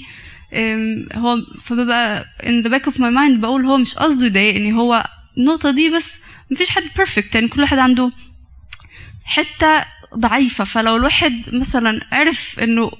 هو 1.15 1.37
فببقى 1.61 2.25
in 2.43 2.63
the 2.65 2.69
back 2.69 2.91
of 2.91 2.95
my 2.97 3.11
mind 3.17 3.39
بقول 3.39 3.65
هو 3.65 3.77
مش 3.77 3.95
قصده 3.95 4.25
يضايقني 4.25 4.73
هو 4.73 5.07
النقطة 5.37 5.71
دي 5.71 5.89
بس 5.89 6.19
مفيش 6.51 6.69
حد 6.69 6.83
perfect 6.97 7.35
يعني 7.35 7.47
كل 7.47 7.61
واحد 7.61 7.77
عنده 7.77 8.11
حتة 9.25 9.85
ضعيفة. 10.15 10.63
فلو 10.63 10.95
الواحد 10.95 11.41
مثلا 11.53 12.01
عرف 12.11 12.59
إنه 12.59 12.91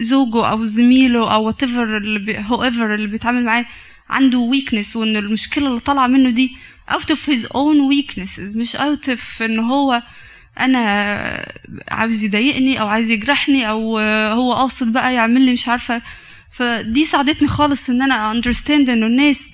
زوجه 0.00 0.46
أو 0.50 0.64
زميله 0.64 1.34
أو 1.34 1.52
whatever 1.52 1.64
اللي 1.78 2.44
whoever 2.46 2.94
اللي 2.94 3.06
بيتعامل 3.06 3.44
معاه 3.44 3.66
عنده 4.10 4.38
weakness 4.38 4.96
وإن 4.96 5.16
المشكلة 5.16 5.68
اللي 5.68 5.80
طالعة 5.80 6.06
منه 6.06 6.30
دي 6.30 6.56
out 6.90 7.04
of 7.14 7.18
his 7.30 7.46
own 7.48 7.78
weaknesses 7.92 8.56
مش 8.56 8.76
out 8.76 9.08
of 9.08 9.42
ان 9.42 9.58
هو 9.58 10.02
أنا 10.60 11.52
عاوز 11.88 12.24
يضايقني 12.24 12.80
أو 12.80 12.88
عايز 12.88 13.10
يجرحني 13.10 13.70
أو 13.70 13.98
هو 14.32 14.52
قاصد 14.52 14.92
بقى 14.92 15.14
يعمل 15.14 15.40
لي 15.40 15.52
مش 15.52 15.68
عارفة. 15.68 16.02
فدي 16.50 17.04
ساعدتني 17.04 17.48
خالص 17.48 17.90
إن 17.90 18.02
أنا 18.02 18.32
understand 18.42 18.70
إنه 18.70 19.06
الناس 19.06 19.52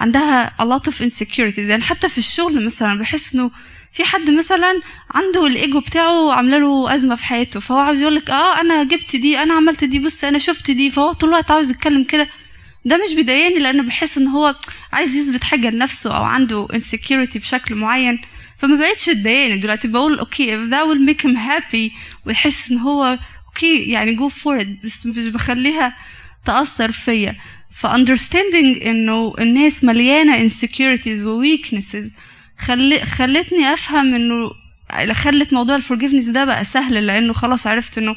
عندها 0.00 0.50
a 0.60 0.64
lot 0.64 0.90
of 0.90 0.94
insecurities. 0.94 1.58
يعني 1.58 1.82
حتى 1.82 2.08
في 2.08 2.18
الشغل 2.18 2.64
مثلا 2.64 2.98
بحس 2.98 3.34
إنه 3.34 3.50
في 3.92 4.04
حد 4.04 4.30
مثلا 4.30 4.80
عنده 5.10 5.46
الإيجو 5.46 5.80
بتاعه 5.80 6.32
عامله 6.32 6.58
له 6.58 6.94
أزمة 6.94 7.14
في 7.16 7.24
حياته. 7.24 7.60
فهو 7.60 7.78
عاوز 7.78 8.00
يقول 8.00 8.14
لك 8.14 8.30
آه 8.30 8.60
أنا 8.60 8.84
جبت 8.84 9.16
دي 9.16 9.38
أنا 9.38 9.54
عملت 9.54 9.84
دي 9.84 9.98
بص 9.98 10.24
أنا 10.24 10.38
شفت 10.38 10.70
دي. 10.70 10.90
فهو 10.90 11.12
طول 11.12 11.28
الوقت 11.28 11.50
عاوز 11.50 11.70
يتكلم 11.70 12.04
كده. 12.04 12.28
ده 12.84 13.00
مش 13.08 13.14
بيضايقني 13.14 13.58
لأنه 13.58 13.82
بحس 13.82 14.18
إن 14.18 14.26
هو 14.26 14.54
عايز 14.92 15.14
يثبت 15.14 15.44
حاجة 15.44 15.70
لنفسه 15.70 16.16
أو 16.16 16.22
عنده 16.22 16.68
insecurity 16.72 17.38
بشكل 17.38 17.74
معين. 17.74 18.20
فما 18.58 18.76
بقتش 18.76 19.04
تضايقني 19.06 19.56
دلوقتي 19.58 19.88
بقول 19.88 20.18
okay 20.18 20.46
if 20.66 20.70
that 20.70 20.84
will 20.86 21.10
make 21.10 21.22
him 21.24 21.36
happy 21.36 21.92
ويحس 22.26 22.70
إن 22.70 22.78
هو 22.78 23.18
okay 23.46 23.82
يعني 23.84 24.16
go 24.16 24.30
for 24.32 24.62
it. 24.62 24.84
بس 24.84 25.06
مش 25.06 25.26
بخليها 25.26 25.96
تأثر 26.44 26.92
فيا. 26.92 27.34
ف 27.70 27.86
understanding 27.86 28.86
إنه 28.86 29.34
الناس 29.38 29.84
مليانة 29.84 30.48
insecurities 30.48 31.24
و 31.24 31.42
weaknesses 31.44 32.10
خلي 32.58 33.00
خلتني 33.00 33.72
أفهم 33.74 34.14
إنه 34.14 34.50
خلت 35.12 35.52
موضوع 35.52 35.76
الفورجيفنس 35.76 36.24
ده 36.26 36.44
بقى 36.44 36.64
سهل 36.64 37.06
لأنه 37.06 37.32
خلاص 37.32 37.66
عرفت 37.66 37.98
إنه 37.98 38.16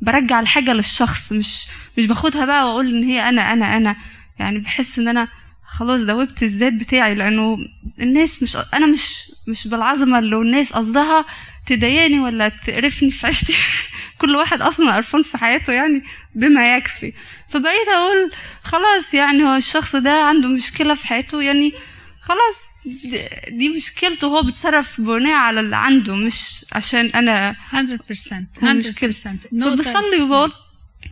برجع 0.00 0.40
الحاجة 0.40 0.72
للشخص 0.72 1.32
مش 1.32 1.66
مش 1.98 2.06
باخدها 2.06 2.44
بقى 2.44 2.66
وأقول 2.68 2.88
إن 2.96 3.02
هي 3.04 3.28
أنا 3.28 3.52
أنا 3.52 3.76
أنا. 3.76 3.96
يعني 4.38 4.58
بحس 4.58 4.98
إن 4.98 5.08
أنا 5.08 5.28
خلاص 5.76 6.00
دوبت 6.00 6.42
الذات 6.42 6.72
بتاعي 6.72 7.14
لأنه 7.14 7.58
الناس 8.00 8.42
مش 8.42 8.56
أنا 8.74 8.86
مش 8.86 9.32
مش 9.48 9.68
بالعظمة 9.68 10.18
اللي 10.18 10.36
الناس 10.36 10.72
قصدها 10.72 11.24
تضايقني 11.66 12.20
ولا 12.20 12.48
تقرفني 12.48 13.10
في 13.10 13.26
عيشتي. 13.26 13.54
كل 14.20 14.36
واحد 14.36 14.62
أصلا 14.62 14.94
قرفان 14.96 15.22
في 15.22 15.38
حياته 15.38 15.72
يعني 15.72 16.02
بما 16.34 16.76
يكفي. 16.76 17.12
فبقيت 17.48 17.88
أقول 17.88 18.32
خلاص 18.62 19.14
يعني 19.14 19.42
هو 19.44 19.56
الشخص 19.56 19.96
ده 19.96 20.22
عنده 20.22 20.48
مشكلة 20.48 20.94
في 20.94 21.06
حياته 21.06 21.42
يعني 21.42 21.72
خلاص 22.20 22.62
دي- 23.48 23.68
مشكلته 23.76 24.26
هو 24.26 24.42
بيتصرف 24.42 25.00
بناء 25.00 25.32
على 25.34 25.60
اللي 25.60 25.76
عنده 25.76 26.14
مش 26.16 26.64
عشان 26.72 27.06
أنا. 27.06 27.56
100% 27.72 27.76
هو 28.64 28.68
مشكلة. 28.72 29.12
100% 29.12 29.26
نقطة. 29.52 29.76
فبصلي 29.76 30.22
وبقول 30.22 30.52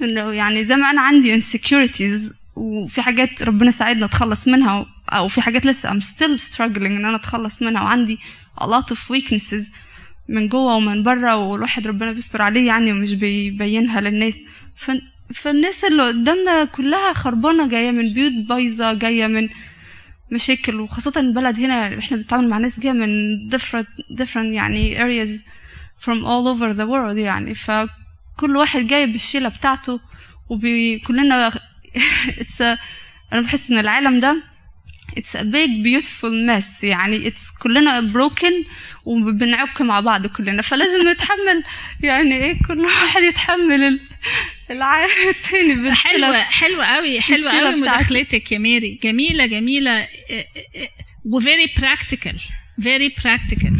إنه 0.02 0.32
يعني 0.32 0.64
زي 0.64 0.76
ما 0.76 0.90
أنا 0.90 1.00
عندي 1.00 1.40
insecurities 1.42 2.34
وفي 2.56 3.02
حاجات 3.02 3.42
ربنا 3.42 3.70
ساعدنا 3.70 4.04
اتخلص 4.06 4.48
منها 4.48 4.86
أو 5.08 5.28
في 5.28 5.40
حاجات 5.42 5.66
لسه 5.66 5.90
I'm 5.90 6.02
still 6.02 6.38
struggling 6.52 6.76
إن 6.82 7.04
أنا 7.04 7.16
أتخلص 7.16 7.62
منها 7.62 7.82
وعندي 7.82 8.18
a 8.60 8.64
lot 8.64 8.86
of 8.92 8.98
weaknesses 9.12 9.64
من 10.28 10.48
جوه 10.48 10.76
ومن 10.76 11.02
بره 11.02 11.36
والواحد 11.36 11.86
ربنا 11.86 12.12
بيستر 12.12 12.42
عليه 12.42 12.66
يعني 12.66 12.92
ومش 12.92 13.14
بيبينها 13.14 14.00
للناس. 14.00 14.40
فالناس 15.34 15.84
اللي 15.84 16.02
قدامنا 16.08 16.64
كلها 16.64 17.12
خربانة 17.12 17.68
جاية 17.68 17.90
من 17.90 18.12
بيوت 18.12 18.32
بايظة 18.48 18.92
جاية 18.94 19.26
من 19.26 19.48
مشاكل 20.32 20.80
وخاصة 20.80 21.12
البلد 21.20 21.58
هنا 21.60 21.98
إحنا 21.98 22.16
بنتعامل 22.16 22.48
مع 22.48 22.58
ناس 22.58 22.80
جاية 22.80 22.92
من 22.92 23.08
different 23.50 24.16
different 24.22 24.36
يعني 24.36 24.96
areas 24.98 25.30
from 26.04 26.18
all 26.24 26.46
over 26.56 26.76
the 26.76 26.86
world 26.86 27.16
يعني 27.18 27.54
فكل 27.54 28.56
واحد 28.56 28.86
جاي 28.86 29.06
بالشيلة 29.12 29.48
بتاعته 29.48 30.00
وكلنا 30.48 31.52
it's 32.40 32.60
a 32.60 32.78
أنا 33.32 33.40
بحس 33.40 33.70
إن 33.70 33.78
العالم 33.78 34.20
ده 34.20 34.42
it's 35.16 35.36
a 35.38 35.42
big 35.42 35.70
beautiful 35.86 36.32
mess. 36.48 36.84
يعني 36.84 37.30
it's 37.30 37.58
كلنا 37.62 38.12
broken 38.12 38.66
وبنعك 39.04 39.80
مع 39.82 40.00
بعض 40.00 40.26
كلنا. 40.26 40.62
فلازم 40.62 41.08
نتحمل. 41.08 41.64
يعني 42.02 42.36
إيه 42.36 42.58
كل 42.68 42.80
واحد 42.80 43.22
يتحمل 43.22 43.82
ال- 43.82 44.00
العالم 44.70 45.28
التاني 45.28 45.94
حلوة 45.94 46.42
حلوة 46.42 46.84
قوي 46.84 47.20
حلوة 47.20 47.50
قوي. 47.60 47.76
مداخلتك 47.80 48.52
يا 48.52 48.58
ميري. 48.58 48.98
جميلة 49.02 49.46
جميلة. 49.46 50.08
و 51.24 51.34
very 51.34 51.70
practical 51.78 52.40
very 52.82 53.14
practical 53.24 53.76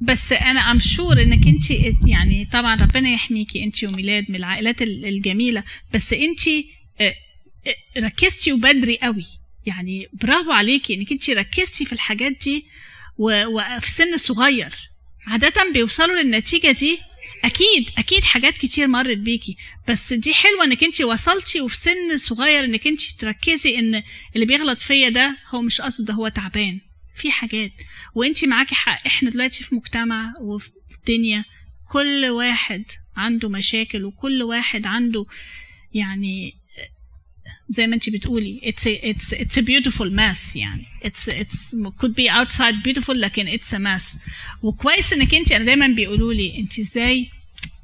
بس 0.00 0.32
أنا 0.32 0.60
I'm 0.70 0.78
sure 0.80 1.22
إنك 1.22 1.46
أنت 1.46 1.70
يعني 2.06 2.48
طبعا 2.52 2.76
ربنا 2.82 3.10
يحميكي 3.10 3.64
أنت 3.64 3.84
وميلاد 3.84 4.24
من 4.28 4.36
العائلات 4.36 4.82
ال- 4.82 5.04
الجميلة 5.06 5.64
بس 5.94 6.12
أنت 6.12 6.40
ركزتي 7.98 8.52
وبدري 8.52 8.96
قوي. 9.02 9.24
يعني 9.66 10.08
برافو 10.12 10.52
عليكي 10.52 10.94
إنك 10.94 11.12
أنت 11.12 11.30
ركزتي 11.30 11.84
في 11.84 11.92
الحاجات 11.92 12.32
دي 12.44 12.64
وفي 13.18 13.90
سن 13.90 14.16
صغير. 14.16 14.72
عادة 15.26 15.72
بيوصلوا 15.74 16.22
للنتيجة 16.22 16.70
دي 16.70 16.98
أكيد 17.44 17.90
أكيد 17.98 18.24
حاجات 18.24 18.58
كتير 18.58 18.86
مرت 18.86 19.16
بيكي. 19.18 19.56
بس 19.88 20.12
دي 20.12 20.34
حلوة 20.34 20.64
إنك 20.64 20.84
أنت 20.84 21.00
وصلتي 21.00 21.60
وفي 21.60 21.76
سن 21.76 22.16
صغير 22.16 22.64
إنك 22.64 22.86
أنت 22.86 23.02
تركزي 23.02 23.78
إن 23.78 24.02
اللي 24.34 24.46
بيغلط 24.46 24.80
فيا 24.80 25.08
ده 25.08 25.36
هو 25.48 25.62
مش 25.62 25.80
قصده 25.80 26.04
ده 26.04 26.14
هو 26.14 26.28
تعبان. 26.28 26.80
في 27.16 27.30
حاجات. 27.30 27.72
وأنت 28.18 28.44
معاكي 28.44 28.74
حق. 28.74 29.06
إحنا 29.06 29.30
دلوقتي 29.30 29.64
في 29.64 29.74
مجتمع 29.74 30.34
وفي 30.40 30.70
الدنيا 30.98 31.44
كل 31.90 32.24
واحد 32.30 32.84
عنده 33.16 33.48
مشاكل 33.48 34.04
وكل 34.04 34.42
واحد 34.42 34.86
عنده 34.86 35.26
يعني 35.94 36.54
زي 37.68 37.86
ما 37.86 37.94
انت 37.94 38.10
بتقولي 38.10 38.60
it's 38.64 38.82
a, 38.84 39.04
it's 39.04 39.38
it's 39.38 39.62
a 39.62 39.64
beautiful 39.64 40.10
mess 40.10 40.56
يعني. 40.56 40.86
It's 41.04 41.28
it's 41.28 41.74
could 42.00 42.14
be 42.14 42.28
outside 42.30 42.74
beautiful 42.88 43.10
لكن 43.10 43.58
it's 43.58 43.72
a 43.74 43.78
mess. 43.78 44.18
وكويس 44.62 45.12
انك 45.12 45.34
انت 45.34 45.52
أنا 45.52 45.64
دايما 45.64 45.86
بيقولوا 45.86 46.32
لي 46.34 46.58
انت 46.58 46.78
إزاي 46.78 47.28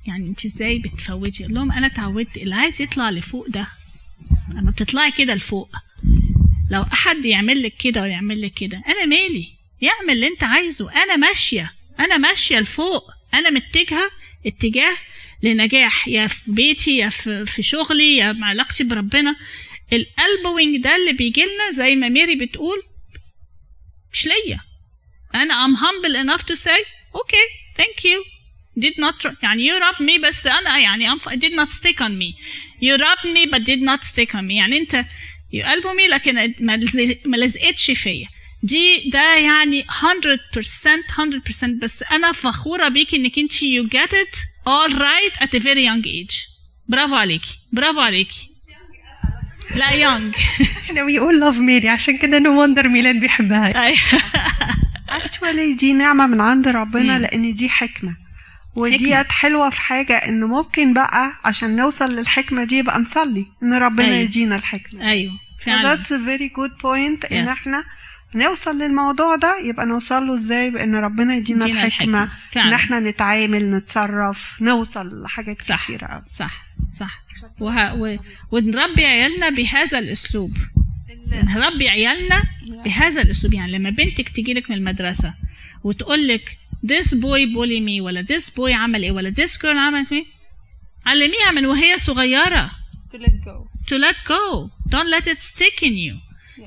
يعني 0.06 0.27
انت 0.28 0.44
إزاي 0.44 0.78
بتفوتي؟ 0.78 1.44
أقول 1.44 1.55
لهم 1.55 1.73
أنا 1.73 1.86
اتعودت 1.86 2.36
اللي 2.36 2.55
عايز 2.55 2.82
يطلع 2.82 3.11
لفوق 3.11 3.48
ده 3.48 3.66
لما 4.55 4.70
بتطلعي 4.70 5.12
كده 5.12 5.35
لفوق 5.35 5.70
لو 6.70 6.82
أحد 6.82 7.24
يعمل 7.24 7.62
لك 7.62 7.77
كده 7.77 8.02
ولا 8.02 8.11
يعمل 8.12 8.43
لك 8.43 8.52
كده 8.55 8.82
أنا 8.89 9.05
مالي؟ 9.06 9.64
يعمل 9.85 10.11
اللي 10.11 10.27
انت 10.27 10.44
عايزه. 10.44 11.02
أنا 11.02 11.16
ماشية. 11.16 11.73
أنا 12.01 12.16
ماشية 12.16 12.61
لفوق. 12.61 13.11
أنا 13.35 13.51
متجهة 13.51 14.11
اتجاه 14.47 14.97
لنجاح. 15.43 16.09
يا 16.09 16.27
في 16.27 16.40
بيتي 16.47 16.97
يا 16.97 17.09
في, 17.09 17.47
في 17.47 17.62
شغلي 17.62 18.16
يا 18.16 18.32
مع 18.32 18.47
علاقتي 18.47 18.85
بربنا. 18.85 19.36
الالبوينج 19.93 20.77
ده 20.82 20.97
اللي 20.97 21.12
بيجي 21.12 21.43
لنا 21.44 21.70
زي 21.73 21.97
ما 21.97 22.09
ميري 22.09 22.35
بتقول 22.35 22.82
مش 24.12 24.27
ليا. 24.27 24.61
أنا 25.35 25.66
I'm 25.66 25.77
humble 25.77 26.16
enough 26.16 26.43
to 26.47 26.56
say 26.56 26.81
okay 27.15 27.47
thank 27.82 28.05
you. 28.05 28.24
Did 28.85 28.94
not 28.98 29.43
يعني 29.43 29.69
you 29.70 29.73
rubbed 29.81 30.02
me 30.02 30.20
بس 30.28 30.47
أنا 30.47 30.78
يعني 30.78 31.11
I'm, 31.11 31.20
did 31.23 31.52
not 31.52 31.70
stick 31.70 32.01
on 32.01 32.12
me. 32.19 32.35
You 32.82 32.97
rubbed 32.98 33.28
me 33.36 33.47
but 33.52 33.65
did 33.65 33.82
not 33.82 34.05
stick 34.05 34.35
on 34.35 34.44
me. 34.48 34.52
يعني 34.52 34.78
أنت 34.78 35.05
elbow 35.55 35.94
me 35.97 36.11
لكن 36.11 36.55
ما 37.27 37.36
لزقتش 37.36 37.90
فيا. 37.90 38.28
دي 38.65 39.11
ده 39.11 39.35
يعني 39.36 39.82
100% 39.82 39.86
100% 41.57 41.65
بس 41.82 42.03
أنا 42.03 42.32
فخورة 42.32 42.89
بيكي 42.89 43.16
إنك 43.16 43.39
أنت 43.39 43.53
you 43.53 43.89
get 43.89 44.12
it 44.12 44.39
all 44.69 44.95
right 44.95 45.43
at 45.45 45.55
a 45.55 45.61
very 45.61 45.85
young 45.85 46.05
age. 46.07 46.35
برافو 46.89 47.15
عليكي 47.15 47.59
برافو 47.73 48.01
عليكي. 48.01 48.51
لا 49.74 49.91
young 49.91 50.35
إحنا 50.85 51.05
بيقول 51.05 51.41
love 51.41 51.59
ميري 51.59 51.89
عشان 51.89 52.19
كده 52.19 52.39
no 52.39 52.62
wonder 52.62 52.89
ميلاد 52.89 53.20
بيحبها. 53.20 53.73
actually 55.09 55.74
دي 55.74 55.93
نعمة 55.93 56.27
من 56.27 56.41
عند 56.41 56.69
ربنا 56.69 57.19
لأن 57.19 57.55
دي 57.55 57.69
حكمة. 57.69 58.16
وديت 58.77 59.32
حلوة 59.32 59.70
في 59.70 59.81
حاجة 59.81 60.16
إنه 60.16 60.47
ممكن 60.47 60.95
بقى 60.95 61.32
عشان 61.45 61.77
نوصل 61.77 62.16
للحكمة 62.16 62.65
دي 62.65 62.78
يبقى 62.78 62.99
نصلي 62.99 63.47
إن 63.62 63.74
ربنا 63.74 64.07
أيوة. 64.07 64.16
يدينا 64.16 64.57
الحكمة. 64.57 65.11
أيوه 65.11 65.32
فعلا. 65.65 65.97
That's 65.97 66.07
a 66.07 66.19
very 66.28 66.49
good 66.49 66.82
point 66.82 67.32
إن 67.32 67.49
Yes. 67.49 67.59
نوصل 68.35 68.78
للموضوع 68.78 69.36
ده 69.36 69.59
يبقى 69.65 69.86
نوصل 69.86 70.27
له 70.27 70.35
إزاي؟ 70.35 70.70
بإن 70.70 70.94
ربنا 70.94 71.36
يدينا. 71.36 71.89
فعلا. 72.52 72.69
إن 72.69 72.73
إحنا 72.73 73.01
نتعامل 73.01 73.70
نتصرف 73.70 74.56
نوصل 74.61 75.23
لحاجات 75.23 75.62
صح. 75.62 75.85
كتيرة 75.85 76.06
أوي. 76.06 76.23
صح. 76.27 76.66
صح. 76.93 77.23
وه... 77.61 77.94
و... 77.94 78.16
ونربي 78.51 79.05
عيالنا 79.05 79.51
بهذا 79.51 79.98
الأسلوب. 79.98 80.56
نربي 81.32 81.89
عيالنا 81.89 82.43
بهذا 82.85 83.23
الأسلوب. 83.23 83.55
يعني 83.55 83.73
لما 83.73 83.90
بنتك 83.90 84.28
تجي 84.28 84.55
لك 84.55 84.70
من 84.70 84.77
المدرسة 84.77 85.35
وتقول 85.85 86.28
لك 86.28 86.59
this 86.86 87.06
boy 87.09 87.47
bully 87.55 87.81
me 87.81 88.01
ولا 88.01 88.24
this 88.32 88.44
boy 88.51 88.70
عمل 88.70 89.02
إيه 89.02 89.11
ولا 89.12 89.31
this 89.31 89.51
girl 89.61 89.77
عمل 89.77 90.06
إيه 90.12 90.24
علميها 91.06 91.51
من 91.51 91.66
وهي 91.66 91.98
صغيرة. 91.98 92.70
To 93.12 93.16
let 93.16 93.44
go. 93.44 93.69
To 93.90 93.98
let 93.98 94.16
go. 94.28 94.70
Don't 94.94 95.09
let 95.16 95.27
it 95.27 95.39
stick 95.39 95.82
in 95.82 95.94
you. 96.06 96.15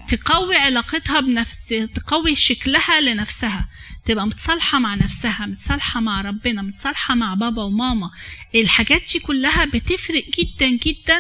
تقوي 0.08 0.56
علاقتها 0.56 1.20
بنفس 1.20 1.74
تقوي 1.94 2.36
شكلها 2.36 3.02
لنفسها. 3.02 3.70
تبقى 4.06 4.28
متصالحة 4.28 4.80
مع 4.80 4.96
نفسها 4.96 5.46
متصالحة 5.46 6.00
مع 6.00 6.22
ربنا 6.22 6.62
متصالحة 6.62 7.16
مع 7.16 7.34
بابا 7.34 7.64
وماما. 7.64 8.10
الحاجات 8.56 9.02
دي 9.14 9.20
كلها 9.20 9.66
بتفرق 9.66 10.24
جدا 10.40 10.70
جدا. 10.70 11.20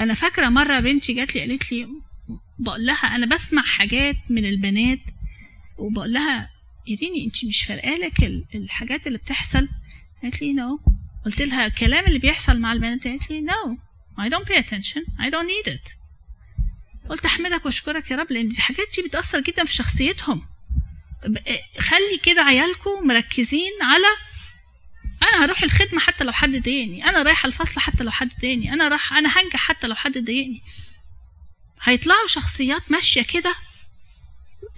أنا 0.00 0.14
فاكرة 0.14 0.48
مرة 0.48 0.80
بنتي 0.80 1.12
جات 1.12 1.34
لي 1.34 1.40
قالت 1.40 1.72
لي 1.72 1.88
بقول 2.58 2.86
لها 2.86 3.14
أنا 3.16 3.26
بسمع 3.26 3.62
حاجات 3.62 4.16
من 4.30 4.44
البنات 4.44 5.00
وبقول 5.78 6.12
لها 6.12 6.50
إيريني 6.88 7.24
أنت 7.24 7.44
مش 7.44 7.62
فارقالك 7.62 8.22
ال- 8.22 8.44
الحاجات 8.54 9.06
اللي 9.06 9.18
بتحصل؟ 9.18 9.68
قالت 10.22 10.42
لي 10.42 10.52
no 10.52 10.80
قلت 11.24 11.42
لها 11.42 11.66
الكلام 11.66 12.04
اللي 12.06 12.18
بيحصل 12.18 12.58
مع 12.60 12.72
البنات؟ 12.72 13.06
قالت 13.06 13.30
لي 13.30 13.40
no 13.40 13.78
I 14.20 14.28
don't 14.28 14.46
pay 14.48 14.58
attention. 14.58 15.02
I 15.18 15.30
don't 15.30 15.48
need 15.48 15.72
it. 15.74 16.01
قلت 17.10 17.24
أحمدك 17.24 17.64
وأشكرك 17.66 18.10
يا 18.10 18.16
رب 18.16 18.32
لأن 18.32 18.46
الحاجات 18.46 18.86
دي 18.96 19.02
بتأثر 19.08 19.40
جدا 19.40 19.64
في 19.64 19.74
شخصيتهم. 19.74 20.46
ب- 21.26 21.38
خلي 21.80 22.18
كده 22.22 22.42
عيالكم 22.42 23.06
مركزين 23.06 23.72
على 23.82 24.06
أنا 25.22 25.44
هروح 25.44 25.62
الخدمة 25.62 26.00
حتى 26.00 26.24
لو 26.24 26.32
حد 26.32 26.50
ضايقني 26.56 27.08
أنا 27.08 27.22
رايحه 27.22 27.46
الفصل 27.46 27.80
حتى 27.80 28.04
لو 28.04 28.10
حد 28.10 28.30
ضايقني 28.42 28.72
أنا 28.72 28.88
راح 28.88 29.12
أنا 29.12 29.28
هنجح 29.28 29.56
حتى 29.56 29.86
لو 29.86 29.94
حد 29.94 30.18
ضايقني. 30.18 30.62
هيطلعوا 31.82 32.26
شخصيات 32.26 32.82
ماشية 32.90 33.22
كده 33.22 33.54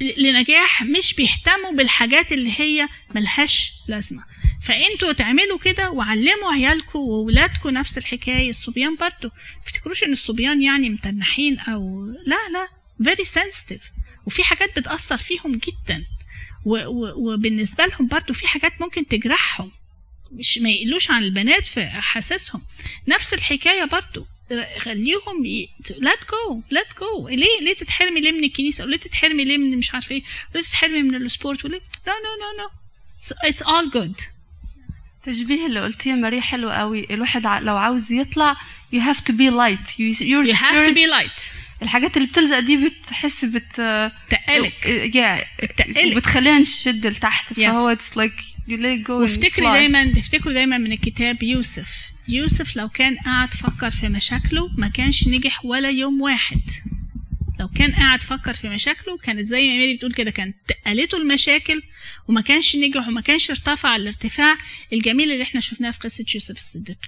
لنجاح 0.00 0.82
مش 0.82 1.14
بيهتموا 1.14 1.72
بالحاجات 1.72 2.32
اللي 2.32 2.60
هي 2.60 2.88
ملهاش 3.14 3.72
لازمة. 3.88 4.24
فانتوا 4.64 5.12
تعملوا 5.12 5.58
كده 5.58 5.90
وعلموا 5.90 6.52
عيالكم 6.52 6.98
وولادكم 6.98 7.70
نفس 7.70 7.98
الحكاية 7.98 8.50
الصبيان 8.50 8.96
برضو. 8.96 9.30
تفتكروش 9.66 10.04
إن 10.04 10.12
الصبيان 10.12 10.62
يعني 10.62 10.88
متنحين 10.88 11.58
أو 11.58 12.06
لا 12.26 12.38
لا 12.52 12.68
very 13.10 13.26
sensitive. 13.26 13.82
وفي 14.26 14.44
حاجات 14.44 14.78
بتأثر 14.78 15.16
فيهم 15.16 15.52
جدا. 15.52 16.04
و 16.64 16.76
و 16.76 17.32
وبالنسبة 17.32 17.86
لهم 17.86 18.06
برضو 18.06 18.34
في 18.34 18.48
حاجات 18.48 18.80
ممكن 18.80 19.08
تجرحهم. 19.08 19.70
مش 20.32 20.58
ما 20.58 20.70
يقلوش 20.70 21.10
عن 21.10 21.22
البنات 21.22 21.66
في 21.66 21.84
أحاسيسهم. 21.84 22.62
نفس 23.08 23.34
الحكاية 23.34 23.84
برضو. 23.84 24.26
خليهم 24.78 25.44
ي... 25.44 25.68
go 26.02 26.74
let 26.74 27.00
go. 27.00 27.28
ليه؟ 27.28 27.60
ليه 27.60 27.74
تتحرمي 27.74 28.20
ليه 28.20 28.32
من 28.32 28.44
الكنيسة؟ 28.44 28.84
وليه 28.84 28.96
تتحرمي 28.96 29.44
ليه 29.44 29.58
من 29.58 29.78
مش 29.78 29.94
عارفه 29.94 30.14
إيه؟ 30.14 30.22
وليه 30.54 30.64
تتحرمي 30.64 31.02
من 31.02 31.14
السبورت؟ 31.14 31.64
وليه؟ 31.64 31.80
no 31.80 32.12
no 32.26 32.32
no 32.42 32.62
no. 32.62 32.70
So 33.26 33.34
it's 33.48 33.62
all 33.62 33.90
good 35.24 35.34
تشبيه 35.34 35.66
اللي 35.66 35.80
قلتيه 35.80 36.10
يا 36.10 36.16
ماري 36.16 36.40
حلو 36.40 36.70
قوي. 36.70 37.06
الواحد 37.10 37.46
لو 37.62 37.76
عاوز 37.76 38.12
يطلع 38.12 38.56
you 38.94 38.98
have 38.98 39.18
to 39.18 39.32
be 39.32 39.50
light. 39.50 39.88
You, 39.98 40.14
your 40.20 40.46
you 40.46 40.54
have 40.54 40.86
to 40.86 40.94
be 40.94 41.06
light. 41.06 41.40
الحاجات 41.82 42.16
اللي 42.16 42.28
بتلزق 42.28 42.58
دي 42.58 42.88
بتحس 42.88 43.44
بت 43.44 43.72
تقلك 44.30 45.10
yeah. 45.14 45.64
بتقلك. 45.64 46.16
وبتخلينا 46.16 46.58
نشد 46.58 47.06
لتحت. 47.06 47.52
Yes. 47.52 47.56
فهو 47.56 47.94
it's 47.94 48.16
like 48.16 48.40
you 48.68 48.76
let 48.76 49.06
go 49.06 49.08
and 49.08 49.10
وافتكري. 49.10 49.66
دايما 49.66 50.12
افتكروا 50.18 50.54
دايما 50.54 50.78
من 50.78 50.92
الكتاب 50.92 51.42
يوسف. 51.42 52.10
يوسف 52.28 52.76
لو 52.76 52.88
كان 52.88 53.16
قاعد 53.16 53.54
فكر 53.54 53.90
في 53.90 54.08
مشاكله 54.08 54.70
ما 54.76 54.88
كانش 54.88 55.28
نجح 55.28 55.64
ولا 55.64 55.90
يوم 55.90 56.22
واحد. 56.22 56.60
لو 57.60 57.68
كان 57.68 57.92
قاعد 57.92 58.22
فكر 58.22 58.54
في 58.54 58.68
مشاكله 58.68 59.16
كانت 59.16 59.46
زي 59.46 59.68
ما 59.68 59.76
ميري 59.76 59.94
بتقول 59.96 60.12
كده 60.12 60.30
كانت 60.30 60.56
تقلته 60.68 61.18
المشاكل 61.18 61.82
وما 62.28 62.40
كانش 62.40 62.76
نجح 62.76 63.08
وما 63.08 63.20
كانش 63.20 63.50
ارتفع 63.50 63.96
الارتفاع 63.96 64.56
الجميل 64.92 65.32
اللي 65.32 65.42
إحنا 65.42 65.60
شفناه 65.60 65.90
في 65.90 65.98
قصة 65.98 66.24
يوسف 66.34 66.58
الصديق. 66.58 66.98